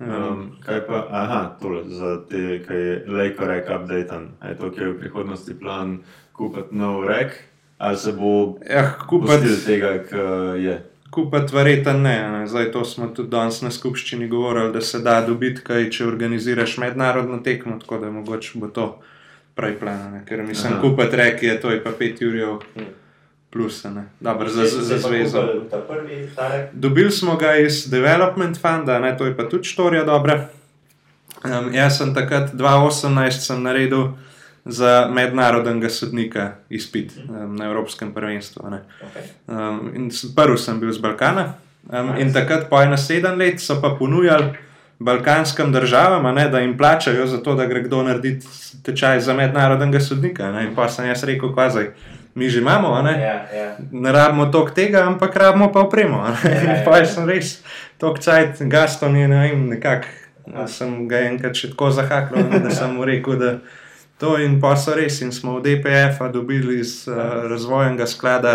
Um, 0.01 0.57
kaj 0.64 0.86
pa, 0.86 1.07
aha, 1.11 1.57
tole, 1.61 1.82
za 1.88 2.16
te, 2.28 2.62
ki 2.66 2.74
je 2.74 3.05
lejko 3.09 3.44
rek, 3.44 3.66
update. 3.68 4.20
Je 4.48 4.55
to, 4.57 4.70
ki 4.72 4.80
je 4.80 4.92
v 4.94 4.98
prihodnosti 4.98 5.57
plan 5.61 5.98
kupiti 6.32 6.72
nov 6.76 7.05
rek, 7.05 7.36
ali 7.78 7.96
se 7.96 8.12
bo 8.12 8.57
ja, 8.64 8.94
kupiti 9.09 9.53
tega, 9.66 9.98
kar 10.09 10.57
je. 10.57 10.78
Kupiti 11.11 11.57
verjetno 11.57 11.92
ne, 11.92 12.16
ne. 12.32 12.46
Zdaj 12.48 12.70
to 12.72 12.84
smo 12.84 13.11
tudi 13.12 13.28
danes 13.28 13.61
na 13.62 13.70
skupščini 13.70 14.28
govorili, 14.28 14.72
da 14.72 14.80
se 14.80 15.03
da 15.05 15.20
dobiti, 15.26 15.61
kaj 15.66 15.90
če 15.90 16.07
organiziraš 16.07 16.78
mednarodno 16.78 17.42
tekmo, 17.44 17.76
tako 17.82 17.98
da 17.98 18.11
mogoče 18.11 18.62
bo 18.62 18.72
to 18.72 18.88
prej 19.55 19.76
plan. 19.82 20.22
Ker 20.24 20.46
mislim, 20.46 20.80
kupiti 20.80 21.20
rek 21.20 21.42
je 21.42 21.61
to, 21.61 21.76
je 21.76 21.84
pa 21.84 21.92
pet 21.98 22.22
jurjev. 22.22 22.62
Hmm 22.72 22.99
plus, 23.51 23.86
Dobar, 24.20 24.48
za, 24.48 24.64
za, 24.64 24.82
za 24.82 24.98
zvezo. 24.98 25.42
Dobili 26.72 27.11
smo 27.11 27.36
ga 27.36 27.57
iz 27.57 27.90
Development 27.90 28.61
Funda, 28.61 28.98
ne? 28.98 29.16
to 29.18 29.26
je 29.26 29.36
pa 29.36 29.48
tudi 29.48 29.64
štorija 29.64 30.05
dobra. 30.05 30.48
Um, 31.44 31.74
jaz 31.74 31.98
sem 31.98 32.14
takrat 32.14 32.53
2018 32.55 33.59
naredil 33.59 34.09
za 34.64 35.09
mednarodnega 35.12 35.88
sodnika 35.88 36.53
izpit 36.68 37.12
um, 37.28 37.57
na 37.57 37.64
Evropskem 37.64 38.14
prvenstvu. 38.14 38.62
Um, 39.46 40.11
prvi 40.36 40.59
sem 40.59 40.80
bil 40.80 40.92
z 40.92 40.98
Balkana 40.98 41.55
um, 41.88 42.16
in 42.18 42.32
takrat 42.32 42.68
po 42.70 42.76
71 42.76 43.36
let 43.36 43.61
so 43.61 43.80
pa 43.82 43.96
ponujali. 43.98 44.53
Balkanskim 45.01 45.72
državam, 45.72 46.34
ne, 46.34 46.48
da 46.48 46.59
jim 46.61 46.76
plačajo 46.78 47.26
za 47.26 47.38
to, 47.42 47.55
da 47.55 47.66
gre 47.66 47.80
kdo 47.82 48.03
narediti 48.03 48.46
tečaj 48.82 49.20
za 49.20 49.34
mednarodnega 49.34 50.01
sodnika. 50.01 50.53
Ne. 50.53 50.66
In 50.66 50.74
pa 50.74 50.88
sem 50.88 51.07
jaz 51.09 51.24
rekel, 51.24 51.55
kaj 51.57 51.70
zdaj 51.70 51.88
mi 52.35 52.49
že 52.51 52.61
imamo, 52.61 53.03
ne, 53.03 53.14
ja, 53.20 53.37
ja. 53.55 53.76
ne 53.91 54.12
rabimo 54.12 54.47
toliko 54.47 54.74
tega, 54.74 55.05
ampak 55.07 55.37
rabimo 55.37 55.72
pa 55.72 55.81
opremo. 55.81 56.24
Ja, 56.24 56.83
pa 56.87 56.99
ja. 56.99 57.07
sem 57.07 57.28
res 57.28 57.61
tok 57.99 58.18
cajt, 58.18 58.62
Gaston 58.70 59.16
je 59.16 59.28
ne 59.28 59.41
vem, 59.49 59.68
nekako. 59.68 60.07
Ja. 60.51 60.64
Sem 60.66 61.05
ga 61.09 61.20
enkrat 61.28 61.55
še 61.55 61.70
tako 61.74 61.91
zahakal, 61.95 62.49
da 62.64 62.72
sem 62.74 62.95
mu 62.97 63.05
rekel, 63.07 63.37
da 63.39 63.51
to 64.18 64.35
in 64.41 64.59
pa 64.61 64.74
so 64.76 64.97
res. 64.97 65.20
In 65.22 65.33
smo 65.33 65.59
v 65.59 65.64
DPF 65.66 66.22
dobili 66.33 66.81
iz 66.81 67.05
uh, 67.09 67.47
razvojnega 67.51 68.07
sklada 68.09 68.55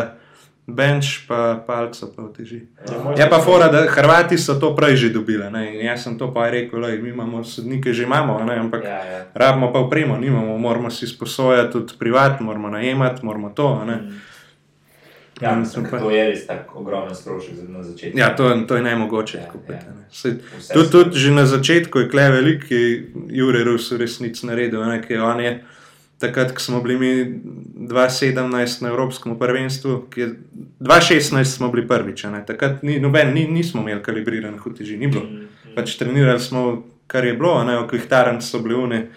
bench, 0.68 1.28
pa 1.28 1.63
palca, 1.68 2.07
pa 2.16 2.24
oteži. 2.24 2.61
Ja, 3.18 3.24
je 3.24 3.30
pa 3.30 3.39
fora, 3.39 3.68
da 3.68 3.86
Hrvati 3.89 4.38
so 4.38 4.59
to 4.59 4.76
prej 4.76 4.95
že 4.95 5.09
dobili. 5.09 5.51
Ne? 5.51 5.76
In 5.76 5.86
jaz 5.86 6.03
sem 6.03 6.18
to 6.18 6.34
pa 6.34 6.49
rekel, 6.49 6.82
da 6.82 6.89
imamo 6.89 7.43
sodnike, 7.43 7.93
že 7.93 8.03
imamo, 8.03 8.43
ne? 8.43 8.57
ampak 8.59 8.84
ja, 8.84 9.05
ja. 9.05 9.26
rabimo 9.34 9.74
pa 9.74 9.80
upremo, 9.80 10.18
nimamo, 10.18 10.57
moramo 10.57 10.89
si 10.89 11.07
sposojati 11.07 11.72
tudi 11.72 11.93
privat, 11.99 12.39
moramo 12.39 12.70
najemati, 12.70 13.26
moramo 13.26 13.49
to. 13.49 13.86
Mm. 13.86 14.22
Ja, 15.41 15.55
mislim, 15.55 15.86
pa, 15.91 15.99
to 15.99 16.11
je 16.11 16.30
res 16.30 16.45
tako 16.47 16.80
ogromen 16.80 17.16
strošek 17.16 17.55
na 17.68 17.84
začetku. 17.84 18.18
Ja, 18.18 18.36
to, 18.36 18.55
to 18.68 18.76
je 18.76 18.82
najmogoče. 18.82 19.38
Ja, 19.38 19.76
ja. 19.76 20.34
Tudi 20.74 20.89
tud, 20.91 21.13
že 21.13 21.32
na 21.32 21.45
začetku 21.45 21.99
je 21.99 22.09
kle 22.09 22.30
veliki, 22.32 23.03
Jure 23.30 23.63
Rus 23.63 23.91
v 23.91 23.97
resnici 23.97 24.47
naredil, 24.47 24.80
je 24.82 25.63
takrat, 26.20 26.51
ko 26.51 26.59
smo 26.59 26.82
bili 26.82 26.97
mi 26.97 27.41
2017 27.88 28.82
na 28.84 28.89
Evropskem 28.89 29.39
prvenstvu, 29.39 30.07
2016 30.80 31.43
smo 31.43 31.72
bili 31.72 31.88
prvič, 31.88 32.24
ne? 32.24 32.45
takrat 32.45 32.84
ni, 32.84 32.99
noben, 32.99 33.34
ni, 33.34 33.47
nismo 33.47 33.82
imeli 33.82 34.03
kalibriranih 34.03 34.68
uteži, 34.68 34.97
ni 34.97 35.07
bilo. 35.07 35.24
Mm 35.24 35.28
-hmm. 35.28 35.76
Pač 35.76 35.95
trenirali 35.95 36.39
smo, 36.39 36.84
kar 37.07 37.26
je 37.26 37.34
bilo, 37.34 37.63
ne 37.63 37.78
v 37.78 37.88
Kvihtaran 37.88 38.41
so 38.41 38.59
bili 38.59 38.76
une. 38.76 39.07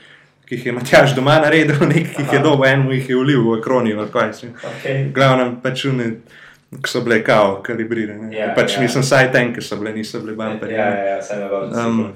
Ki 0.48 0.54
jih 0.54 0.66
je 0.66 0.72
Matjaš 0.72 1.14
doma 1.14 1.38
naredil, 1.38 1.76
nekaj 1.94 2.24
jih 2.24 2.32
je 2.32 2.38
dobil, 2.38 2.64
eno 2.64 2.92
jih 2.92 3.10
je 3.10 3.16
ulil 3.16 3.50
v 3.50 3.58
ekroni, 3.58 3.94
v 3.94 4.32
se. 4.32 4.46
Okay. 4.46 5.12
Glavno, 5.12 5.60
pač 5.62 5.84
une, 5.84 6.10
ki 6.70 6.90
so 6.90 7.00
bile 7.00 7.24
kao, 7.24 7.62
kalibrirane. 7.62 8.36
Ja, 8.36 8.54
pač 8.56 8.76
ja. 8.76 8.80
nisem 8.82 9.02
saj 9.02 9.32
ten, 9.32 9.54
ki 9.54 9.60
so 9.60 9.76
bile, 9.76 9.92
niso 9.92 10.20
bile 10.20 10.34
bumperje. 10.36 10.76
Ja, 10.76 10.88
ja, 10.88 11.04
ja, 11.16 11.22
sem 11.22 12.00
um, 12.00 12.12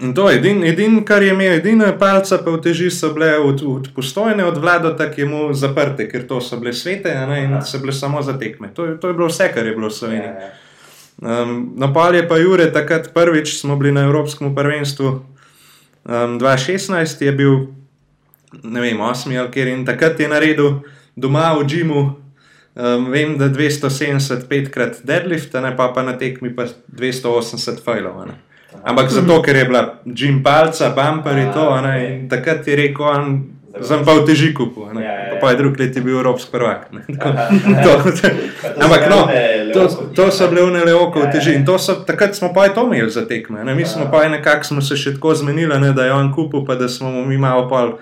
In 0.00 0.14
to 0.14 0.30
je 0.30 0.38
edino, 0.38 0.64
edin, 0.66 1.02
kar 1.04 1.22
je 1.22 1.34
imel, 1.34 1.58
edina 1.58 1.90
palca, 1.98 2.38
pa 2.40 2.54
v 2.54 2.60
teži 2.64 2.88
so 2.90 3.12
bile 3.12 3.34
od, 3.38 3.60
od 3.66 3.90
postojne 3.94 4.44
od 4.48 4.56
vlada, 4.56 4.94
tako 4.96 5.20
je 5.20 5.26
mu 5.28 5.40
zaprte, 5.54 6.06
ker 6.08 6.24
to 6.28 6.40
so 6.40 6.56
bile 6.56 6.72
svete 6.72 7.12
ne, 7.28 7.42
in 7.44 7.58
so 7.66 7.78
bile 7.82 7.92
samo 7.92 8.22
za 8.22 8.38
tekme. 8.38 8.70
To, 8.74 8.86
to 8.96 9.12
je 9.12 9.14
bilo 9.14 9.28
vse, 9.28 9.50
kar 9.52 9.66
je 9.66 9.74
bilo 9.76 9.92
v 9.92 9.96
Sloveniji. 9.98 10.32
Ja, 10.32 10.48
ja. 10.48 10.52
Um, 11.20 11.74
na 11.76 11.92
pol 11.92 12.16
je 12.16 12.24
pa 12.28 12.38
Jure, 12.40 12.70
takrat 12.72 13.12
prvič 13.12 13.58
smo 13.60 13.76
bili 13.76 13.92
na 13.92 14.06
Evropskem 14.08 14.54
prvenstvu, 14.56 15.08
um, 16.08 16.38
2016 16.40 17.24
je 17.24 17.32
bil, 17.36 17.58
ne 18.64 18.80
vem, 18.80 18.96
8 18.96 19.36
ali 19.36 19.52
kjer 19.52 19.68
in 19.68 19.84
takrat 19.84 20.20
je 20.20 20.28
naredil 20.28 20.80
doma 21.16 21.52
v 21.60 21.68
Džimu. 21.68 22.02
Um, 22.70 23.10
vem, 23.12 23.36
da 23.36 23.50
275 23.52 24.70
krat 24.72 25.02
deadlift, 25.04 25.52
ne 25.60 25.76
pa, 25.76 25.90
pa 25.92 26.06
na 26.06 26.16
tekmi 26.16 26.54
pa 26.56 26.70
280 26.88 27.84
fajlov. 27.84 28.30
Ampak 28.84 29.10
zato, 29.10 29.42
ker 29.42 29.56
je 29.56 29.64
bila 29.64 30.00
Jim 30.04 30.42
Palca, 30.42 30.90
bumper 30.96 31.38
in 31.38 31.52
to, 31.52 31.80
ne, 31.84 31.94
in 32.06 32.28
takrat 32.28 32.68
je 32.68 32.76
rekel, 32.76 33.04
on, 33.04 33.42
sem 33.84 34.04
pa 34.04 34.14
v 34.16 34.24
teži 34.26 34.50
kupu, 34.56 34.88
ja, 34.96 35.00
ja. 35.00 35.38
pa 35.40 35.52
je 35.52 35.60
drug 35.60 35.78
let 35.78 35.96
je 35.96 36.02
bil 36.02 36.18
Evropski 36.18 36.50
prvak. 36.52 36.88
Ampak 38.80 39.02
no, 39.10 39.28
to, 39.74 39.82
to 40.16 40.30
so 40.32 40.48
bile 40.48 40.64
une 40.64 40.84
leoko 40.84 41.20
v 41.20 41.28
ja, 41.28 41.32
teži 41.32 41.54
in 41.60 41.66
so, 41.78 42.00
takrat 42.06 42.34
smo 42.34 42.52
pa 42.56 42.66
je 42.66 42.74
to 42.74 42.88
imeli 42.88 43.10
za 43.10 43.26
tekme. 43.28 43.64
Ne. 43.64 43.74
Mi 43.74 43.84
smo 43.86 44.08
pa 44.10 44.28
nekako 44.28 44.64
smo 44.64 44.80
se 44.80 44.96
še 44.96 45.14
tako 45.14 45.34
zmenili, 45.34 45.76
ne, 45.80 45.92
da 45.92 46.08
je 46.08 46.12
on 46.12 46.32
kupu, 46.32 46.64
pa 46.64 46.74
da 46.74 46.88
smo 46.88 47.10
mi 47.24 47.38
malo 47.38 47.68
pol, 47.68 47.98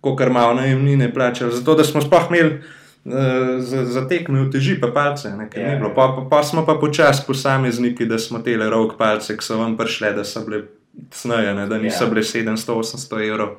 kot 0.00 0.20
malo 0.30 0.54
najemnine 0.54 1.12
plačali. 1.14 1.52
Zato, 1.52 1.74
da 1.74 1.84
smo 1.84 2.00
sploh 2.00 2.30
imeli 2.30 2.62
za, 3.04 3.84
za 3.84 4.08
tekme 4.08 4.44
v 4.44 4.50
teži, 4.52 4.76
pa 4.80 4.90
palce. 4.92 5.32
Ne, 5.36 5.48
yeah. 5.56 5.80
Ja. 5.80 5.88
pa, 5.94 6.12
pa, 6.16 6.26
pa 6.30 6.42
smo 6.42 6.66
pa 6.66 6.74
počasi 6.74 7.24
posamezniki, 7.26 8.06
da 8.06 8.18
smo 8.18 8.38
te 8.38 8.56
rok 8.56 8.98
palce, 8.98 9.36
ki 9.36 9.44
so 9.44 9.58
vam 9.58 9.76
prišle, 9.76 10.12
da 10.12 10.24
so 10.24 10.44
bile 10.44 10.66
snaje, 11.10 11.54
da 11.54 11.78
niso 11.78 12.04
yeah. 12.04 12.10
bile 12.10 12.22
700-800 12.22 13.28
evrov. 13.28 13.56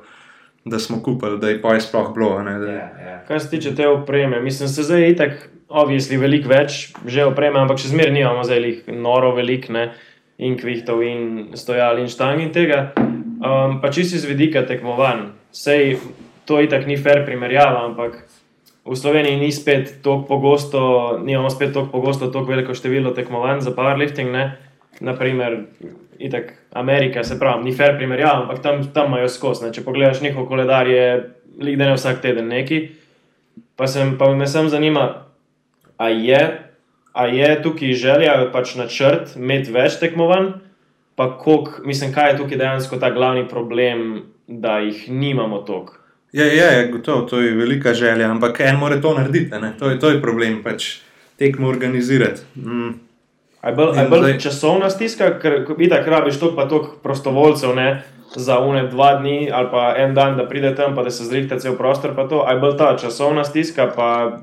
Da 0.64 0.78
smo 0.78 1.02
kupili, 1.02 1.40
da 1.42 1.48
je 1.50 1.62
pa 1.62 1.74
sploh 1.80 2.12
bilo. 2.14 2.42
Ne, 2.42 2.58
da... 2.58 2.66
yeah, 2.66 2.90
yeah. 3.02 3.18
Kar 3.28 3.40
se 3.40 3.50
tiče 3.50 3.74
te 3.74 3.88
opreme, 3.88 4.40
mislim, 4.40 4.68
da 4.68 4.72
se 4.72 4.82
zdaj 4.82 5.08
itak, 5.10 5.48
obvisli, 5.68 6.16
veliko 6.16 6.48
več 6.52 6.92
že 7.06 7.24
opreme, 7.24 7.58
ampak 7.58 7.80
še 7.80 7.90
zmeraj 7.90 8.14
nimamo 8.14 8.44
zdaj 8.46 8.62
jih 8.62 8.90
noro 8.94 9.32
velik, 9.34 9.66
ne, 9.72 9.88
in 10.38 10.54
kvihtov, 10.60 11.02
in 11.02 11.56
stojal, 11.58 11.98
in 11.98 12.10
štang 12.12 12.42
in 12.44 12.52
tega. 12.54 12.92
Um, 13.42 13.80
pa 13.82 13.90
čisto 13.90 14.20
iz 14.20 14.26
vidika 14.28 14.62
tekmovanj, 14.66 15.32
sej 15.50 15.96
to 16.46 16.60
itak 16.62 16.86
ni 16.86 16.94
fair 16.94 17.24
primerjava, 17.26 17.88
ampak 17.88 18.22
v 18.84 18.96
Sloveniji 18.96 19.36
ni 19.38 19.52
spet 19.52 20.02
tako 20.02 20.24
pogosto, 20.28 20.80
nimamo 21.22 21.50
spet 21.50 21.72
tako 21.74 21.86
pogosto, 21.86 22.26
tako 22.26 22.50
veliko 22.50 22.74
število 22.74 23.14
tekmovanj 23.14 23.60
za 23.60 23.70
powerlifting. 23.70 24.32
Ne? 24.32 24.58
Naprimer, 25.00 25.66
itak 26.18 26.52
Amerika, 26.72 27.24
se 27.24 27.38
pravi, 27.38 27.64
ni 27.64 27.74
fair 27.74 27.96
primerjava, 27.96 28.42
ampak 28.42 28.62
tam, 28.62 28.82
tam 28.92 29.06
imajo 29.06 29.28
skos. 29.28 29.62
Ne? 29.62 29.70
Če 29.72 29.84
pogledaš 29.86 30.22
njihov 30.22 30.48
koledar, 30.50 30.90
je 30.90 31.30
lik 31.62 31.78
dan 31.78 31.94
vsak 31.94 32.20
teden 32.22 32.50
neki. 32.50 32.82
Pa, 33.76 33.86
sem, 33.86 34.16
pa 34.18 34.30
me 34.34 34.46
sem 34.46 34.68
zanima, 34.68 35.30
a 35.96 36.08
je, 36.10 36.42
a 37.12 37.26
je 37.30 37.48
tukaj 37.62 37.94
želja, 37.98 38.36
pač 38.52 38.74
načrt, 38.76 39.36
imeti 39.38 39.72
več 39.72 39.98
tekmovanj, 40.02 40.52
pa 41.16 41.30
koliko, 41.38 41.84
mislim, 41.86 42.12
kaj 42.14 42.32
je 42.32 42.38
tukaj 42.42 42.58
dejansko 42.58 42.98
ta 42.98 43.12
glavni 43.14 43.46
problem, 43.48 44.22
da 44.46 44.80
jih 44.82 45.06
nimamo 45.10 45.62
toliko. 45.66 46.01
Ja, 46.32 46.44
ja, 46.44 46.70
ja 46.72 46.86
gotovo, 46.88 47.22
to 47.28 47.40
je 47.40 47.54
velika 47.54 47.94
želja, 47.94 48.30
ampak 48.30 48.60
en 48.60 48.76
mora 48.76 49.00
to 49.00 49.14
narediti, 49.14 49.50
to 49.78 49.90
je, 49.90 49.98
to 50.00 50.10
je 50.10 50.20
problem, 50.22 50.62
pač 50.62 50.98
tekmo 51.38 51.68
organizirati. 51.68 52.40
Mm. 52.56 52.88
Je 53.66 53.72
bolj, 53.72 53.98
je 53.98 54.08
bolj 54.08 54.38
časovna 54.38 54.90
stiska, 54.90 55.38
ker 55.42 55.60
vidiš, 55.78 56.06
rabiš 56.06 56.40
to 56.40 56.54
pa 56.56 56.66
toliko 56.68 56.96
prostovoljcev 57.02 57.76
ne, 57.76 58.02
za 58.34 58.58
une 58.58 58.86
dva 58.88 59.14
dni 59.20 59.50
ali 59.52 59.68
pa 59.70 59.94
en 59.98 60.14
dan, 60.14 60.36
da 60.36 60.48
pride 60.48 60.74
tam, 60.74 60.94
pa 60.96 61.02
da 61.02 61.10
se 61.10 61.24
zrihta 61.24 61.58
cel 61.58 61.76
prostor. 61.76 62.14
Je 62.50 62.58
bolj 62.60 62.76
ta 62.78 62.96
časovna 62.96 63.44
stiska, 63.44 63.92
pa 63.96 64.38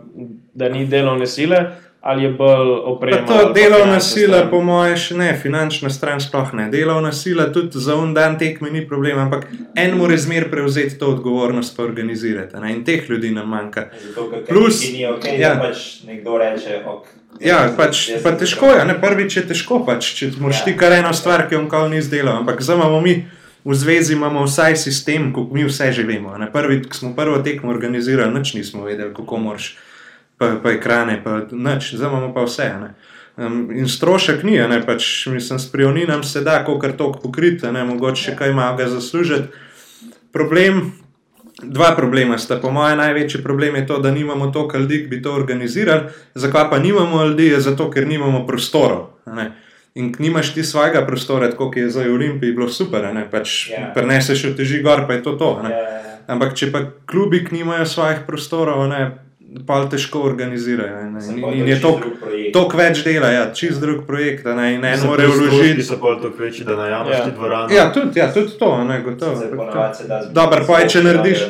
da 0.53 0.69
ni 0.69 0.85
delovne 0.85 1.27
sile 1.27 1.65
ali 2.01 2.23
je 2.23 2.29
bolj 2.29 2.69
opremljeno? 2.83 3.27
To 3.27 3.53
delovna 3.53 3.99
sila, 3.99 4.47
po 4.51 4.61
mojem, 4.61 4.97
še 4.97 5.17
ne, 5.19 5.29
finančna 5.41 5.89
stran 5.89 6.21
sploh 6.23 6.53
ne. 6.55 6.69
Delovna 6.71 7.11
sila 7.11 7.49
tudi 7.53 7.79
za 7.79 7.95
un 7.95 8.13
dan 8.13 8.37
tekme 8.39 8.71
ni 8.71 8.85
problem, 8.87 9.19
ampak 9.19 9.47
en 9.75 9.97
mora 9.97 10.17
zmer 10.17 10.49
prevzeti 10.51 10.97
to 10.99 11.11
odgovornost 11.15 11.79
in 11.79 11.85
organizirati. 11.85 12.59
Ne? 12.59 12.73
In 12.73 12.83
teh 12.85 13.09
ljudi 13.09 13.31
nam 13.35 13.49
manjka. 13.49 13.89
Zato, 14.07 14.43
Plus, 14.47 14.83
ni 14.93 15.07
ok, 15.07 15.25
ja. 15.39 15.55
da 15.55 15.67
pač 15.67 16.03
nekdo 16.07 16.37
reče. 16.37 16.83
Ok. 16.87 17.09
Ja, 17.39 17.59
pač, 17.77 18.09
pa 18.23 18.31
težko 18.35 18.71
je, 18.73 18.85
ne? 18.87 18.95
prvič 19.01 19.37
je 19.37 19.43
težko, 19.51 19.83
pač, 19.85 20.13
če 20.17 20.31
moraš 20.39 20.63
ja. 20.63 20.69
ti 20.69 20.77
kar 20.79 20.95
eno 20.97 21.11
stvar, 21.13 21.45
ki 21.47 21.55
jo 21.55 21.65
nikoli 21.67 21.93
ni 21.93 22.01
izdelal. 22.01 22.41
Ampak 22.41 22.63
zdaj 22.63 22.79
imamo 22.79 23.03
mi 23.03 23.19
v 23.65 23.75
zvezi, 23.75 24.15
imamo 24.15 24.47
vsaj 24.47 24.79
sistem, 24.79 25.29
kot 25.35 25.51
mi 25.53 25.67
vse 25.67 25.91
živimo. 25.95 26.33
Prvi, 26.53 26.81
ko 26.87 26.95
smo 26.95 27.11
prvo 27.15 27.43
tekmo 27.43 27.71
organizirali, 27.71 28.33
nič 28.33 28.55
nismo 28.55 28.87
vedeli, 28.87 29.13
kako 29.15 29.37
moraš 29.37 29.75
pa, 30.39 30.55
pa 30.63 30.71
ekrane, 30.71 31.19
pa 31.23 31.41
nič, 31.51 31.93
zdaj 31.99 32.09
imamo 32.09 32.31
pa 32.33 32.47
vse. 32.47 32.71
Um, 33.39 33.69
in 33.71 33.87
strošek 33.87 34.43
ni, 34.43 34.57
ne, 34.57 34.79
pač, 34.85 35.27
mislim, 35.31 35.59
s 35.59 35.71
prioninam 35.71 36.23
se 36.23 36.41
da, 36.41 36.59
kako 36.63 36.79
kar 36.79 36.95
tok 36.97 37.21
pokriti, 37.23 37.67
ne, 37.71 37.83
mogoče 37.87 38.31
še 38.31 38.35
kaj 38.39 38.55
ima 38.55 38.71
ga 38.79 38.87
zaslužiti. 38.91 39.67
Problem, 40.35 40.91
dva 41.63 41.93
problema 41.95 42.37
sta, 42.37 42.59
po 42.59 42.71
mojem, 42.71 42.97
največji 42.99 43.43
problem 43.43 43.75
je 43.75 43.85
to, 43.87 43.99
da 44.03 44.11
nimamo 44.11 44.51
toliko 44.51 44.77
ljudi, 44.77 45.03
ki 45.03 45.07
bi 45.07 45.21
to 45.21 45.33
organizirali. 45.35 46.11
Zakaj 46.35 46.69
pa 46.71 46.79
nimamo 46.79 47.23
ljudi, 47.25 47.51
je 47.53 47.61
zato, 47.69 47.89
ker 47.91 48.07
nimamo 48.07 48.45
prostorov. 48.47 49.07
In 49.99 50.13
nimaš 50.19 50.53
ti 50.53 50.63
svojega 50.63 51.01
prostora, 51.05 51.49
kot 51.51 51.75
je 51.77 51.89
za 51.89 52.05
Olimpij, 52.07 52.53
bilo 52.53 52.69
super, 52.69 53.09
ne 53.13 53.25
pač 53.31 53.69
yeah. 53.71 53.89
Ja. 53.89 53.93
preneseš 53.95 54.43
v 54.51 54.53
teži 54.55 54.83
gor, 54.85 55.07
pa 55.07 55.17
je 55.17 55.23
to 55.23 55.33
to. 55.35 55.49
Yeah. 55.63 55.71
Ja, 55.71 55.89
ja, 55.95 56.19
Ampak 56.29 56.53
če 56.55 56.69
pa 56.71 56.83
klubi 57.09 57.41
nimajo 57.51 57.87
svojih 57.89 58.21
prostorov, 58.27 58.85
ne, 58.87 59.28
pa 59.67 59.89
težko 59.89 60.21
organizirajo. 60.21 60.99
In 61.53 61.67
je 61.67 61.81
to 61.81 61.99
toliko 62.53 62.77
več 62.77 63.03
dela, 63.03 63.29
ja, 63.33 63.45
čist 63.53 63.81
drug 63.81 64.03
projekt. 64.07 64.45
Ne, 64.45 64.77
ne 64.81 64.93
more 65.05 65.27
vložiti. 65.27 65.83
So 65.83 65.97
pa 66.01 66.15
toliko 66.21 66.43
večji, 66.43 66.65
da 66.65 66.75
najameš 66.75 67.17
ja. 67.17 67.23
ti 67.25 67.31
dvorano. 67.35 67.73
Ja, 67.73 67.87
tudi, 67.93 68.19
ja, 68.19 68.27
tudi 68.33 68.57
to, 68.59 68.71
ne, 68.83 69.01
gotovo. 69.01 69.41
Dobro, 70.31 70.65
pa 70.67 70.79
je, 70.83 70.89
če 70.95 71.03
narediš, 71.03 71.45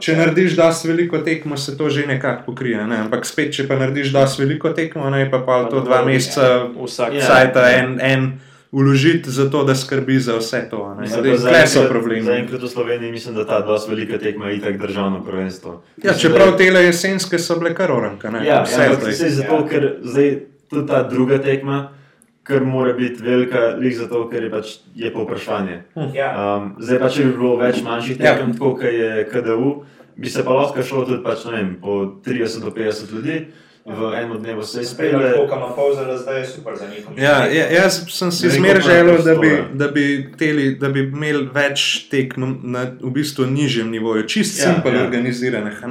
če 0.00 0.16
narediš 0.16 0.56
dosti 0.56 0.92
veliko 0.92 1.20
tekmo, 1.24 1.56
se 1.56 1.76
to 1.78 1.90
že 1.90 2.06
nekako 2.06 2.52
pokrije. 2.52 2.86
Ne? 2.86 3.02
Ampak 3.06 3.28
spet, 3.28 3.52
če 3.56 3.68
pa 3.68 3.76
narediš 3.80 4.14
dosti 4.14 4.44
veliko 4.44 4.72
tekmo, 4.76 5.10
ne, 5.10 5.26
pa 5.30 5.42
pa 5.46 5.64
to 5.70 5.84
dva 5.84 6.04
meseca, 6.08 6.68
vsaj 6.78 7.52
ta 7.52 7.68
en. 7.74 8.00
en 8.00 8.32
vložiti 8.72 9.30
za 9.30 9.50
to, 9.50 9.64
da 9.64 9.74
skrbi 9.74 10.20
za 10.20 10.36
vse 10.36 10.68
to. 10.70 10.96
Zdaj 11.36 11.66
so 11.66 11.84
problemi. 11.88 12.22
Za 12.22 12.32
enkrat 12.32 12.62
v 12.62 12.68
Sloveniji 12.68 13.12
mislim, 13.12 13.34
da 13.34 13.46
ta 13.46 13.60
dosti 13.60 13.90
velika 13.90 14.18
tekma 14.18 14.48
je 14.48 14.56
itak 14.56 14.78
državno 14.78 15.24
prvenstvo. 15.24 15.82
Ja, 16.04 16.14
čeprav 16.14 16.56
te 16.56 16.64
jesenske 16.64 17.38
so 17.38 17.58
bile 17.58 17.74
kar 17.74 17.92
oranka. 17.92 18.32
Ja, 18.44 18.62
vse 18.62 18.82
ja, 18.82 19.24
je 19.24 19.30
zato, 19.30 19.66
ker 19.68 19.96
zdaj 20.02 20.38
tudi 20.70 20.88
ta 20.88 21.02
druga 21.08 21.38
tekma. 21.38 21.88
Ker 22.42 22.64
mora 22.64 22.92
biti 22.92 23.22
velika, 23.22 23.58
lih 23.78 23.94
zato, 23.98 24.24
ker 24.28 24.42
je 24.42 24.50
pač 24.50 24.70
je 24.94 25.12
povprašanje. 25.14 25.82
Hm. 25.94 26.08
Ja. 26.14 26.56
Um, 26.56 26.72
zdaj 26.82 26.98
pa, 26.98 27.10
če 27.14 27.26
bi 27.28 27.34
bilo 27.36 27.52
več 27.56 27.78
manjših 27.86 28.18
ja. 28.18 28.32
tekem, 28.32 28.50
ja. 28.50 28.58
kot 28.58 28.82
je 28.82 29.28
KDU, 29.30 29.68
bi 30.16 30.30
se 30.30 30.42
pa 30.42 30.56
lahko 30.56 30.82
šlo 30.82 31.04
tudi 31.06 31.22
pač, 31.22 31.44
vem, 31.46 31.76
po 31.78 32.00
30 32.26 32.64
do 32.66 32.74
50 32.74 33.14
ljudi 33.14 33.36
v 33.84 34.14
enem 34.14 34.38
dnevu 34.38 34.62
se 34.62 34.82
izpelje. 34.82 35.10
Tako 35.12 35.46
kot 35.46 35.58
ima 35.58 35.68
Fowler, 35.76 36.16
zdaj 36.18 36.38
je 36.40 36.46
super 36.46 36.74
za 36.76 36.86
njih. 36.86 37.06
Ja, 37.16 37.46
ja, 37.46 37.66
jaz 37.70 38.04
sem 38.08 38.32
si 38.32 38.50
zmer 38.50 38.80
želel, 38.82 39.22
da 39.24 39.34
bi, 39.34 39.64
da, 39.72 39.88
bi 39.88 40.32
teli, 40.38 40.74
da 40.74 40.88
bi 40.88 41.00
imeli 41.00 41.48
več 41.54 42.06
tek 42.10 42.36
na 42.36 42.86
v 43.00 43.10
bistvu 43.10 43.46
nižjem 43.46 43.90
nivoju, 43.90 44.28
čist 44.28 44.60
ja, 44.60 44.70
simpel 44.70 44.94
ja. 44.94 45.02
organiziranih. 45.02 45.82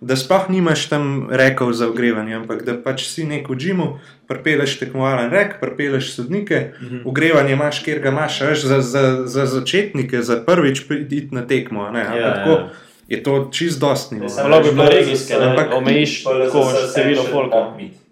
da 0.00 0.16
sploh 0.16 0.50
nimaš 0.50 0.88
tam 0.88 1.28
rekov 1.30 1.72
za 1.72 1.88
ogrevanje, 1.88 2.34
ampak 2.34 2.62
da 2.64 2.74
pač 2.82 3.06
si 3.06 3.24
nek 3.24 3.48
v 3.48 3.56
džimu, 3.56 3.86
prepeleš 4.28 4.78
tekmovalen 4.78 5.30
rek, 5.30 5.60
prepeleš 5.60 6.12
sodnike, 6.14 6.72
mhm. 6.82 7.00
ogrevanje 7.04 7.52
imaš, 7.52 7.82
kjer 7.84 8.02
ga 8.02 8.08
imaš, 8.08 8.40
veš, 8.40 8.66
za, 8.66 8.80
za, 8.80 9.26
za 9.26 9.46
začetnike, 9.46 10.22
za 10.22 10.42
prvič 10.46 10.86
priti 10.88 11.28
na 11.32 11.46
tekmo. 11.46 11.90
Ne, 11.90 12.02
ja, 12.02 12.34
tako, 12.34 12.50
ja. 12.50 12.87
Je 13.08 13.22
to 13.22 13.48
čist 13.52 13.80
dostni. 13.80 14.28
Zelo 14.28 14.60
bi 14.60 14.70
bilo 14.70 14.84
regijske, 14.84 15.34
ampak 15.34 15.72
omejiš 15.74 16.24
tako 16.24 16.64
število 16.92 17.24
folka. 17.30 17.62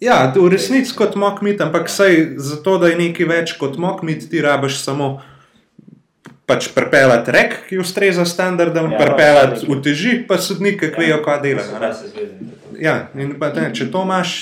Ja, 0.00 0.32
v 0.36 0.48
resnici 0.48 0.94
kot 0.96 1.14
mokmit, 1.20 1.60
ampak 1.60 1.90
saj 1.92 2.36
zato, 2.36 2.78
da 2.80 2.88
je 2.88 2.96
nekaj 3.00 3.28
več 3.28 3.56
kot 3.60 3.76
mokmit, 3.76 4.24
ti 4.30 4.40
rabiš 4.40 4.80
samo 4.80 5.18
pač 6.46 6.70
prepeljati 6.74 7.34
rek, 7.34 7.56
ki 7.68 7.80
ustreza 7.82 8.24
standardom, 8.24 8.92
ja, 8.94 8.98
prepeljati 8.98 9.66
v 9.66 9.78
teži, 9.82 10.12
pa 10.28 10.38
sodnike, 10.38 10.92
ki 10.94 11.02
vejo, 11.02 11.18
kaj 11.24 11.42
delajo. 11.42 11.92
Ja, 12.80 13.08
in 13.18 13.34
pa 13.40 13.50
ne, 13.56 13.68
če 13.74 13.90
to 13.90 14.04
imaš, 14.06 14.32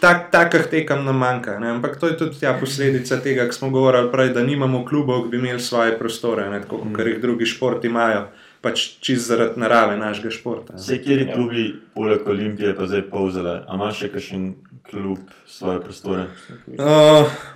tak, 0.00 0.30
takih 0.32 0.66
tekam 0.72 1.04
nam 1.04 1.20
manjka. 1.20 1.58
Ne? 1.60 1.74
Ampak 1.76 1.98
to 2.00 2.10
je 2.10 2.16
tudi 2.18 2.40
ja, 2.42 2.56
posledica 2.58 3.20
tega, 3.22 3.46
kar 3.46 3.54
smo 3.54 3.70
govorili 3.74 4.10
prej, 4.10 4.32
da 4.34 4.46
nimamo 4.46 4.82
klubov, 4.88 5.26
ki 5.26 5.36
bi 5.36 5.42
imeli 5.42 5.62
svoje 5.62 5.98
prostore, 6.00 6.48
ne? 6.50 6.62
tako 6.64 6.82
kot 6.96 7.12
jih 7.12 7.20
drugi 7.22 7.46
športi 7.46 7.92
imajo. 7.92 8.28
Pač 8.58 8.98
čist 9.04 9.28
zaradi 9.30 9.60
narave 9.62 9.96
našega 9.96 10.32
športa. 10.34 10.74
Vse, 10.74 10.96
kjer 11.02 11.28
klubi, 11.30 11.68
poleg 11.94 12.26
Olimpije, 12.26 12.72
pa 12.74 12.88
zdaj 12.90 13.04
povzele. 13.10 13.60
A 13.68 13.76
imaš 13.78 14.00
še 14.02 14.08
kakšen 14.10 14.48
kljub 14.90 15.18
svoje 15.46 15.80
prostore? 15.80 16.24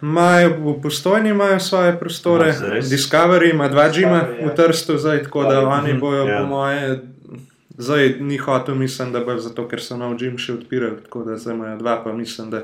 Imajo 0.03 0.51
uh, 0.51 0.77
v 0.77 0.83
postojni 0.83 1.31
imajo 1.31 1.61
svoje 1.61 1.99
prostore, 1.99 2.53
no, 2.61 2.75
Discovery 2.75 3.51
ima 3.51 3.69
dva 3.69 3.89
džima 3.91 4.21
v 4.41 4.47
ja. 4.47 4.55
Trstu, 4.55 4.99
zdaj, 4.99 5.23
tako 5.23 5.45
da 5.45 5.65
oni 5.69 5.95
bojo, 5.95 6.27
ja. 6.27 6.39
po 6.39 6.47
moje, 6.47 7.01
zdaj 7.79 8.15
ni 8.21 8.39
hotel, 8.39 8.75
mislim, 8.75 9.13
da 9.13 9.25
bo 9.25 9.39
zato, 9.39 9.67
ker 9.69 9.81
so 9.83 9.97
nov 9.97 10.15
džim 10.21 10.39
še 10.39 10.53
odpirali, 10.61 11.01
tako 11.07 11.25
da 11.25 11.39
zdaj 11.41 11.57
imajo 11.57 11.79
dva, 11.81 11.97
pa 12.05 12.13
mislim, 12.13 12.51
da 12.51 12.63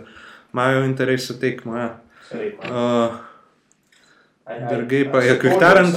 imajo 0.52 0.84
interes 0.84 1.26
za 1.28 1.40
tekmo. 1.40 1.76
Ja. 1.76 1.90
Uh, 2.30 3.18
Drugi 4.70 5.08
pa 5.12 5.20
je 5.20 5.38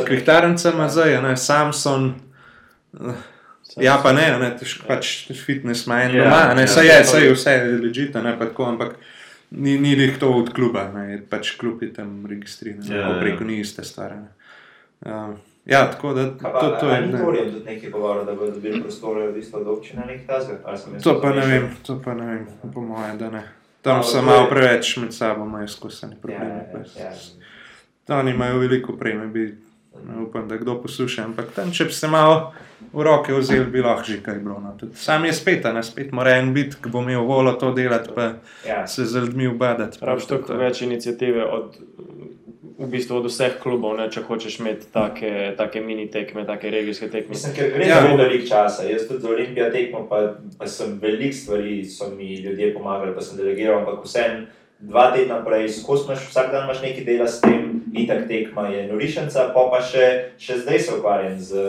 kvihtarenca, 0.06 0.72
ima 0.72 0.90
zdaj, 0.90 1.22
ne, 1.22 1.38
Samsung. 1.38 2.31
Uh, 2.94 3.14
Ja, 3.78 4.00
pa 4.04 4.12
ne, 4.12 4.26
ne 4.40 4.50
težko, 4.60 4.84
pač 4.90 5.32
fitness 5.46 5.86
ima 5.88 6.02
eno, 6.04 6.18
ja, 6.20 6.54
ne, 6.56 6.66
ja, 6.66 6.68
saj 6.68 6.88
je, 6.88 6.98
saj 7.08 7.24
je 7.24 7.36
vse 7.36 7.54
ležite, 7.80 8.24
ne 8.24 8.34
pa 8.40 8.50
tako, 8.50 8.66
ampak 8.74 8.98
ni, 9.52 9.78
ni 9.80 9.94
jih 9.96 10.18
to 10.20 10.32
od 10.42 10.52
kluba, 10.56 10.90
ne, 10.92 11.22
pač 11.30 11.54
klub 11.60 11.84
je 11.84 11.94
tam 11.96 12.26
registriran, 12.28 12.84
ja, 12.90 13.06
ja. 13.06 13.14
preko 13.22 13.48
ni 13.48 13.62
iste 13.62 13.86
stare. 13.88 14.18
Um, 15.06 15.38
ja, 15.66 15.86
tako 15.92 16.14
da 16.18 16.28
to, 16.36 16.52
to, 16.52 16.74
to 16.82 16.92
je. 16.92 17.00
Ne, 17.06 17.14
ne, 17.14 17.24
tudi 17.24 17.64
nekaj 17.66 17.94
govora, 17.96 18.26
da 18.28 18.36
bodo 18.36 18.52
dobili 18.58 18.82
prostore 18.82 19.30
od 19.30 19.38
isto 19.38 19.62
od 19.62 19.72
občine 19.78 20.06
nekih 20.06 20.28
tazga. 20.28 20.60
To 21.04 21.16
pa 21.22 21.34
ne 21.38 21.48
vem, 21.48 21.72
to 21.86 22.00
pa 22.04 22.18
ne 22.18 22.28
vem, 22.28 22.46
po 22.74 22.84
moje, 22.84 23.16
da 23.22 23.32
ne. 23.32 23.48
Tam 23.82 24.04
so 24.04 24.22
malo 24.22 24.50
preveč 24.50 24.98
med 25.02 25.14
sabo, 25.16 25.46
imajo 25.46 25.66
izkušeni 25.66 26.20
problemi. 26.22 26.60
Ja, 27.00 27.06
ja, 27.06 27.12
ja. 28.10 28.20
Oni 28.20 28.36
imajo 28.36 28.60
veliko 28.60 28.94
preme, 28.98 29.28
bi 29.28 29.48
Ne 30.08 30.24
upam, 30.24 30.48
da 30.48 30.58
kdo 30.58 30.78
posluša, 30.82 31.24
ampak 31.24 31.52
tam, 31.56 31.72
če 31.72 31.86
bi 31.90 31.94
se 31.94 32.08
malo 32.08 32.54
v 32.94 33.04
roke 33.04 33.34
vzel, 33.36 33.66
bi 33.72 33.84
lahko 33.84 34.08
že 34.08 34.22
kaj 34.24 34.40
bilo. 34.40 34.56
No. 34.64 34.72
Sam 34.96 35.26
je 35.28 35.34
spet, 35.36 35.68
ne 35.74 35.84
spet 35.84 36.14
mora 36.16 36.38
en 36.40 36.54
biti, 36.56 36.80
ki 36.82 36.90
bo 36.90 37.04
imel 37.04 37.28
voljo 37.28 37.54
to 37.60 37.74
delati, 37.76 38.10
pa 38.16 38.28
ja. 38.68 38.86
se 38.88 39.06
z 39.06 39.26
ljudmi 39.26 39.50
ubadati. 39.52 40.00
Prav, 40.00 40.24
to 40.28 40.40
je 40.40 40.58
več 40.58 40.82
inicijative 40.88 41.44
od, 41.44 41.76
v 42.80 42.88
bistvu 42.88 43.20
od 43.20 43.28
vseh 43.28 43.60
klubov, 43.60 43.98
ne, 44.00 44.08
če 44.12 44.24
hočeš 44.26 44.58
imeti 44.64 44.88
take, 44.96 45.52
take 45.60 45.84
mini 45.84 46.08
tekme, 46.12 46.48
take 46.48 46.72
regijske 46.72 47.12
tekme. 47.12 47.36
Mislim, 47.36 47.54
ker 47.60 47.76
gre 47.76 47.92
ja. 47.92 48.00
za 48.08 48.16
veliko 48.16 48.48
časa. 48.48 48.88
Jaz 48.88 49.06
tudi 49.12 49.28
za 49.28 49.36
Olimpijo 49.36 49.70
tekmo, 49.76 50.08
pa, 50.10 50.24
pa 50.58 50.72
sem 50.72 50.96
veliko 51.04 51.36
stvari, 51.36 51.84
so 51.86 52.10
mi 52.16 52.40
ljudje 52.40 52.74
pomagali, 52.74 53.14
pa 53.16 53.28
sem 53.28 53.38
delegiral, 53.44 53.84
ampak 53.84 54.08
vseeno 54.08 54.48
dva 54.82 55.12
tedna 55.14 55.44
prej, 55.46 55.70
skozi 55.70 56.08
imaš, 56.08 56.26
vsak 56.32 56.52
dan 56.52 56.66
imaš 56.66 56.82
nekaj 56.82 57.06
dela 57.06 57.28
s 57.30 57.42
tem, 57.42 57.71
in 57.94 58.08
tako 58.08 58.28
tekma 58.28 58.68
je 58.68 58.86
norišnica, 58.88 59.50
pa 59.56 59.66
pa 59.72 59.82
še, 59.84 60.06
še 60.40 60.62
zdaj 60.64 60.80
se 60.80 60.96
ukvarjam 60.96 61.36
z 61.40 61.66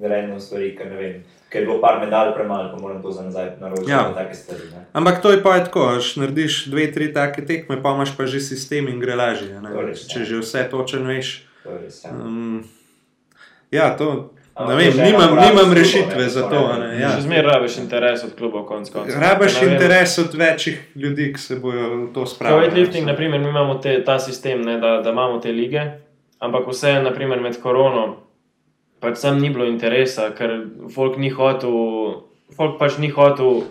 grejem 0.00 0.34
stvari, 0.40 0.74
ker 0.78 0.90
ne 0.90 0.98
vem. 0.98 1.22
Ker 1.52 1.60
je 1.60 1.68
bilo 1.68 1.82
par 1.82 1.98
medalj 2.00 2.30
premalo, 2.32 2.70
pa 2.72 2.80
moram 2.80 3.02
to 3.04 3.10
za 3.12 3.26
nazaj 3.26 3.50
naročiti. 3.60 3.90
Ja. 3.92 4.08
Ampak 4.96 5.20
to 5.20 5.34
je 5.34 5.42
pa 5.44 5.58
tako, 5.60 5.90
če 6.00 6.22
narediš 6.22 6.62
dve, 6.72 6.86
tri 6.94 7.10
take 7.12 7.44
tekme, 7.44 7.76
pa 7.84 7.92
imaš 7.92 8.14
pa 8.16 8.24
že 8.24 8.40
sistem 8.40 8.88
in 8.88 9.02
gre 9.02 9.18
lažje. 9.20 9.60
Če 10.08 10.24
ja. 10.24 10.28
že 10.30 10.40
vse 10.40 10.64
točno 10.72 11.12
veš. 11.12 11.34
To 11.66 11.76
res, 11.76 12.00
ja. 12.06 12.14
Um, 12.16 12.64
ja, 13.68 13.92
to, 14.00 14.32
Ne 14.60 14.74
vem, 14.76 14.92
nimam, 15.04 15.36
nimam 15.48 15.72
rešitve 15.72 16.28
za 16.28 16.48
to. 16.48 16.70
Ja. 17.00 17.20
Zmeraj 17.20 17.52
rabiš 17.52 17.76
interes 17.78 18.24
od 18.24 18.34
klubov, 18.38 18.64
konc 18.68 18.90
koncev. 18.90 19.20
Rabiš 19.20 19.62
interes 19.62 20.18
od 20.18 20.34
večjih 20.34 20.92
ljudi, 20.94 21.32
ki 21.32 21.40
se 21.40 21.56
bojo 21.56 22.08
to 22.14 22.26
spravili. 22.26 22.66
Weightlifting, 22.66 23.06
naprimer, 23.06 23.40
mi 23.40 23.48
imamo 23.48 23.74
te, 23.74 24.04
ta 24.04 24.18
sistem, 24.18 24.62
ne, 24.62 24.78
da, 24.80 25.00
da 25.00 25.10
imamo 25.10 25.38
te 25.40 25.52
lige, 25.52 25.80
ampak 26.38 26.68
vse, 26.68 26.92
naprimer, 27.02 27.40
med 27.40 27.60
korono, 27.62 28.16
pač 29.00 29.16
sem 29.18 29.40
ni 29.40 29.50
bilo 29.50 29.64
interesa, 29.66 30.28
ker 30.36 30.58
folk 30.94 31.16
ni 31.16 31.30
hotel, 31.30 31.72
folk 32.56 32.76
pač 32.78 32.98
ni 32.98 33.08
hotel 33.10 33.64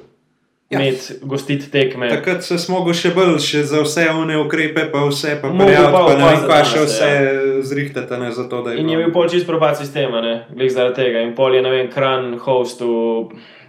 ja. 0.72 0.80
imeti 0.80 1.14
gostiti 1.22 1.72
tekme. 1.72 2.10
Takrat 2.10 2.44
se 2.44 2.58
smo 2.58 2.82
še 2.94 3.12
bolj 3.16 3.40
še 3.44 3.64
za 3.68 3.82
vse 3.84 4.08
one 4.10 4.38
ukrepe, 4.40 4.86
pa 4.92 5.04
vse, 5.08 5.36
pa 5.42 5.52
prijaviti, 5.52 5.92
pa 5.94 6.18
ne 6.18 6.30
vem, 6.30 6.46
pa 6.48 6.60
še 6.68 6.84
vse 6.86 7.10
ja. 7.10 7.34
zrihtati 7.68 8.20
ne, 8.22 8.32
za 8.32 8.48
to, 8.50 8.62
da 8.66 8.74
je. 8.74 8.82
In 8.84 8.90
je 8.90 9.00
bil 9.02 9.12
pol 9.14 9.28
čist 9.32 9.48
propad 9.50 9.78
sistema, 9.80 10.22
ne, 10.24 10.36
glede 10.54 10.74
zaradi 10.76 11.02
tega. 11.02 11.24
In 11.28 11.34
pol 11.36 11.58
je, 11.58 11.64
ne 11.66 11.74
vem, 11.74 11.90
kran 11.92 12.34
hostu 12.42 12.92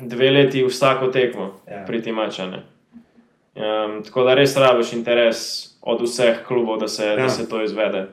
dve 0.01 0.31
leti 0.31 0.63
vsako 0.67 1.11
tekmo 1.15 1.51
ja. 1.67 1.83
pri 1.89 2.03
tem 2.05 2.17
mačane. 2.19 2.63
Um, 3.53 3.99
tako 4.07 4.25
da 4.25 4.37
res 4.39 4.55
rabiš 4.57 4.95
interes 4.97 5.41
od 5.83 6.01
vseh 6.07 6.45
klubov, 6.47 6.79
da 6.81 6.89
se, 6.89 7.05
ja. 7.05 7.17
da 7.19 7.29
se 7.29 7.49
to 7.51 7.61
izvede. 7.63 8.07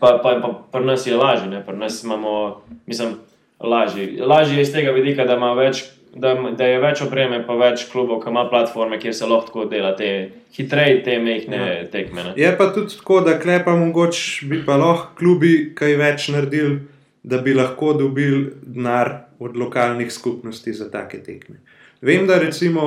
Pa, 0.00 0.18
pa, 0.22 0.36
pa 0.40 0.52
pri 0.72 0.84
nas 0.86 1.06
je 1.06 1.16
lažje, 1.16 1.62
pri 1.66 1.76
nas 1.76 2.02
imamo, 2.04 2.62
mislim, 2.86 3.16
lažje. 3.60 4.12
Lažje 4.24 4.60
je 4.60 4.62
iz 4.62 4.72
tega 4.72 4.92
vidika, 4.96 5.24
da 5.28 5.36
ima 5.40 5.52
več 5.56 5.82
da, 6.14 6.34
da 6.58 6.66
je 6.66 6.78
več 6.82 7.02
opreme, 7.04 7.40
pa 7.46 7.54
več 7.58 7.86
klubov, 7.92 8.20
ki 8.22 8.30
ima 8.32 8.46
platforme, 8.50 8.98
kjer 9.02 9.14
se 9.14 9.28
lahko 9.30 9.64
dela 9.70 9.92
te 9.98 10.10
hitreje, 10.56 11.00
te 11.06 11.18
mehne 11.22 11.60
ja. 11.60 11.80
tekme. 11.92 12.24
Ne? 12.30 12.34
Je 12.40 12.50
pa 12.58 12.70
tudi 12.74 12.96
tako, 12.98 13.20
da 13.26 13.38
klepa 13.40 13.76
mogoče 13.78 14.48
bi 14.50 14.62
pa 14.66 14.78
lahko 14.80 15.14
klubi 15.20 15.54
kaj 15.78 15.96
več 16.00 16.28
naredili, 16.34 16.80
da 17.22 17.40
bi 17.44 17.54
lahko 17.54 17.92
dobili 17.98 18.46
denar 18.62 19.12
od 19.40 19.56
lokalnih 19.56 20.12
skupnosti 20.12 20.72
za 20.72 20.90
take 20.90 21.22
tekme. 21.24 21.60
Vem, 22.00 22.24
da 22.26 22.38
recimo 22.40 22.84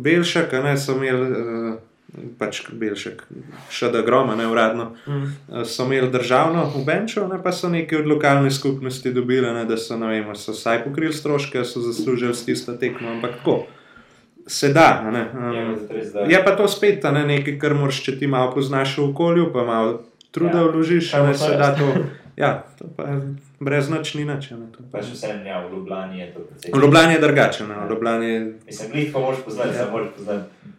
Belšak, 0.00 0.54
ne 0.64 0.76
so 0.80 0.96
imeli. 0.96 1.26
Uh, 1.28 1.74
pač 2.38 2.62
Belšek, 2.72 3.22
še 3.72 3.90
da 3.92 4.02
groma, 4.06 4.36
ne 4.38 4.46
uradno, 4.48 4.90
mm. 5.06 5.64
so 5.68 5.86
imeli 5.86 6.10
državno 6.12 6.66
v 6.74 6.84
Benču, 6.86 7.26
ne 7.28 7.38
pa 7.42 7.52
so 7.52 7.70
neki 7.72 8.00
od 8.00 8.10
lokalne 8.10 8.50
skupnosti 8.50 9.12
dobili, 9.12 9.48
ne, 9.52 9.64
da 9.68 9.78
so, 9.80 9.98
ne 10.00 10.10
vem, 10.12 10.34
so 10.34 10.54
vsaj 10.56 10.84
pokrili 10.84 11.14
stroške, 11.14 11.64
so 11.64 11.84
zaslužili 11.84 12.34
s 12.34 12.44
tisto 12.48 12.76
tekmo, 12.80 13.16
ampak 13.16 13.40
tako. 13.40 13.64
Se 14.46 14.70
da. 14.70 15.02
Ne, 15.10 15.24
um, 15.34 15.72
je 16.30 16.38
pa 16.44 16.52
to 16.56 16.68
spet 16.70 17.02
ne, 17.10 17.24
nekaj, 17.26 17.58
kar 17.58 17.74
moraš, 17.74 18.04
če 18.06 18.14
ti 18.20 18.28
malo 18.30 18.52
poznaš 18.54 18.98
v 19.00 19.08
okolju, 19.10 19.48
pa 19.54 19.64
malo 19.66 19.96
truda 20.30 20.62
ja. 20.62 20.68
vložiš, 20.70 21.10
ne 21.26 21.34
se 21.34 21.50
da 21.58 21.72
to. 21.74 21.90
Ja, 22.36 22.62
to 22.78 22.86
pa 22.96 23.08
je 23.10 23.20
brez 23.60 23.88
noč 23.88 24.14
ni 24.14 24.24
nič. 24.28 24.52
Pa 24.92 25.00
še 25.00 25.16
vse 25.16 25.32
ne, 25.40 25.52
v 25.66 25.72
Ljubljani 25.72 26.20
je 26.20 26.26
to 26.34 26.44
precej. 26.44 26.72
V 26.72 26.80
Ljubljani 26.82 27.16
je 27.16 27.20
drugače. 27.24 27.66
No, 27.68 27.78
v 27.86 27.90
Ljubljani 27.94 28.28
je. 28.28 28.40
Mislim, 28.66 28.90
glih 28.92 29.12
pa 29.12 29.22
moraš 29.24 29.40
poznati, 29.44 29.76
ja. 29.76 29.86
moraš 29.92 30.10
poznati. 30.16 30.74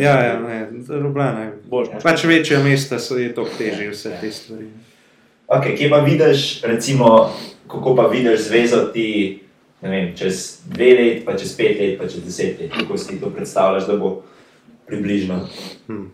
Ja, 0.00 0.24
ja, 0.24 0.40
ne, 0.40 0.68
Ljubljana 1.02 1.42
je. 1.42 1.52
Pač 2.02 2.24
večje 2.24 2.58
mesta 2.58 2.98
so 2.98 3.18
je 3.18 3.34
to 3.34 3.44
težje, 3.58 3.90
vse 3.90 4.12
te 4.20 4.30
stvari. 4.32 4.66
Ok, 5.46 5.64
kje 5.76 5.90
pa 5.90 5.98
vidiš, 5.98 6.62
recimo, 6.62 7.30
kako 7.68 7.96
pa 7.96 8.06
vidiš 8.06 8.46
zvezo 8.48 8.84
ti, 8.94 9.40
ne 9.82 9.90
vem, 9.90 10.16
čez 10.16 10.60
dve 10.64 10.94
let, 10.94 11.24
pa 11.24 11.36
čez 11.36 11.52
pet 11.56 11.80
let, 11.80 11.98
pa 11.98 12.08
čez 12.08 12.24
deset 12.24 12.60
let, 12.60 12.70
kako 12.78 12.96
si 12.98 13.20
to 13.20 13.30
predstavljaš, 13.30 13.86
da 13.86 13.96
bo 13.96 14.22
približno. 14.86 15.48
Hmm. 15.86 16.10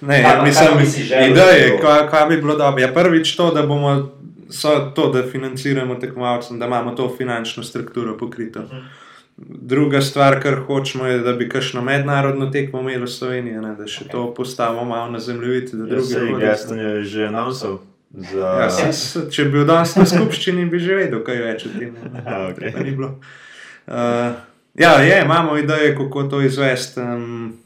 ne, 0.00 0.20
ja, 0.20 0.42
mislim, 0.44 1.06
ideje, 1.30 1.78
kaj, 1.80 2.08
kaj 2.10 2.26
bi 2.28 2.36
bilo 2.36 2.56
dobro. 2.56 2.82
Ja, 2.82 2.92
prvič 2.92 3.36
to, 3.36 3.50
da 3.54 3.62
bomo 3.62 4.10
to, 4.94 5.10
da 5.12 5.22
financiramo 5.30 5.94
tekmovalcem, 5.94 6.58
da 6.58 6.66
imamo 6.66 6.90
to 6.90 7.14
finančno 7.18 7.62
strukturo 7.62 8.18
pokrito. 8.18 8.60
Uh 8.60 8.66
mhm. 8.66 8.76
-huh. 8.76 9.11
Druga 9.36 10.00
stvar, 10.00 10.36
kar 10.42 10.58
hočemo, 10.66 11.06
je, 11.06 11.18
da 11.18 11.32
bi 11.32 11.48
kakšno 11.48 11.82
mednarodno 11.82 12.50
tekmo 12.50 12.80
imeli 12.80 13.06
v 13.06 13.10
Sloveniji, 13.10 13.62
ne, 13.64 13.72
da 13.78 13.86
še 13.88 14.04
to 14.12 14.26
postavimo 14.34 14.84
malo 14.84 15.10
na 15.10 15.18
zemljevid. 15.18 15.72
Ja, 15.88 16.02
se 16.02 16.20
je 16.20 16.36
gesto 16.38 16.76
že 17.02 17.30
nausel. 17.30 17.78
Za... 18.12 18.48
Ja, 18.60 18.68
sem, 18.70 18.92
če 19.32 19.46
bi 19.48 19.56
bil 19.56 19.64
danes 19.66 19.94
na 19.96 20.04
skupščini, 20.04 20.66
bi 20.68 20.80
že 20.82 20.98
vedel, 20.98 21.22
kaj 21.24 21.40
več 21.40 21.64
o 21.64 21.72
tem. 21.72 21.96
okay. 22.50 22.72
uh, 22.92 24.34
ja, 24.76 24.92
je, 25.00 25.16
imamo 25.24 25.56
ideje, 25.56 25.94
kako 25.96 26.28
to 26.28 26.44
izvesti. 26.44 27.00
Um, 27.00 27.58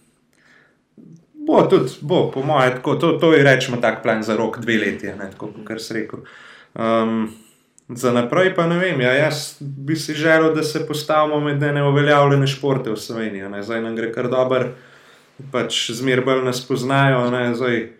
Bo 1.46 1.60
tudi, 1.70 1.92
bo, 2.02 2.24
po 2.34 2.42
mojem, 2.42 2.72
tako 2.80 2.96
to, 2.98 3.08
to 3.22 3.28
je 3.30 3.44
rečemo 3.46 3.76
tak 3.78 4.00
plan 4.02 4.22
za 4.26 4.34
rok 4.34 4.56
dve 4.58 4.80
leti, 4.82 5.06
ne, 5.14 5.28
tako 5.30 5.52
kot 5.66 5.78
se 5.78 5.94
rekel. 5.94 6.24
Um, 6.74 7.28
Za 7.88 8.12
naprej 8.12 8.54
pa 8.54 8.66
ne 8.66 8.78
vem. 8.78 9.00
Ja, 9.00 9.12
jaz 9.14 9.56
bi 9.60 9.96
si 9.96 10.14
želel, 10.14 10.54
da 10.54 10.62
se 10.62 10.86
postavimo 10.86 11.40
med 11.40 11.60
ne 11.62 11.84
uveljavljene 11.84 12.46
športe 12.46 12.90
v 12.90 12.96
Sloveniji. 12.96 13.48
Ne. 13.48 13.62
Zdaj 13.62 13.82
nam 13.82 13.96
gre 13.96 14.10
kar 14.12 14.28
dobro, 14.28 14.72
pač 15.52 15.90
zmer 15.94 16.24
bolj 16.24 16.42
nas 16.44 16.64
poznajo. 16.66 17.30
Ne. 17.30 17.54
Zdaj, 17.54 17.92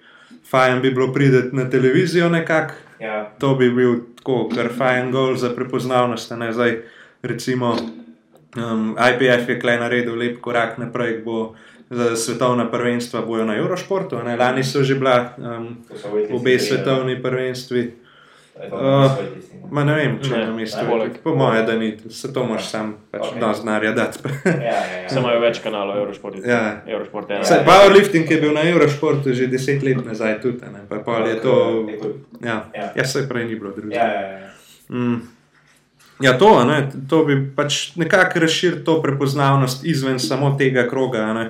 fajn 0.51 0.81
bi 0.83 0.91
bilo 0.91 1.13
priti 1.13 1.43
na 1.53 1.71
televizijo 1.71 2.29
nekako. 2.29 2.75
Ja. 3.01 3.31
To 3.39 3.55
bi 3.55 3.71
bil 3.71 3.95
tako, 4.17 4.49
kar 4.55 4.73
fajn 4.79 5.13
gol 5.13 5.37
za 5.37 5.53
prepoznavnost. 5.55 6.35
Ne. 6.35 6.53
Zdaj, 6.53 6.81
recimo, 7.23 7.77
um, 8.57 8.97
IPF 8.99 9.49
je 9.49 9.61
klej 9.61 9.79
naredil 9.79 10.19
lep 10.19 10.41
korak 10.41 10.79
naprej, 10.79 11.21
bo 11.25 11.55
za 11.91 12.17
svetovna 12.17 12.71
prvenstva 12.71 13.23
bojo 13.23 13.45
na 13.45 13.55
Eurošportu. 13.57 14.19
Ne. 14.25 14.37
Lani 14.37 14.65
so 14.65 14.83
že 14.83 14.99
bila 14.99 15.31
um, 15.39 15.77
obe 16.35 16.59
svetovni 16.59 17.23
prvenstvi. 17.23 18.06
Uh, 18.57 19.11
ma 19.70 19.83
ne 19.85 19.95
vem, 19.99 20.15
če 20.24 20.31
je 20.33 20.45
na 20.47 20.53
mestu. 20.57 20.85
Po 21.20 21.35
mojem, 21.37 21.66
da 21.66 21.74
ni, 21.77 21.91
se 22.09 22.31
to 22.33 22.45
moraš 22.49 22.70
sam 22.70 22.95
pač 23.12 23.27
okay. 23.28 23.41
dosti 23.41 23.62
znarja 23.62 23.93
dati. 23.93 24.19
ja, 24.47 24.55
ja, 24.55 24.78
ja. 25.03 25.09
Samo 25.12 25.28
je 25.35 25.43
več 25.43 25.61
kanalov 25.65 25.99
Eurošporta. 26.01 26.41
Ja. 26.49 26.62
Eurošport 26.89 27.35
ja, 27.35 27.43
powerlifting 27.66 28.31
je 28.33 28.41
bil 28.41 28.57
na 28.57 28.65
Eurošportu 28.70 29.35
že 29.37 29.51
deset 29.53 29.85
let 29.85 30.01
nazaj 30.07 30.39
tudi. 30.41 30.73
Ne, 30.73 30.87
pa 30.89 31.03
pa 31.05 31.20
je 31.28 31.37
to. 31.45 31.57
Ja, 32.41 32.62
ja. 32.73 32.89
ja 32.97 33.05
se 33.05 33.27
prej 33.28 33.45
ni 33.51 33.61
bilo 33.61 33.74
drugega. 33.77 34.01
Ja, 34.01 34.09
ja, 34.09 34.33
ja. 34.41 34.51
mm. 34.89 35.20
ja, 36.24 36.39
to, 36.41 36.57
ne, 36.65 36.81
to 37.11 37.24
bi 37.28 37.37
pač 37.57 37.93
nekako 38.01 38.41
razširil 38.47 38.81
to 38.89 39.03
prepoznavnost 39.05 39.85
izven 39.85 40.16
samo 40.23 40.55
tega 40.57 40.89
kroga. 40.89 41.28
Ne 41.37 41.47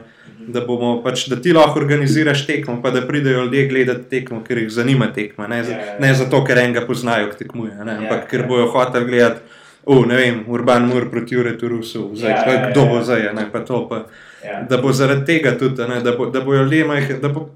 da, 0.47 0.63
bomo, 0.67 1.01
pač, 1.03 1.27
da 1.31 1.39
ti 1.43 1.53
lahko 1.53 1.81
organiziraš 1.81 2.47
tekmo, 2.47 2.79
pa 2.83 2.91
da 2.91 3.03
pridejo 3.07 3.45
ljudje 3.45 3.67
gledati 3.69 4.09
tekmo, 4.11 4.43
ker 4.45 4.59
jih 4.59 4.71
zanima 4.71 5.11
tekma. 5.13 5.47
Ne, 5.47 5.63
yeah, 5.63 5.71
ja, 5.71 5.77
yeah. 5.77 5.93
Ja. 5.95 6.01
ne 6.01 6.15
zato, 6.15 6.43
ker 6.45 6.59
enega 6.63 6.87
poznajo, 6.87 7.31
ki 7.33 7.45
tekmuje, 7.45 7.75
ne, 7.75 7.93
yeah, 7.93 8.03
ampak 8.03 8.25
yeah. 8.25 8.31
ker 8.31 8.47
bojo 8.49 8.69
hoteli 8.75 9.11
gledati, 9.11 9.41
uh, 9.87 10.05
ne 10.07 10.21
vem, 10.21 10.45
Urban 10.49 10.87
Mur 10.91 11.11
proti 11.11 11.39
Uretu 11.39 11.69
Rusu, 11.73 12.11
zdaj, 12.15 12.31
yeah, 12.31 12.53
yeah, 12.53 12.71
kdo 12.71 12.85
yeah. 12.85 12.93
bo 12.93 13.03
zdaj, 13.03 13.29
ne 13.39 13.49
pa 13.53 13.65
to. 13.67 13.83
Pa, 13.91 14.05
yeah. 14.45 14.63
Da 14.71 14.79
bo 14.83 14.93
zaradi 14.93 15.27
tega 15.27 15.57
tudi, 15.59 15.89
ne, 15.89 16.01
da, 16.05 16.15
bo, 16.19 16.31
da 16.31 16.45
bojo 16.45 16.63
ljudje 16.63 16.85
majhni, 16.85 17.19
da 17.23 17.33
bo 17.33 17.49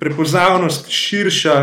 prepoznavnost 0.00 0.90
širša 0.92 1.56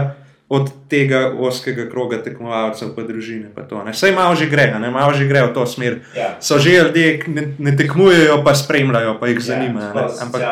od 0.51 0.67
tega 0.91 1.31
oskega 1.39 1.85
kroga 1.87 2.17
tekmovalcev, 2.19 2.91
pa 2.95 3.05
družine. 3.07 3.47
Pa 3.55 3.63
Saj 3.95 4.11
malo 4.11 4.35
že 4.35 4.51
gre, 4.51 4.67
ne? 4.75 4.91
malo 4.91 5.15
že 5.15 5.23
gre 5.23 5.47
v 5.47 5.55
to 5.55 5.63
smer. 5.63 6.03
Ja. 6.11 6.35
So 6.43 6.59
že 6.59 6.75
ljudje, 6.75 7.23
ki 7.23 7.31
ne, 7.31 7.43
ne 7.55 7.71
tekmujejo, 7.79 8.43
pa 8.43 8.51
spremljajo, 8.51 9.15
pa 9.15 9.31
jih 9.31 9.39
ja, 9.39 9.47
zanima. 9.47 9.95
Ampak 9.95 10.43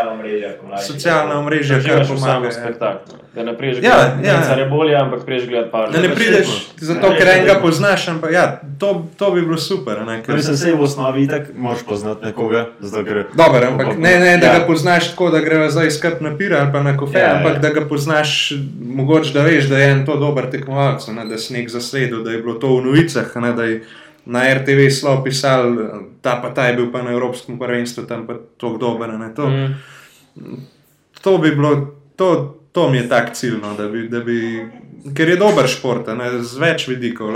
socialna 0.87 1.43
omrežja, 1.43 1.83
kar 1.83 2.07
pomaga. 2.07 2.47
Da 3.39 3.45
ne 3.45 3.57
prideš 3.57 3.83
ja, 3.83 4.19
ja. 4.23 4.41
za 4.47 4.55
rebolje, 4.55 4.95
ampak 4.95 5.25
prideš 5.25 5.47
gledati 5.47 5.71
par. 5.71 5.91
Da 5.91 6.01
ne 6.01 6.09
prideš 6.15 6.47
zato, 6.75 7.11
ker 7.17 7.27
enega 7.27 7.53
poznaš, 7.61 8.07
ampak 8.07 8.31
ja, 8.33 8.61
to, 8.79 9.05
to 9.17 9.31
bi 9.31 9.41
bilo 9.41 9.57
super. 9.57 10.01
Ne, 10.07 10.17
ker... 10.23 10.35
Mislim, 10.35 10.57
se 10.57 10.73
v 10.73 10.81
osnovi 10.83 11.27
tako 11.27 11.45
moš 11.55 11.85
poznati 11.87 12.25
nekoga. 12.25 12.65
Gre... 13.05 13.23
Dobar, 13.37 13.63
ampak 13.63 13.87
ne, 13.97 14.19
ne, 14.19 14.33
da 14.37 14.47
ja. 14.47 14.59
ga 14.59 14.65
poznaš 14.67 15.11
tako, 15.11 15.29
da 15.29 15.39
greva 15.39 15.69
zdaj 15.71 15.91
skrb 15.91 16.19
na 16.21 16.33
pira 16.37 16.59
ali 16.59 16.71
pa 16.73 16.83
na 16.83 16.97
kofe, 16.97 17.19
ja, 17.19 17.37
ampak 17.37 17.53
ja. 17.53 17.59
da 17.59 17.69
ga 17.69 17.85
poznaš, 17.87 18.53
mogoče 18.81 19.33
da 19.33 19.47
veš, 19.47 19.71
da 19.71 19.79
je 19.79 19.89
en 19.91 20.05
to 20.05 20.19
dober 20.19 20.51
tekmovalec, 20.51 21.07
da 21.29 21.37
si 21.37 21.53
nek 21.53 21.71
zasledil, 21.71 22.23
da 22.23 22.35
je 22.35 22.43
bilo 22.43 22.59
to 22.59 22.75
v 22.75 22.85
novicah. 22.91 23.31
Ne, 23.35 23.53
da 23.53 23.63
je, 23.63 23.81
Na 24.25 24.43
RTV 24.53 24.89
smo 24.91 25.23
pisali, 25.23 25.87
ta 26.21 26.35
pa 26.43 26.51
ta 26.53 26.67
je 26.67 26.75
bil 26.75 26.91
pa 26.91 27.01
na 27.01 27.15
Evropskem 27.15 27.55
prvenstvu, 27.59 28.03
tam 28.03 28.27
pa 28.27 28.35
tako 28.59 28.77
dober. 28.77 29.09
To, 29.35 29.47
mm. 29.49 29.75
to 31.21 31.37
bi 31.37 31.55
bilo, 31.55 31.95
to, 32.15 32.58
to 32.71 32.89
mi 32.89 32.97
je 32.97 33.09
tak 33.09 33.33
cilj, 33.33 33.57
no, 33.61 33.73
da 33.77 33.87
bi, 33.87 34.07
da 34.09 34.19
bi, 34.19 34.37
ker 35.15 35.29
je 35.29 35.37
dober 35.37 35.67
šport, 35.67 36.07
ne, 36.17 36.31
z 36.43 36.61
več 36.61 36.87
vidikov. 36.87 37.33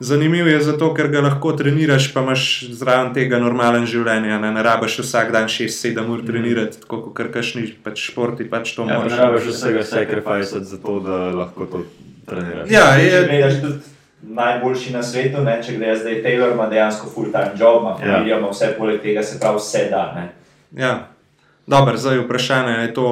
Zanimiv 0.00 0.46
je 0.48 0.60
zato, 0.64 0.94
ker 0.96 1.10
ga 1.12 1.20
lahko 1.20 1.52
treniraš, 1.52 2.06
pa 2.14 2.22
imaš 2.24 2.42
zraven 2.72 3.10
tega 3.12 3.36
normalen 3.38 3.84
življenja. 3.84 4.38
Ne, 4.40 4.48
ne 4.54 4.62
rabiš 4.64 5.02
vsak 5.02 5.28
dan 5.34 5.50
6-7 5.52 6.08
ur 6.08 6.22
trenirati, 6.24 6.80
tako 6.80 7.02
kot 7.02 7.18
krkšni 7.18 7.66
pač 7.84 8.06
športi. 8.08 8.46
Pač 8.48 8.72
ja, 8.78 8.86
ne 8.88 9.18
rabiš 9.18 9.50
vsega 9.52 9.84
sacrifice 9.84 10.62
za 10.64 10.78
to, 10.80 10.96
da 11.04 11.18
lahko 11.36 11.68
to 11.68 11.82
treniraš. 12.30 12.72
Ja, 12.72 12.94
je, 12.96 13.74
Najboljši 14.20 14.92
na 14.92 15.02
svetu, 15.02 15.40
ne? 15.44 15.54
če 15.64 15.78
gre 15.78 15.94
zdaj 15.96 16.18
Taylor, 16.24 16.50
ima 16.52 16.66
dejansko 16.68 17.08
full-time 17.08 17.56
job, 17.56 17.78
ima 17.80 17.94
familijo, 17.96 18.34
ja. 18.34 18.38
ima 18.38 18.50
vse 18.52 18.74
poleg 18.76 18.98
tega, 19.00 19.22
se 19.24 19.38
pravi, 19.40 19.60
vse 19.60 19.86
da. 19.88 20.02
Ne? 20.16 20.26
Ja, 20.76 20.90
dobro, 21.66 21.96
zdaj 21.96 22.20
vprašanje 22.26 22.74
je 22.82 22.90
to, 22.94 23.06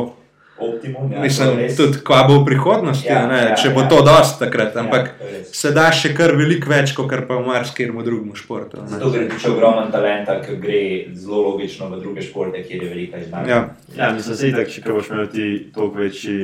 optimum. 0.61 1.13
Ja, 1.13 1.21
Mislim, 1.21 1.77
tudi 1.77 2.01
kva 2.05 2.23
bo 2.29 2.41
v 2.41 2.45
prihodnosti, 2.45 3.09
ja, 3.09 3.25
ja, 3.33 3.57
če 3.57 3.73
bo 3.75 3.85
ja. 3.85 3.89
to 3.89 4.01
dosti 4.07 4.41
takrat. 4.45 4.75
Ja, 4.75 4.85
ampak 4.85 5.11
ja, 5.21 5.43
se 5.53 5.73
da 5.77 5.89
še 5.95 6.13
kar 6.17 6.35
veliko 6.39 6.71
več, 6.73 6.93
kot 6.97 7.13
pa 7.29 7.39
v 7.39 7.47
marskem 7.47 7.95
drugem 8.05 8.35
športu. 8.39 8.83
Zato 8.91 9.13
gre 9.15 9.27
tudi 9.31 9.53
ogromen 9.53 9.93
talent, 9.95 10.31
ki 10.47 10.59
gre 10.63 10.83
zelo 11.15 11.45
logično 11.51 11.91
v 11.93 12.01
druge 12.03 12.25
športe, 12.27 12.63
kjer 12.67 12.85
je 12.85 12.91
velika 12.91 13.23
izmenjava. 13.23 13.49
Ja. 13.49 13.61
ja, 13.97 14.13
mislim, 14.15 14.57
da 14.57 14.65
se 14.67 14.81
če 14.81 14.87
boš 14.93 15.13
imel 15.15 15.31
ti 15.33 15.49
toliko 15.75 16.05
večji 16.05 16.39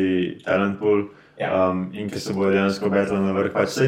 talent 0.44 0.80
pool. 0.80 1.06
Ja. 1.34 1.50
Um, 1.50 1.88
in 1.98 2.06
ki 2.06 2.20
se 2.22 2.30
bo 2.30 2.46
dejansko 2.46 2.86
obetalo 2.86 3.18
na 3.24 3.32
vrh. 3.34 3.50
Pač, 3.50 3.80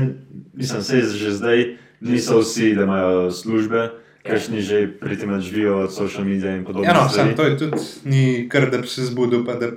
mislim, 0.51 0.81
da 0.83 0.83
se 0.83 1.03
že 1.15 1.37
zdaj 1.37 1.63
niso 2.03 2.41
vsi, 2.43 2.73
da 2.75 2.83
imajo 2.83 3.31
službe, 3.31 3.85
Kajšni 4.27 4.61
že 4.63 4.79
pri 5.01 5.15
tem 5.15 5.31
živijo 5.41 5.87
od 5.87 5.95
social 5.95 6.25
medija 6.25 6.57
in 6.57 6.65
podobno. 6.65 6.89
Ja, 6.89 6.95
no, 6.95 7.09
sam 7.09 7.37
to 7.37 7.43
je 7.43 7.59
tudi 7.59 7.79
ni 8.05 8.49
kar, 8.49 8.71
da 8.71 8.79
bi 8.79 8.87
se 8.87 9.05
zbudil, 9.05 9.45
pa 9.47 9.55
da 9.55 9.71
bi 9.71 9.77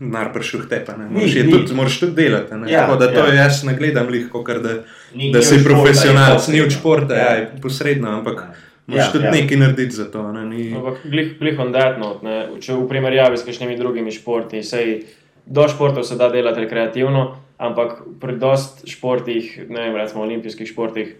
denar 0.00 0.32
prišel 0.32 0.64
tepa. 0.68 0.96
Moraš 0.96 1.34
tudi, 1.34 1.66
tudi 2.00 2.12
delati. 2.16 2.54
Ja, 2.66 2.80
Tako 2.80 2.96
da 2.96 3.12
to 3.12 3.26
ja. 3.26 3.34
jaz 3.42 3.64
ne 3.64 3.76
gledam 3.76 4.08
lihko, 4.08 4.42
ker 4.44 4.62
da, 4.64 4.74
ni, 5.14 5.28
da 5.32 5.42
si 5.42 5.60
profesionalc, 5.64 6.48
ni 6.48 6.62
od 6.64 6.72
športa, 6.72 7.14
ja. 7.14 7.30
ja, 7.36 7.48
posredno, 7.62 8.16
ampak. 8.18 8.44
Moš 8.90 8.98
ja, 8.98 9.10
tudi 9.12 9.24
ja. 9.28 9.30
nekaj 9.30 9.58
narediti 9.60 9.94
za 9.94 10.08
to. 10.10 10.24
Ne? 10.32 10.46
Ni... 10.48 10.64
Glih, 11.04 11.36
glih 11.38 11.58
on 11.62 11.68
that 11.72 12.00
note, 12.00 12.26
ne? 12.26 12.38
če 12.58 12.74
v 12.74 12.88
primerjavi 12.90 13.38
s 13.38 13.44
kakšnimi 13.46 13.76
drugimi 13.78 14.10
športi, 14.10 14.64
sej 14.66 15.04
do 15.46 15.66
športov 15.70 16.02
se 16.08 16.16
da 16.18 16.26
delati 16.32 16.64
rekreativno, 16.64 17.22
ampak 17.60 18.00
pri 18.18 18.34
dost 18.40 18.82
športih, 18.90 19.68
ne 19.68 19.84
vem, 19.84 19.98
recimo 20.00 20.24
olimpijskih 20.24 20.66
športih, 20.72 21.12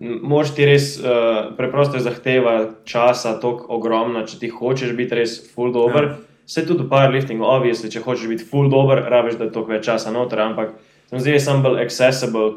moš 0.00 0.52
ti 0.58 0.66
res 0.68 0.98
uh, 1.00 1.54
preprosto 1.56 2.02
zahteva 2.02 2.74
časa, 2.84 3.38
tako 3.40 3.70
ogromna, 3.78 4.26
če 4.28 4.42
ti 4.42 4.52
hočeš 4.52 4.92
biti 4.98 5.16
res 5.22 5.38
full 5.54 5.72
dobro. 5.72 6.10
Ja. 6.10 6.29
Vse 6.50 6.64
tudi 6.66 6.82
v 6.82 6.90
powerliftingu, 6.90 7.44
obvisno, 7.46 7.86
če 7.94 8.00
hočeš 8.02 8.26
biti 8.26 8.42
full 8.42 8.66
dobro, 8.72 9.04
rabiš 9.06 9.36
da 9.38 9.46
toliko 9.54 9.70
več 9.70 9.84
časa 9.86 10.10
noter, 10.10 10.40
ampak 10.42 10.72
sem 11.06 11.20
zdaj 11.22 11.38
sem 11.44 11.60
bolj 11.62 11.78
accessible, 11.84 12.48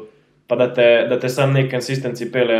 pa 0.50 0.58
da 0.58 0.66
te, 0.74 0.86
da 1.06 1.18
te 1.22 1.30
sam 1.30 1.54
nek 1.54 1.68
konsistenci 1.70 2.26
pele, 2.34 2.56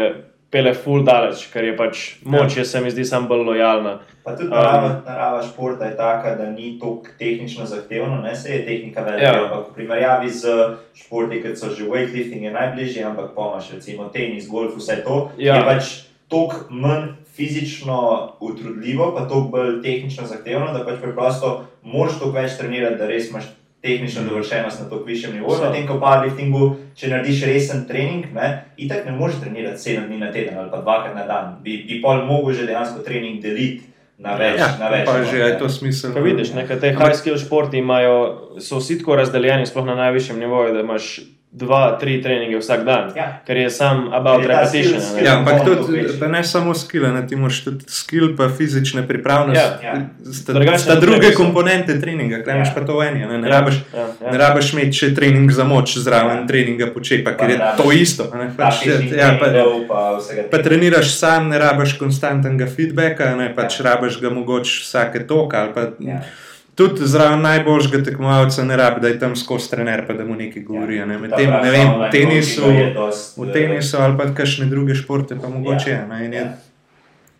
pele 0.54 0.76
full 0.78 1.02
daleč, 1.02 1.48
ker 1.50 1.66
je 1.66 1.72
pač 1.74 2.04
moč, 2.22 2.60
ja. 2.60 2.66
se 2.70 2.84
mi 2.84 2.92
zdi 2.94 3.02
sam 3.08 3.26
bolj 3.26 3.42
lojalna. 3.48 3.96
Pa 4.22 4.36
tudi 4.38 4.52
narava, 4.52 4.92
um, 4.92 5.02
narava 5.08 5.42
športa 5.42 5.90
je 5.90 5.96
taka, 5.98 6.36
da 6.38 6.46
ni 6.52 6.76
toliko 6.78 7.18
tehnično 7.18 7.66
zahtevno, 7.66 8.20
ne 8.22 8.36
se 8.38 8.54
je 8.54 8.62
tehnika 8.70 9.02
velika, 9.02 9.26
ja. 9.26 9.42
ampak 9.48 9.72
v 9.72 9.76
primerjavi 9.80 10.30
z 10.30 10.54
športi, 11.02 11.42
kot 11.42 11.58
so 11.58 11.74
že 11.74 11.90
weightlifting, 11.90 12.46
je 12.46 12.54
najbližje, 12.54 13.02
ampak 13.10 13.34
pomaš 13.34 13.74
recimo 13.74 14.06
tenis, 14.14 14.46
golf, 14.46 14.78
vse 14.78 15.02
to. 15.02 15.18
Ja. 15.42 15.58
Je 15.58 15.66
pač 15.66 15.92
toliko 16.30 16.70
manj 16.70 17.10
fizično 17.36 17.98
utrudljivo, 18.40 19.14
pa 19.16 19.28
to 19.28 19.40
bolj 19.52 19.82
tehnično 19.82 20.26
zahtevno, 20.26 20.72
da 20.72 20.84
pač 20.84 21.00
preprosto 21.02 21.66
moraš 21.82 22.18
to 22.20 22.30
več 22.30 22.58
trenirati, 22.58 22.98
da 22.98 23.06
res 23.10 23.30
imaš 23.30 23.50
tehnično 23.84 24.22
mm. 24.22 24.28
dovršenost 24.28 24.80
na 24.80 24.88
tako 24.88 25.04
višjem 25.04 25.34
nivoju. 25.34 25.62
Na 25.62 25.72
tem, 25.72 25.86
ko 25.86 25.98
pa 26.00 26.18
v 26.20 26.28
liftingu, 26.28 26.68
če 26.96 27.10
narediš 27.12 27.42
resen 27.50 27.82
trening, 27.88 28.30
ne, 28.32 28.52
itak 28.80 29.04
ne 29.06 29.12
moreš 29.12 29.42
trenirati 29.42 29.82
sedem 29.82 30.06
dni 30.08 30.20
na 30.22 30.30
teden 30.32 30.56
ali 30.58 30.70
pa 30.72 30.80
dvakrat 30.80 31.16
na 31.16 31.26
dan. 31.28 31.50
Bi, 31.64 31.82
bi 31.88 32.00
pol 32.02 32.24
mogel 32.24 32.56
že 32.56 32.68
dejansko 32.70 33.04
trening 33.04 33.42
deliti. 33.42 33.90
Na 34.24 34.36
več, 34.38 34.60
ja, 34.62 34.68
na 34.78 34.88
več. 34.92 35.08
Pa 35.08 35.24
že 35.26 35.40
je 35.42 35.54
to 35.58 35.68
smisel. 35.68 36.12
Pa 36.14 36.22
vidiš, 36.22 36.52
nekateri 36.54 36.94
high 36.96 37.16
skill 37.18 37.36
športi 37.36 37.80
imajo, 37.82 38.16
so 38.62 38.78
vsi 38.78 39.00
tako 39.00 39.18
razdeljeni, 39.18 39.66
sploh 39.66 39.88
na 39.88 39.96
najvišjem 39.98 40.38
nivoju, 40.38 40.76
da 40.76 40.84
imaš 40.86 41.18
dva, 41.54 41.94
tri 42.00 42.18
treninge 42.22 42.58
vsak 42.58 42.82
dan, 42.82 43.12
ja. 43.14 43.26
ker 43.46 43.56
je 43.56 43.70
sam 43.70 44.08
about 44.12 44.42
repetition. 44.42 44.98
Skill, 44.98 45.14
skill, 45.14 45.26
ja, 45.26 45.36
ampak 45.38 45.62
tudi 45.62 46.02
ne 46.26 46.42
samo 46.44 46.74
skill, 46.74 47.06
ne 47.14 47.22
ti 47.26 47.38
moraš 47.38 47.60
tudi 47.64 47.84
skill, 47.86 48.32
pa 48.36 48.48
fizične 48.50 49.06
pripravnosti. 49.06 49.86
Ja, 49.86 49.94
ja. 49.94 50.32
Sta, 50.32 50.78
sta 50.78 50.98
druge 50.98 51.30
komponente 51.34 51.94
treninga, 52.00 52.42
kaj 52.42 52.58
imaš 52.58 52.72
ja. 52.72 52.74
pa 52.74 52.82
to 52.86 52.98
v 52.98 53.06
eni. 53.06 53.22
Ne, 53.22 53.38
ne, 53.38 53.48
ja, 53.48 53.60
rabiš, 53.60 53.78
ja, 53.94 54.06
ja. 54.24 54.32
ne 54.34 54.40
rabiš 54.42 54.72
imeti 54.74 54.98
še 54.98 55.12
trening 55.14 55.54
za 55.54 55.66
moč 55.68 55.94
zraven 56.02 56.42
ja. 56.42 56.46
treninga 56.50 56.90
počepa, 56.90 57.36
ker 57.38 57.54
je 57.54 57.58
to 57.78 57.86
isto. 57.94 58.26
Ne, 58.34 58.50
pač, 58.58 58.82
ja, 59.14 59.36
pa, 59.38 59.52
pa, 59.86 60.04
pa 60.50 60.62
treniraš 60.64 61.14
sam, 61.14 61.52
ne 61.54 61.62
rabiš 61.62 61.94
konstantnega 62.02 62.66
feedbacka, 62.66 63.30
ne 63.38 63.52
pač 63.54 63.78
ja. 63.78 63.92
rabiš 63.92 64.18
ga 64.24 64.34
mogoče 64.34 64.82
vsake 64.82 65.22
toka. 65.30 65.68
Ja 66.02 66.24
tudi 66.74 67.06
zraven 67.06 67.42
najboljšega 67.42 68.02
tekmovalca 68.04 68.64
ne 68.64 68.76
rabi, 68.76 69.00
da 69.00 69.08
je 69.08 69.18
tam 69.18 69.36
skozi 69.36 69.70
trener, 69.70 70.06
pa 70.06 70.14
da 70.14 70.24
mu 70.24 70.36
nekaj 70.36 70.62
govori. 70.62 70.96
Ja, 70.96 71.06
ne, 71.06 71.18
tem, 71.36 71.50
ne 71.50 71.70
vem, 71.70 71.88
v 72.00 72.10
tenisu, 72.12 72.70
v 73.36 73.50
tenisu 73.52 73.98
ali 74.02 74.18
pa 74.18 74.30
kakšne 74.34 74.66
druge 74.70 74.94
športe, 74.94 75.38
pa 75.40 75.48
mogoče 75.48 75.90
ja, 75.90 76.04
je. 76.20 76.28
Ne, 76.28 76.46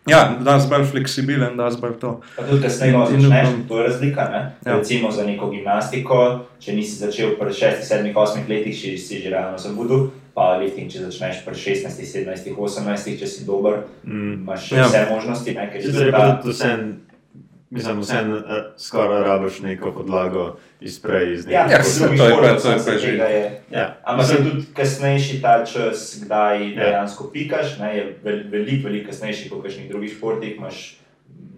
Ja, 0.05 0.37
da 0.41 0.53
je 0.53 0.67
bolj 0.69 0.83
fleksibilen, 0.85 1.57
da 1.57 1.65
je 1.65 1.77
bolj 1.81 1.93
to. 1.99 2.21
Tudi, 2.49 2.61
da 2.61 2.69
se 2.69 2.91
lahko 2.91 3.11
začneš, 3.11 3.47
to 3.67 3.79
je 3.79 3.87
razlika. 3.87 4.29
Ne? 4.31 4.51
Ja. 4.65 4.77
Recimo 4.77 5.11
za 5.11 5.25
neko 5.25 5.49
gimnastiko, 5.49 6.45
če 6.59 6.75
nisi 6.77 6.99
začel 6.99 7.33
pri 7.39 7.49
6, 7.49 7.81
7, 7.89 8.13
8 8.13 8.49
letih, 8.49 8.77
če 8.81 8.97
si 9.01 9.21
že 9.23 9.33
realno 9.33 9.57
zamudil, 9.57 10.11
powerlifting, 10.37 10.91
če 10.93 11.07
začneš 11.07 11.41
pri 11.47 11.57
16, 11.57 12.05
17, 12.05 12.53
18, 12.53 13.17
če 13.19 13.27
si 13.27 13.47
dober, 13.49 13.81
mm. 14.03 14.33
imaš 14.43 14.71
ja. 14.71 14.85
vse 14.85 15.05
možnosti. 15.09 15.57
Ne, 15.57 15.65
ker 15.73 15.81
je 15.81 16.11
to 16.11 16.53
vse. 16.53 16.71
Mislim, 17.75 17.99
vse 18.01 18.21
uh, 18.21 18.41
skoraj 18.79 19.23
rabiš 19.23 19.59
neko 19.65 19.91
podlago 19.91 20.57
iz 20.81 20.99
prej. 21.03 21.33
Iz 21.33 21.47
ja, 21.49 21.67
ja, 21.71 21.81
to 21.83 22.25
je 22.25 22.35
pač 22.41 22.61
to, 22.63 22.75
kar 22.85 22.99
že 22.99 23.11
je. 23.11 23.61
Ja. 23.71 23.87
Ampak 24.03 24.25
se 24.25 24.37
tudi 24.37 24.65
kasnejši 24.73 25.41
ta 25.41 25.57
čas, 25.65 26.05
kdaj 26.23 26.69
ja. 26.71 26.75
dejansko 26.75 27.29
pikaš, 27.33 27.77
ne, 27.79 27.97
je 27.97 28.03
veliko, 28.23 28.49
veliko 28.51 28.87
velik 28.87 29.09
kasnejši 29.11 29.49
kot 29.49 29.59
v 29.59 29.67
kakšnih 29.67 29.89
drugih 29.91 30.15
športih 30.15 30.61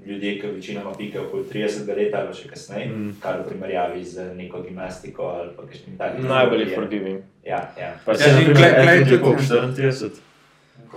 ljudje, 0.07 0.39
ki 0.39 0.47
večinoma 0.47 0.93
pikajo 0.97 1.25
okoli 1.27 1.43
30 1.53 1.97
let 1.97 2.13
ali 2.15 2.33
še 2.33 2.49
kasneje, 2.49 2.87
mm. 2.87 3.17
kar 3.21 3.41
v 3.41 3.49
primerjavi 3.49 4.03
z 4.05 4.29
neko 4.35 4.61
gimnastiko 4.63 5.23
ali 5.23 5.51
pa 5.57 5.67
kakšnim 5.67 5.97
takim. 5.97 6.25
Najbolj 6.27 6.63
je 6.63 6.69
forgiving. 6.75 7.19
Ja, 7.45 7.61
ja. 7.79 7.91
Pa 8.05 8.15
se 8.15 8.29
ja, 8.29 8.53
gledaj, 8.53 9.03
kako 9.09 9.35
34. 9.35 10.26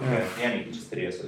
Ja, 0.00 0.20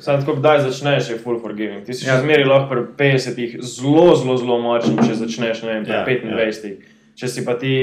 Sam 0.01 0.21
tako, 0.21 0.37
kdaj 0.41 0.63
začneš, 0.69 1.11
je 1.11 1.19
full 1.19 1.41
forgiving. 1.41 1.85
Ti 1.85 1.95
si 1.95 2.07
ja. 2.07 2.17
še 2.17 2.25
zmeri 2.25 2.47
lahko 2.49 2.71
pri 2.71 2.85
50, 3.19 3.59
zelo, 3.61 4.07
zelo, 4.17 4.37
zelo 4.41 4.57
močen, 4.63 4.97
če 4.97 5.19
začneš 5.21 5.61
vem, 5.67 5.85
pri 5.85 5.99
ja, 5.99 6.05
25. 6.09 6.71
Ja. 6.71 6.95
Če 7.21 7.29
si 7.29 7.45
pa 7.45 7.57
ti 7.61 7.75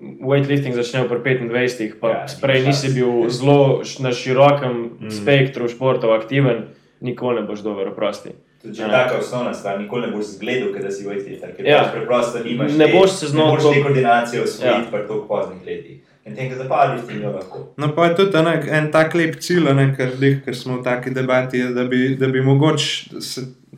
weightlifting 0.00 0.74
začneš 0.76 1.06
pri 1.12 1.36
25, 1.46 2.00
pa 2.00 2.12
ja, 2.12 2.24
prej 2.42 2.66
nisi 2.66 2.90
bil 2.96 3.28
zelo 3.32 3.84
na 4.02 4.12
širokem 4.12 4.74
mm. 4.74 5.14
spektru 5.14 5.70
športov 5.70 6.16
aktiven, 6.16 6.66
nikoli 7.00 7.40
ne 7.40 7.46
boš 7.46 7.62
dober, 7.64 7.94
oprosti. 7.94 8.34
Če 8.66 8.82
je 8.82 8.90
tako 8.90 9.20
osnovna 9.22 9.54
stvar, 9.54 9.78
nikoli 9.78 10.08
ne 10.08 10.16
boš 10.16 10.34
zgledal, 10.40 10.74
da 10.74 10.90
si 10.90 11.06
weightlifter, 11.06 11.54
ker 11.54 11.70
ja. 11.70 11.84
pač 11.84 11.94
preprosto 11.94 12.42
nimaš 12.42 12.74
ne 12.74 12.90
boš 12.90 13.14
se 13.20 13.30
znal 13.30 13.54
te 13.62 13.78
koordinacije 13.78 14.42
osvojiti 14.42 14.82
ja. 14.82 14.90
pri 14.90 15.06
tako 15.06 15.22
poznih 15.30 15.62
letih. 15.68 16.02
In 16.26 16.34
tem, 16.34 16.50
da 16.58 16.64
pa 16.68 16.80
ali 16.82 17.02
ti 17.06 17.20
ga 17.22 17.30
lahko. 17.30 17.60
No, 17.78 17.92
pa 17.94 18.08
je 18.08 18.16
tudi 18.18 18.42
ne, 18.42 18.56
en 18.78 18.90
tak 18.90 19.14
lep 19.14 19.36
cilj, 19.40 19.68
ne, 19.78 19.86
ker, 19.94 20.16
ker 20.44 20.56
smo 20.58 20.80
v 20.80 20.84
taki 20.86 21.12
debati, 21.14 21.62
da 21.74 21.84
bi, 21.86 22.16
da 22.18 22.26
bi 22.28 22.42
mogoče, 22.42 23.20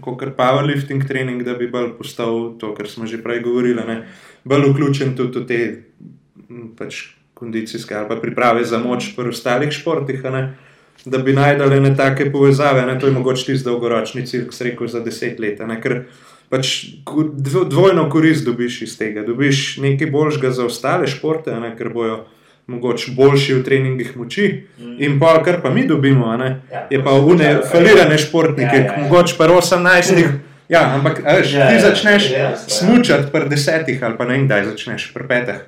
kot 0.00 0.24
powerlifting 0.38 1.04
trening, 1.08 1.44
da 1.44 1.58
bi 1.58 1.68
bolj 1.68 1.92
postal 1.98 2.54
to, 2.60 2.72
kar 2.76 2.88
smo 2.88 3.06
že 3.06 3.20
prej 3.22 3.42
govorili, 3.44 3.84
ne, 3.84 3.98
bolj 4.48 4.72
vključen 4.72 5.12
tudi 5.18 5.42
v 5.42 5.46
te 5.50 5.60
pač, 6.78 7.02
kondicijske 7.38 7.94
ali 7.94 8.16
priprave 8.20 8.64
za 8.64 8.80
moč 8.82 9.12
pri 9.16 9.30
ostalih 9.30 9.70
športih. 9.70 10.24
Ne 10.32 10.42
da 11.04 11.18
bi 11.18 11.32
najdele 11.32 11.80
ne 11.80 11.96
take 11.96 12.32
povezave. 12.32 12.86
Ne? 12.86 12.98
To 13.00 13.06
je 13.06 13.12
mogoče 13.12 13.46
tisti 13.46 13.64
dolgoročni 13.64 14.26
cilj, 14.26 14.48
ki 14.48 14.54
se 14.54 14.64
reče 14.64 14.86
za 14.86 15.00
deset 15.00 15.40
let. 15.40 15.60
Ne? 15.66 15.80
Ker 15.80 16.02
pač 16.48 16.84
dvojno 17.70 18.08
korist 18.10 18.44
dobiš 18.44 18.82
iz 18.82 18.98
tega. 18.98 19.22
Dobiš 19.26 19.78
nekaj 19.84 20.10
boljšega 20.10 20.50
za 20.50 20.66
ostale 20.66 21.06
športe, 21.06 21.54
ne? 21.60 21.74
ker 21.76 21.92
bojo. 21.94 22.24
Mogoče 22.68 23.14
boljši 23.16 23.54
v 23.54 23.62
treningih 23.64 24.10
moči, 24.16 24.48
mm. 24.78 24.96
in 25.00 25.16
pa 25.20 25.38
kar 25.44 25.62
pa 25.62 25.70
mi 25.72 25.86
dobimo, 25.88 26.32
ja, 26.34 26.84
je 26.90 27.00
pa 27.04 27.14
unifalirane 27.16 28.18
športnike, 28.18 28.76
ja, 28.76 28.84
ja, 28.84 28.92
ja. 28.92 29.02
mogoče 29.02 29.34
pa 29.38 29.48
18. 29.48 30.28
Ja, 30.68 30.82
ampak 30.94 31.22
veš, 31.24 31.52
ja, 31.52 31.68
ti 31.68 31.74
ja, 31.74 31.80
začneš 31.80 32.30
ja, 32.30 32.38
ja, 32.38 32.56
smučati 32.56 33.32
pri 33.32 33.48
desetih, 33.48 34.04
ali 34.04 34.18
pa 34.18 34.28
ne, 34.28 34.42
kdaj 34.44 34.64
začneš 34.74 35.10
pri 35.14 35.28
petih. 35.28 35.62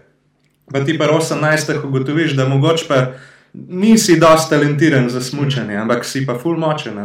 Pa 0.72 0.84
ti 0.84 0.98
pa 0.98 1.08
18. 1.08 1.84
ugotoviš, 1.88 2.36
da 2.36 2.48
mogoče 2.48 2.84
pa 2.88 3.00
nisi 3.54 4.18
dosti 4.20 4.50
talentiran 4.50 5.08
za 5.10 5.20
smutanje, 5.20 5.76
ampak 5.76 6.04
si 6.04 6.26
pa 6.26 6.36
full 6.38 6.60
močen. 6.60 7.00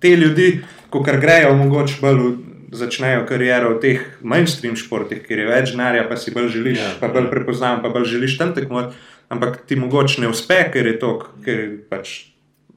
Te 0.00 0.16
ljudi, 0.16 0.60
ko 0.90 1.02
kar 1.02 1.20
grejo, 1.20 1.54
mogoče 1.54 1.94
bolj 2.00 2.34
začnejo 2.72 3.26
kariero 3.28 3.76
v 3.76 3.80
teh 3.80 4.04
mainstream 4.24 4.76
športih, 4.76 5.22
kjer 5.26 5.44
je 5.44 5.48
več 5.48 5.72
denarja, 5.74 6.06
pa 6.08 6.16
si 6.16 6.32
bolj 6.32 6.48
želiš, 6.56 6.78
ja, 6.80 6.92
pa 7.00 7.08
bolj 7.12 7.28
prepoznavam, 7.30 7.82
pa 7.84 7.92
bolj 7.92 8.08
želiš 8.16 8.38
tam 8.40 8.54
tekmovati. 8.56 8.96
Ampak 9.32 9.62
ti 9.66 9.78
mogoče 9.80 10.20
ne 10.20 10.28
uspe, 10.28 10.58
ker 10.72 10.86
je 10.90 10.98
to, 11.00 11.14
ker 11.44 11.64
pač 11.88 12.12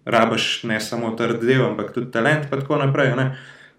rabaš 0.05 0.63
ne 0.69 0.79
samo 0.79 1.11
trd 1.17 1.43
del, 1.43 1.65
ampak 1.65 1.91
tudi 1.95 2.11
talent, 2.13 2.45
in 2.47 2.61
tako 2.61 2.79
naprej. 2.79 3.11
Ne? 3.19 3.27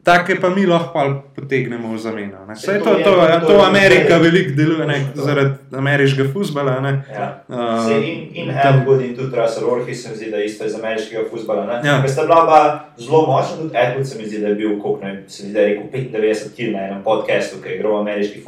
Take 0.06 0.36
pa 0.40 0.48
mi 0.54 0.66
lahko 0.66 1.02
potegnemo 1.34 1.90
v 1.90 1.98
zameno. 1.98 2.44
Vse 2.54 2.78
to, 2.78 2.84
to, 2.84 3.02
to, 3.02 3.46
to 3.46 3.54
Amerika 3.64 4.18
veliko 4.22 4.52
deluje 4.54 4.86
ne, 4.86 4.98
zaradi 5.14 5.76
ameriškega 5.76 6.28
futbola. 6.32 6.76
Ja. 7.10 7.26
Uh, 7.48 7.90
in 7.90 8.28
in 8.34 8.50
Edward 8.50 9.02
in 9.02 9.16
tudi 9.16 9.36
Russell 9.36 9.66
Orhi 9.66 9.94
se 9.94 10.10
mi 10.10 10.16
zdi, 10.16 10.30
da 10.30 10.42
isto 10.42 10.64
iz 10.64 10.74
ameriškega 10.74 11.24
futbola. 11.30 11.80
Ja. 11.84 11.98
Ker 12.02 12.10
sta 12.10 12.22
bila 12.22 12.46
pa 12.46 12.60
zelo 13.02 13.24
močna, 13.26 13.56
tudi 13.56 13.74
Edward 13.74 14.06
se 14.06 14.18
mi 14.18 14.28
zdi, 14.28 14.38
da 14.38 14.48
je 14.48 14.54
bil, 14.54 14.78
koliko 14.78 15.04
ne, 15.04 15.24
se 15.28 15.42
mi 15.42 15.48
zdi, 15.48 15.54
da 15.54 15.60
je 15.60 15.74
rekel 15.74 16.20
95 16.20 16.54
kg 16.56 16.72
na 16.72 16.84
enem 16.86 17.02
podkastu, 17.02 17.58
ki 17.62 17.68
je 17.68 17.74
igral 17.74 17.98
ameriški. 18.00 18.42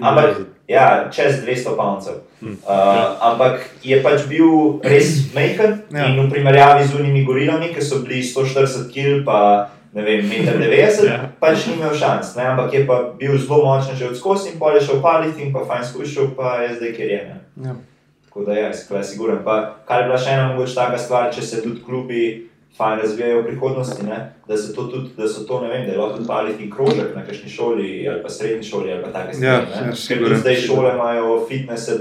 Ampak 0.00 0.36
ja, 0.68 1.10
čez 1.12 1.42
200 1.44 1.76
poundcev. 1.76 2.14
Hmm. 2.40 2.56
Uh, 2.64 3.20
ampak 3.20 3.68
je 3.84 4.00
pač 4.02 4.24
bil 4.28 4.80
res 4.80 5.12
majhen 5.36 5.82
ja. 5.92 6.08
in 6.08 6.22
v 6.22 6.30
primerjavi 6.32 6.88
z 6.88 6.96
unimi 6.96 7.24
gorilami, 7.28 7.68
ki 7.74 7.84
so 7.84 8.00
bili 8.00 8.22
140 8.24 8.88
kg 8.88 9.28
ne 9.92 10.02
vem, 10.02 10.24
1,90 10.24 11.02
m, 11.02 11.06
ja. 11.06 11.30
pač 11.40 11.66
ni 11.66 11.74
imel 11.74 11.94
šans, 11.98 12.34
ne? 12.36 12.44
ampak 12.52 12.74
je 12.74 12.86
pa 12.86 13.00
bil 13.18 13.38
zelo 13.38 13.64
močen 13.64 13.96
že 13.98 14.10
odskozi 14.10 14.52
in 14.52 14.58
pol 14.58 14.76
je 14.78 14.84
šel 14.86 15.00
paliti 15.02 15.42
in 15.42 15.52
pa 15.52 15.64
fajn 15.66 15.84
skušal, 15.84 16.34
pa 16.36 16.60
je 16.62 16.76
zdaj 16.76 16.92
kjer 16.96 17.10
je. 17.10 17.22
Ja. 17.64 17.74
Tako 18.28 18.44
da 18.46 18.54
je, 18.54 18.74
skoro 18.74 19.00
je 19.00 19.04
siguren. 19.04 19.40
Pa 19.44 19.82
kar 19.88 20.04
je 20.04 20.06
bila 20.06 20.18
še 20.18 20.36
ena 20.36 20.52
mogoče 20.52 20.74
taka 20.74 20.98
stvar, 20.98 21.32
če 21.34 21.42
se 21.42 21.62
tudi 21.64 21.82
klubi 21.82 22.22
fajn 22.76 23.00
razvijajo 23.00 23.40
v 23.40 23.46
prihodnosti, 23.46 24.04
ne? 24.06 24.18
da 24.48 24.56
se 24.56 24.74
to 24.74 24.84
tudi, 24.92 25.10
da 25.16 25.28
so 25.28 25.42
to, 25.48 25.60
ne 25.64 25.68
vem, 25.68 25.86
da 25.86 25.92
je 25.92 25.98
lahko 25.98 26.16
tudi 26.16 26.28
paliti 26.28 26.70
krožek 26.70 27.16
na 27.16 27.24
kakšni 27.26 27.50
šoli 27.50 27.88
ali 28.08 28.22
pa 28.22 28.30
srednji 28.30 28.68
šoli 28.68 28.92
ali 28.92 29.02
pa 29.02 29.10
take 29.10 29.34
stvari. 29.34 29.50
Ja, 29.50 29.86
ja, 29.86 29.96
Ker 30.08 30.22
tudi 30.22 30.38
zdaj 30.44 30.56
šole 30.66 30.94
imajo 30.94 31.40
fitnesse, 31.48 31.98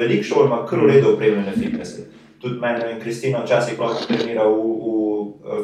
veliko 0.00 0.24
šol 0.24 0.46
ima 0.46 0.64
kar 0.66 0.84
uredo 0.84 1.12
opremljene 1.12 1.52
fitnesse. 1.52 2.06
Tudi 2.40 2.56
meni, 2.60 2.94
in 2.94 3.00
Kristina, 3.00 3.44
včasih 3.44 3.80
lahko 3.80 4.06
trenira 4.08 4.46
v, 4.48 4.56
v 4.56 4.89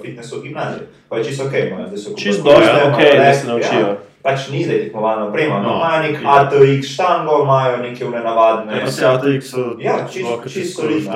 fitnessu 0.03 0.41
gimnazije. 0.43 0.87
Pa 1.09 1.19
je 1.19 1.25
čisto 1.25 1.45
ok, 1.45 1.53
no, 1.71 1.89
da 1.89 1.97
so 1.97 2.15
čisto 2.17 2.43
dobro, 2.43 2.65
ja, 2.65 2.95
okay, 2.95 3.19
da 3.19 3.35
se 3.35 3.47
naučijo. 3.47 3.81
Ja, 3.81 3.97
pač 4.23 4.49
ni 4.51 4.65
zdaj 4.65 4.79
tekmovalna 4.79 5.27
oprema, 5.27 5.61
no, 5.63 5.77
imajo 5.77 6.03
nek 6.03 6.21
ATX 6.25 6.87
štango, 6.95 7.43
imajo 7.43 7.77
neke 7.77 8.05
nenavadne. 8.05 8.79
Ja, 8.79 8.91
se 8.91 9.07
ATX 9.07 9.51
so. 9.51 9.77
Ja, 9.81 10.07
čisto 10.13 10.43
čist 10.49 10.77
solidno. 10.77 11.13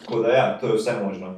Tako 0.00 0.22
da 0.22 0.28
ja, 0.28 0.58
to 0.60 0.66
je 0.66 0.76
vse 0.76 0.92
možno. 1.04 1.34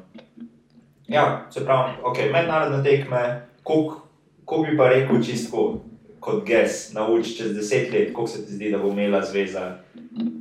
Ja, 1.08 1.46
se 1.50 1.64
pravi, 1.64 1.92
ok, 2.02 2.18
mednarodne 2.32 2.82
tekme, 2.84 3.46
koliko 3.62 4.62
bi 4.70 4.76
pa 4.76 4.88
rekel 4.88 5.22
čisto 5.22 5.80
kot 6.20 6.44
gest, 6.44 6.94
nauči 6.94 7.36
čez 7.36 7.54
deset 7.54 7.92
let, 7.92 8.12
koliko 8.12 8.30
se 8.30 8.46
ti 8.46 8.52
zdi, 8.52 8.70
da 8.70 8.78
bo 8.78 8.88
imela 8.88 9.22
zveza 9.22 9.78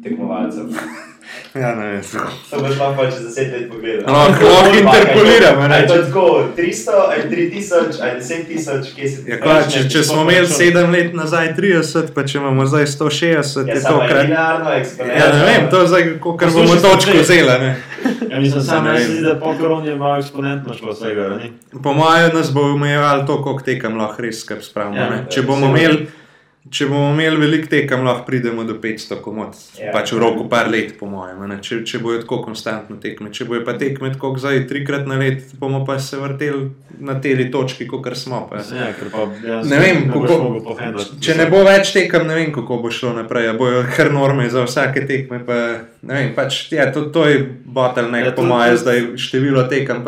tekmovalcev. 0.04 0.66
Ja, 1.54 1.76
ne 1.76 1.86
vem. 1.92 2.02
To 2.50 2.60
boš 2.62 2.80
lahko 2.80 3.06
čez 3.06 3.24
deset 3.24 3.52
let 3.54 3.70
pogledal. 3.72 4.06
No, 4.08 4.20
lahko 4.50 4.78
interpoliramo. 4.78 5.76
Je 5.76 5.88
to 5.88 5.98
tako, 6.04 6.44
300 6.58 6.92
ali 6.96 7.24
3000 7.36 8.02
ali 8.02 8.22
10 8.22 8.48
tisoč, 8.48 8.94
kje 8.96 9.10
se 9.10 9.26
ti 9.26 9.32
ja, 9.32 9.40
kla, 9.42 9.62
če, 9.70 9.90
če 9.90 10.04
smo 10.04 10.22
imeli 10.22 10.48
7 10.48 10.92
let 10.92 11.14
nazaj 11.14 11.54
30, 11.58 12.14
pa 12.16 12.24
če 12.24 12.38
imamo 12.38 12.66
zdaj 12.66 12.86
160, 12.86 13.68
ja, 13.68 13.76
je 13.76 13.82
to 13.84 13.98
kar. 13.98 14.30
Ja, 14.30 15.32
ne 15.34 15.46
vem, 15.46 15.70
to 15.72 15.82
je 15.82 15.88
zdaj, 15.88 16.08
kar 16.40 16.54
bomo 16.54 16.76
točko 16.82 17.18
vzeli. 17.22 17.74
Ja, 18.30 18.40
mislim, 18.40 18.64
samo 18.64 18.92
ne 18.92 19.02
zdi, 19.04 19.22
da 19.22 19.36
po 19.40 19.56
koroni 19.60 19.90
je 19.90 19.96
malo 19.96 20.20
eksponentno 20.20 20.74
šlo 20.74 20.94
vsega. 20.94 21.40
Po 21.84 21.94
mojem 21.94 22.36
nas 22.36 22.54
bo 22.54 22.62
omejevalo 22.62 23.26
to, 23.28 23.42
koliko 23.44 23.64
tekam 23.64 23.98
lahko 23.98 24.22
res 24.22 24.44
skrb 24.46 24.62
spravimo. 24.62 24.98
Ja, 24.98 25.26
če 25.30 25.42
bomo 25.42 25.74
imeli. 25.74 26.08
Če 26.74 26.88
bomo 26.90 27.12
imeli 27.14 27.38
veliko 27.40 27.70
tekem, 27.72 28.02
lahko 28.04 28.26
pridemo 28.28 28.64
do 28.68 28.76
500, 28.82 29.18
komod. 29.24 29.56
Ja, 29.80 29.92
pač 29.94 30.12
v 30.12 30.20
roku 30.20 30.48
par 30.52 30.68
let, 30.72 30.96
po 31.00 31.08
mojem. 31.10 31.40
Če, 31.64 31.80
če 31.88 32.02
bojo 32.04 32.20
tako 32.24 32.42
konstantno 32.48 32.98
tekme. 33.02 33.32
Če 33.36 33.48
bojo 33.48 33.64
pa 33.68 33.76
tekme 33.80 34.10
tako 34.14 34.34
zdaj 34.42 34.66
trikrat 34.70 35.08
na 35.08 35.20
let, 35.22 35.54
bomo 35.60 35.84
pa 35.88 36.00
se 36.04 36.20
vrteli 36.20 36.70
na 37.00 37.18
tej 37.24 37.48
točki, 37.54 37.88
kot 37.88 38.10
smo. 38.20 38.44
Pa. 38.52 38.64
Ja, 38.76 38.92
pa, 39.14 39.26
ne 39.64 39.82
vem, 39.82 40.04
ne 40.08 40.14
kako, 40.14 41.08
če 41.24 41.38
ne 41.40 41.50
bo 41.52 41.64
več 41.68 41.94
tekem, 41.96 42.28
ne 42.28 42.40
vem, 42.40 42.54
kako 42.56 42.82
bo 42.84 42.92
šlo 42.94 43.16
naprej. 43.22 43.52
Bojo 43.60 43.84
kar 43.96 44.12
norme 44.14 44.50
za 44.52 44.66
vsake 44.68 45.08
tekme. 45.08 45.44
Pa, 45.48 45.60
vem, 46.04 46.34
pač, 46.36 46.66
ja, 46.76 46.90
to, 46.92 47.08
to 47.14 47.28
je 47.30 47.44
bottleneck, 47.66 48.34
ja, 48.34 48.36
po 48.36 48.48
mojem, 48.48 48.80
zdaj 48.82 49.06
število 49.22 49.68
tekem. 49.72 50.04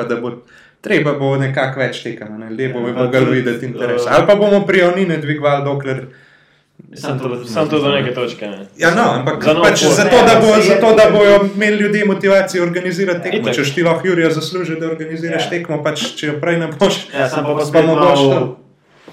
Treba 0.80 1.12
bo 1.20 1.34
nekako 1.36 1.82
več 1.82 2.00
tekem, 2.06 2.38
ne? 2.40 2.50
lepo 2.56 2.80
bi 2.86 2.94
mogli 2.96 3.40
videti 3.40 3.68
interes. 3.68 4.08
Ali 4.08 4.28
pa 4.28 4.36
bomo 4.40 4.64
prijavnine 4.68 5.18
dvigovali, 5.20 5.66
dokler. 5.68 6.04
Sam 6.94 7.20
to, 7.20 7.46
sam 7.46 7.70
to 7.70 7.80
do 7.80 7.92
neke 7.92 8.14
točke. 8.14 8.48
Ne. 8.48 8.66
Ja, 8.78 8.90
no, 8.96 9.04
ampak 9.22 9.44
pač 9.62 9.84
zato, 9.84 10.18
da 10.26 10.40
bo, 10.42 10.62
zato, 10.62 10.96
da 10.96 11.10
bojo 11.14 11.50
imeli 11.56 11.78
ljudje 11.78 12.06
motivacijo 12.06 12.64
organizirati 12.64 13.30
tekmo. 13.30 13.54
Če 13.54 13.64
ti 13.76 13.84
lahko 13.86 14.08
Jurija 14.08 14.32
zasluži, 14.34 14.80
da 14.82 14.88
organiziraš 14.90 15.44
ja. 15.46 15.50
tekmo, 15.50 15.84
pač 15.86 16.08
če 16.18 16.32
jo 16.32 16.40
prej 16.42 16.58
ne 16.64 16.72
boš, 16.80 16.98
ja, 17.14 17.28
sam 17.30 17.46
pa, 17.46 17.54
pa 17.60 17.66
spet 17.68 17.86
mogoče 17.86 18.24
to. 18.24 18.40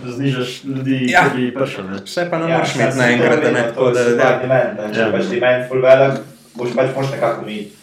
Znižaš 0.06 0.54
ljudi, 0.64 1.00
ja. 1.10 1.26
ki 1.28 1.36
bi 1.36 1.50
prišel. 1.52 1.90
Vse 2.04 2.24
pa 2.30 2.40
ne 2.40 2.48
ja, 2.48 2.56
moreš 2.56 2.78
imeti 2.78 2.98
naenkrat, 3.02 3.44
ne 3.44 3.66
tako 3.68 3.90
da. 3.92 4.06
Ja, 4.08 4.30
ja. 4.40 4.88
Če 4.96 5.10
pač 5.12 5.28
ti 5.34 5.42
meni 5.44 5.68
full 5.68 5.84
velik, 5.84 6.24
boš 6.56 6.72
pač 6.78 6.96
moš 6.96 7.12
nekako 7.12 7.44
videti. 7.48 7.76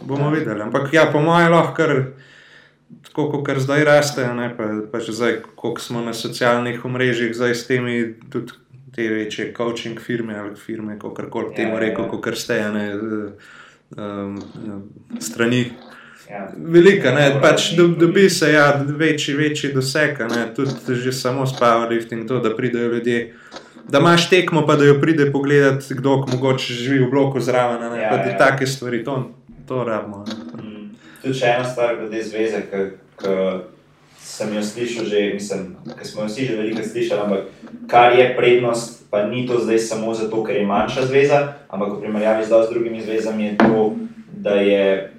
Bomo 0.00 0.32
videli, 0.32 0.64
ampak 0.64 0.88
ja, 0.96 1.04
po 1.12 1.20
mojem 1.24 1.52
lahko 1.52 1.76
kar. 1.76 1.94
Tako 3.10 3.28
kot 3.30 3.58
zdaj 3.62 3.84
raste, 3.86 4.24
ne, 4.34 4.48
pa, 4.56 4.66
pa 4.90 4.98
zdaj, 5.02 5.40
koliko 5.58 5.82
smo 5.82 6.00
na 6.02 6.12
socialnih 6.14 6.84
omrežjih, 6.84 7.30
zdaj 7.36 7.54
s 7.54 7.68
temi 7.68 8.00
tudi 8.32 8.56
te 8.94 9.08
večje 9.08 9.52
coaching 9.56 10.00
firme 10.00 10.38
ali 10.38 10.56
firme, 10.56 10.98
kako 10.98 11.30
koli 11.30 11.54
temu 11.54 11.70
ja, 11.70 11.74
ja, 11.74 11.80
reko, 11.80 12.02
ja. 12.02 12.08
kot 12.08 12.38
ste. 12.38 12.58
Ne, 12.72 12.92
um, 13.96 14.42
strani. 15.20 15.64
Ja. 16.30 16.44
Velika, 16.56 17.10
ne, 17.10 17.40
pač 17.42 17.72
dobi 17.74 18.28
se 18.30 18.52
ja, 18.52 18.84
večji, 18.86 19.34
večji 19.34 19.72
doseg, 19.74 20.20
tudi 20.56 20.94
že 20.94 21.12
samo 21.12 21.46
s 21.46 21.58
powerlifting, 21.58 22.28
to, 22.28 22.38
da 22.38 22.54
pridejo 22.56 22.92
ljudje 22.92 23.34
da 23.90 23.98
imaš 23.98 24.30
tekmo, 24.30 24.66
pa 24.66 24.76
da 24.76 24.84
jo 24.84 25.00
pride 25.00 25.32
pogledat, 25.32 25.84
kdo 25.90 26.16
mogoče 26.16 26.72
živi 26.72 27.04
v 27.04 27.10
bloku 27.10 27.40
zraven. 27.40 27.82
Ja, 27.82 27.96
ja. 27.96 28.38
Take 28.38 28.66
stvari, 28.66 29.04
to, 29.04 29.30
to 29.68 29.84
rabimo. 29.84 30.24
Mm. 30.54 30.90
Tu 31.22 31.34
še 31.34 31.46
ena 31.56 31.64
stvar, 31.68 31.96
glede 31.98 32.22
zveze, 32.24 32.62
ki 32.70 32.84
sem 34.40 34.56
jo 34.56 34.62
slišal, 34.64 35.04
že, 35.04 35.36
mislim, 35.36 35.76
ki 35.84 36.04
smo 36.08 36.24
jo 36.24 36.28
vsi 36.32 36.48
že 36.48 36.56
veliko 36.56 36.80
slišali, 36.80 37.20
ampak 37.20 37.40
kar 37.84 38.16
je 38.16 38.24
prednost, 38.36 39.04
pa 39.12 39.28
ni 39.28 39.44
to 39.44 39.60
zdaj 39.60 39.78
samo 39.78 40.14
zato, 40.16 40.40
ker 40.44 40.56
je 40.56 40.66
manjša 40.66 41.06
zveza, 41.12 41.60
ampak 41.68 41.92
v 41.92 42.00
primerjavi 42.00 42.44
z 42.48 42.50
drugimi 42.72 43.04
zvezami 43.04 43.44
je 43.44 43.56
to, 43.60 43.80
da 44.32 44.56
je. 44.56 45.12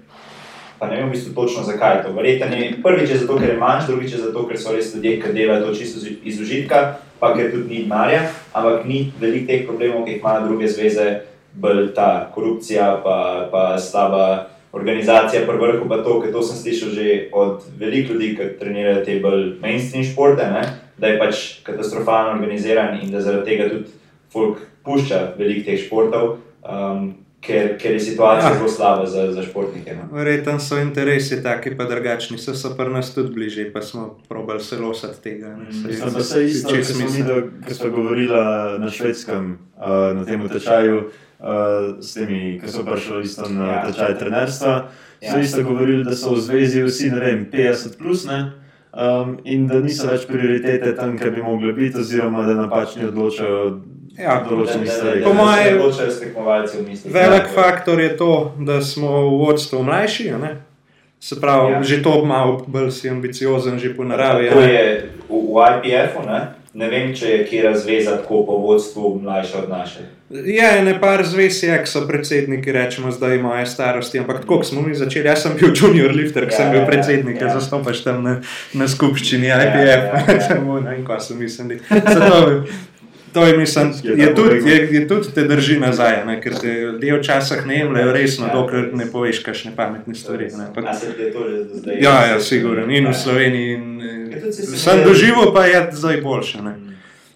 Pa 0.81 0.89
ne 0.89 0.98
vem, 0.98 1.10
v 1.10 1.14
bistvu 1.14 1.38
točno 1.38 1.61
zakaj 1.61 1.98
je 1.98 2.03
to. 2.03 2.14
Verjetno 2.18 2.57
je 2.57 2.81
prvič 2.81 3.14
zato, 3.22 3.38
ker 3.38 3.53
je 3.53 3.61
manjši, 3.61 3.88
drugič 3.88 4.18
zato, 4.18 4.48
ker 4.49 4.57
so 4.57 4.73
res 4.73 4.95
ljudje, 4.95 5.22
ki 5.22 5.34
delajo 5.34 5.69
to 5.69 5.77
čisto 5.77 6.02
iz 6.02 6.41
užitka, 6.41 6.98
pa 7.22 7.38
ker 7.38 7.53
tudi 7.53 7.69
ni 7.69 7.84
denarja, 7.85 8.26
ampak 8.49 8.89
ni 8.89 9.14
veliko 9.22 9.45
teh 9.45 9.68
problemov, 9.69 10.10
ki 10.10 10.18
jih 10.18 10.23
imajo 10.26 10.48
druge 10.49 10.65
zveze, 10.65 11.30
bolj 11.53 11.93
ta 11.93 12.31
korupcija, 12.34 12.98
pa, 13.06 13.45
pa 13.53 13.77
slaba 13.77 14.51
organizacija, 14.72 15.45
pa 15.45 15.53
vrhu 15.60 15.88
pa 15.89 16.02
to, 16.03 16.19
ker 16.22 16.31
to 16.31 16.43
sem 16.43 16.57
slišal 16.57 16.93
že 16.95 17.15
od 17.31 17.64
velikih 17.80 18.15
ljudi, 18.15 18.35
ki 18.38 18.52
trenirajo 18.60 19.06
te 19.06 19.19
bolj 19.23 19.48
mainstream 19.61 20.06
športe, 20.07 20.48
ne? 20.52 20.64
da 21.02 21.07
je 21.07 21.18
pač 21.19 21.41
katastrofalno 21.65 22.38
organiziran 22.38 22.99
in 23.02 23.11
da 23.11 23.22
zaradi 23.22 23.49
tega 23.49 23.69
tudi 23.69 23.89
folk 24.31 24.61
pušča 24.85 25.34
veliko 25.38 25.65
teh 25.65 25.80
športov. 25.81 26.38
Um, 26.61 27.15
ker, 27.41 27.77
ker 27.81 27.95
je 27.98 27.99
situacija 27.99 28.52
ja. 28.52 28.57
zelo 28.57 28.69
slaba 28.69 29.06
za, 29.10 29.31
za 29.34 29.43
športnike. 29.43 29.95
No. 29.95 30.18
Verjetno 30.18 30.60
so 30.60 30.77
interesi 30.77 31.43
taki, 31.43 31.73
pa 31.77 31.88
drugačni, 31.89 32.38
so, 32.38 32.53
so 32.56 32.76
pa 32.77 32.85
nas 32.85 33.14
tudi 33.15 33.34
bližje, 33.34 33.72
pa 33.73 33.81
smo 33.81 34.19
probali 34.30 34.61
se 34.64 34.77
losati 34.77 35.22
tega. 35.23 35.48
Ampak 36.03 36.18
mm. 36.18 36.23
se 36.23 36.45
isto, 36.45 36.76
če 36.76 36.84
smo 36.84 37.10
mi, 37.10 37.26
ki 37.68 37.73
smo 37.73 37.89
govorili 37.89 38.38
na 38.80 38.89
švedskem, 38.89 39.57
uh, 39.77 39.88
na 40.18 40.26
tem 40.26 40.48
tečaju, 40.49 40.98
uh, 40.98 41.31
s 42.00 42.14
temi, 42.14 42.60
ki 42.62 42.72
so 42.72 42.86
prišli 42.86 43.24
isto 43.26 43.50
na 43.50 43.68
ja. 43.68 43.84
tečaj 43.88 44.18
trenerstva, 44.20 44.74
ja. 45.22 45.32
so 45.32 45.40
isto 45.40 45.64
govorili, 45.64 46.04
da 46.04 46.16
so 46.16 46.36
v 46.36 46.42
zvezi 46.42 46.84
vsi, 46.86 47.12
ne 47.12 47.20
vem, 47.20 47.46
50 47.52 47.98
plus, 47.98 48.26
ne? 48.26 48.52
Um, 48.92 49.38
in 49.48 49.68
da 49.68 49.80
niso 49.80 50.10
več 50.12 50.28
prioritete 50.28 50.92
tam, 50.96 51.16
kjer 51.18 51.32
bi 51.32 51.42
mogli 51.42 51.74
biti, 51.74 52.04
oziroma 52.04 52.44
da 52.46 52.58
napačni 52.60 53.08
odločajo 53.08 53.80
Ja, 54.20 54.42
določeni 54.44 54.90
stvari. 54.92 55.22
Po 55.24 55.32
mojem, 55.34 55.80
velik 57.16 57.48
faktor 57.56 58.02
je 58.02 58.10
to, 58.20 58.34
da 58.60 58.82
smo 58.84 59.08
v 59.30 59.38
vodstvu 59.40 59.86
mlajši. 59.88 60.34
Se 61.22 61.38
pravi, 61.40 61.72
ja. 61.72 61.84
že 61.86 62.02
to 62.04 62.26
malo 62.26 62.60
bolj 62.68 62.90
si 62.92 63.10
ambiciozen, 63.10 63.80
že 63.80 63.94
po 63.96 64.04
naravi. 64.04 64.50
To 64.52 64.60
je 64.60 64.84
v, 65.30 65.42
v 65.54 65.68
IPF-u, 65.78 66.26
ne? 66.26 66.40
ne 66.74 66.88
vem, 66.90 67.12
če 67.16 67.30
je 67.30 67.40
kje 67.46 67.64
razveza 67.68 68.18
tako 68.18 68.44
po 68.48 68.58
vodstvu 68.64 69.20
mlajša 69.22 69.64
od 69.64 69.70
naše. 69.70 70.08
Je, 70.32 70.82
ne 70.84 70.94
par 70.99 71.26
zvez 71.28 71.64
je, 71.64 71.78
ki 71.84 71.90
so 71.91 72.06
predsedniki, 72.08 72.72
rečemo, 72.72 73.12
zdaj 73.12 73.36
imajo 73.36 73.66
starosti, 73.66 74.20
ampak 74.20 74.41
tako 74.45 74.64
smo 74.64 74.82
mi 74.82 74.95
začeli. 74.95 75.28
Jaz 75.28 75.44
sem 75.44 75.58
bil 75.60 75.74
junior 75.76 76.14
lifter, 76.16 76.48
ki 76.48 76.56
ja, 76.56 76.58
sem 76.58 76.72
bil 76.72 76.86
predsednik, 76.88 77.41
ja, 77.41 77.49
ja. 77.49 77.58
zastopaš 77.60 78.03
tam 78.06 78.24
na, 78.24 78.38
na 78.74 78.88
skupščini 78.88 79.52
IPF, 79.52 79.76
ja, 79.76 79.98
ja, 79.98 80.24
ja. 80.32 80.40
samo 80.48 80.80
na 80.80 80.95
en 80.95 81.03
kos 81.08 81.28
sem 81.28 81.41
mislil. 81.41 81.84
To 83.34 83.45
je, 83.45 83.58
mislim, 83.58 83.94
je, 84.24 84.36
tudi, 84.36 84.70
je, 84.70 84.78
je 84.91 85.08
tudi 85.08 85.34
te 85.36 85.44
drži 85.48 85.80
nazaj, 85.80 86.26
ne? 86.26 86.38
ker 86.41 86.56
te 86.62 86.68
ljudje 86.68 87.20
včasih 87.20 87.66
ne 87.68 87.80
jemljajo 87.80 88.14
resno, 88.14 88.48
ja. 88.48 88.53
dokler 88.53 88.90
ne 88.94 89.08
poveš, 89.12 89.40
kakšne 89.44 89.76
pametne 89.76 90.16
stvari. 90.16 90.48
Pa, 90.76 90.82
ja, 91.99 92.16
ja, 92.26 92.40
sigurno. 92.40 92.88
In 92.91 93.08
v 93.08 93.14
Sloveniji. 93.14 93.74
In, 93.74 93.99
ja, 94.32 94.52
sem 94.56 95.03
doživel, 95.03 95.53
pa 95.56 95.66
je 95.66 95.86
zdaj 95.91 96.22
boljše. 96.22 96.64
Ne? 96.64 96.91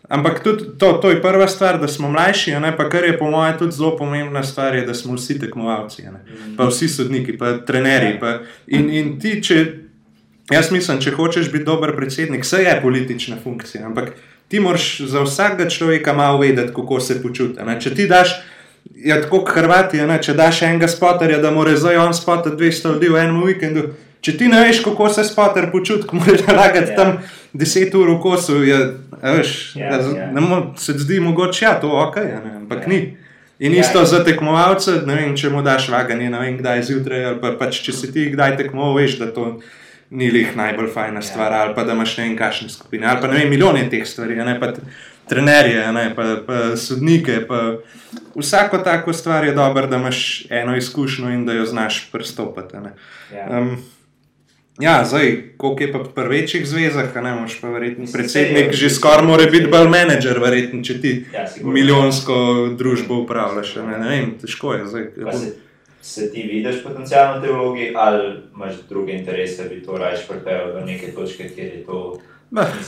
Ampak 0.09 0.43
tudi 0.43 0.77
to, 0.77 0.91
to 1.01 1.09
je 1.09 1.21
prva 1.21 1.47
stvar, 1.47 1.79
da 1.81 1.87
smo 1.87 2.11
mlajši, 2.11 2.59
ne? 2.61 2.75
pa 2.77 2.89
kar 2.89 3.03
je 3.03 3.17
po 3.17 3.29
mojem 3.31 3.57
tudi 3.57 3.71
zelo 3.71 3.95
pomembna 3.97 4.43
stvar, 4.43 4.75
je, 4.75 4.85
da 4.85 4.93
smo 4.93 5.15
vsi 5.15 5.39
tekmovalci, 5.39 6.03
ne? 6.03 6.21
Pa 6.57 6.67
vsi 6.69 6.89
sodniki, 6.89 7.37
pa 7.37 7.57
trenerji. 7.65 8.19
Pa, 8.19 8.37
in, 8.67 8.89
in 8.93 9.15
ti, 9.19 9.39
če, 9.43 9.65
jaz 10.51 10.69
mislim, 10.71 11.01
če 11.01 11.15
hočeš 11.17 11.49
biti 11.51 11.65
dober 11.65 11.95
predsednik, 11.97 12.45
vse 12.45 12.61
je 12.63 12.77
politična 12.81 13.39
funkcija. 13.43 13.85
Ampak, 13.89 14.13
ti 14.47 14.59
moraš 14.59 14.99
za 14.99 15.23
vsakega 15.25 15.69
človeka 15.69 16.13
malo 16.13 16.37
vedeti, 16.37 16.73
kako 16.73 16.99
se 16.99 17.21
počuti. 17.21 17.63
Ne? 17.65 17.79
Če 17.81 17.95
ti 17.95 18.07
daš, 18.07 18.35
ja, 18.95 19.21
tako 19.21 19.41
kot 19.41 19.55
Hrvati, 19.57 20.01
ne? 20.05 20.19
če 20.21 20.37
daš 20.37 20.61
enega 20.69 20.87
spotarja, 20.87 21.41
da 21.41 21.51
mora 21.51 21.73
zdaj 21.77 21.97
on 21.97 22.13
spotati 22.13 22.55
200 22.61 22.93
ljudi 22.93 23.09
v 23.09 23.23
enem 23.23 23.41
vikendu. 23.43 23.87
Če 24.25 24.37
ti 24.37 24.47
ne 24.49 24.61
veš, 24.65 24.83
kako 24.85 25.09
se 25.13 25.25
spotar 25.25 25.71
počuti, 25.71 26.07
moraš 26.13 26.45
lagati 26.47 26.91
yeah. 26.91 26.95
tam 26.95 27.17
10 27.55 27.95
ur 27.95 28.09
v 28.09 28.17
kosu, 28.21 28.57
je, 28.67 28.79
veš, 29.21 29.51
ja, 29.79 29.99
yeah. 29.99 30.33
Ne, 30.35 30.61
se 30.77 30.97
zdi 30.99 31.19
mogoče, 31.23 31.65
ja, 31.65 31.77
to 31.79 31.87
ok, 31.87 32.17
ja, 32.17 32.41
ne, 32.43 32.55
ampak 32.63 32.83
yeah. 32.83 32.89
ni. 32.89 33.17
In 33.59 33.73
ja, 33.73 33.85
isto 33.85 34.01
yeah. 34.01 34.09
za 34.11 34.23
tekmovalce, 34.27 34.99
ne 35.07 35.15
vem, 35.15 35.35
če 35.39 35.49
mu 35.53 35.63
daš 35.63 35.87
vaganje, 35.93 36.29
ne 36.29 36.43
vem, 36.43 36.59
kdaj 36.59 36.83
zjutraj, 36.89 37.25
ali 37.31 37.41
pa, 37.41 37.55
pač, 37.59 37.79
če 37.85 37.95
si 37.95 38.11
ti 38.11 38.27
kdaj 38.33 38.57
tekmoval, 38.59 38.97
veš, 38.99 39.19
da 39.23 39.31
to 39.31 39.59
ni 40.15 40.29
lih 40.31 40.51
najbolj 40.57 40.91
fajna 40.93 41.23
ja. 41.23 41.27
stvar, 41.31 41.53
ali 41.53 41.75
pa 41.75 41.87
da 41.87 41.95
imaš 41.95 42.17
ne 42.19 42.27
vem, 42.27 42.37
kakšne 42.39 42.69
skupine, 42.69 43.07
ali 43.07 43.23
pa 43.23 43.31
ne 43.31 43.39
vem, 43.39 43.49
milijone 43.49 43.87
teh 43.89 44.03
stvari, 44.07 44.35
ne 44.35 44.59
pa 44.59 44.73
trenerje, 45.29 45.91
ne 45.95 46.05
pa, 46.15 46.27
pa 46.45 46.59
sodnike. 46.77 47.39
Pa 47.47 47.61
vsako 48.35 48.77
tako 48.77 49.13
stvar 49.13 49.45
je 49.45 49.55
dobro, 49.55 49.87
da 49.87 49.97
imaš 49.97 50.45
eno 50.49 50.77
izkušnjo 50.77 51.29
in 51.29 51.45
da 51.45 51.53
jo 51.53 51.65
znaš 51.65 52.09
pristopiti. 52.11 52.77
Ja. 53.33 53.47
Um, 53.59 53.77
Ja, 54.79 55.05
zdaj, 55.05 55.53
koliko 55.57 55.83
je 55.83 55.91
pa 55.91 55.99
pri 56.15 56.27
večjih 56.29 56.67
zvezah, 56.67 57.15
ne 57.15 57.33
moreš 57.33 57.61
pa 57.61 57.69
verjetno. 57.71 58.05
Predsednik 58.13 58.73
že 58.75 58.89
skoraj 58.89 59.23
mora 59.23 59.45
biti 59.51 59.69
bolj 59.71 59.87
menedžer, 59.87 60.39
verjetno, 60.43 60.83
če 60.83 60.95
ti 61.01 61.13
ja, 61.33 61.45
milijonsko 61.63 62.35
družbo 62.77 63.21
upravljaš. 63.23 63.75
Ne, 63.75 63.99
ne 64.03 64.09
vem, 64.09 64.33
težko 64.41 64.73
je. 64.73 64.87
Zdaj, 64.91 65.07
se 66.01 66.31
ti 66.31 66.43
vidiš 66.43 66.83
potencialno 66.83 67.41
te 67.41 67.53
vlogi, 67.53 67.93
ali 67.95 68.35
imaš 68.55 68.73
druge 68.89 69.13
interese, 69.13 69.63
da 69.63 69.69
bi 69.69 69.83
to 69.83 69.97
raje 69.97 70.19
pripeljal 70.29 70.73
do 70.73 70.85
neke 70.85 71.11
točke, 71.11 71.49
kjer 71.55 71.65
je 71.65 71.83
to. 71.85 72.19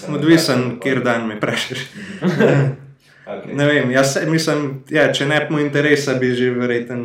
Odvisen, 0.09 0.79
kjer 0.83 1.01
dan 1.03 1.27
mi 1.27 1.39
prešiš. 1.39 1.79
okay. 3.31 3.55
Ne 3.55 3.65
vem, 3.65 3.91
jaz 3.91 4.17
mislim, 4.27 4.83
ja, 4.89 5.07
če 5.13 5.25
ne 5.25 5.39
bi 5.39 5.53
imel 5.53 5.65
interesa, 5.65 6.13
bi 6.19 6.33
že 6.35 6.51
verjeten 6.51 7.01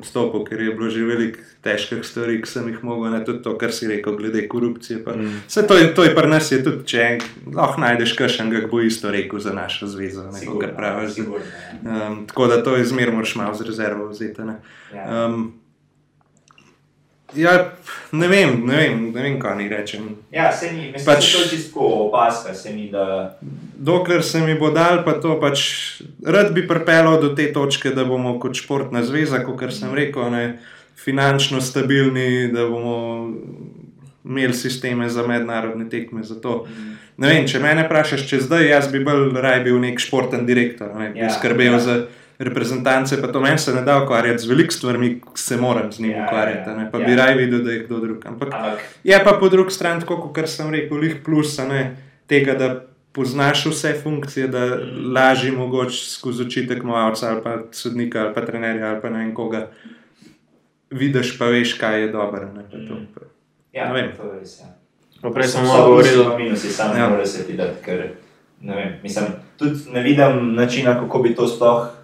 odstopil, 0.00 0.44
ker 0.48 0.64
je 0.64 0.74
bilo 0.74 0.90
že 0.90 1.04
veliko 1.06 1.44
težkih 1.64 2.00
stvari, 2.06 2.38
ki 2.40 2.48
sem 2.48 2.68
jih 2.72 2.82
mogel, 2.86 3.12
ne 3.12 3.20
tudi 3.24 3.42
to, 3.44 3.54
kar 3.60 3.72
si 3.76 3.88
rekel, 3.90 4.16
glede 4.16 4.46
korupcije. 4.48 5.02
Mm. 5.04 5.42
Vse 5.46 5.66
to, 5.68 5.76
to 5.96 6.08
je 6.08 6.14
pri 6.16 6.30
nas, 6.32 6.50
je 6.52 6.62
tudi, 6.64 6.84
če 6.88 7.06
lahko 7.52 7.84
najdeš 7.84 8.16
kakšen, 8.18 8.52
ki 8.54 8.66
bo 8.72 8.80
isto 8.84 9.12
rekel 9.12 9.42
za 9.44 9.52
našo 9.56 9.90
zvezo. 9.90 10.26
Sigurno, 10.36 10.72
pravi, 10.76 11.10
sigurno, 11.12 11.44
ja. 11.84 12.08
um, 12.08 12.24
tako 12.26 12.48
da 12.50 12.62
to 12.64 12.76
je 12.80 12.88
zmer, 12.90 13.12
moraš 13.12 13.36
malo 13.36 13.54
z 13.54 13.68
rezervo 13.68 14.08
vzeti. 14.08 14.48
Ne? 14.48 14.60
Ja. 14.94 15.26
Um, 15.26 15.59
Ja, 17.34 17.72
ne 18.12 18.28
vem, 18.28 18.66
ne 18.66 18.76
vem, 18.76 19.02
ne 19.14 19.22
vem 19.22 19.38
kaj 19.40 19.56
ni 19.58 19.68
rečem. 19.70 20.08
Ja, 20.34 20.50
se 20.52 20.72
mi 20.72 20.90
pač, 20.92 21.04
da 21.04 21.14
je 21.14 21.32
to 21.32 21.48
čisto 21.50 21.86
opaska. 22.06 22.54
Mi, 22.74 22.88
da... 22.90 23.36
Dokler 23.76 24.22
se 24.26 24.40
mi 24.40 24.56
bo 24.58 24.70
dal, 24.74 25.04
pa 25.06 25.14
to 25.22 25.36
pač 25.40 25.62
rad 26.26 26.52
bi 26.54 26.66
pripeljal 26.68 27.20
do 27.22 27.32
te 27.34 27.50
točke, 27.52 27.94
da 27.94 28.04
bomo 28.04 28.38
kot 28.42 28.58
športna 28.58 29.04
zveza, 29.06 29.42
kot 29.46 29.62
sem 29.74 29.94
rekel, 29.94 30.30
ne, 30.34 30.44
finančno 30.98 31.60
stabilni, 31.60 32.50
da 32.52 32.66
bomo 32.68 33.30
imeli 34.24 34.54
sisteme 34.54 35.08
za 35.08 35.26
mednarodne 35.26 35.88
tekme. 35.90 36.22
Zato, 36.26 36.66
ne 37.16 37.28
vem, 37.28 37.46
če 37.48 37.62
me 37.62 37.74
vprašaš, 37.84 38.26
če 38.28 38.42
zdaj 38.46 38.68
jaz 38.68 38.90
bi 38.92 39.04
bil 39.04 39.30
raje 39.38 39.64
bil 39.64 39.78
nek 39.80 40.02
športen 40.02 40.46
direktor, 40.48 40.92
ne, 40.98 41.12
bi 41.14 41.22
ja, 41.24 41.30
skrbel 41.34 41.78
ja. 41.78 41.84
za 41.84 42.00
reprezentance, 42.40 43.20
pa 43.20 43.28
to 43.28 43.40
meni 43.40 43.58
se 43.58 43.74
ne 43.74 43.82
da 43.82 44.02
ukvarjati 44.02 44.42
z 44.42 44.48
velikimi 44.48 44.72
stvarmi, 44.72 45.20
se 45.34 45.56
moram 45.56 45.92
z 45.92 46.00
njimi 46.00 46.14
ja, 46.14 46.24
ukvarjati, 46.24 46.70
ne, 46.70 46.90
pa 46.92 46.98
ja. 46.98 47.06
bi 47.06 47.16
raje 47.16 47.34
videl, 47.36 47.64
da 47.64 47.72
je 47.72 47.82
kdo 47.84 48.00
drug. 48.00 48.26
Ampak 48.26 48.54
Ampak. 48.54 48.78
je 49.04 49.20
pa 49.24 49.32
po 49.40 49.48
drugi 49.48 49.70
strani, 49.70 50.06
kot 50.06 50.48
sem 50.48 50.70
rekel, 50.70 50.98
lih 50.98 51.16
plus 51.24 51.58
ne, 51.58 51.96
tega, 52.26 52.54
da 52.54 52.80
poznaš 53.12 53.66
vse 53.66 53.92
funkcije, 54.02 54.48
da 54.48 54.78
lažje 55.12 55.52
mogoče 55.52 56.06
skozi 56.10 56.46
oči 56.46 56.66
tekmovalca 56.66 57.28
ali 57.30 57.42
pa 57.42 57.56
sodnika 57.72 58.20
ali 58.20 58.34
pa 58.34 58.46
trenerja 58.46 58.90
ali 58.90 59.00
pa 59.02 59.10
ne 59.10 59.18
vem 59.18 59.34
koga. 59.34 59.68
Vidiš 60.90 61.38
pa 61.38 61.44
veš, 61.44 61.74
kaj 61.74 62.00
je 62.00 62.08
dobro. 62.08 62.48
Ne, 62.54 62.62
pa 62.70 62.78
to, 62.88 63.00
pa. 63.14 63.26
Ja, 63.72 63.92
ne 63.92 64.02
vem. 64.02 64.12
To 64.16 64.32
je 64.32 64.40
res. 64.40 64.58
Ja. 64.60 65.30
Prej 65.30 65.48
sem 65.48 65.66
malo 65.66 65.90
govoril 65.90 66.22
o 66.24 66.38
minusih, 66.38 66.72
samo 66.72 66.94
ja. 66.94 67.04
ne 67.04 67.10
moreš 67.10 67.28
se 67.28 67.44
videti, 67.48 67.84
ker 67.84 68.08
ne 68.60 68.76
vem. 68.76 68.98
Mislim, 69.02 69.24
tudi 69.58 69.90
ne 69.92 70.02
vidim 70.02 70.54
načina, 70.54 70.96
kako 71.00 71.18
bi 71.18 71.34
to 71.34 71.48
sploh 71.48 71.99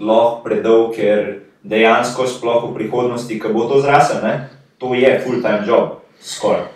lahko 0.00 0.42
predolg, 0.44 0.96
ker 0.96 1.44
dejansko 1.62 2.26
sploh 2.26 2.70
v 2.70 2.74
prihodnosti, 2.74 3.38
ko 3.38 3.52
bo 3.52 3.68
to 3.68 3.80
zrasel, 3.84 4.24
ne, 4.24 4.48
to 4.80 4.96
je 4.96 5.10
full-time 5.20 5.66
job, 5.68 6.00
skoraj. 6.20 6.72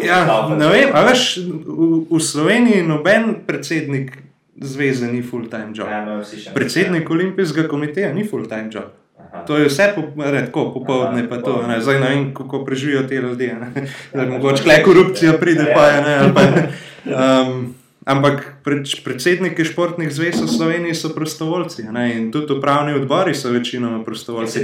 Ja, 0.00 0.24
ne 0.48 0.68
vem, 0.72 0.88
veš, 0.88 1.44
v, 1.44 2.08
v 2.08 2.20
Sloveniji 2.22 2.80
noben 2.80 3.44
predsednik 3.44 4.16
zveze 4.56 5.12
ni 5.12 5.20
full-time 5.20 5.76
job. 5.76 5.84
Ja, 5.84 6.00
no, 6.00 6.24
predsednik 6.56 7.04
ja. 7.04 7.12
olimpijskega 7.12 7.68
komiteja 7.68 8.14
ni 8.16 8.24
full-time 8.24 8.72
job. 8.72 8.96
Aha. 9.16 9.44
to 9.44 9.56
je 9.56 9.68
vse 9.68 9.92
po, 9.94 10.02
ne, 10.16 10.44
tako 10.46 10.70
popoldne, 10.72 11.28
pa 11.28 11.40
to, 11.42 11.62
ne, 11.68 11.80
zdaj 11.80 12.00
ne 12.00 12.08
vem, 12.08 12.34
kako 12.34 12.64
preživijo 12.64 13.02
te 13.08 13.14
ljudje. 13.14 13.56
Mogoče 14.30 14.62
kle 14.62 14.82
korupcija 14.82 15.32
pride, 15.40 15.72
pa 15.74 15.86
je 15.86 16.02
ne. 16.02 16.16
Pa, 16.34 16.42
um, 17.20 17.74
Ampak 18.06 18.62
predsedniki 19.02 19.64
športnih 19.66 20.06
zvez 20.14 20.38
v 20.38 20.46
Sloveniji 20.46 20.94
so 20.94 21.08
prostovoljci 21.10 21.82
ne? 21.90 22.04
in 22.14 22.28
tudi 22.32 22.54
upravni 22.54 22.94
odbori 22.94 23.34
so 23.34 23.50
večinoma 23.50 24.04
prostovoljci. 24.04 24.62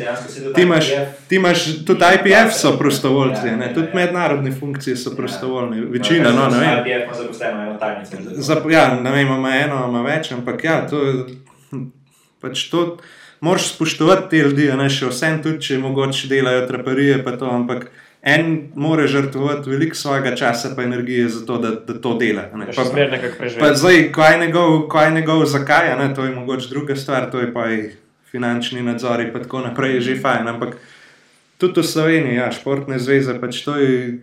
Ti 0.54 0.62
imaš, 0.62 0.90
ti 1.28 1.36
imaš 1.36 1.64
tudi 1.86 2.06
IPF 2.14 2.54
so 2.54 2.76
prostovoljci, 2.78 3.46
ja, 3.46 3.56
ja, 3.56 3.74
tudi 3.74 3.88
ja. 3.90 3.94
mednarodne 3.94 4.52
funkcije 4.52 4.96
so 4.96 5.16
prostovoljni. 5.16 5.80
Večina, 5.80 6.30
no, 6.30 6.46
ne 6.48 6.58
vem. 6.58 6.78
IPF 6.78 7.04
ima 7.04 7.14
zaposleno 7.14 7.62
eno 7.62 7.78
tajnico. 7.78 8.70
Ja, 8.70 9.00
ne 9.00 9.10
vem, 9.10 9.26
ima 9.26 9.56
eno, 9.56 9.86
ima 9.88 10.02
več, 10.06 10.30
ampak 10.32 10.64
ja, 10.64 10.86
to, 10.86 11.02
pač 12.40 12.68
to 12.70 13.00
moraš 13.40 13.74
spoštovati 13.74 14.30
te 14.30 14.44
ljudi, 14.46 14.70
ne 14.78 14.86
še 14.86 15.10
vsem, 15.10 15.42
tudi 15.42 15.58
če 15.66 15.82
mogoče 15.82 16.30
delajo 16.30 16.62
traparije, 16.70 17.18
pa 17.26 17.34
to, 17.34 17.50
ampak 17.50 17.88
en 18.22 18.68
more 18.74 19.06
žrtvovati 19.06 19.70
veliko 19.70 19.94
svojega 19.94 20.36
časa 20.36 20.68
in 20.68 20.82
energije 20.82 21.28
za 21.28 21.46
to, 21.46 21.58
da, 21.58 21.70
da 21.70 22.00
to 22.00 22.14
dela. 22.18 22.42
Ne? 22.54 22.66
Pa, 22.76 22.84
pa 23.60 23.74
zdaj, 23.74 24.12
kaj 24.12 24.32
je 24.32 24.46
njegov, 24.46 24.88
kaj 24.88 25.08
je 25.08 25.14
njegov 25.14 25.44
zakaj, 25.44 25.96
ne? 25.98 26.14
to 26.14 26.24
je 26.24 26.34
mogoče 26.34 26.68
druga 26.68 26.96
stvar, 26.96 27.30
to 27.30 27.40
je 27.40 27.54
pa 27.54 27.66
finančni 28.30 28.82
nadzor 28.82 29.20
in 29.20 29.32
tako 29.32 29.60
naprej, 29.60 29.94
je 29.94 30.00
že 30.00 30.20
fajn. 30.20 30.48
Ampak 30.48 30.76
tudi 31.58 31.80
v 31.80 31.86
Sloveniji, 31.86 32.34
ja, 32.34 32.52
športne 32.52 32.98
zveze, 32.98 33.40
pač 33.40 33.64
to 33.64 33.76
je. 33.76 34.18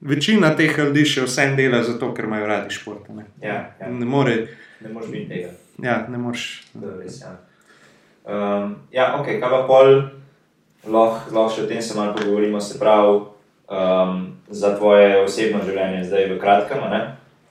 Večina 0.00 0.52
teh 0.56 0.78
ljudi 0.78 1.04
še 1.08 1.24
vsem 1.24 1.56
dela 1.56 1.82
zato, 1.82 2.12
ker 2.14 2.28
imajo 2.28 2.46
radi 2.46 2.74
šport. 2.74 3.08
Ne, 3.08 3.24
ja, 3.42 3.72
ja. 3.80 3.88
ne 3.88 4.04
more. 4.04 4.36
Ne 4.80 4.92
moreš 4.92 5.08
biti 5.12 5.28
tega. 5.28 5.52
Ja, 5.82 6.06
ne 6.08 6.18
moreš. 6.20 6.66
Res, 6.76 7.22
ja, 7.24 7.32
um, 8.28 8.76
ja 8.92 9.14
ok, 9.16 9.26
kaj 9.40 9.50
pa 9.50 9.62
pol 9.68 10.15
lahko 10.86 11.34
lah 11.34 11.48
še 11.52 11.64
o 11.64 11.68
tem 11.70 11.82
se 11.82 11.96
malo 11.98 12.14
pogovorimo, 12.14 12.60
se 12.60 12.78
pravi, 12.78 13.20
um, 13.70 14.26
za 14.48 14.76
tvoje 14.76 15.22
osebno 15.24 15.62
življenje, 15.64 16.04
zdaj 16.06 16.28
v 16.34 16.38
kratkem. 16.40 16.84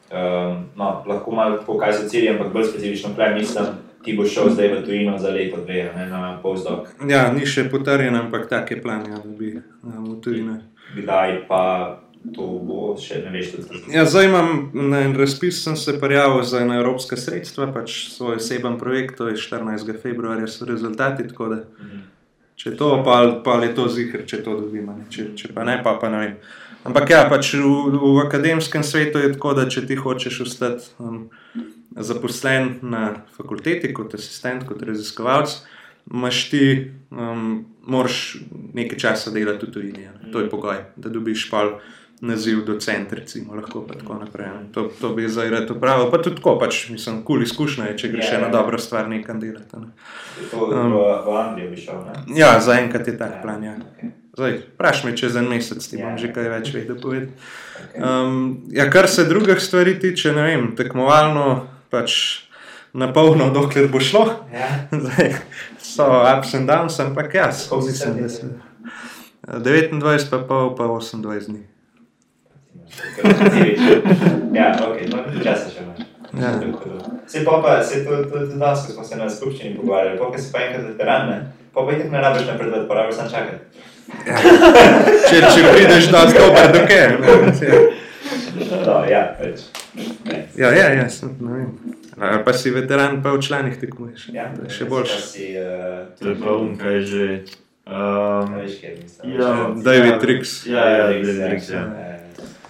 Um, 0.06 0.70
no, 0.78 0.92
lahko 1.08 1.32
malo 1.32 1.60
pokaj 1.66 1.94
so 1.98 2.10
cilji, 2.10 2.30
ampak 2.30 2.54
bolj 2.54 2.70
specifično, 2.70 3.16
kaj 3.18 3.36
mislim, 3.36 3.74
ti 4.06 4.14
boš 4.18 4.34
šel 4.38 4.54
zdaj 4.54 4.72
v 4.76 4.86
tujino 4.86 5.18
za 5.20 5.34
leto, 5.34 5.60
dve, 5.66 5.90
ne, 5.96 6.08
na 6.12 6.38
postdoc. 6.44 6.94
Ja, 7.10 7.28
ni 7.34 7.48
še 7.50 7.68
potrjen, 7.74 8.16
ampak 8.16 8.48
tak 8.52 8.72
je 8.72 8.82
plan, 8.82 9.04
ja, 9.10 9.20
da 9.20 9.36
bi 9.36 9.56
um, 9.58 10.14
v 10.14 10.18
tujino. 10.24 10.60
Kdaj 10.96 11.46
pa? 11.50 11.62
To 12.34 12.46
bo 12.66 12.96
še 12.98 13.20
ne 13.22 13.30
veš, 13.30 13.52
kako 13.54 13.76
je. 13.76 13.82
Ja, 13.94 14.02
zdaj 14.10 14.26
imam 14.26 14.48
na 14.74 15.04
en 15.06 15.12
razpis, 15.14 15.60
sem 15.62 15.76
se 15.78 15.94
prijavil 16.02 16.42
za 16.42 16.64
ena 16.64 16.80
evropska 16.80 17.20
sredstva, 17.22 17.68
pač 17.70 18.00
svoj 18.16 18.40
oseben 18.40 18.80
projekt, 18.82 19.20
to 19.20 19.28
je 19.30 19.38
14. 19.38 19.92
februarja, 20.02 20.48
so 20.50 20.66
rezultati. 20.66 21.28
Da, 21.30 21.46
uh 21.46 21.52
-huh. 21.54 22.00
Če 22.56 22.72
to, 22.80 22.92
pa, 23.04 23.18
pa 23.44 23.58
je 23.64 23.74
to 23.76 23.88
zihar, 23.92 24.24
če 24.28 24.40
to 24.46 24.56
dobimo, 24.62 24.96
če, 25.12 25.34
če 25.36 25.52
pa 25.56 25.66
ne, 25.68 25.76
pa, 25.84 25.98
pa 26.00 26.12
ne 26.14 26.22
vem. 26.22 26.36
Ampak 26.88 27.10
ja, 27.12 27.24
pač 27.28 27.56
v, 27.58 27.98
v 27.98 28.22
akademskem 28.24 28.86
svetu 28.86 29.20
je 29.20 29.34
tako, 29.34 29.56
da 29.58 29.66
če 29.68 29.84
ti 29.90 29.98
hočeš 30.00 30.42
ostati 30.46 30.92
um, 31.02 31.26
zaposlen 31.98 32.76
na 32.86 33.26
fakulteti 33.36 33.92
kot 33.96 34.14
asistent, 34.16 34.68
kot 34.70 34.86
raziskovalec, 34.86 35.58
imaš 36.14 36.42
ti, 36.52 36.66
um, 37.12 37.66
moraš 37.90 38.38
nekaj 38.78 39.02
časa 39.02 39.34
delati 39.36 39.68
v 39.68 39.74
tujini. 39.74 40.08
To 40.32 40.44
je 40.44 40.50
pogoj, 40.52 40.84
da 40.96 41.12
dobiš 41.12 41.50
pal 41.52 41.80
naziv 42.26 42.66
docent, 42.66 43.14
recimo, 43.14 43.56
lahko 43.56 43.82
pa 43.88 43.94
tako 43.94 44.14
naprej. 44.14 44.48
To, 44.74 44.90
to 45.02 45.10
bi 45.14 45.30
zdaj 45.30 45.50
rad 45.50 45.72
upravil, 45.72 46.12
pa 46.12 46.18
tudi 46.18 46.36
tako, 46.36 46.58
pač, 46.60 46.90
mislim, 46.90 47.22
kul 47.24 47.38
cool 47.38 47.44
izkušnja 47.46 47.90
je, 47.92 47.98
če 47.98 48.12
greš 48.14 48.26
yeah. 48.26 48.34
Ja, 48.34 48.42
na 48.42 48.48
ja. 48.48 48.54
dobro 48.54 48.80
stvar 48.82 49.10
nekam 49.10 49.40
delati. 49.40 49.80
Ne. 49.82 49.92
To 50.52 50.68
um, 50.68 50.96
v 51.26 51.36
Angliji 51.40 51.70
bi 51.70 51.82
šel, 51.82 52.02
ne? 52.06 52.38
Ja, 52.40 52.56
zaenkrat 52.60 53.08
je 53.08 53.18
tak 53.18 53.38
yeah. 53.38 53.42
plan, 53.44 53.64
ja. 53.64 53.76
Okay. 53.78 54.14
Zdaj, 54.36 54.58
vpraš 54.76 55.04
me 55.06 55.14
čez 55.18 55.36
en 55.40 55.50
mesec, 55.52 55.86
ti 55.88 56.00
bom 56.00 56.08
yeah. 56.10 56.22
že 56.22 56.32
kaj 56.36 56.50
več 56.56 56.74
vedel 56.76 56.98
povedati. 57.02 57.52
Okay. 57.84 58.02
Um, 58.02 58.66
ja, 58.74 58.90
kar 58.92 59.10
se 59.12 59.28
drugih 59.30 59.62
stvari 59.62 60.00
tiče, 60.02 60.34
ne 60.36 60.48
vem, 60.50 60.72
tekmovalno 60.80 61.68
pač 61.94 62.18
na 62.96 63.12
polno, 63.14 63.52
dokler 63.54 63.88
bo 63.92 64.02
šlo. 64.04 64.26
Yeah. 64.56 64.90
Zdaj, 65.06 65.38
so 65.84 66.10
ups 66.24 66.58
and 66.58 66.72
downs, 66.72 67.00
ampak 67.04 67.38
jaz. 67.38 67.70
29, 69.46 70.30
pa 70.32 70.42
pol, 70.42 70.74
pa 70.74 70.90
28 70.90 71.52
dni 71.52 71.75
ja, 74.60 74.68
ok, 74.88 74.98
no, 75.12 75.24
časa 75.44 75.70
še 75.70 75.84
imaš. 75.84 76.06
Ja. 76.36 76.52
Se 77.28 77.46
pa 77.46 77.62
pa, 77.64 77.84
se 77.84 78.06
to 78.06 78.24
tudi 78.24 78.60
danes, 78.60 78.86
ko 78.88 78.94
smo 78.94 79.04
se 79.04 79.20
na 79.20 79.30
skupščini 79.30 79.76
pogovarjali, 79.78 80.20
pa 80.20 80.38
si 80.38 80.52
pa 80.52 80.64
enkrat 80.66 80.88
veteran, 80.90 81.30
ne? 81.30 81.38
Pa 81.74 81.86
pa 81.86 81.96
itek 81.96 82.12
ne 82.12 82.22
rabiš 82.22 82.48
napredovati, 82.48 82.88
pa 82.90 83.00
rabiš 83.02 83.16
sam 83.16 83.30
čakati. 83.32 83.64
Ja. 84.28 84.38
če, 85.30 85.40
če 85.42 85.72
prideš 85.72 86.10
do 86.14 86.24
dober, 86.36 86.74
do 86.76 86.84
kje? 86.90 87.04
No, 88.86 89.00
ja, 89.10 89.24
več. 89.40 89.66
Ja, 90.56 90.72
ja, 90.76 90.90
ja, 90.94 91.06
sem, 91.12 91.36
ne 91.42 91.60
vem. 91.60 91.70
A, 92.16 92.38
pa 92.46 92.54
si 92.56 92.72
veteran, 92.72 93.20
pa 93.24 93.36
v 93.36 93.44
članih 93.44 93.76
tekmuješ. 93.80 94.30
Ja, 94.36 94.50
še 94.72 94.88
boljš. 94.92 95.16
Uh, 95.36 96.04
to 96.20 96.32
je 96.32 96.36
pa 96.40 96.56
um, 96.56 96.74
kaj 96.80 97.00
že. 97.10 97.30
Um, 97.86 98.56
ja, 99.36 99.52
David 99.86 100.22
Trix. 100.24 100.62
Ja, 100.70 100.86
ja, 100.90 101.08
David 101.12 101.42
Trix, 101.44 101.70
ja. 101.74 101.84
ja. 101.84 102.15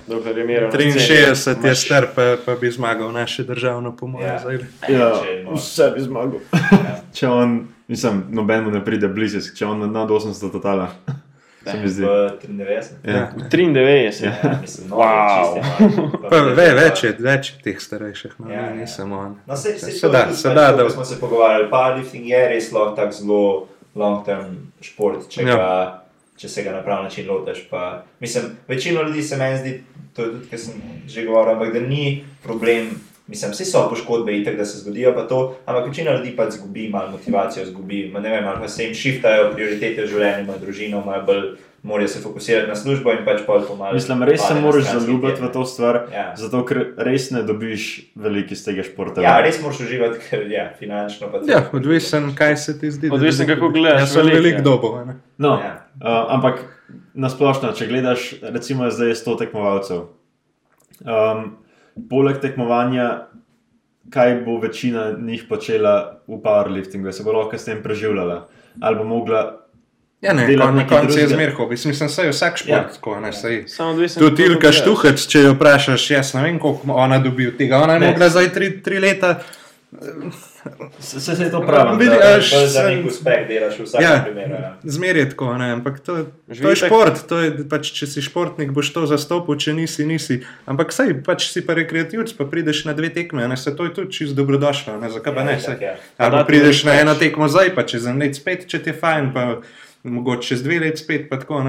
63 0.07 1.65
je 1.65 1.75
star, 1.75 2.07
pa, 2.15 2.35
pa 2.45 2.55
bi 2.55 2.71
zmagal 2.71 3.11
naše 3.11 3.43
državno 3.43 3.95
pomoč. 3.95 4.23
Ja, 4.23 4.41
ja 4.89 5.11
vse 5.53 5.91
bi 5.95 6.01
zmagal. 6.01 6.39
Ja. 6.53 6.99
če 7.17 7.27
on, 7.27 7.67
mislim, 7.87 8.23
nobeno 8.29 8.71
ne 8.71 8.83
pride 8.85 9.07
blizu, 9.07 9.41
če 9.55 9.65
on 9.65 9.91
nad 9.91 10.09
800 10.09 10.51
totala. 10.51 10.89
Se 11.65 11.77
mi 11.81 11.87
zdi. 11.89 12.03
93. 12.03 12.83
Ja. 13.03 13.31
93. 13.51 14.25
Ja. 14.25 14.33
Ja, 14.43 14.57
mislim, 14.61 14.89
no, 14.89 14.95
wow. 14.95 15.61
pa, 16.29 16.37
ve, 16.37 16.67
več, 16.77 17.03
je, 17.03 17.15
več 17.19 17.49
je 17.51 17.63
teh 17.63 17.79
starejših, 17.81 18.35
no, 18.37 18.51
ja, 18.53 18.67
ne 18.75 18.85
samo 18.87 19.17
on. 19.17 19.31
No, 19.47 19.57
se, 19.57 19.73
se, 19.79 19.91
se, 19.91 20.09
da, 20.13 20.27
se 20.33 20.53
da, 20.53 20.71
da. 20.77 20.89
Smo 20.89 21.05
se 21.05 21.17
pogovarjali, 21.19 21.65
powerlifting 21.71 22.29
je 22.29 22.43
res 22.53 22.69
lahko 22.75 22.93
tak 22.99 23.17
zelo 23.17 23.41
long-term 23.97 24.53
šport, 24.85 25.25
če, 25.33 25.47
ja. 25.49 26.04
Če 26.37 26.49
se 26.49 26.63
ga 26.63 26.71
na 26.71 26.83
prav 26.83 27.03
način 27.03 27.29
lotiš. 27.29 27.67
Mislim, 28.19 28.57
večino 28.67 29.01
ljudi 29.01 29.23
se 29.23 29.37
meni 29.37 29.57
zdi 29.57 29.83
to 30.15 30.21
je 30.21 30.31
tudi, 30.31 30.47
kar 30.49 30.59
sem 30.59 30.79
že 31.07 31.25
govoril, 31.27 31.53
ampak 31.53 31.73
da 31.73 31.79
ni 31.79 32.23
problem. 32.43 32.95
Mislim, 33.27 33.51
vse 33.51 33.65
so 33.65 33.87
poškodbe, 33.89 34.35
itek, 34.37 34.57
da 34.57 34.65
se 34.65 34.77
zgodijo, 34.77 35.11
to, 35.29 35.57
ampak 35.65 35.87
večina 35.87 36.11
ljudi 36.13 36.35
pa 36.37 36.45
zgubi 36.49 36.89
malo 36.89 37.11
motivacijo, 37.11 37.65
zgubi, 37.65 38.11
ne 38.13 38.29
vem, 38.29 38.47
ali 38.47 38.61
pa 38.61 38.67
se 38.67 38.83
jim 38.83 38.93
šiftajo 38.93 39.49
prioritete 39.53 40.03
v 40.03 40.11
življenju, 40.11 40.43
ima 40.43 40.57
družino, 40.61 41.01
ima 41.01 41.23
bolj, 41.25 41.55
morajo 41.85 42.07
se 42.07 42.19
fokusirati 42.19 42.67
na 42.67 42.75
službo 42.75 43.11
in 43.13 43.25
pač 43.25 43.43
pol 43.45 43.61
pomaga. 43.67 43.93
Mislim, 43.93 44.23
res 44.25 44.41
se 44.41 44.53
moraš 44.57 44.87
zaljubiti 44.89 45.41
v 45.41 45.49
to 45.53 45.65
stvar, 45.69 45.99
ja. 46.13 46.23
zato 46.37 46.63
ker 46.65 46.81
res 46.97 47.27
ne 47.31 47.43
dobiš 47.45 47.89
veliko 48.17 48.55
iz 48.57 48.63
tega 48.65 48.85
športa. 48.87 49.21
Ja, 49.21 49.35
res 49.45 49.59
moraš 49.61 49.83
uživati, 49.85 50.23
ker 50.25 50.47
je 50.49 50.57
ja, 50.57 50.65
finančno. 50.79 51.29
Ja, 51.45 51.61
odvisen, 51.77 52.31
kaj 52.37 52.57
se 52.57 52.73
ti 52.81 52.89
zdi. 52.91 53.11
Odvisen, 53.13 53.45
kako 53.47 53.69
gledaš. 53.75 54.07
Jaz 54.07 54.15
sem 54.17 54.31
velik 54.33 54.63
dobo. 54.65 54.95
No, 55.37 55.59
ja. 55.61 55.75
uh, 56.01 56.09
ampak 56.39 56.63
nasplošno, 57.13 57.75
če 57.77 57.89
gledaš, 57.91 58.31
recimo, 58.41 58.89
zdaj 58.89 59.13
je 59.13 59.19
100 59.21 59.37
tekmovalcev. 59.43 60.07
Um, 61.05 61.51
poleg 62.09 62.41
tekmovanja, 62.41 63.11
kaj 64.09 64.39
bo 64.47 64.57
večina 64.63 65.11
njih 65.19 65.45
počela 65.49 66.23
v 66.25 66.41
powerliftingu, 66.41 67.13
se 67.13 67.23
bo 67.23 67.37
lahko 67.37 67.61
s 67.61 67.69
tem 67.69 67.85
preživljala 67.85 68.47
ali 68.81 68.97
bo 68.97 69.03
mogla. 69.03 69.43
Ja, 70.21 70.33
ne, 70.33 70.57
kon, 70.57 70.75
na 70.75 70.87
koncu 70.87 71.19
je 71.19 71.27
zmerno 71.27 71.55
hobi. 71.55 71.75
Mislim, 71.85 72.09
da 72.15 72.23
je 72.23 72.29
vsak 72.29 72.57
šport 72.57 72.69
ja. 72.69 72.89
tako. 72.93 73.19
Tudi 74.19 74.43
Ilka 74.43 74.71
Štuhec, 74.71 75.27
če 75.27 75.43
jo 75.43 75.53
vprašaš, 75.53 76.09
jaz 76.11 76.33
ne 76.33 76.47
vem, 76.47 76.57
koliko 76.59 76.95
ona 76.95 77.19
dobi 77.19 77.47
od 77.51 77.59
tega. 77.59 77.83
Ona 77.83 77.99
je 77.99 78.07
mogla 78.07 78.29
zdaj 78.29 78.49
tri, 78.55 78.71
tri 78.81 78.99
leta. 78.99 79.37
Se, 80.99 81.19
se, 81.19 81.35
se 81.35 81.51
to 81.51 81.61
pravi. 81.61 81.97
Vidi, 81.97 82.15
da 82.19 82.29
je 82.29 82.67
za 82.67 82.83
nek 82.83 83.05
uspeh 83.05 83.45
delaš 83.47 83.77
v 83.79 83.83
vsakem 83.85 84.07
ja, 84.07 84.23
primeru. 84.25 84.53
Ja. 84.53 84.71
Zmer 84.83 85.17
je 85.17 85.29
tako, 85.29 85.51
ne? 85.57 85.69
ampak 85.71 85.99
to, 85.99 86.15
to 86.61 86.69
je 86.69 86.75
šport. 86.75 87.21
To 87.29 87.39
je, 87.39 87.51
pač, 87.69 87.91
če 87.95 88.09
si 88.09 88.23
športnik, 88.25 88.73
boš 88.75 88.89
to 88.95 89.05
zastopil, 89.09 89.59
če 89.61 89.75
nisi, 89.77 90.07
nisi. 90.09 90.39
Ampak 90.65 90.91
saj, 90.95 91.13
pač 91.27 91.47
si 91.51 91.61
pa 91.65 91.77
rekreativc, 91.77 92.33
pa 92.37 92.49
prideš 92.49 92.85
na 92.89 92.97
dve 92.97 93.13
tekme, 93.13 93.45
ne? 93.47 93.57
se 93.57 93.75
to 93.77 93.85
je 93.87 93.93
tudi 93.93 94.17
čisto 94.17 94.35
dobrodošlo. 94.41 94.97
Ne? 94.99 95.13
Zakaj 95.13 95.37
pa 95.37 95.45
ja, 95.45 95.49
ne? 95.51 95.57
Saj, 95.61 95.77
ja. 95.85 95.95
Ali 96.17 96.43
prideš 96.49 96.83
na 96.89 96.97
eno 97.03 97.13
tekmo 97.19 97.47
zdaj, 97.51 97.75
pa 97.77 97.85
čez 97.85 98.09
en 98.09 98.19
let 98.25 98.35
spet, 98.35 98.65
če 98.67 98.81
ti 98.81 98.91
je 98.91 98.99
fajn. 98.99 99.31
Pa, 99.37 99.47
Mogoče 100.05 100.47
čez 100.47 100.63
dve 100.63 100.79
leti 100.79 101.01
spet, 101.01 101.25
pa 101.29 101.39
tako. 101.41 101.63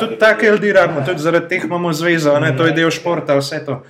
Tudi 0.00 0.18
take 0.20 0.46
ljudi 0.46 0.72
rabimo, 0.72 1.02
tudi 1.06 1.22
zaradi 1.24 1.48
teh 1.48 1.64
imamo 1.64 1.92
zvezo, 1.92 2.38
ne? 2.40 2.52
to 2.56 2.66
je 2.66 2.76
del 2.76 2.90
športa, 2.90 3.38
vse 3.40 3.64
to. 3.66 3.82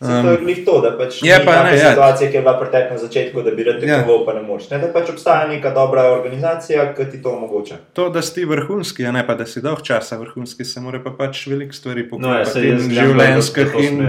Um, 0.00 0.08
to 0.24 0.48
je 0.48 0.64
to, 0.64 0.80
da 0.80 0.90
pač 0.96 1.18
je 1.22 1.36
pa 1.44 1.62
ne, 1.64 1.76
ja. 1.76 1.90
situacija, 1.90 2.30
ki 2.30 2.36
je 2.36 2.40
bila 2.40 2.54
pretekla 2.60 2.96
na 2.96 2.98
začetku, 2.98 3.42
da 3.42 3.50
bi 3.50 3.64
rad 3.64 3.80
tekmoval, 3.80 4.20
ja. 4.20 4.26
pa 4.26 4.32
ne 4.32 4.42
moš. 4.42 4.70
Ne, 4.70 4.78
da 4.80 4.88
pač 4.94 5.10
obstaja 5.12 5.48
neka 5.48 5.74
dobra 5.76 6.06
organizacija, 6.14 6.86
ki 6.96 7.04
ti 7.12 7.20
to 7.22 7.34
omogoča. 7.36 7.76
To, 7.92 8.06
da 8.08 8.22
si 8.24 8.44
vrhunski, 8.48 9.04
a 9.04 9.12
ne 9.12 9.26
pa 9.26 9.36
da 9.36 9.44
si 9.46 9.60
dolg 9.60 9.82
časa 9.84 10.16
vrhunski, 10.16 10.64
se 10.64 10.80
mora 10.80 11.02
pa 11.04 11.12
pač 11.18 11.42
veliko 11.52 11.76
stvari 11.76 12.06
pokazati. 12.08 12.70
No, 12.72 12.86
ja, 12.88 13.04
življenjskih 13.10 13.76
in 13.84 14.00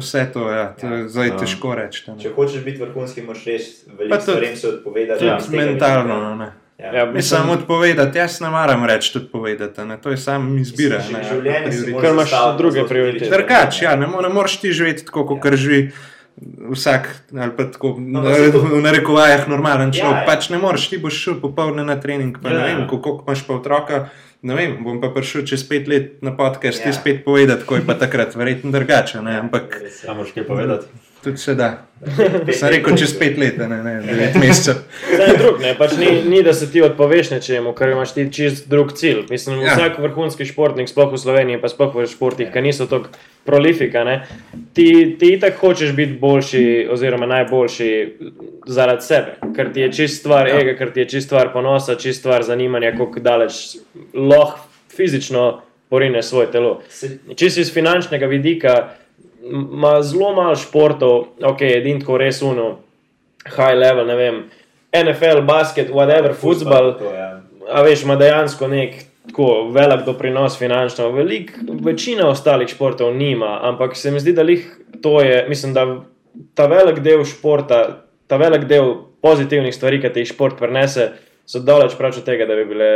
vse 0.00 0.24
to, 0.34 0.48
ja, 0.50 0.64
to 0.80 0.90
ja. 0.90 0.98
je 0.98 1.06
zdaj 1.14 1.30
ja. 1.30 1.36
težko 1.44 1.76
reči. 1.78 2.02
Če 2.24 2.34
hočeš 2.34 2.66
biti 2.66 2.82
vrhunski, 2.82 3.22
moraš 3.22 3.46
res 3.46 3.70
veliko 3.94 4.18
stvari 4.26 4.50
se 4.58 4.68
odpovedati. 4.74 5.30
Ja. 5.30 5.38
Mentalno, 5.54 6.18
ne. 6.42 6.50
Ja, 6.82 6.92
ja, 6.98 7.04
mislim, 7.06 7.22
samo 7.22 7.52
odpovedati, 7.52 8.18
jaz 8.18 8.40
ne 8.40 8.50
maram 8.50 8.84
reči 8.84 9.12
tudi 9.12 9.26
povedati, 9.32 9.84
ne? 9.84 10.00
to 10.02 10.10
je 10.10 10.16
samo 10.16 10.58
izbira. 10.58 10.98
Ker 12.00 12.10
imaš 12.10 12.30
druge 12.58 12.86
prioritete. 12.88 13.30
Drugač, 13.30 13.82
ja, 13.82 13.96
ne, 13.96 14.08
ne 14.22 14.28
moreš 14.28 14.56
ti 14.60 14.72
živeti 14.72 15.04
tako, 15.06 15.26
kot 15.26 15.52
ja. 15.52 15.56
živi 15.56 15.92
vsak, 16.72 17.08
ali 17.40 17.52
pa 17.56 17.64
tako 17.64 17.94
no, 18.00 18.22
na, 18.22 18.30
v 18.32 18.82
narekovajah 18.82 19.46
normalen 19.48 19.92
človek. 19.92 20.16
Ja, 20.16 20.24
ja. 20.24 20.26
Pač 20.26 20.50
ne 20.50 20.58
moreš, 20.58 20.88
ti 20.90 20.98
boš 20.98 21.20
šel 21.22 21.38
popoldne 21.44 21.84
na 21.86 22.00
trening, 22.00 22.40
pa 22.42 22.50
ja, 22.50 22.58
ne 22.58 22.64
vem, 22.66 22.82
koliko 22.90 23.20
imaš 23.26 23.46
pa 23.46 23.54
otroka. 23.54 24.02
Ne 24.42 24.58
vem, 24.58 24.74
bom 24.82 24.98
pa 24.98 25.12
prišel 25.14 25.46
čez 25.46 25.62
pet 25.68 25.86
let 25.86 26.18
na 26.18 26.34
podcast, 26.34 26.82
ti 26.82 26.90
ja. 26.90 26.96
spet 26.96 27.22
povedati, 27.24 27.62
ko 27.62 27.78
je 27.78 27.86
pa 27.86 27.94
takrat 27.94 28.34
verjetno 28.34 28.74
drugače. 28.74 29.22
Ampak. 29.22 29.78
Samo 29.94 30.26
še 30.26 30.40
kaj 30.40 30.50
povedati. 30.50 31.11
Tudi 31.22 31.38
se 31.38 31.54
da. 31.54 31.86
Sem 32.58 32.68
rekel, 32.68 32.96
čez 32.98 33.12
pet 33.18 33.36
let, 33.38 33.58
ne, 33.58 33.76
ne, 33.84 33.92
devet 34.02 34.34
mesecev. 34.42 34.80
Drug, 35.38 35.60
ne, 35.62 35.70
pač 35.78 35.94
ni, 36.00 36.08
ni, 36.26 36.40
da 36.42 36.50
se 36.52 36.66
ti 36.72 36.82
odpoveš 36.82 37.30
nečemu, 37.36 37.74
ker 37.78 37.92
imaš 37.94 38.14
ti 38.16 38.24
čist 38.34 38.66
drug 38.70 38.90
cilj. 38.98 39.20
Mislim, 39.30 39.60
ja. 39.62 39.76
vsak 39.76 40.00
vrhunski 40.02 40.46
športnik, 40.48 40.90
sploh 40.90 41.12
v 41.14 41.20
Sloveniji, 41.22 41.60
pa 41.62 41.70
sploh 41.70 41.94
v 41.94 42.08
športih, 42.10 42.50
ki 42.50 42.64
niso 42.64 42.88
tako 42.90 43.12
prolifika, 43.46 44.02
ne, 44.06 44.16
ti, 44.74 44.88
ti 45.18 45.32
itak 45.36 45.60
hočeš 45.62 45.94
biti 45.98 46.18
boljši, 46.18 46.64
oziroma 46.90 47.26
najboljši 47.30 47.90
zaradi 48.66 49.06
sebe, 49.06 49.52
ker 49.56 49.70
ti 49.74 49.86
je 49.86 49.92
čist 50.02 50.22
stvar 50.22 50.50
ja. 50.50 50.58
ega, 50.58 50.74
ker 50.78 50.90
ti 50.94 51.04
je 51.04 51.12
čist 51.14 51.30
stvar 51.30 51.52
ponosa, 51.54 51.98
čist 51.98 52.22
stvar 52.22 52.42
zanimanja, 52.46 52.96
kako 52.98 53.22
daleč 53.22 53.62
lahko 54.14 54.66
fizično 54.96 55.62
porine 55.92 56.22
svoje 56.22 56.50
telo. 56.50 56.80
Čisto 57.36 57.60
iz 57.60 57.72
finančnega 57.74 58.26
vidika 58.26 58.74
ima 59.50 60.02
zelo 60.02 60.32
malo 60.34 60.56
športov, 60.56 61.24
ok, 61.44 61.62
edin 61.62 62.00
tako 62.00 62.18
res 62.18 62.42
uno, 62.42 62.76
high 63.46 63.74
level, 63.78 64.06
ne 64.06 64.16
vem, 64.16 64.42
NFL, 64.92 65.42
basket, 65.46 65.90
whatever, 65.90 66.34
football. 66.34 66.94
Ja. 67.14 67.40
A 67.72 67.82
veš, 67.82 68.04
ima 68.04 68.16
dejansko 68.16 68.68
nek 68.68 68.94
tako 69.26 69.68
velik 69.72 70.04
doprinos 70.06 70.58
finančno. 70.58 71.10
Velik, 71.10 71.52
večina 71.84 72.28
ostalih 72.28 72.68
športov 72.68 73.14
nima, 73.16 73.58
ampak 73.62 73.96
se 73.96 74.10
mi 74.10 74.20
zdi, 74.20 74.32
da 74.32 74.42
jih 74.42 74.66
to 75.02 75.20
je, 75.20 75.46
mislim, 75.48 75.74
da 75.74 75.86
ta 76.54 76.66
velik 76.66 77.00
del 77.00 77.24
športa, 77.24 78.02
ta 78.26 78.36
velik 78.36 78.64
del 78.68 78.94
pozitivnih 79.22 79.74
stvari, 79.74 80.00
ki 80.02 80.12
ti 80.12 80.24
jih 80.24 80.32
šport 80.34 80.58
prenese 80.58 81.12
so 81.46 81.60
daleč 81.60 81.96
prav 81.98 82.14
od 82.16 82.24
tega, 82.24 82.46
da 82.46 82.54
bi 82.56 82.64
bile 82.64 82.90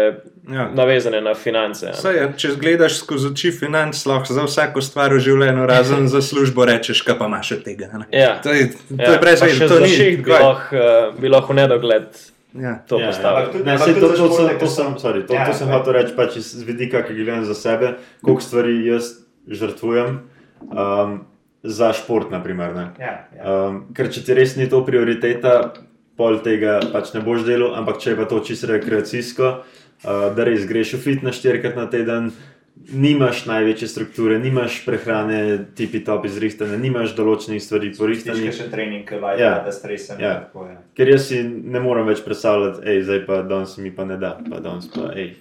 ja. 0.52 0.68
navezane 0.74 1.20
na 1.20 1.34
finance. 1.34 1.92
Saj, 1.98 2.16
ja, 2.16 2.28
če 2.38 2.54
gledaš 2.60 3.00
skozi 3.00 3.32
oči 3.32 3.50
financ, 3.52 4.04
lahko 4.06 4.36
za 4.36 4.46
vsako 4.46 4.84
stvar 4.84 5.14
v 5.16 5.20
življenju, 5.26 5.66
razen 5.68 6.08
za 6.12 6.22
službo, 6.22 6.64
rečeš, 6.68 7.02
kaj 7.06 7.18
pa 7.18 7.28
imaš 7.30 7.52
od 7.58 7.66
tega. 7.66 7.90
Ja. 8.14 8.36
To 8.44 8.54
je, 8.54 8.70
to 8.88 9.02
ja. 9.02 9.12
je 9.16 9.20
brez 9.22 9.42
veze, 9.42 9.68
to 9.68 9.82
ni 9.82 9.90
ših, 9.92 10.22
bi 10.22 11.28
lahko 11.28 11.52
uh, 11.52 11.54
v 11.54 11.60
nedogled. 11.60 12.24
Ja. 12.56 12.78
To 12.88 13.00
ja, 13.00 13.06
postaviti. 13.06 13.68
Ja, 13.68 13.78
to, 13.78 13.84
to, 13.84 14.08
to, 14.16 14.28
to, 14.28 14.58
to 14.58 14.66
sem, 14.66 14.94
sorry, 14.98 15.26
to, 15.26 15.34
ja, 15.34 15.44
to 15.44 15.52
sem 15.52 15.68
hotel 15.68 15.98
reči, 15.98 16.14
pač 16.16 16.38
iz 16.40 16.54
vidika, 16.64 17.02
ki 17.04 17.12
gledam 17.12 17.44
za 17.44 17.56
sebe, 17.58 17.96
koliko 18.24 18.44
stvari 18.44 18.78
jaz 18.86 19.10
žrtvujem 19.44 20.22
um, 20.64 21.18
za 21.62 21.92
šport. 21.92 22.32
Naprimer, 22.32 22.72
ja, 22.96 23.12
ja. 23.36 23.42
Um, 23.44 23.82
ker 23.96 24.08
če 24.12 24.24
ti 24.24 24.38
res 24.38 24.56
ni 24.56 24.70
to 24.72 24.80
prioriteta, 24.86 25.74
pol 26.16 26.40
tega 26.44 26.80
pač 26.92 27.12
ne 27.14 27.22
boš 27.24 27.46
delal, 27.46 27.76
ampak 27.78 28.00
če 28.02 28.12
je 28.12 28.18
pa 28.18 28.26
to 28.28 28.40
čisto 28.44 28.70
rekreacijsko, 28.72 29.48
uh, 29.62 30.28
da 30.36 30.46
res 30.48 30.66
greš 30.68 30.96
v 30.96 31.02
fitness 31.04 31.40
štirikrat 31.40 31.78
na 31.78 31.88
teden. 31.92 32.32
Nimaš 32.76 33.46
največje 33.48 33.88
strukture, 33.88 34.36
nimaš 34.38 34.82
prehrane, 34.84 35.64
tipi 35.74 36.02
top 36.04 36.26
izrihtane, 36.28 36.76
nimaš 36.76 37.14
določenih 37.16 37.62
stvari 37.64 37.88
porihtanih. 37.96 38.52
Še 38.52 38.68
trening, 38.68 39.06
kaj 39.08 39.40
ja. 39.40 39.54
da 39.64 39.72
stresem. 39.72 40.20
Ja. 40.20 40.34
Ja. 40.52 40.76
Ker 40.92 41.08
jaz 41.08 41.30
si 41.30 41.40
ne 41.40 41.80
morem 41.80 42.04
več 42.06 42.20
predstavljati, 42.22 42.84
hej, 42.84 43.00
zdaj 43.08 43.22
pa 43.24 43.40
danes 43.48 43.78
mi 43.80 43.94
pa 43.96 44.04
ne 44.04 44.20
da, 44.20 44.36
pa 44.44 44.60
danes 44.60 44.92
pa 44.92 45.08
hej. 45.16 45.32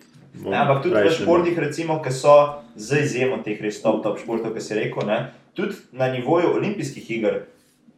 Ja, 0.45 0.63
ampak 0.63 0.87
tudi 0.87 0.95
v 0.95 1.11
športih, 1.11 1.59
recimo, 1.59 1.99
ki 2.03 2.15
so 2.15 2.35
za 2.75 3.03
izjemo 3.03 3.41
teh 3.43 3.59
res 3.63 3.83
top, 3.83 3.99
top 4.03 4.15
športov, 4.19 4.55
ki 4.55 4.63
si 4.63 4.79
rekel, 4.79 5.03
ne, 5.07 5.19
tudi 5.59 5.75
na 5.95 6.07
nivoju 6.11 6.55
olimpijskih 6.55 7.11
iger 7.19 7.43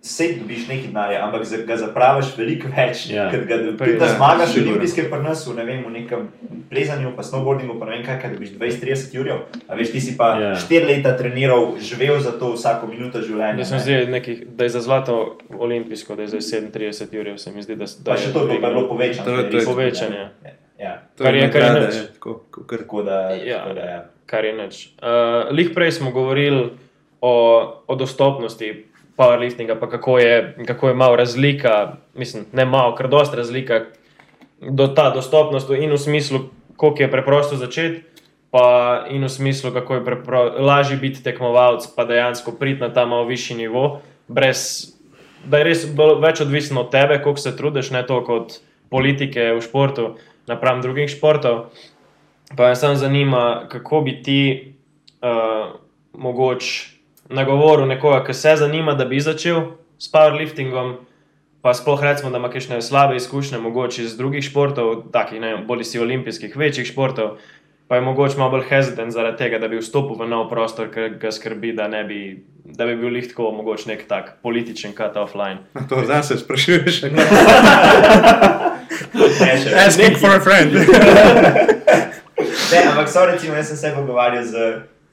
vse 0.07 0.27
dobiš 0.39 0.67
nekaj 0.67 0.87
denarja, 0.87 1.19
ampak 1.25 1.43
ga 1.67 1.77
zapraviš 1.77 2.31
veliko 2.37 2.71
več. 2.71 3.07
Ja. 3.11 3.27
Ker 3.31 3.43
ga 3.49 3.57
ja, 3.59 4.09
zmagaš 4.15 4.55
v 4.55 4.63
olimpijskem 4.63 5.09
prnosu, 5.11 5.55
ne 5.57 5.65
vem, 5.67 5.83
v 5.83 5.91
nekem 5.97 6.27
plezanju, 6.71 7.11
pa 7.17 7.25
snowboardingu, 7.27 7.75
pa 7.79 7.89
ne 7.89 7.97
vem 7.97 8.05
kaj, 8.05 8.19
kaj 8.21 8.35
dobiš 8.35 8.53
20-30 8.55 9.17
ur. 9.21 9.31
A 9.67 9.79
veš, 9.79 9.91
ti 9.95 10.03
si 10.03 10.15
pa 10.19 10.31
4 10.39 10.79
ja. 10.79 10.85
leta 10.87 11.15
treniral, 11.19 11.73
živel 11.83 12.21
za 12.23 12.33
to 12.39 12.53
vsako 12.55 12.87
minuto 12.91 13.23
življenja. 13.23 13.67
Ne? 13.67 13.81
Zdi, 13.83 13.99
nekih, 14.13 14.45
da 14.55 14.69
je 14.69 14.75
za 14.77 14.83
zlato 14.85 15.19
olimpijsko, 15.51 16.15
da 16.15 16.27
je 16.27 16.37
za 16.37 16.43
37 16.63 17.19
ur, 17.19 17.33
se 17.39 17.51
mi 17.51 17.65
zdi, 17.65 17.75
da, 17.75 17.89
da 17.99 18.15
pa 18.15 18.21
še 18.21 18.31
to 18.35 18.47
bi 18.47 18.61
bilo 18.63 18.87
povečano. 18.87 19.43
To 19.51 19.59
je 19.59 19.67
povečanje. 19.67 20.23
Ja. 20.47 20.55
Ja. 20.77 20.93
Kar 21.17 21.35
je 21.35 21.51
kar 21.51 21.61
je 21.61 21.71
neč. 21.81 21.95
Ja. 23.45 23.61
Ja. 23.75 24.01
Kar 24.29 24.45
je 24.45 24.53
neč. 24.53 24.83
Uh, 25.01 25.49
Lih 25.51 25.71
prej 25.73 25.97
smo 25.97 26.11
govorili 26.13 26.69
o, 27.21 27.33
o 27.87 27.95
dostopnosti 27.95 28.85
powerliftinga, 29.17 29.75
pa 29.79 29.89
kako 29.89 30.19
je, 30.19 30.55
kako 30.67 30.87
je 30.87 30.93
malo 30.93 31.15
razlika, 31.15 31.97
mislim, 32.15 32.45
ne 32.53 32.65
malo, 32.65 32.95
kar 32.95 33.09
dosta 33.09 33.37
razlika 33.37 33.81
do 34.61 34.87
ta 34.87 35.09
dostopnost 35.09 35.69
in 35.69 35.91
v 35.91 35.97
smislu, 35.97 36.39
koliko 36.77 37.01
je 37.01 37.11
preprosto 37.11 37.55
začeti. 37.55 38.03
Pa 38.51 39.05
in 39.09 39.23
v 39.23 39.29
smislu, 39.29 39.71
kako 39.71 39.95
je 39.95 40.01
lažje 40.59 40.97
biti 40.97 41.23
tekmovalec, 41.23 41.83
pa 41.95 42.05
dejansko 42.05 42.51
priti 42.51 42.81
na 42.81 42.93
ta 42.93 43.05
malo 43.05 43.25
višji 43.27 43.57
nivo, 43.57 44.01
brez, 44.27 44.87
da 45.45 45.59
je 45.59 45.63
res 45.67 45.83
več 46.21 46.41
odvisno 46.41 46.81
od 46.81 46.91
tebe, 46.91 47.19
koliko 47.23 47.41
se 47.41 47.57
trudiš, 47.57 47.91
ne 47.91 48.05
toliko 48.07 48.35
od 48.35 48.55
politike 48.89 49.51
v 49.51 49.61
športu, 49.61 50.15
napram 50.47 50.81
drugih 50.81 51.09
športov. 51.11 51.75
Pa 52.55 52.69
me 52.69 52.75
samo 52.75 52.95
zanima, 52.95 53.67
kako 53.69 54.01
bi 54.01 54.15
ti 54.23 54.73
uh, 55.19 55.75
mogoče 56.13 56.96
nagovoru 57.29 57.85
nekoga, 57.85 58.23
ki 58.25 58.33
se 58.33 58.55
zanima, 58.55 58.93
da 58.93 59.05
bi 59.05 59.19
začel 59.19 59.61
s 59.99 60.11
powerliftingom, 60.11 60.95
pa 61.61 61.73
sploh 61.73 62.03
recimo, 62.03 62.31
da 62.31 62.37
ima 62.37 62.49
kakšne 62.49 62.81
slabe 62.81 63.15
izkušnje, 63.15 63.57
mogoče 63.57 64.03
iz 64.03 64.17
drugih 64.17 64.43
športov, 64.43 65.11
takih 65.11 65.41
ne, 65.41 65.57
bolj 65.67 65.83
si 65.83 65.99
olimpijskih, 65.99 66.57
večjih 66.57 66.87
športov, 66.87 67.37
pa 67.87 67.95
je 67.95 68.01
mogoče 68.01 68.37
malo 68.37 68.51
bolj 68.51 68.63
hesitant 68.69 69.11
zaradi 69.13 69.37
tega, 69.37 69.59
da 69.59 69.67
bi 69.67 69.77
vstopil 69.79 70.15
v 70.19 70.27
nov 70.29 70.49
prostor, 70.49 70.91
ker 70.93 71.17
ga 71.19 71.31
skrbi, 71.31 71.73
da, 71.75 71.87
bi, 72.07 72.43
da 72.63 72.85
bi 72.85 72.95
bil 72.95 73.13
lahko 73.15 73.51
mogoče 73.51 73.89
nek 73.89 74.07
tak 74.07 74.37
političen 74.43 74.91
cut 74.97 75.17
offline. 75.17 75.57
To 75.89 76.03
zdaj 76.05 76.23
se 76.23 76.37
sprašuješ. 76.37 77.03
Asking 79.87 80.17
for 80.19 80.35
a 80.35 80.39
friend. 80.39 80.73
ne, 82.71 82.79
ampak 82.89 83.09
so 83.09 83.25
recimo, 83.25 83.55
jaz 83.55 83.67
sem 83.67 83.77
se 83.77 83.93
pogovarjal 83.95 84.43
z 84.43 84.53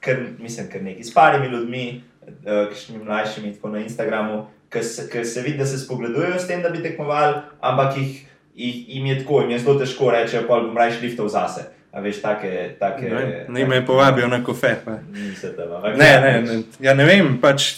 kar, 0.05 0.21
mislim, 0.39 0.67
kar 0.71 0.83
nekaj 0.83 1.03
s 1.03 1.13
parimi 1.13 1.47
ljudmi, 1.47 2.01
uh, 2.21 2.73
ki 2.73 2.97
mlajšimi, 2.97 3.53
tako 3.55 3.69
na 3.69 3.79
Instagramu, 3.79 4.45
ki 4.69 4.83
se, 4.83 5.25
se 5.25 5.41
vidi, 5.41 5.57
da 5.57 5.65
se 5.65 5.79
spogledujejo 5.79 6.39
s 6.39 6.47
tem, 6.47 6.61
da 6.61 6.69
bi 6.69 6.83
tekmovali, 6.83 7.35
ampak 7.61 7.97
jih, 7.97 8.25
jih, 8.55 8.83
jim 8.95 9.05
je 9.05 9.19
tako, 9.19 9.41
jim 9.41 9.51
je 9.51 9.59
zelo 9.59 9.79
težko 9.79 10.11
reči, 10.11 10.43
pa 10.47 10.59
bom 10.59 10.77
raje 10.77 10.99
liftov 11.01 11.29
zase. 11.29 11.71
A 11.95 12.01
veš, 12.03 12.19
take. 12.21 12.75
take 12.79 13.09
ne, 13.09 13.45
ne 13.49 13.65
me 13.65 13.85
povabijo 13.85 14.27
na 14.27 14.43
kofe. 14.43 14.75
Ne, 14.85 16.19
ne, 16.21 16.41
ne, 16.41 16.61
ja, 16.79 16.93
ne 16.93 17.05
vem. 17.05 17.37
Pač, 17.41 17.69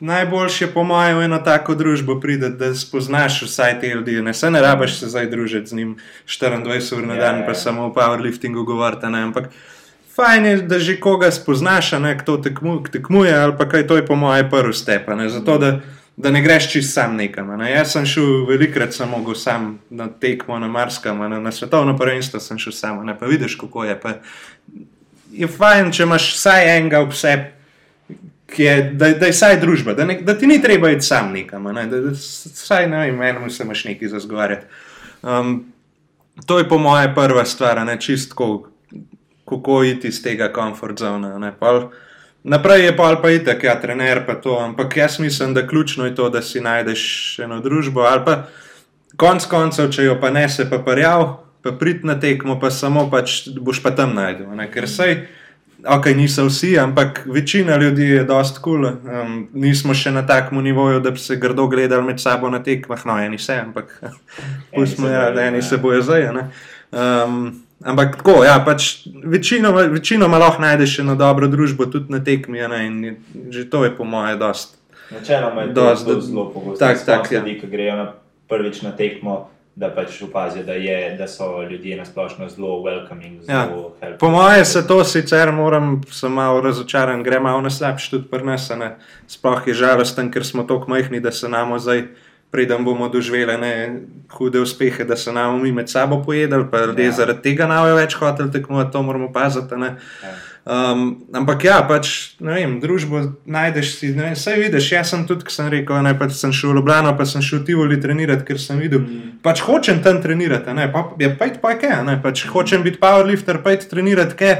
Najboljše, 0.00 0.66
po 0.66 0.84
mojem, 0.84 1.20
eno 1.20 1.38
tako 1.42 1.74
družbo 1.74 2.20
pride, 2.20 2.52
da 2.54 2.70
spoznaš 2.74 3.40
vsaj 3.42 3.80
te 3.80 3.88
ljudi. 3.88 4.20
Ne, 4.22 4.34
se 4.34 4.50
ne 4.50 4.60
rabiš 4.62 5.00
se 5.00 5.08
zdaj 5.10 5.26
družiti 5.26 5.66
z 5.66 5.74
njim 5.74 5.96
24 6.26 6.98
ur 6.98 7.06
na 7.06 7.16
dan, 7.16 7.40
ja, 7.40 7.46
pa 7.46 7.50
ja. 7.50 7.54
samo 7.54 7.86
o 7.86 7.90
powerliftingu 7.94 8.64
govorite. 8.64 9.06
Ampak 9.06 9.50
fajn 10.18 10.46
je, 10.46 10.56
da 10.66 10.78
že 10.78 10.96
koga 11.00 11.30
spoznaš, 11.30 11.92
ne, 12.02 12.16
kdo 12.18 12.36
tekmu, 12.42 12.82
tekmuje, 12.92 13.34
ali 13.34 13.54
pa 13.58 13.68
kaj 13.68 13.86
to 13.86 13.96
je 13.96 14.06
po 14.06 14.16
mojem 14.18 14.50
prvi 14.50 14.74
step. 14.74 15.06
Zato, 15.28 15.58
da, 15.58 15.80
da 16.16 16.30
ne 16.30 16.42
greš 16.42 16.72
čist 16.72 16.94
sam 16.94 17.16
nekam. 17.16 17.54
Ne. 17.58 17.70
Jaz 17.70 17.92
sem 17.94 18.06
šel 18.06 18.46
velikrat 18.48 18.94
samo 18.94 19.34
sam 19.34 19.78
na 19.90 20.08
tekmo, 20.08 20.58
na 20.58 20.68
Marskam, 20.68 21.18
na, 21.18 21.40
na 21.40 21.52
svetovno 21.52 21.96
prvenstvo 21.96 22.40
sem 22.40 22.58
šel 22.58 22.72
sam, 22.72 23.06
ne 23.06 23.18
pa 23.18 23.26
vidiš, 23.26 23.54
kako 23.54 23.84
je. 23.84 24.00
Pa 24.00 24.12
je 25.32 25.46
fajn, 25.46 25.92
če 25.92 26.02
imaš 26.02 26.32
vsaj 26.34 26.76
enega 26.76 27.00
ob 27.00 27.14
sebi. 27.14 27.54
Je, 28.56 28.74
da, 28.96 29.10
da 29.12 29.28
je 29.28 29.34
vsaj 29.36 29.58
družba, 29.60 29.92
da, 29.92 30.06
ne, 30.08 30.22
da 30.24 30.32
ti 30.38 30.46
ni 30.48 30.56
treba 30.62 30.88
iti 30.90 31.04
sam 31.04 31.34
nekam, 31.36 31.66
ne, 31.76 31.82
da, 31.86 31.98
da 32.00 32.14
vsaj 32.16 32.86
ne 32.88 33.02
vem, 33.02 33.18
eno 33.22 33.50
se 33.52 33.62
imaš 33.62 33.84
nekaj 33.84 34.08
za 34.08 34.22
zgovarjati. 34.24 34.64
Um, 35.22 35.66
to 36.46 36.56
je 36.58 36.68
po 36.68 36.78
mojem 36.78 37.12
prva 37.14 37.44
stvar, 37.44 37.82
ne 37.86 37.98
čistko, 38.00 38.70
kako 39.48 39.82
iti 39.84 40.08
iz 40.08 40.22
tega 40.22 40.52
komfort 40.52 40.98
zona. 40.98 41.52
Naprej 42.44 42.84
je 42.84 42.96
pa 42.96 43.02
ali 43.02 43.16
pa 43.22 43.30
itek, 43.30 43.64
ja, 43.64 43.80
trener 43.80 44.22
pa 44.26 44.34
to, 44.34 44.58
ampak 44.60 44.96
jaz 44.96 45.18
mislim, 45.18 45.54
da 45.54 45.66
ključno 45.66 46.06
je 46.06 46.14
to, 46.14 46.28
da 46.30 46.42
si 46.42 46.60
najdeš 46.60 47.38
eno 47.44 47.60
družbo 47.60 48.00
ali 48.00 48.22
pa 48.24 48.42
konc 49.16 49.44
koncev, 49.46 49.90
če 49.90 50.04
jo 50.04 50.16
pa 50.20 50.30
ne 50.30 50.48
se 50.48 50.70
pa 50.70 50.78
parjav, 50.78 51.26
pa 51.62 51.72
prid 51.72 52.04
na 52.04 52.20
tekmo, 52.20 52.60
pa 52.60 52.70
samo 52.70 53.08
pač 53.10 53.48
boš 53.60 53.82
pa 53.82 53.90
tam 53.90 54.14
najdel. 54.14 54.54
Ne? 54.56 54.70
Ker 54.72 54.88
sej 54.88 55.26
ok, 55.84 56.06
niso 56.16 56.46
vsi, 56.46 56.78
ampak 56.78 57.22
večina 57.26 57.76
ljudi 57.76 58.02
je 58.02 58.24
dost 58.24 58.58
kul. 58.58 58.82
Cool. 58.82 59.22
Um, 59.22 59.48
nismo 59.52 59.94
še 59.94 60.10
na 60.10 60.26
takem 60.26 60.62
nivoju, 60.64 61.00
da 61.00 61.10
bi 61.10 61.18
se 61.18 61.36
grdo 61.36 61.66
gledali 61.66 62.04
med 62.04 62.20
sabo 62.20 62.50
na 62.50 62.62
tekmah, 62.62 63.06
no, 63.06 63.18
eni 63.18 63.38
se, 63.38 63.60
ampak 63.60 63.94
pustimo, 64.74 65.08
ja, 65.08 65.30
da 65.30 65.48
eni 65.50 65.62
se 65.62 65.76
bojo 65.76 66.02
zdaj. 66.02 66.30
Um, 66.90 67.50
ampak 67.88 68.16
tako, 68.20 68.44
ja, 68.44 68.58
pač 68.64 69.06
večinoma, 69.24 69.88
večinoma 69.92 70.38
lahko 70.38 70.62
najdeš 70.62 70.98
eno 71.04 71.16
dobro 71.16 71.48
družbo 71.48 71.86
tudi 71.86 72.12
na 72.12 72.22
tekmi, 72.24 72.60
ne, 72.68 72.86
in 72.86 73.16
že 73.50 73.68
to 73.70 73.84
je 73.84 73.92
po 73.96 74.04
moje 74.04 74.36
dost. 74.36 74.78
Načeloma 75.10 75.62
je 75.62 75.74
to 75.74 75.94
zelo, 75.96 76.50
pogosto. 76.52 76.84
Tak, 76.84 77.04
tak, 77.06 77.32
ja. 77.32 77.40
ljudi, 77.40 77.60
ki 77.60 77.66
grejo 77.66 77.96
na 77.96 78.12
prvič 78.48 78.82
na 78.82 78.92
tekmo 78.96 79.48
da 79.78 79.90
pač 79.94 80.22
opazijo, 80.22 80.64
da, 80.66 80.74
da 81.18 81.28
so 81.28 81.62
ljudje 81.62 81.96
na 81.96 82.04
splošno 82.04 82.48
zelo 82.48 82.82
welcoming. 82.82 83.42
Zelo 83.42 83.94
ja. 84.02 84.16
Po 84.18 84.30
mojem 84.30 84.64
se 84.64 84.86
to 84.86 85.04
sicer 85.04 85.52
moram, 85.52 86.00
sem 86.10 86.32
malo 86.32 86.60
razočaran, 86.60 87.22
gre 87.22 87.40
malo 87.40 87.60
na 87.60 87.70
slabše 87.70 88.10
tudi 88.10 88.26
pri 88.30 88.44
nas. 88.44 88.70
Sploh 89.26 89.66
je 89.66 89.74
žalosten, 89.74 90.32
ker 90.34 90.46
smo 90.46 90.62
tako 90.62 90.90
majhni, 90.90 91.20
da 91.20 91.32
se 91.32 91.48
nam 91.48 91.78
zdaj. 91.78 92.08
Preden 92.50 92.84
bomo 92.84 93.08
doživeli 93.12 93.58
ne, 93.60 93.72
hude 94.32 94.60
uspehe, 94.60 95.04
da 95.04 95.16
se 95.16 95.32
nam 95.32 95.62
mi 95.62 95.72
med 95.72 95.90
sabo 95.90 96.22
pojedali, 96.24 96.64
pa 96.70 96.84
ljudje 96.84 97.04
ja. 97.04 97.12
zaradi 97.12 97.42
tega 97.42 97.66
ne 97.68 97.80
bojo 97.80 97.96
več 97.96 98.14
hoteli 98.16 98.52
tekmovati, 98.52 98.92
to 98.92 99.02
moramo 99.02 99.32
paziti. 99.32 99.74
Ja. 99.82 100.32
Um, 100.68 101.24
ampak 101.32 101.64
ja, 101.64 101.78
pač, 101.88 102.36
ne 102.44 102.52
vem, 102.58 102.74
družbo 102.82 103.22
najdeš 103.48 103.92
si. 103.96 104.10
Vem, 104.12 104.34
saj 104.36 104.58
vidiš, 104.60 104.90
jaz 104.92 105.12
sem 105.14 105.22
tudi, 105.24 105.46
ki 105.48 105.54
sem 105.54 105.70
rekel, 105.72 105.96
ne, 106.04 106.12
pač 106.18 106.34
sem 106.36 106.52
šel 106.52 106.74
v 106.74 106.80
Ljubljano, 106.80 107.14
pa 107.16 107.24
sem 107.24 107.40
šel 107.44 107.62
v 107.62 107.68
Tivoli 107.70 107.96
trenirati, 108.00 108.44
ker 108.44 108.60
sem 108.60 108.80
videl, 108.80 109.00
mm. 109.00 109.38
pač 109.44 109.62
hočem 109.64 110.02
tam 110.04 110.20
trenirati, 110.20 110.74
ne, 110.76 110.90
pa 110.92 111.06
je 111.16 111.30
pa 111.40 111.48
pa 111.62 111.72
je 111.72 111.80
kaj, 111.86 111.94
ne, 112.04 112.18
pač 112.20 112.44
hočem 112.52 112.84
biti 112.84 113.00
powerlifter, 113.00 113.62
pa 113.64 113.72
je 113.72 113.86
trenirati 113.88 114.36
kaj. 114.36 114.58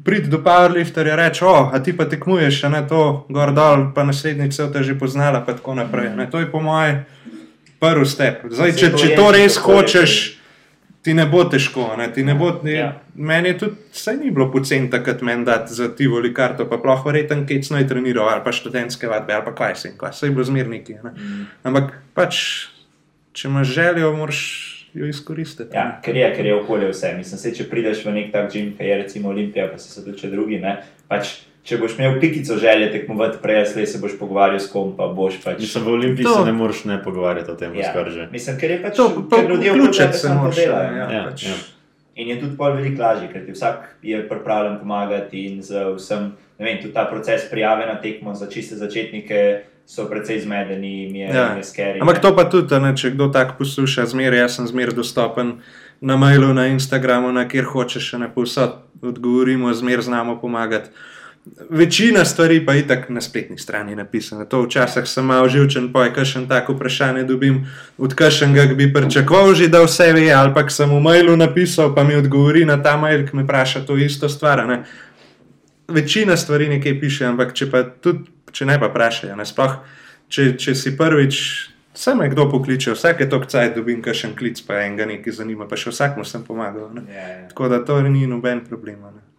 Prid 0.00 0.30
do 0.32 0.38
powerlifterja 0.40 1.12
in 1.12 1.18
reče: 1.20 1.42
O, 1.44 1.56
a 1.74 1.76
ti 1.84 1.92
pa 1.92 2.06
tekmuješ, 2.08 2.62
ne 2.72 2.78
to, 2.88 3.26
gor 3.28 3.50
dol, 3.52 3.90
pa 3.92 4.00
naslednjič 4.08 4.54
se 4.56 4.64
te 4.72 4.80
že 4.86 4.94
poznala, 4.96 5.42
pa 5.44 5.52
tako 5.58 5.74
naprej. 5.76 6.14
Ne, 6.16 6.24
to 6.30 6.40
je 6.40 6.48
po 6.48 6.62
mojem 6.64 7.02
prvi 7.80 8.06
step. 8.06 8.44
Zdaj, 8.50 8.76
če, 8.76 8.92
če 8.98 9.14
to 9.16 9.30
res 9.34 9.56
hočeš 9.64 10.18
ti 11.02 11.14
ne 11.16 11.24
bo 11.26 11.44
težko. 11.48 11.94
Ne? 11.98 12.10
Ne 12.24 12.34
bo, 12.36 12.50
ne, 12.64 12.72
ja. 12.74 12.88
Meni 13.14 13.54
je 13.54 13.58
tudi, 13.64 13.76
saj 13.96 14.18
ni 14.20 14.32
bilo 14.34 14.50
pocen 14.52 14.90
takrat 14.92 15.22
meni 15.26 15.46
dati 15.48 15.74
za 15.74 15.88
ti 15.96 16.08
voli 16.10 16.32
karto, 16.36 16.66
pa 16.68 16.80
ploh 16.80 17.04
verjeten, 17.06 17.46
kaj 17.48 17.62
smo 17.68 17.80
trenirali, 17.88 18.34
ali 18.34 18.44
pa 18.44 18.52
študentske 18.52 19.08
vadbe, 19.08 19.34
ali 19.36 19.46
pa 19.46 19.54
kaj 19.56 19.76
se 19.76 19.88
jim, 19.88 19.96
kaj 20.00 20.12
se 20.16 20.28
jim 20.28 20.36
bo 20.36 20.44
zmerniki. 20.44 20.98
Mm. 21.00 21.46
Ampak 21.70 21.94
pač, 22.14 22.42
če 23.32 23.48
imaš 23.48 23.72
željo, 23.76 24.12
moraš. 24.18 24.42
Jo 24.90 25.06
izkoristiti. 25.06 25.70
Ja, 25.70 26.00
ker 26.02 26.16
je, 26.18 26.26
ker 26.34 26.46
je 26.48 26.54
okolje 26.56 26.88
vse. 26.90 27.12
Mislim, 27.14 27.38
se, 27.38 27.52
če 27.54 27.68
prideš 27.70 28.00
v 28.02 28.10
nek 28.16 28.32
tak 28.34 28.48
gim, 28.50 28.72
ki 28.74 28.88
je 28.88 28.96
recimo 28.98 29.28
Olimpija, 29.30 29.68
pa 29.70 29.78
se 29.78 30.02
tudi 30.02 30.30
drugi, 30.32 30.58
ne, 30.58 30.72
pač 31.06 31.30
če 31.64 31.78
boš 31.80 31.98
imel 31.98 32.20
pikico 32.20 32.56
želje 32.56 32.92
tekmovati, 32.92 33.38
prej 33.42 33.58
ali 33.60 33.86
se 33.86 33.98
boš 33.98 34.16
pogovarjal 34.18 34.60
s 34.60 34.70
kom, 34.72 34.94
pa 34.96 35.06
boš 35.06 35.40
pač. 35.44 35.60
Mislim, 35.60 35.84
v 35.84 35.92
Olimpiji 35.98 36.24
to... 36.24 36.34
se 36.34 36.44
ne 36.46 36.52
moreš 36.52 36.84
ne 36.84 37.02
pogovarjati 37.02 37.50
o 37.50 37.54
tem, 37.54 37.74
ja. 37.76 37.92
kar 37.92 38.10
že. 38.10 38.28
Mislim, 38.32 38.56
ker 38.60 38.70
je 38.70 38.78
pač 38.82 38.96
to, 38.96 39.08
ker 39.30 39.50
ljudje 39.50 39.74
vključujejo 39.76 40.12
se 40.12 40.18
samo 40.18 40.50
delajo. 40.56 40.96
Ja, 40.96 41.10
ja, 41.12 41.24
pač. 41.28 41.44
ja. 41.44 41.58
In 42.20 42.28
je 42.28 42.40
tudi 42.40 42.56
pol 42.56 42.76
veliko 42.76 43.02
lažje, 43.02 43.28
ker 43.32 43.44
ti 43.46 43.52
vsak 43.56 43.84
je 44.04 44.20
pripravljen 44.28 44.80
pomagati 44.80 45.44
in 45.48 45.60
z 45.64 45.84
vsem, 45.96 46.32
ne 46.58 46.66
vem, 46.66 46.80
tudi 46.82 46.92
ta 46.96 47.04
proces 47.08 47.46
prijave 47.50 47.86
na 47.86 48.00
tekmo 48.00 48.34
za 48.34 48.48
čiste 48.50 48.80
začetnike. 48.80 49.66
So 49.90 50.04
precej 50.06 50.38
zmedeni, 50.44 51.10
mi 51.10 51.18
je, 51.18 51.28
ja. 51.34 51.56
je 51.58 51.64
skeri. 51.66 51.98
Ampak 51.98 52.20
to 52.22 52.30
pa 52.36 52.44
tudi, 52.46 52.78
ne, 52.78 52.92
če 52.94 53.10
kdo 53.10 53.26
tako 53.34 53.56
posluša, 53.58 54.04
zmeraj 54.06 54.44
jaz 54.44 54.58
sem 54.60 54.68
zmeraj 54.70 54.94
dostopen 54.94 55.56
na 55.98 56.14
mailu, 56.14 56.52
na 56.54 56.68
Instagramu, 56.70 57.32
na 57.34 57.42
kjer 57.50 57.66
hočeš, 57.66 58.12
ne 58.22 58.28
povsod 58.30 58.76
odgovorimo, 59.02 59.72
zmeraj 59.74 60.06
znamo 60.06 60.36
pomagati. 60.38 60.94
Večina 61.70 62.24
stvari 62.24 62.66
pa 62.66 62.72
je 62.74 62.86
tako 62.86 63.12
na 63.12 63.20
spletni 63.20 63.58
strani 63.58 63.96
napisana. 63.96 64.44
To 64.44 64.62
včasih 64.62 65.06
sem 65.06 65.26
malo 65.26 65.48
živčen, 65.48 65.92
pa 65.92 66.04
je 66.04 66.12
kakšen 66.14 66.48
tak 66.48 66.68
vprašanje 66.68 67.24
dobim, 67.24 67.66
od 67.98 68.14
kakšnega 68.14 68.74
bi 68.74 68.92
pričakoval 68.92 69.54
že, 69.54 69.68
da 69.68 69.82
vse 69.84 70.12
ve, 70.12 70.30
ali 70.32 70.54
pa 70.54 70.68
sem 70.68 70.90
v 70.90 71.00
mailu 71.00 71.36
napisal, 71.36 71.94
pa 71.94 72.04
mi 72.04 72.14
odgovori 72.14 72.64
na 72.64 72.82
ta 72.82 72.96
mail, 72.96 73.26
ki 73.28 73.36
me 73.36 73.42
vpraša 73.42 73.84
to 73.86 73.96
isto 73.96 74.28
stvar. 74.28 74.66
Ne. 74.68 74.84
Večina 75.88 76.36
stvari 76.36 76.68
nekaj 76.68 77.00
piše, 77.00 77.26
ampak 77.26 77.54
če 77.54 77.70
pa 77.70 77.82
tudi, 77.82 78.30
če 78.52 78.66
ne 78.66 78.78
pa 78.80 78.88
vprašajo, 78.88 79.36
ne 79.36 79.46
sploh, 79.46 79.80
če, 80.28 80.54
če 80.56 80.74
si 80.74 80.96
prvič, 80.96 81.40
se 81.94 82.14
me 82.14 82.28
kdo 82.28 82.50
pokliče, 82.50 82.94
vsake 82.94 83.28
to 83.28 83.40
kcaj 83.40 83.74
dobim 83.74 84.02
kakšen 84.02 84.36
klic, 84.38 84.60
pa 84.66 84.82
enega 84.84 85.06
nekaj 85.06 85.42
zanima, 85.42 85.66
pa 85.68 85.76
še 85.76 85.90
vsakmu 85.90 86.24
sem 86.24 86.44
pomagal. 86.46 86.92
Yeah, 86.94 87.10
yeah. 87.10 87.48
Tako 87.50 87.68
da 87.68 87.82
to 87.84 88.00
ni 88.06 88.26
noben 88.30 88.62
problem. 88.68 89.02
Ne. 89.10 89.29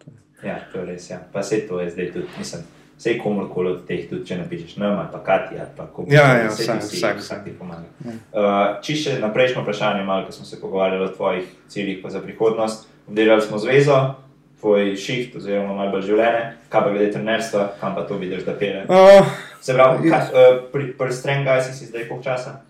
Ja, 0.44 0.58
to 0.72 0.78
je 0.78 0.86
res. 0.86 1.10
Ja. 1.10 1.20
Pa 1.32 1.42
se 1.42 1.60
to 1.68 1.80
je 1.80 1.90
zdaj 1.90 2.12
tudi, 2.12 2.26
mislim, 2.38 2.62
vse 2.98 3.18
komorkoli 3.18 3.70
od 3.70 3.84
teh, 3.86 4.08
tudi 4.10 4.26
če 4.26 4.38
napišeš, 4.42 4.76
no, 4.78 4.92
ali 4.98 5.08
pa 5.12 5.20
Kati, 5.26 5.58
ali 5.58 5.74
pa 5.76 5.86
kako. 5.86 6.06
Ja, 6.10 6.26
ja, 6.38 6.48
vsak, 6.50 6.82
vsi, 6.82 6.96
vsak, 6.96 7.22
vsak 7.22 7.44
ti 7.44 7.54
pomaga. 7.58 7.86
Ja. 8.04 8.14
Uh, 8.14 8.82
čišče 8.82 9.18
na 9.22 9.32
prejšnjo 9.34 9.62
vprašanje, 9.62 10.04
malo, 10.06 10.26
ko 10.26 10.32
smo 10.32 10.46
se 10.46 10.60
pogovarjali 10.60 11.04
o 11.04 11.14
tvojih 11.14 11.48
ciljih 11.68 12.04
za 12.08 12.20
prihodnost, 12.20 12.88
obdelali 13.08 13.42
smo 13.42 13.58
zvezo. 13.58 14.14
Tvoj 14.62 14.92
šift, 14.96 15.34
oziroma 15.36 15.74
malo 15.74 15.90
bolj 15.90 16.04
življenje, 16.06 16.42
kaj 16.70 16.84
pa 16.84 16.90
glede 16.92 17.08
trenerstva, 17.10 17.64
kam 17.80 17.96
pa 17.96 18.04
to 18.06 18.14
vidiš, 18.14 18.44
da 18.46 18.54
pere. 18.54 18.84
Uh, 18.86 19.26
Se 19.58 19.74
pravi, 19.74 20.06
yes. 20.06 20.30
uh, 20.30 20.60
pri, 20.70 20.92
pri 20.98 21.12
Strenga 21.12 21.56
si 21.66 21.88
zdaj 21.88 22.06
koliko 22.06 22.22
časa? 22.22 22.60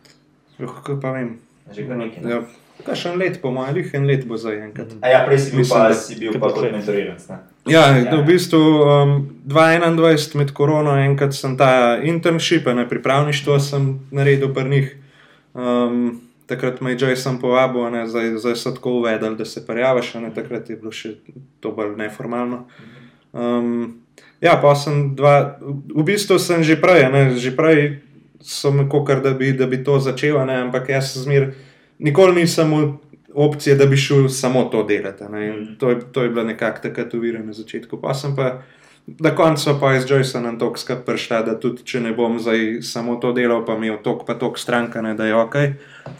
Lahko 0.57 0.97
pa 1.03 1.13
vem. 1.13 1.35
Že 1.69 1.85
kar 1.91 2.01
nekaj. 2.01 2.25
Ne? 2.25 2.31
Ja. 2.33 2.41
Kaj 2.87 2.97
še 2.97 3.13
en 3.13 3.21
let, 3.21 3.37
po 3.45 3.53
mojem, 3.53 3.85
en 3.93 4.09
let 4.09 4.25
bo 4.25 4.41
zdaj 4.41 4.63
enkrat. 4.71 4.97
A 5.05 5.13
ja, 5.13 5.21
prej 5.29 5.45
si 5.45 5.53
bil 5.53 5.67
Mislim, 5.67 5.77
pa, 5.77 5.89
da, 5.93 5.99
si 6.01 6.17
bil 6.17 6.41
pa 6.41 6.49
kot 6.49 6.73
mentoriran. 6.73 7.21
Ja, 7.67 7.95
ja, 7.95 8.17
v 8.17 8.25
bistvu 8.27 8.59
um, 8.59 9.13
2021 9.47 10.35
med 10.37 10.51
korono, 10.53 10.97
enkrat 10.99 11.35
sem 11.35 11.55
ta 11.57 11.99
internship, 12.03 12.67
ne 12.67 12.89
pripravništvo 12.89 13.59
sem 13.63 14.01
naredil 14.11 14.51
pri 14.55 14.69
njih. 14.71 14.89
Um, 15.55 16.21
takrat 16.47 16.81
me 16.81 16.93
je 16.93 16.99
Jason 17.01 17.39
povabil, 17.39 17.91
ne, 17.91 18.07
zdaj, 18.07 18.37
zdaj 18.43 18.57
so 18.57 18.73
tako 18.75 18.99
uvedli, 18.99 19.37
da 19.37 19.45
se 19.45 19.67
prijaviš, 19.67 20.15
ne 20.15 20.35
takrat 20.35 20.71
je 20.71 20.77
bilo 20.77 20.91
še 20.93 21.15
to 21.61 21.71
bolj 21.73 21.95
neformalno. 21.97 22.65
Um, 23.33 24.03
ja, 24.41 24.59
pa 24.63 24.75
sem 24.75 25.15
dva, 25.17 25.59
v 25.63 26.03
bistvu 26.03 26.39
sem 26.43 26.67
že 26.67 26.81
prej, 26.83 27.07
ne, 27.15 27.23
že 27.39 27.55
prej 27.57 28.03
sem 28.43 28.89
kokar, 28.91 29.23
da 29.23 29.31
bi, 29.39 29.53
da 29.55 29.71
bi 29.71 29.85
to 29.85 30.01
začel, 30.03 30.43
ne, 30.47 30.65
ampak 30.67 30.91
jaz 30.91 31.15
zmeraj 31.15 31.55
nikoli 32.03 32.43
nisem 32.43 32.99
opcije, 33.35 33.77
da 33.77 33.87
bi 33.87 33.97
šel 33.97 34.29
samo 34.29 34.65
to 34.65 34.83
delati. 34.83 35.25
Mm. 35.25 35.79
To, 35.79 35.91
je, 35.91 36.01
to 36.13 36.23
je 36.23 36.29
bila 36.29 36.45
nekakšna 36.45 36.83
takrat 36.83 37.15
uvira 37.15 37.43
na 37.43 37.53
začetku. 37.53 38.01
Pa 38.01 38.15
sem 38.15 38.37
pa 38.37 38.63
na 39.07 39.35
koncu 39.35 39.77
pa 39.81 39.95
iz 39.95 40.05
Joyceana 40.05 40.59
tok 40.59 40.79
skupaj 40.79 41.05
prišla, 41.05 41.43
da 41.43 41.59
tudi 41.61 41.83
če 41.85 42.01
ne 42.01 42.13
bom 42.15 42.39
zdaj 42.41 42.83
samo 42.87 43.17
to 43.17 43.33
delal, 43.33 43.65
pa 43.67 43.77
imel 43.77 43.99
tok 44.03 44.27
pa 44.27 44.35
tok 44.39 44.59
stranka, 44.59 45.03
ne, 45.03 45.15
da 45.15 45.27
je 45.27 45.35
ok. 45.35 45.57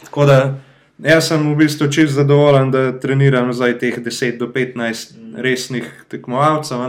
Tako 0.03 0.25
da 0.25 0.39
jaz 1.03 1.27
sem 1.27 1.45
v 1.51 1.55
bistvu 1.63 1.87
čist 1.91 2.13
zadovoljen, 2.13 2.71
da 2.71 2.91
treniram 2.99 3.53
zdaj 3.53 3.77
teh 3.79 3.99
10 4.03 4.37
do 4.37 4.47
15 4.47 4.77
mm. 5.15 5.35
resnih 5.41 5.91
tekmovalcev. 6.09 6.83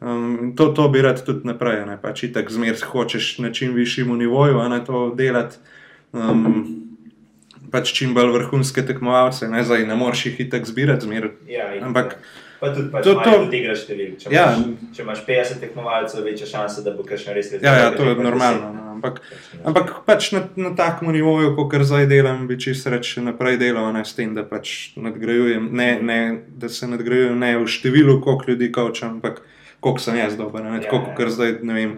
Um, 0.00 0.54
to, 0.56 0.70
to 0.72 0.88
bi 0.88 1.02
rad 1.04 1.20
tudi 1.24 1.44
naprej, 1.44 1.84
ne 1.86 1.98
pa 2.00 2.14
če 2.16 2.32
tako 2.32 2.56
zmeraj 2.56 2.86
hočeš 2.88 3.38
na 3.44 3.52
čim 3.52 3.74
višjemu 3.76 4.16
nivoju, 4.16 4.60
a 4.60 4.68
ne 4.72 4.80
to 4.84 5.10
delati. 5.16 5.60
Um, 6.12 6.89
pač 7.72 7.94
čim 7.96 8.14
bolj 8.14 8.34
vrhunske 8.34 8.84
tekmovalce, 8.86 9.48
ne, 9.48 9.64
zdaj, 9.64 9.86
ne 9.88 9.96
moreš 9.98 10.26
jih 10.26 10.46
tako 10.50 10.70
zbirati, 10.70 11.06
zmeraj. 11.06 11.34
Ja, 11.48 11.72
Ampak. 11.86 12.18
Pa 12.60 12.74
tudi, 12.76 12.90
pač 12.92 13.06
to, 13.06 13.14
to, 13.24 13.32
tudi 13.46 13.62
igraš 13.62 13.86
števil. 13.86 14.08
Če, 14.20 14.30
ja. 14.34 14.44
če 14.92 15.00
imaš 15.00 15.22
50 15.24 15.62
tekmovalcev, 15.64 16.26
večja 16.28 16.48
šansa, 16.50 16.82
da 16.84 16.92
bo 16.92 17.06
kakšen 17.08 17.32
res 17.32 17.48
rekel. 17.54 17.64
Ja, 17.64 17.86
ja, 17.86 17.92
to 17.94 18.04
je 18.04 18.16
normalno. 18.20 18.72
No. 18.74 18.82
Ampak, 18.98 19.22
ampak 19.64 19.92
pač 20.04 20.28
na, 20.36 20.42
na 20.60 20.74
takem 20.76 21.08
nivoju, 21.16 21.54
kot 21.56 21.72
zdaj 21.88 22.04
delam, 22.10 22.42
bi 22.50 22.58
čisto 22.60 22.92
reč 22.92 23.14
naprej 23.24 23.56
delal, 23.62 23.88
ne 23.96 24.02
s 24.04 24.12
tem, 24.18 24.34
da 24.36 24.44
pač 24.44 24.92
nadgrajujem, 25.00 25.70
ne, 25.72 25.88
ne, 26.04 26.18
da 26.60 26.68
se 26.68 26.88
nadgrajujem 26.90 27.38
ne 27.40 27.54
v 27.62 27.64
številu, 27.64 28.18
koliko 28.20 28.52
ljudi 28.52 28.68
kaučam, 28.76 29.16
ampak 29.16 29.40
koliko 29.80 30.04
sem 30.04 30.20
jaz 30.20 30.36
dober. 30.36 30.66
Ne, 30.66 30.82
ja, 30.82 30.90
tako, 30.90 31.16
ja. 31.16 31.30
zdaj 31.32 31.62
ne 31.64 31.78
vem. 31.78 31.94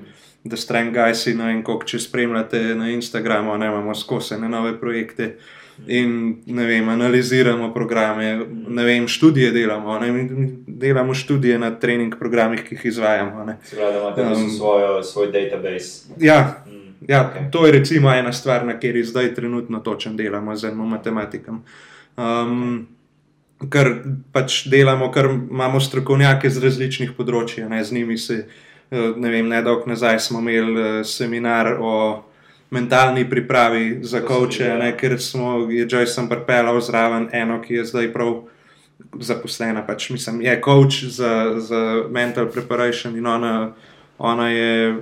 Da 0.47 0.59
streng 0.59 0.95
gajsi, 0.95 1.35
no 1.39 1.47
in 1.51 1.61
koliko 1.67 1.87
če 1.91 2.01
spremljate 2.03 2.63
na 2.79 2.89
Instagramu, 2.95 3.55
ne 3.59 3.67
imamo 3.71 3.95
skozi 3.99 4.39
ne 4.43 4.51
nove 4.51 4.73
projekte. 4.79 5.29
Uh, 5.35 5.62
in 5.87 6.43
vem, 6.47 6.89
analiziramo 6.89 7.73
programe, 7.75 8.47
vem, 8.69 9.09
študije 9.09 9.51
delamo, 9.53 9.99
ne, 9.99 10.29
delamo 10.67 11.15
študije 11.15 11.59
na 11.59 11.71
trening 11.79 12.15
programih, 12.19 12.63
ki 12.65 12.75
jih 12.75 12.85
izvajamo. 12.85 13.45
Pravi, 13.71 13.93
da 13.93 13.99
imate 13.99 14.23
um, 14.23 14.51
svojo, 14.51 15.03
svoj 15.03 15.33
database. 15.33 16.13
Ja, 16.21 16.65
mm, 16.67 17.05
ja 17.09 17.33
okay. 17.35 17.51
to 17.51 17.67
je 17.67 17.73
recimo 17.73 18.13
ena 18.15 18.33
stvar, 18.33 18.67
na 18.67 18.73
kateri 18.73 19.05
zdaj 19.05 19.35
trenutno 19.35 19.81
točno 19.81 20.15
delamo 20.15 20.57
z 20.57 20.65
enim 20.65 20.89
matematikom. 20.89 21.63
Um, 22.17 22.89
Ker 23.71 23.93
pač 24.35 24.65
delamo, 24.67 25.13
ker 25.15 25.29
imamo 25.31 25.79
strokovnjake 25.81 26.51
z 26.51 26.65
različnih 26.65 27.13
področji, 27.15 27.63
ne, 27.71 27.79
z 27.85 27.95
njimi 27.95 28.17
se, 28.19 28.41
eh, 28.91 29.13
ne 29.17 29.31
vem, 29.31 29.47
nedolgo 29.49 29.87
nazaj 29.87 30.19
smo 30.19 30.41
imeli 30.43 30.81
eh, 30.83 31.05
seminar 31.07 31.77
o 31.79 31.93
mentalni 32.73 33.31
pripravi 33.31 33.99
za 34.03 34.21
koče, 34.21 34.95
ker 35.01 35.21
smo, 35.21 35.71
je 35.71 35.87
Joyce 35.87 36.29
pripeljal 36.29 36.81
zraven 36.81 37.29
eno, 37.33 37.61
ki 37.63 37.75
je 37.75 37.85
zdaj 37.85 38.13
prav 38.13 38.43
zaposlena, 39.21 39.83
pač 39.87 40.11
mislim, 40.11 40.41
je 40.41 40.61
coach 40.65 41.05
za, 41.05 41.55
za 41.61 42.05
mental 42.11 42.47
preparation 42.49 43.17
in 43.17 43.27
ona, 43.27 43.73
ona 44.19 44.49
je, 44.49 44.97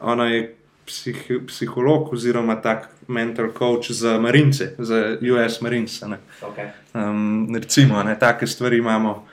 ona 0.00 0.26
je 0.26 0.54
psih, 0.86 1.30
psiholog 1.46 2.12
oziroma 2.12 2.56
tak 2.60 2.90
mental 3.08 3.48
coach 3.58 3.90
za 3.90 4.18
marince, 4.20 4.74
za 4.78 5.16
US 5.32 5.60
Marines. 5.60 6.02
Okay. 6.02 6.68
Um, 6.94 7.48
recimo, 7.54 8.02
ne, 8.02 8.18
take 8.18 8.46
stvari 8.46 8.78
imamo. 8.78 9.26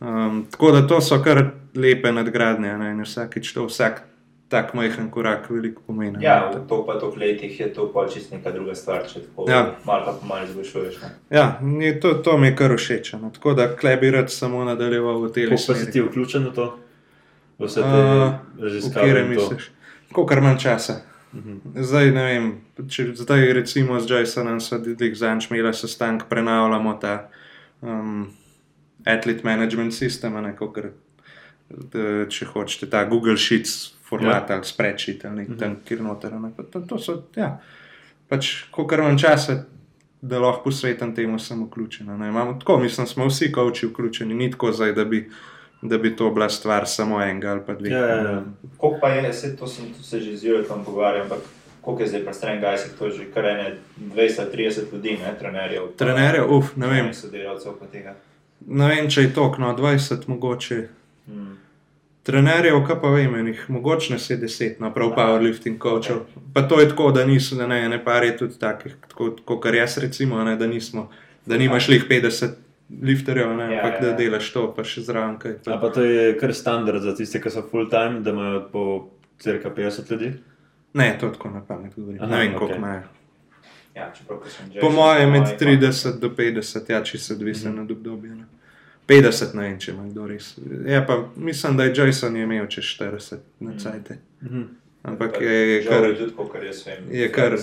Um, 0.00 0.46
tako 0.50 0.70
da 0.72 0.86
to 0.86 1.00
so 1.00 1.22
kar 1.22 1.50
lepe 1.74 2.12
nadgradnje 2.12 2.68
in 2.68 3.02
vsakič 3.02 3.52
to 3.52 3.66
vsak 3.66 4.02
tak 4.48 4.74
majhen 4.74 5.10
korak 5.10 5.50
veliko 5.50 5.82
pomeni. 5.86 6.24
Ja, 6.24 6.50
v 6.54 6.64
to 6.68 6.80
pa 6.86 6.96
toliko 7.00 7.20
letih 7.20 7.60
je 7.60 7.68
to 7.72 7.88
pač 7.92 8.14
čist 8.16 8.32
neka 8.32 8.50
druga 8.50 8.74
stvar, 8.74 9.04
če 9.04 9.20
tako 9.26 9.44
ja. 9.50 9.74
malo 9.84 10.14
pa 10.20 10.26
malo 10.26 10.48
izboljšuješ. 10.48 11.00
Ja, 11.30 11.60
to, 12.00 12.14
to 12.24 12.38
mi 12.38 12.48
je 12.48 12.56
kar 12.56 12.72
všeč. 12.76 13.12
No. 13.20 13.30
Tako 13.34 13.54
da 13.54 13.68
klebi 13.76 14.10
rad 14.10 14.32
samo 14.32 14.64
nadaljeval 14.64 15.20
v 15.26 15.32
tem. 15.32 15.52
Kako 15.52 15.66
pa 15.66 15.74
si 15.74 15.90
ti 15.92 16.00
vključen 16.00 16.48
v 16.48 16.54
to? 16.56 16.68
Vse 17.58 17.82
te 17.82 18.00
raziskave? 18.62 19.04
Kjer 19.04 19.28
misliš? 19.28 19.70
Kolikor 20.12 20.40
manj 20.40 20.58
časa. 20.64 21.00
Mhm. 21.34 21.58
Zdaj, 21.84 22.10
ne 22.16 22.24
vem, 22.24 22.46
če 22.88 23.10
zdaj 23.20 23.52
recimo 23.52 24.00
z 24.00 24.22
Jasonom 24.22 24.62
sedaj 24.64 25.12
zanč 25.12 25.50
imela 25.50 25.74
sestank, 25.76 26.24
prenavljamo 26.30 26.94
ta 27.02 27.28
um, 27.84 28.30
athlete 29.04 29.44
management 29.44 29.92
system, 29.92 30.40
ne, 30.40 30.54
kakor, 30.56 30.94
da, 31.68 32.24
če 32.32 32.48
hočete, 32.48 32.88
ta 32.88 33.04
Google 33.04 33.36
Sheets 33.36 33.97
format 34.08 34.50
ja. 34.50 34.56
ali 34.56 34.64
spreadsheet 34.64 35.24
ali 35.24 35.42
nek, 35.42 35.58
tam, 35.58 35.76
kjer 35.84 36.02
noter. 36.02 36.32
Ne, 36.40 36.50
to, 36.72 36.80
to 36.80 36.98
so, 36.98 37.22
ja, 37.36 37.58
pač, 38.28 38.52
kolikor 38.74 39.04
imam 39.04 39.18
časa, 39.18 39.62
da 40.20 40.40
lahko 40.42 40.68
posvetim 40.68 41.14
temu, 41.14 41.38
sem 41.38 41.60
vključen. 41.66 42.08
Imamo 42.08 42.56
tako, 42.60 42.78
mislim, 42.82 43.06
smo 43.06 43.28
vsi 43.28 43.52
koči 43.52 43.86
vključeni, 43.86 44.34
ni 44.34 44.50
tako 44.50 44.72
zdaj, 44.72 44.92
da 44.92 45.04
bi. 45.04 45.28
Da 45.82 45.94
bi 45.98 46.10
to 46.16 46.30
bila 46.34 46.48
stvar 46.50 46.88
samo 46.90 47.20
enega 47.22 47.52
ali 47.52 47.60
pa 47.66 47.74
dveh. 47.74 47.92
Ja, 47.92 47.98
ja, 47.98 48.14
ja. 48.16 48.38
Kako 48.72 48.98
pa 49.00 49.08
je, 49.08 49.32
se, 49.32 49.56
to 49.56 49.66
sem 49.66 49.92
se 50.02 50.18
že 50.20 50.36
z 50.36 50.44
Jurekom 50.44 50.82
pogovarjal, 50.84 51.22
ampak 51.22 51.38
koliko 51.80 52.02
je 52.02 52.08
zdaj 52.08 52.24
pa 52.24 52.32
stran 52.32 52.60
Gajsik, 52.60 52.96
to 52.98 53.06
je 53.06 53.12
že 53.12 53.26
kar 53.34 53.46
ene 53.46 53.76
20-30 54.00 54.92
ljudi, 54.92 55.18
ne, 55.22 55.36
trenerjev. 55.38 55.86
Trenerjev, 55.96 56.50
uf, 56.50 56.74
ne 56.76 56.86
vem. 56.86 57.12
Sodelavcev 57.14 57.78
pa 57.78 57.86
tega. 57.86 58.16
Ne 58.66 58.88
vem, 58.88 59.06
če 59.06 59.28
je 59.28 59.32
to, 59.34 59.54
no, 59.58 59.70
20 59.78 60.26
mogoče. 60.28 60.88
Hmm 61.26 61.54
trenerjev, 62.28 62.82
kaj 62.86 63.00
pa 63.00 63.10
vem, 63.14 63.34
jih 63.48 63.64
mogoče 63.72 64.12
ne 64.12 64.18
se 64.20 64.36
deset, 64.36 64.80
no 64.84 64.92
prav 64.94 65.14
powerlifting 65.16 65.80
coachov. 65.82 66.26
Pa 66.54 66.62
to 66.68 66.80
je 66.80 66.88
tako, 66.92 67.10
da 67.16 67.24
niso, 67.26 67.56
da 67.56 67.66
ne, 67.66 67.80
ne 67.88 67.98
par 68.04 68.24
je 68.24 68.36
tudi 68.36 68.58
takih, 68.60 68.96
kot 69.16 69.62
kar 69.62 69.74
jaz 69.74 69.96
recimo, 70.04 70.42
ne, 70.44 70.56
da 70.60 70.68
nismo, 70.68 71.08
da 71.46 71.56
nimaš 71.56 71.88
lih 71.88 72.04
50 72.10 72.58
lifterjev, 73.02 73.56
ne, 73.56 73.70
ja, 73.72 73.80
ampak 73.80 74.00
ja, 74.00 74.06
ja. 74.06 74.10
da 74.10 74.16
delaš 74.16 74.52
to, 74.52 74.66
pa 74.76 74.84
še 74.84 75.04
zraven. 75.08 75.38
Kaj, 75.40 75.58
pa. 75.64 75.78
pa 75.80 75.92
to 75.92 76.04
je 76.04 76.32
kar 76.40 76.52
standard 76.56 77.04
za 77.04 77.16
tiste, 77.16 77.40
ki 77.40 77.52
so 77.52 77.64
full 77.70 77.88
time, 77.92 78.20
da 78.24 78.36
imajo 78.36 78.62
po 78.72 78.84
crka 79.40 79.72
50 79.76 80.12
ljudi? 80.12 80.32
Ne, 80.98 81.14
to 81.20 81.32
tako 81.32 81.50
na 81.56 81.64
pamet 81.64 81.96
govorim. 81.96 82.20
Ne 82.28 82.44
vem, 82.44 82.54
koliko 82.58 82.76
imajo. 82.76 83.02
Ja, 83.94 84.12
po 84.80 84.90
mojem, 84.94 85.32
med 85.32 85.56
30 85.60 86.20
do 86.20 86.30
50, 86.36 86.92
ja, 86.92 87.02
če 87.04 87.18
se 87.18 87.34
odvisno 87.34 87.70
mm 87.70 87.76
-hmm. 87.76 87.82
od 87.82 87.90
obdobja. 87.90 88.34
50, 89.08 89.54
ne 89.56 89.62
vem, 89.62 89.78
če 89.80 89.92
ima 89.92 90.04
kdo 90.08 90.26
res. 90.28 90.50
Ja, 90.86 91.00
pa, 91.06 91.16
mislim, 91.36 91.76
da 91.76 91.84
je 91.84 91.94
Jason 91.96 92.36
je 92.36 92.42
imel 92.44 92.66
čez 92.68 92.84
40 92.84 93.40
na 93.60 93.70
mhm. 93.70 93.78
cajt. 93.78 94.10
Mm 94.40 94.48
-hmm. 94.48 94.66
Ampak 95.02 95.40
je, 95.40 95.74
je 95.74 95.84
kar. 95.84 96.04
Je 97.10 97.32
kar, 97.32 97.58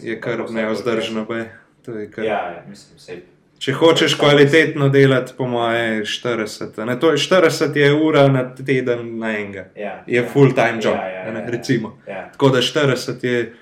je 0.00 0.20
kar 0.20 0.50
neozdržno. 0.50 1.26
Kar, 1.26 2.24
ja, 2.24 2.24
ja, 2.24 2.64
mislim, 2.68 3.20
če 3.58 3.72
hočeš 3.72 4.14
kvalitetno 4.14 4.88
delati, 4.88 5.32
po 5.36 5.46
moje, 5.46 6.04
40. 6.04 6.84
Ne, 6.86 6.98
to 7.00 7.10
je 7.10 7.18
40 7.18 7.76
je 7.76 7.92
ura 7.94 8.28
na 8.28 8.54
teden 8.54 9.18
na 9.18 9.32
enega. 9.38 9.66
Ja, 9.76 10.04
je 10.06 10.22
ja, 10.22 10.28
full 10.32 10.54
time 10.54 10.78
job. 10.82 10.94
Ja, 10.94 11.08
ja, 11.08 11.24
ja, 11.24 11.32
ne, 11.32 11.50
recimo. 11.50 11.98
Ja. 12.06 12.28
Tako 12.32 12.48
da 12.48 12.58
40 12.58 13.24
je. 13.26 13.52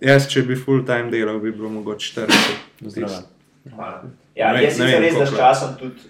Jaz, 0.00 0.28
če 0.32 0.42
bi 0.42 0.56
full 0.56 0.86
time 0.86 1.10
delal, 1.10 1.40
bi 1.40 1.52
bilo 1.52 1.68
mogoče 1.68 2.20
40. 2.20 3.10
Ja, 4.34 4.54
jaz 4.60 4.76
sem 4.76 4.86
res, 5.02 5.18
da 5.18 5.26
s 5.26 5.36
časom 5.36 5.74
tudi 5.80 6.09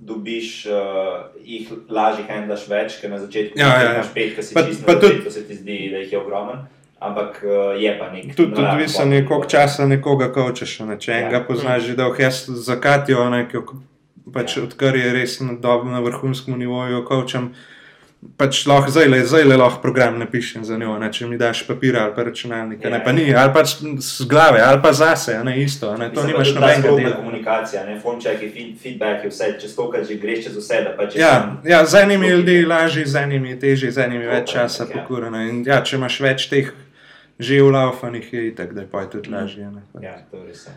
dobiš, 0.00 0.66
uh, 0.66 1.30
jih 1.44 1.70
lažje 1.92 2.24
handlaš 2.28 2.66
več, 2.68 2.98
ker 3.00 3.12
na 3.12 3.20
začetku 3.20 3.58
ja, 3.60 3.68
ja, 3.68 3.82
ja. 3.84 3.94
imaš 3.94 4.12
pet, 4.14 4.34
ki 4.36 4.44
si 4.44 4.56
pa, 4.56 4.64
čisto, 4.66 4.86
pa 4.88 4.96
tudi, 5.00 5.20
to 5.24 5.32
se 5.32 5.44
ti 5.48 5.56
zdi, 5.58 5.80
da 5.92 6.04
jih 6.04 6.14
je 6.16 6.20
ogromen. 6.20 6.62
Ampak 7.00 7.40
uh, 7.44 7.72
je 7.80 7.92
pa 7.98 8.10
nekaj. 8.12 8.34
Tudi 8.36 8.54
tudi 8.56 8.66
odvisno 8.66 9.06
je, 9.14 9.26
koliko 9.28 9.48
časa 9.48 9.86
nekoga. 9.88 10.28
Ne? 10.88 10.98
Če 11.00 11.12
ja. 11.12 11.18
enega 11.20 11.42
poznaš, 11.48 11.86
že 11.88 11.96
dolgo, 11.96 12.20
jaz 12.20 12.44
zakatijo, 12.48 13.24
pač 14.32 14.56
ja. 14.56 14.64
odkar 14.64 14.96
je 14.96 15.12
res 15.16 15.38
na, 15.40 15.56
na 15.56 16.02
vrhunskem 16.04 16.58
nivoju, 16.60 17.04
kočem. 17.08 17.52
Uh, 17.52 17.79
pač 18.36 18.66
lahko 18.68 18.92
zdaj 18.92 19.08
le, 19.08 19.20
zdaj 19.24 19.44
le 19.44 19.56
lahko 19.56 19.80
program 19.82 20.18
napišem 20.20 20.64
za 20.64 20.76
njo, 20.78 20.98
ne, 21.00 21.08
če 21.12 21.26
mi 21.28 21.38
daš 21.40 21.62
papir 21.68 21.96
ali 21.96 22.12
pa 22.16 22.24
računalnik, 22.28 22.82
ja, 22.84 22.90
ne 22.92 23.00
pa 23.04 23.14
ni, 23.16 23.30
ali 23.34 23.52
pa 23.54 23.62
z 23.64 24.26
glave, 24.28 24.60
ali 24.60 24.82
pa 24.82 24.92
zase, 24.92 25.38
ne 25.44 25.54
isto, 25.62 25.92
ne, 25.96 26.10
to 26.12 26.26
nimaš 26.28 26.52
nobenega 26.56 26.92
dela. 26.98 27.14
Komunikacija, 27.16 27.86
ne, 27.88 27.96
fonček, 28.00 28.42
feedback, 28.82 29.24
vse, 29.30 29.54
če 29.62 29.72
to, 29.76 29.88
kar 29.94 30.04
že 30.04 30.18
greš 30.20 30.44
čez 30.48 30.60
vse, 30.60 30.82
pač. 30.98 31.16
Ja, 31.20 31.32
ja, 31.64 31.80
z 31.86 32.04
enimi 32.04 32.28
ljudmi 32.34 32.60
lažje, 32.68 33.06
z 33.08 33.24
enimi 33.24 33.56
težje, 33.60 33.92
z 33.96 34.04
enimi 34.04 34.28
več 34.28 34.52
časa 34.52 34.84
ja. 34.84 34.90
pokurano. 34.92 35.40
In 35.40 35.64
ja, 35.64 35.80
če 35.80 35.96
imaš 35.96 36.20
več 36.20 36.48
teh 36.52 36.70
že 37.40 37.62
ulaufanih, 37.64 38.32
je 38.32 38.46
itak, 38.50 38.74
da 38.76 38.84
je 38.84 38.90
pa 38.92 39.06
tudi 39.08 39.32
lažje. 39.32 39.70
Ne, 39.72 39.82
ja, 40.04 40.18
to 40.28 40.44
res 40.44 40.66
je. 40.68 40.76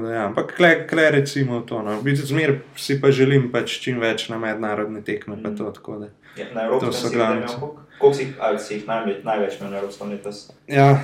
Da, 0.00 0.08
ja, 0.10 0.24
ampak, 0.26 0.54
kle, 0.56 0.86
kle 0.88 1.10
recimo 1.10 1.60
to. 1.60 1.82
No. 1.82 2.00
Zmer 2.02 2.56
si 2.76 2.96
pa 3.00 3.10
želim 3.12 3.50
pač 3.52 3.76
čim 3.82 4.00
več 4.00 4.28
na 4.32 4.38
mednarodne 4.40 5.02
tekme. 5.04 5.36
Mm. 5.36 5.56
To, 5.58 5.70
ja, 6.00 6.08
na 6.54 6.64
Evropskem 6.66 7.12
glavni. 7.12 7.46
Koliko 7.98 8.18
si, 8.18 8.32
si 8.66 8.74
jih 8.74 8.86
največ, 8.86 9.24
največ 9.24 9.60
na 9.60 9.76
Evropskem 9.76 10.10
letos? 10.10 10.50
Ja, 10.66 11.00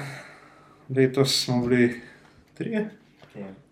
letos 0.97 1.45
smo 1.45 1.61
bili 1.67 2.01
tri. 2.55 2.73
Ja. 2.73 2.85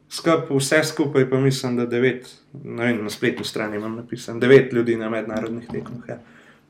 Skup, 0.08 0.50
vse 0.50 0.84
skupaj 0.84 1.30
pa 1.30 1.40
mislim, 1.42 1.76
da 1.76 1.86
devet, 1.86 2.28
vem, 2.52 3.02
na 3.04 3.10
spletni 3.10 3.44
strani 3.44 3.76
imam 3.76 3.96
napisan, 3.96 4.40
devet 4.40 4.72
ljudi 4.72 4.96
na 4.96 5.10
mednarodnih 5.10 5.66
tekmah. 5.68 6.08
Ja. 6.08 6.18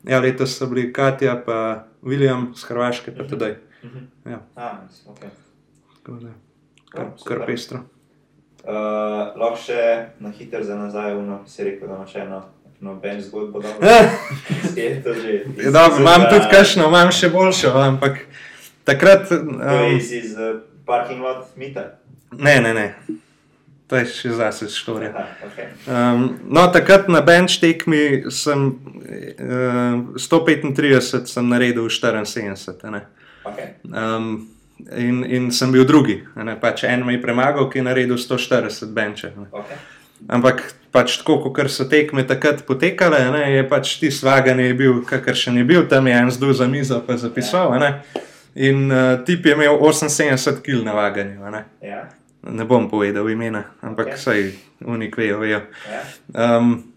ja, 0.03 0.19
letos 0.19 0.57
so 0.57 0.65
bili 0.67 0.93
Katja, 0.93 1.35
pa 1.45 1.85
William 2.01 2.49
z 2.55 2.63
Hrvaške, 2.63 3.13
pa 3.15 3.27
tudi. 3.27 3.55
Mm 3.83 3.89
-hmm. 3.89 4.31
ja. 4.31 4.41
ah, 4.55 4.77
okay. 5.07 5.29
Kar, 6.89 7.05
kar 7.27 7.45
pestro. 7.45 7.79
Uh, 8.67 8.73
lahko 9.39 9.55
še 9.55 10.09
na 10.19 10.29
hitro 10.29 10.63
za 10.63 10.75
nazaj, 10.75 11.13
no, 11.23 11.43
si 11.45 11.63
rekel, 11.63 11.87
da 11.87 11.95
imaš 11.95 12.15
eno. 12.15 12.41
No, 12.79 12.95
ben 12.95 13.21
zgodbo, 13.21 13.59
da 13.59 13.67
je 14.81 15.03
to 15.03 15.13
že. 15.13 15.45
Dobro, 15.71 15.99
imam 15.99 16.21
tudi 16.29 16.45
kakšno, 16.51 16.87
imam 16.87 17.11
še 17.11 17.29
boljšo, 17.33 17.71
ampak 17.73 18.19
takrat. 18.85 19.31
Um, 19.31 19.57
to 19.61 19.73
je 19.73 19.95
iz, 19.97 20.11
iz 20.11 20.35
uh, 20.37 20.59
parking 20.85 21.23
lot 21.25 21.57
mita. 21.57 21.97
Ne, 22.31 22.61
ne, 22.61 22.73
ne. 22.73 22.87
To 23.87 23.97
je 23.97 24.05
še 24.11 24.35
zase 24.35 24.67
štorija. 24.69 25.25
Okay. 25.47 25.71
Um, 25.87 26.27
no, 26.51 26.67
takrat 26.75 27.07
na 27.09 27.21
bench 27.25 27.57
tekmi 27.63 28.27
sem 28.35 28.67
uh, 28.67 30.19
135 30.19 31.25
sem 31.31 31.49
naredil 31.49 31.87
74. 31.89 33.01
Okay. 33.47 33.69
Um, 33.87 34.49
in, 34.91 35.23
in 35.23 35.51
sem 35.55 35.71
bil 35.71 35.87
drugi. 35.87 36.19
Pač 36.61 36.83
en 36.83 37.07
me 37.07 37.15
je 37.15 37.23
premagal, 37.23 37.71
ki 37.71 37.79
je 37.79 37.87
naredil 37.87 38.19
140 38.19 38.91
benče. 38.93 39.31
Okay. 39.49 39.79
Ampak 40.27 40.63
pač 40.91 41.19
tako, 41.21 41.51
kot 41.53 41.69
so 41.71 41.85
tekme 41.89 42.25
takrat 42.27 42.63
potekale, 42.65 43.19
ne, 43.31 43.43
je 43.53 43.63
pač 43.69 43.97
ti 44.01 44.11
svaganje 44.11 44.73
bil, 44.77 45.01
kakor 45.05 45.37
še 45.37 45.53
ni 45.53 45.65
bil, 45.67 45.85
tam 45.89 46.07
je 46.09 46.15
en 46.17 46.31
zdaj 46.33 46.57
za 46.61 46.67
mizo 46.71 46.99
pa 47.05 47.17
zapisal. 47.21 47.75
Ne. 47.81 47.91
In 48.57 48.89
uh, 48.89 49.19
tip 49.25 49.45
je 49.45 49.53
imel 49.53 49.77
78 49.77 50.63
kg 50.65 50.81
na 50.87 50.97
vaganju. 50.97 51.51
Ne. 51.53 51.65
Ja. 51.85 52.07
ne 52.47 52.65
bom 52.65 52.89
povedal 52.89 53.29
imena, 53.29 53.63
ampak 53.81 54.15
okay. 54.15 54.17
saj 54.17 54.43
unik 54.85 55.17
vejo. 55.17 55.39
vejo. 55.39 55.61
Ja. 55.91 56.03
Um, 56.33 56.93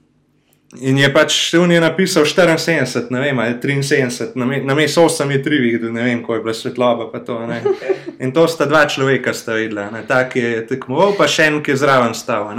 In 0.79 0.99
je 0.99 1.09
pač 1.11 1.35
on 1.59 1.73
je 1.73 1.81
napisal 1.83 2.23
74, 2.23 3.09
ne 3.11 3.19
vem, 3.19 3.41
73, 3.59 4.37
na 4.39 4.75
mestu 4.79 5.03
8 5.03 5.33
je 5.35 5.41
3 5.43 5.59
videl, 5.59 5.91
ne 5.91 6.05
vem, 6.07 6.21
ko 6.23 6.37
je 6.37 6.45
bila 6.45 6.55
svetloba. 6.55 7.11
To, 7.27 7.41
in 8.23 8.31
to 8.31 8.47
sta 8.47 8.69
dva 8.71 8.85
človeka 8.87 9.35
sta 9.35 9.59
videla, 9.59 9.91
tak 10.07 10.39
je 10.39 10.63
tekmoval, 10.71 11.17
pa 11.19 11.27
še 11.27 11.49
en, 11.51 11.59
ki 11.59 11.75
je 11.75 11.81
zraven 11.83 12.15
stal. 12.15 12.55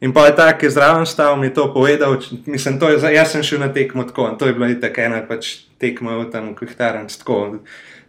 In 0.00 0.12
pa 0.12 0.26
je 0.26 0.36
ta, 0.36 0.50
ki 0.52 0.66
je 0.66 0.74
zraven 0.74 1.06
stal, 1.08 1.38
mi 1.40 1.48
to 1.54 1.70
povedal, 1.72 2.18
mislim, 2.46 2.78
to 2.78 2.90
je, 2.92 3.00
jaz 3.14 3.32
sem 3.32 3.42
šel 3.42 3.62
na 3.64 3.72
tekmo 3.72 4.04
tako, 4.04 4.28
in 4.28 4.38
to 4.38 4.46
je 4.46 4.52
bila 4.52 4.68
tako 4.80 5.00
ena 5.00 5.22
pač 5.24 5.54
tekma 5.80 6.18
v 6.20 6.30
tem 6.32 6.50
kuhtarem, 6.54 7.08
tako. 7.08 7.62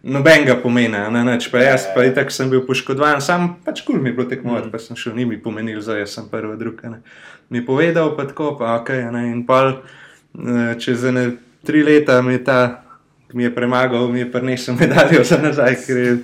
Nobenega 0.08 0.56
pomena, 0.62 1.08
ne, 1.12 1.24
neč, 1.26 1.48
pa 1.52 1.64
jaz 1.64 1.88
pa 1.96 2.04
itak 2.06 2.30
sem 2.32 2.52
bil 2.52 2.62
poškodovan, 2.68 3.24
sam 3.24 3.56
pač 3.66 3.82
kul 3.88 3.98
mi 4.00 4.12
je 4.12 4.20
bilo 4.20 4.28
tekmovati, 4.30 4.68
mm. 4.68 4.72
pa 4.72 4.80
sem 4.84 5.00
šel, 5.00 5.16
ni 5.16 5.26
mi 5.26 5.40
pomenil, 5.42 5.80
zdaj 5.84 6.06
sem 6.12 6.28
prva, 6.32 6.56
druga. 6.60 6.92
Ne 6.92 7.02
mi 7.50 7.66
povedal, 7.66 8.16
pa 8.16 8.26
tako, 8.26 8.56
pa 8.60 8.76
ok. 8.76 8.90
Ne, 9.12 9.32
in 9.32 9.46
pa 9.48 9.72
eh, 9.72 10.76
čez 10.80 11.04
ene 11.04 11.38
tri 11.64 11.84
leta 11.84 12.22
mi 12.22 12.34
je 12.34 12.44
ta 12.44 12.84
mi 13.34 13.44
je 13.44 13.56
premagal, 13.56 14.08
mi 14.08 14.20
je 14.20 14.32
prinesel 14.32 14.76
medaljo 14.80 15.24
za 15.24 15.38
nazaj, 15.38 15.76
ker 15.86 15.98
je 15.98 16.18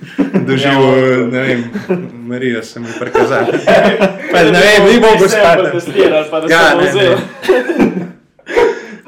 doživel, 0.46 0.82
ja, 0.82 1.26
ne 1.26 1.42
vem, 1.42 1.64
Marijo 2.26 2.62
se 2.62 2.80
mi 2.80 2.86
prikazal. 3.00 3.44
ne 4.52 4.60
vem, 4.60 4.86
ni 4.92 5.00
mogel 5.00 5.28
spati. 5.28 5.62
Ja, 6.50 6.74
ne, 6.74 6.92
ne. 6.94 7.16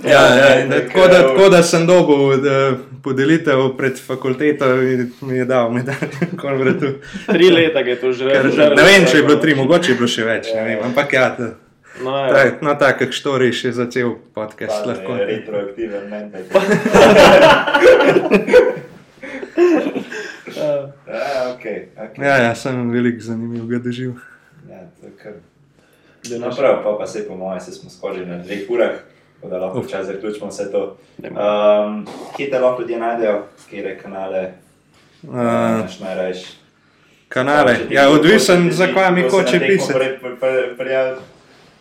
Ja, 0.05 0.21
ja, 0.37 0.67
da, 0.67 0.87
tako, 0.87 1.09
da, 1.09 1.23
tako 1.23 1.49
da 1.49 1.63
sem 1.63 1.87
dobil 1.87 2.43
da, 2.43 2.77
podelitev 3.03 3.77
pred 3.79 3.99
fakulteto 4.07 4.83
in 4.83 5.13
mi 5.21 5.37
je 5.37 5.45
dal 5.45 5.73
medaljo. 5.73 6.93
Tri 7.33 7.51
leta 7.51 7.79
je 7.79 7.97
to 7.97 8.13
že. 8.13 8.25
Ne 8.77 8.83
vem, 8.83 9.07
če 9.11 9.17
je 9.17 9.23
bilo 9.23 9.37
tri, 9.37 9.55
mogoče 9.55 9.93
je 9.93 9.97
bilo 9.97 10.09
še 10.09 10.25
več, 10.25 10.51
ja, 10.55 10.65
vem, 10.65 10.83
ampak 10.85 11.13
ja. 11.13 11.29
To, 11.37 11.51
No, 12.05 12.29
tak, 12.33 12.63
no 12.63 12.75
tako, 12.75 13.05
što 13.11 13.39
reši 13.39 13.73
za 13.73 13.91
cel 13.91 14.11
podcast. 14.35 14.85
Pa, 14.85 14.91
lahko. 14.91 15.17
Retroaktiven 15.17 16.09
mental. 16.11 16.41
ja, 20.57 21.57
okay, 21.57 21.87
okay. 21.97 22.25
ja, 22.25 22.37
ja, 22.37 22.55
sem 22.55 22.91
velik 22.91 23.21
zanimiv, 23.21 23.67
ga 23.67 23.79
doživ. 23.79 24.13
Ja, 24.71 24.81
no, 26.39 26.51
prav, 26.57 26.83
pa, 26.85 26.97
pa 26.99 27.07
se 27.07 27.29
po 27.29 27.37
mojem, 27.37 27.61
se 27.61 27.73
smo 27.73 27.91
skoraj 27.91 28.27
na 28.27 28.39
dveh 28.39 28.71
urah, 28.71 28.91
da 29.43 29.59
lahko 29.59 29.81
včasih 29.81 30.15
zaključimo 30.15 30.47
vse 30.49 30.73
to. 30.73 30.97
Um, 31.23 32.07
kje 32.37 32.51
te 32.51 32.59
lahko 32.59 32.83
ljudje 32.83 32.99
najdejo, 32.99 33.43
kje 33.71 33.99
kanale? 34.03 34.53
Uh, 35.23 35.33
kanale, 37.29 37.77
ja, 37.91 38.11
odvisen, 38.11 38.73
zakaj 38.73 39.13
mi 39.13 39.23
hoče 39.23 39.61
pisati. 39.61 39.99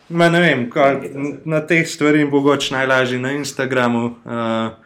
Ma 0.10 0.30
ne 0.30 0.40
vem, 0.40 0.66
kaj, 0.70 1.00
na 1.50 1.64
teh 1.66 1.88
stvarih 1.90 2.28
mogoče 2.30 2.74
najlažje 2.76 3.20
na 3.20 3.32
Instagramu. 3.32 4.06
Uh, 4.26 4.86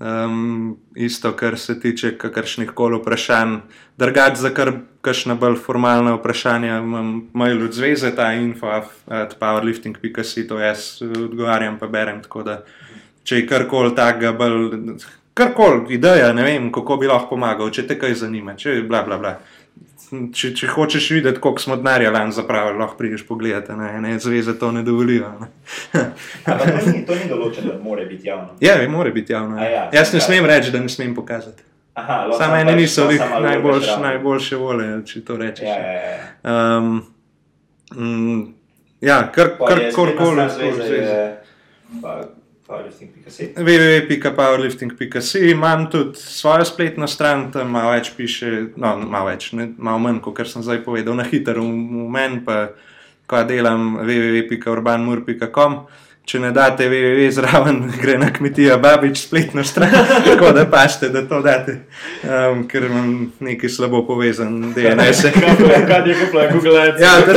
um, 0.00 0.76
isto, 0.94 1.32
kar 1.32 1.58
se 1.58 1.80
tiče 1.80 2.18
kakršnih 2.18 2.70
koli 2.70 2.98
vprašanj. 2.98 3.56
Drugač, 3.98 4.38
za 4.38 4.50
kar 4.54 4.72
kakšne 5.02 5.34
bolj 5.34 5.58
formalne 5.64 6.14
vprašanja, 6.14 6.78
imam 6.78 7.10
mail 7.34 7.64
od 7.64 7.74
zveze, 7.74 8.14
ta 8.16 8.32
info, 8.32 8.70
at 9.06 9.36
powerlifting.com, 9.40 10.46
to 10.48 10.58
jaz 10.58 11.02
odgovarjam, 11.02 11.78
pa 11.78 11.86
berem. 11.86 12.22
Da, 12.44 12.62
če 13.24 13.42
je 13.42 13.48
karkoli 13.50 13.94
takega, 13.96 14.32
bolj, 14.38 14.96
karkoli 15.34 15.98
ideja, 15.98 16.32
ne 16.32 16.46
vem, 16.46 16.70
kako 16.72 16.96
bi 17.02 17.10
lahko 17.10 17.34
pomagal, 17.34 17.74
če 17.74 17.86
te 17.90 17.98
kaj 17.98 18.14
zanima, 18.22 18.54
če 18.54 18.78
je 18.78 18.86
bla 18.86 19.02
bla 19.02 19.18
bla 19.18 19.36
če, 20.34 20.50
če 20.56 20.68
hočeš 20.74 21.10
videti, 21.10 21.40
koliko 21.40 21.62
smo 21.62 21.76
denarja 21.76 22.10
lani 22.10 22.32
zapravili, 22.32 22.78
lahko 22.78 22.96
prideš 22.98 23.26
pogledati. 23.26 23.72
Ne, 23.78 24.00
ne 24.00 24.18
zveze 24.18 24.56
to 24.58 24.72
ne 24.72 24.82
dovolijo. 24.82 25.30
Ne. 25.40 25.48
to, 26.44 26.90
ni, 26.90 27.04
to 27.06 27.14
ni 27.18 27.28
določeno, 27.28 27.72
da 27.72 27.78
mora 27.82 28.04
biti 28.08 28.28
javno. 28.28 28.56
Ja, 28.60 28.76
mora 28.88 29.10
biti 29.14 29.32
javno. 29.32 29.60
Ja, 29.62 29.88
Jaz 29.94 30.12
ne 30.14 30.20
smem 30.24 30.46
reči, 30.46 30.72
da 30.74 30.82
ne 30.82 30.88
smem 30.92 31.14
pokazati. 31.14 31.62
Samo 32.38 32.56
ene 32.56 32.76
niso 32.76 33.06
bili 33.06 33.20
najboljš, 33.40 33.86
najboljše 34.02 34.56
volje, 34.56 34.88
če 35.06 35.24
to 35.24 35.36
rečeš. 35.36 35.68
Ja, 35.68 35.76
ja, 35.78 36.00
ja. 36.10 36.78
Um, 36.78 37.02
mm, 37.94 38.40
ja 39.00 39.20
kar 39.32 39.54
koli. 39.58 39.90
www.powerlifting.com 42.68 45.50
imam 45.50 45.90
tudi 45.90 46.18
svojo 46.18 46.64
spletno 46.64 47.06
stran, 47.06 47.52
tam 47.52 47.70
malo 47.70 47.90
več 47.92 48.10
piše, 48.16 48.64
no, 48.76 48.96
malo 48.96 49.28
več, 49.28 49.52
ne, 49.52 49.68
malo 49.76 49.98
manj, 50.00 50.22
kot 50.24 50.40
sem 50.48 50.64
zdaj 50.64 50.80
povedal, 50.84 51.14
na 51.18 51.24
hitro, 51.28 51.60
v, 51.60 52.08
meni 52.08 52.40
pa, 52.46 52.70
ko 53.28 53.44
delam 53.48 53.98
www.urbanmur.com. 54.00 55.84
Če 56.24 56.38
ne 56.40 56.54
date, 56.56 56.86
www 56.88 57.26
zraven, 57.36 57.82
gre 58.00 58.14
na 58.16 58.30
kmetijo, 58.32 58.78
babič, 58.80 59.26
spletno 59.26 59.60
stran, 59.60 59.92
tako 60.24 60.54
da 60.56 60.64
pašte, 60.72 61.12
da 61.12 61.20
to 61.28 61.42
date, 61.44 61.82
um, 62.24 62.64
ker 62.64 62.88
imam 62.88 63.28
nekaj 63.44 63.68
slabo 63.68 64.00
povezan, 64.08 64.72
DNS. 64.72 65.20
Kaj 65.36 66.08
je 66.08 66.16
kupila, 66.22 66.48
Google 66.54 66.80
Ads? 66.80 67.04
Ja, 67.04 67.20
tam, 67.28 67.36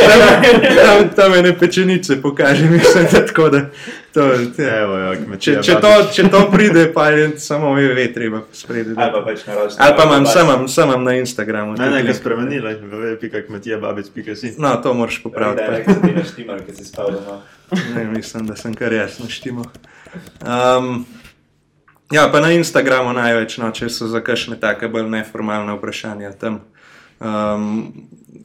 tam, 0.80 1.04
tam 1.20 1.36
je 1.36 1.44
ne 1.50 1.54
pečenice, 1.60 2.22
pokaže 2.24 2.72
mi 2.72 2.80
se, 2.80 3.04
da 3.12 3.28
tako 3.28 3.52
da. 3.52 3.68
To, 4.18 4.24
Evo, 4.82 4.98
ja, 4.98 5.14
ja. 5.14 5.38
če, 5.38 5.52
če, 5.62 5.74
to, 5.78 5.90
če 6.10 6.24
to 6.34 6.40
pride, 6.50 6.88
pa 6.94 7.12
je 7.14 7.28
samo 7.38 7.76
VV 7.78 8.08
treba 8.16 8.40
spredi. 8.50 8.96
Ali 8.98 9.14
pa 9.14 9.22
pač 9.28 9.44
naročite. 9.46 9.78
Ali 9.86 9.94
pa 9.94 10.08
imam, 10.10 10.26
sam, 10.26 10.64
sam 10.74 10.90
imam 10.90 11.06
na 11.06 11.14
Instagramu. 11.22 11.76
Ne, 11.78 11.90
ne, 11.94 12.00
ga 12.08 12.16
spremenila, 12.18 12.74
www.kmetijababic.si. 12.82 14.56
No, 14.58 14.74
to 14.82 14.96
moraš 14.98 15.20
popraviti. 15.22 15.70
Ne, 15.70 16.00
ne, 16.02 16.16
ne, 16.18 16.26
štimal, 16.26 16.66
ki 16.66 16.74
si 16.80 16.88
spal 16.90 17.14
doma. 17.14 17.38
Ne, 17.94 18.08
mislim, 18.16 18.50
da 18.50 18.58
sem 18.58 18.74
kar 18.74 18.98
jaz 18.98 19.20
naštimal. 19.22 19.70
Um, 20.42 21.06
ja, 22.10 22.26
pa 22.34 22.42
na 22.42 22.56
Instagramu 22.58 23.14
največ, 23.14 23.60
no, 23.62 23.70
če 23.70 23.94
so 23.94 24.10
za 24.10 24.26
kakšne 24.26 24.58
take 24.58 24.90
bolj 24.90 25.12
neformalne 25.14 25.78
vprašanja 25.78 26.34
tam. 26.42 26.64
Um, 27.22 27.94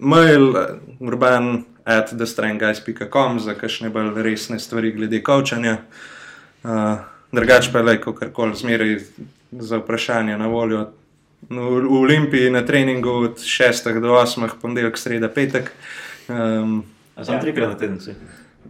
mail, 0.05 0.53
urban 1.01 1.63
at 1.85 2.13
thestranguys.com 2.13 3.41
za 3.41 3.55
kakšne 3.55 3.91
bolj 3.91 4.23
resne 4.23 4.59
stvari 4.59 4.93
glede 4.93 5.23
kavčanja. 5.23 5.77
Uh, 6.63 6.99
drugač 7.33 7.73
pa 7.73 7.79
je 7.79 8.01
kar 8.01 8.31
koli 8.33 8.57
zmeraj 8.57 8.99
za 9.53 9.79
vprašanje 9.79 10.39
na 10.39 10.47
voljo. 10.47 10.87
No, 11.51 11.71
v 11.71 11.99
Olimpiji 12.03 12.51
na 12.51 12.63
treningu 12.67 13.11
od 13.11 13.39
6 13.39 14.01
do 14.01 14.15
8, 14.15 14.49
ponedeljek, 14.63 14.99
sreda, 14.99 15.29
petek. 15.29 15.73
Um, 16.29 16.85
Sam 17.23 17.35
ja. 17.35 17.41
trikrat 17.41 17.69
na 17.69 17.77
teden 17.77 18.01
si. 18.01 18.15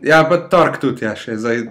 Ja, 0.03 0.25
pa 0.25 0.39
torek 0.51 0.81
tudi, 0.81 1.05
ja, 1.05 1.13
še 1.17 1.37
zdaj. 1.37 1.67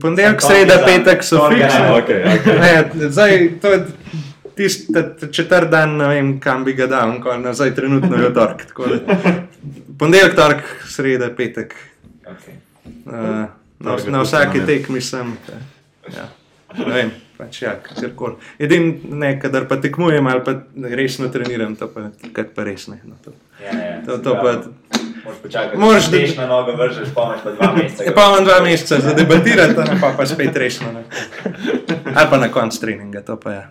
Ponedeljek, 0.00 0.40
sreda, 0.40 0.78
petek 0.86 1.26
so 1.26 1.42
fiksni. 1.50 1.90
Okay, 1.98 2.22
okay. 2.38 3.10
Zdaj, 3.10 3.50
to 3.60 3.74
je 3.74 3.82
tisti 4.54 4.94
četrti 5.32 5.70
dan, 5.70 5.96
ne 5.96 6.08
vem, 6.08 6.30
kam 6.40 6.64
bi 6.64 6.72
ga 6.72 6.86
dal, 6.86 7.18
je 7.18 7.54
zdaj 7.54 7.74
trenutno 7.74 8.22
je 8.22 8.34
torek. 8.34 8.66
Ponedeljek, 9.98 10.36
torek, 10.36 10.70
sreda, 10.90 11.30
petek. 11.36 11.74
Okay. 12.24 12.56
Uh, 13.06 13.46
na, 13.78 13.96
na 14.08 14.22
vsaki 14.22 14.64
tekmi 14.66 15.00
sem. 15.00 15.36
Ja. 16.14 16.28
Ne 16.78 16.90
vem, 16.90 17.10
pač 17.38 17.60
ja, 17.62 17.76
kjerkoli. 17.86 18.34
Edino, 18.58 19.30
kadar 19.42 19.68
pa 19.70 19.78
tekmujem 19.82 20.26
ali 20.26 20.42
pa 20.44 20.56
resno 20.96 21.28
treniram, 21.30 21.76
to 21.78 21.88
pa, 21.92 22.08
pa 22.56 22.66
res 22.66 22.88
ne. 22.90 22.98
No, 23.06 23.18
to, 23.22 23.34
ja, 23.62 23.70
ja, 23.70 24.00
to, 24.06 24.18
to 24.18 24.34
pa, 24.40 24.56
Moraš 25.24 25.38
počakati, 25.42 25.78
da 25.80 26.26
se 26.26 26.36
na 26.36 26.46
nogo, 26.46 26.72
vržeš 26.76 27.08
pa 27.14 27.22
imaš 27.22 27.56
dva 27.56 27.72
meseca. 27.76 28.04
Ja, 28.04 28.12
pa 28.14 28.26
imam 28.28 28.44
dva 28.44 28.60
meseca 28.60 29.00
za 29.00 29.14
debatirati, 29.14 29.80
ne 29.80 30.00
pa, 30.00 30.12
pa 30.16 30.26
spet 30.26 30.56
resno. 30.56 30.92
Ne. 30.92 31.04
Ali 32.14 32.26
pa 32.30 32.36
na 32.38 32.50
koncu 32.52 32.80
treninga, 32.80 33.22
to 33.22 33.36
pa 33.40 33.50
je. 33.50 33.56
Ja. 33.56 33.68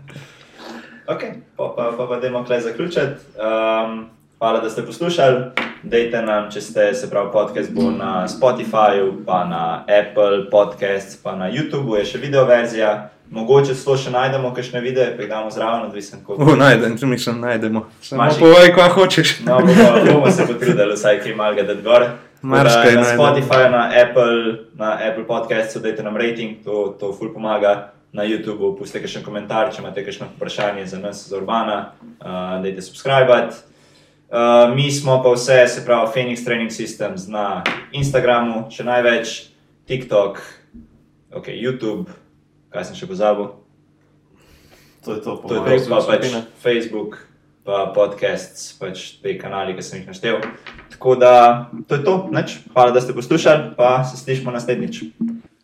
Ok, 1.08 1.22
pa 1.58 1.68
pa, 1.78 1.92
pa, 1.98 2.08
pa 2.08 2.20
dajmo 2.20 2.46
klej 2.46 2.62
zaključiti. 2.62 3.36
Um, 3.38 4.10
hvala, 4.44 4.60
da 4.60 4.70
ste 4.70 4.86
poslušali. 4.86 5.44
Dajte 5.84 6.22
nam, 6.22 6.50
če 6.52 6.62
ste 6.62 6.94
se 6.94 7.10
pravi 7.10 7.30
podcast 7.32 7.72
bo 7.72 7.92
na 7.92 8.28
Spotifyju, 8.28 9.24
pa 9.26 9.46
na 9.48 9.86
Apple 9.88 10.50
Podcasts, 10.52 11.16
pa 11.24 11.36
na 11.36 11.48
YouTubu 11.52 11.96
je 11.96 12.06
še 12.06 12.20
video 12.20 12.44
verzija. 12.44 12.90
Mogoče 13.32 13.72
celo 13.80 13.96
še 13.98 14.12
najdemo, 14.12 14.52
kakšne 14.52 14.82
videe, 14.84 15.14
pa 15.16 15.24
jih 15.24 15.32
damo 15.32 15.48
zraven, 15.52 15.88
odvisen 15.88 16.26
kot. 16.28 16.44
Uh, 16.44 16.58
najdemo, 16.60 17.00
tu 17.00 17.08
mislim, 17.08 17.40
najdemo. 17.40 17.86
Samo 18.04 18.28
povej, 18.44 18.74
kaj 18.76 18.94
hočeš. 19.00 19.34
No, 19.48 19.64
bomo, 19.64 19.90
bomo 20.12 20.32
se 20.32 20.52
potrudili, 20.52 20.92
vsaj 20.92 21.24
kaj 21.24 21.40
malga 21.40 21.64
da 21.72 21.80
gor. 21.80 22.10
Marsikaj 22.44 23.00
na 23.00 23.10
Spotify, 23.16 23.72
na 23.72 23.88
Apple, 24.04 24.56
na 24.76 24.94
Apple 25.08 25.24
Podcasts, 25.24 25.80
dajte 25.80 26.04
nam 26.04 26.20
rating, 26.20 26.60
to, 26.68 26.90
to 27.00 27.16
ful 27.16 27.32
pomaga. 27.32 27.94
Na 28.12 28.28
YouTubu 28.28 28.76
pustite 28.78 29.08
še 29.08 29.24
komentar, 29.24 29.72
če 29.72 29.82
imate 29.82 30.04
kakšno 30.04 30.34
vprašanje 30.36 30.92
za 30.92 31.00
nas, 31.00 31.30
za 31.32 31.40
Urbana, 31.40 31.94
uh, 32.20 32.60
dajte 32.60 32.92
subscribe. 32.92 33.72
Uh, 34.34 34.74
mi 34.74 34.90
smo 34.92 35.22
pa 35.22 35.30
vse, 35.36 35.68
se 35.70 35.86
pravi, 35.86 36.10
Phoenix 36.16 36.42
Training 36.46 36.74
Systems 36.74 37.30
na 37.30 37.62
Instagramu, 37.94 38.66
še 38.74 38.82
največ, 38.82 39.54
TikTok, 39.86 40.42
okay, 41.38 41.54
YouTube 41.54 42.10
kaj 42.74 42.90
sem 42.90 42.98
še 42.98 43.06
pozabil. 43.06 43.54
To 45.06 45.14
je 45.14 45.20
to, 45.22 45.36
to, 45.46 45.62
je 45.62 45.78
to 45.84 45.90
pa 45.92 46.00
pač 46.08 46.26
Facebook, 46.64 47.20
pa 47.68 47.86
podcast, 47.94 48.80
pač 48.80 49.20
te 49.22 49.36
kanali, 49.38 49.76
ki 49.78 49.86
sem 49.86 50.02
jih 50.02 50.10
naštel. 50.10 50.40
Tako 50.90 51.18
da 51.20 51.34
to 51.86 52.00
je 52.00 52.04
to, 52.08 52.16
Neč. 52.34 52.58
hvala, 52.74 52.96
da 52.96 53.04
ste 53.04 53.14
poslušali, 53.14 53.76
pa 53.78 54.02
se 54.08 54.18
slišimo 54.18 54.50
naslednjič. 54.56 55.04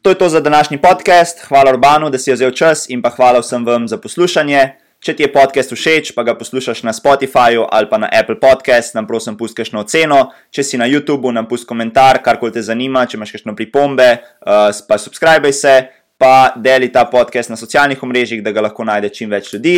To 0.05 0.13
je 0.13 0.19
to 0.19 0.29
za 0.29 0.39
današnji 0.39 0.77
podcast. 0.77 1.41
Hvala 1.49 1.73
Urbanu, 1.73 2.11
da 2.13 2.19
si 2.21 2.29
je 2.29 2.37
vzel 2.37 2.53
čas 2.53 2.85
in 2.89 3.01
pa 3.01 3.09
hvala 3.09 3.41
vsem 3.41 3.65
vam 3.65 3.87
za 3.89 3.97
poslušanje. 3.97 4.77
Če 4.99 5.13
ti 5.15 5.23
je 5.23 5.29
podcast 5.31 5.71
všeč, 5.71 6.09
pa 6.11 6.25
ga 6.27 6.33
poslušaš 6.35 6.81
na 6.83 6.91
Spotifyju 6.91 7.63
ali 7.71 7.87
pa 7.87 7.95
na 8.03 8.09
Apple 8.11 8.35
Podcast, 8.35 8.97
nam 8.97 9.05
prosim, 9.07 9.37
pusti 9.39 9.61
kakšno 9.61 9.85
oceno. 9.85 10.17
Če 10.51 10.65
si 10.67 10.79
na 10.81 10.89
YouTubu, 10.91 11.31
nam 11.31 11.47
pusti 11.47 11.69
komentar, 11.69 12.19
kar 12.25 12.35
koli 12.41 12.51
te 12.57 12.63
zanima, 12.67 13.05
če 13.07 13.15
imaš 13.15 13.31
kakšno 13.37 13.55
pripombe, 13.55 14.09
uh, 14.19 14.67
pa 14.89 14.97
subscribe 14.99 15.53
se 15.55 15.77
pa 16.19 16.51
deli 16.59 16.91
ta 16.91 17.05
podcast 17.07 17.47
na 17.47 17.55
socialnih 17.55 18.03
omrežjih, 18.03 18.43
da 18.43 18.51
ga 18.51 18.65
lahko 18.67 18.83
najde 18.83 19.13
čim 19.15 19.31
več 19.31 19.53
ljudi. 19.53 19.77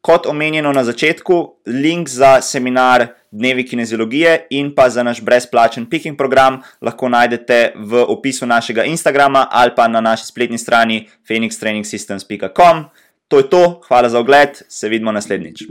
Kot 0.00 0.24
omenjeno 0.26 0.72
na 0.72 0.86
začetku, 0.88 1.36
link 1.68 2.08
za 2.08 2.38
seminar 2.40 3.10
Dnevi 3.32 3.66
kineziologije 3.68 4.46
in 4.56 4.74
pa 4.76 4.88
za 4.90 5.04
naš 5.04 5.20
brezplačen 5.24 5.84
picking 5.88 6.16
program 6.16 6.58
lahko 6.80 7.08
najdete 7.08 7.60
v 7.76 8.02
opisu 8.08 8.48
našega 8.48 8.84
Instagrama 8.84 9.46
ali 9.50 9.72
pa 9.76 9.86
na 9.88 10.00
naši 10.00 10.26
spletni 10.26 10.58
strani 10.58 11.06
phoenixtrainingsystems.com. 11.28 12.84
to 13.32 13.38
je 13.38 13.48
to, 13.48 13.80
hvala 13.88 14.08
za 14.08 14.20
ogled, 14.20 14.62
se 14.68 14.88
vidimo 14.88 15.12
naslednjič. 15.12 15.64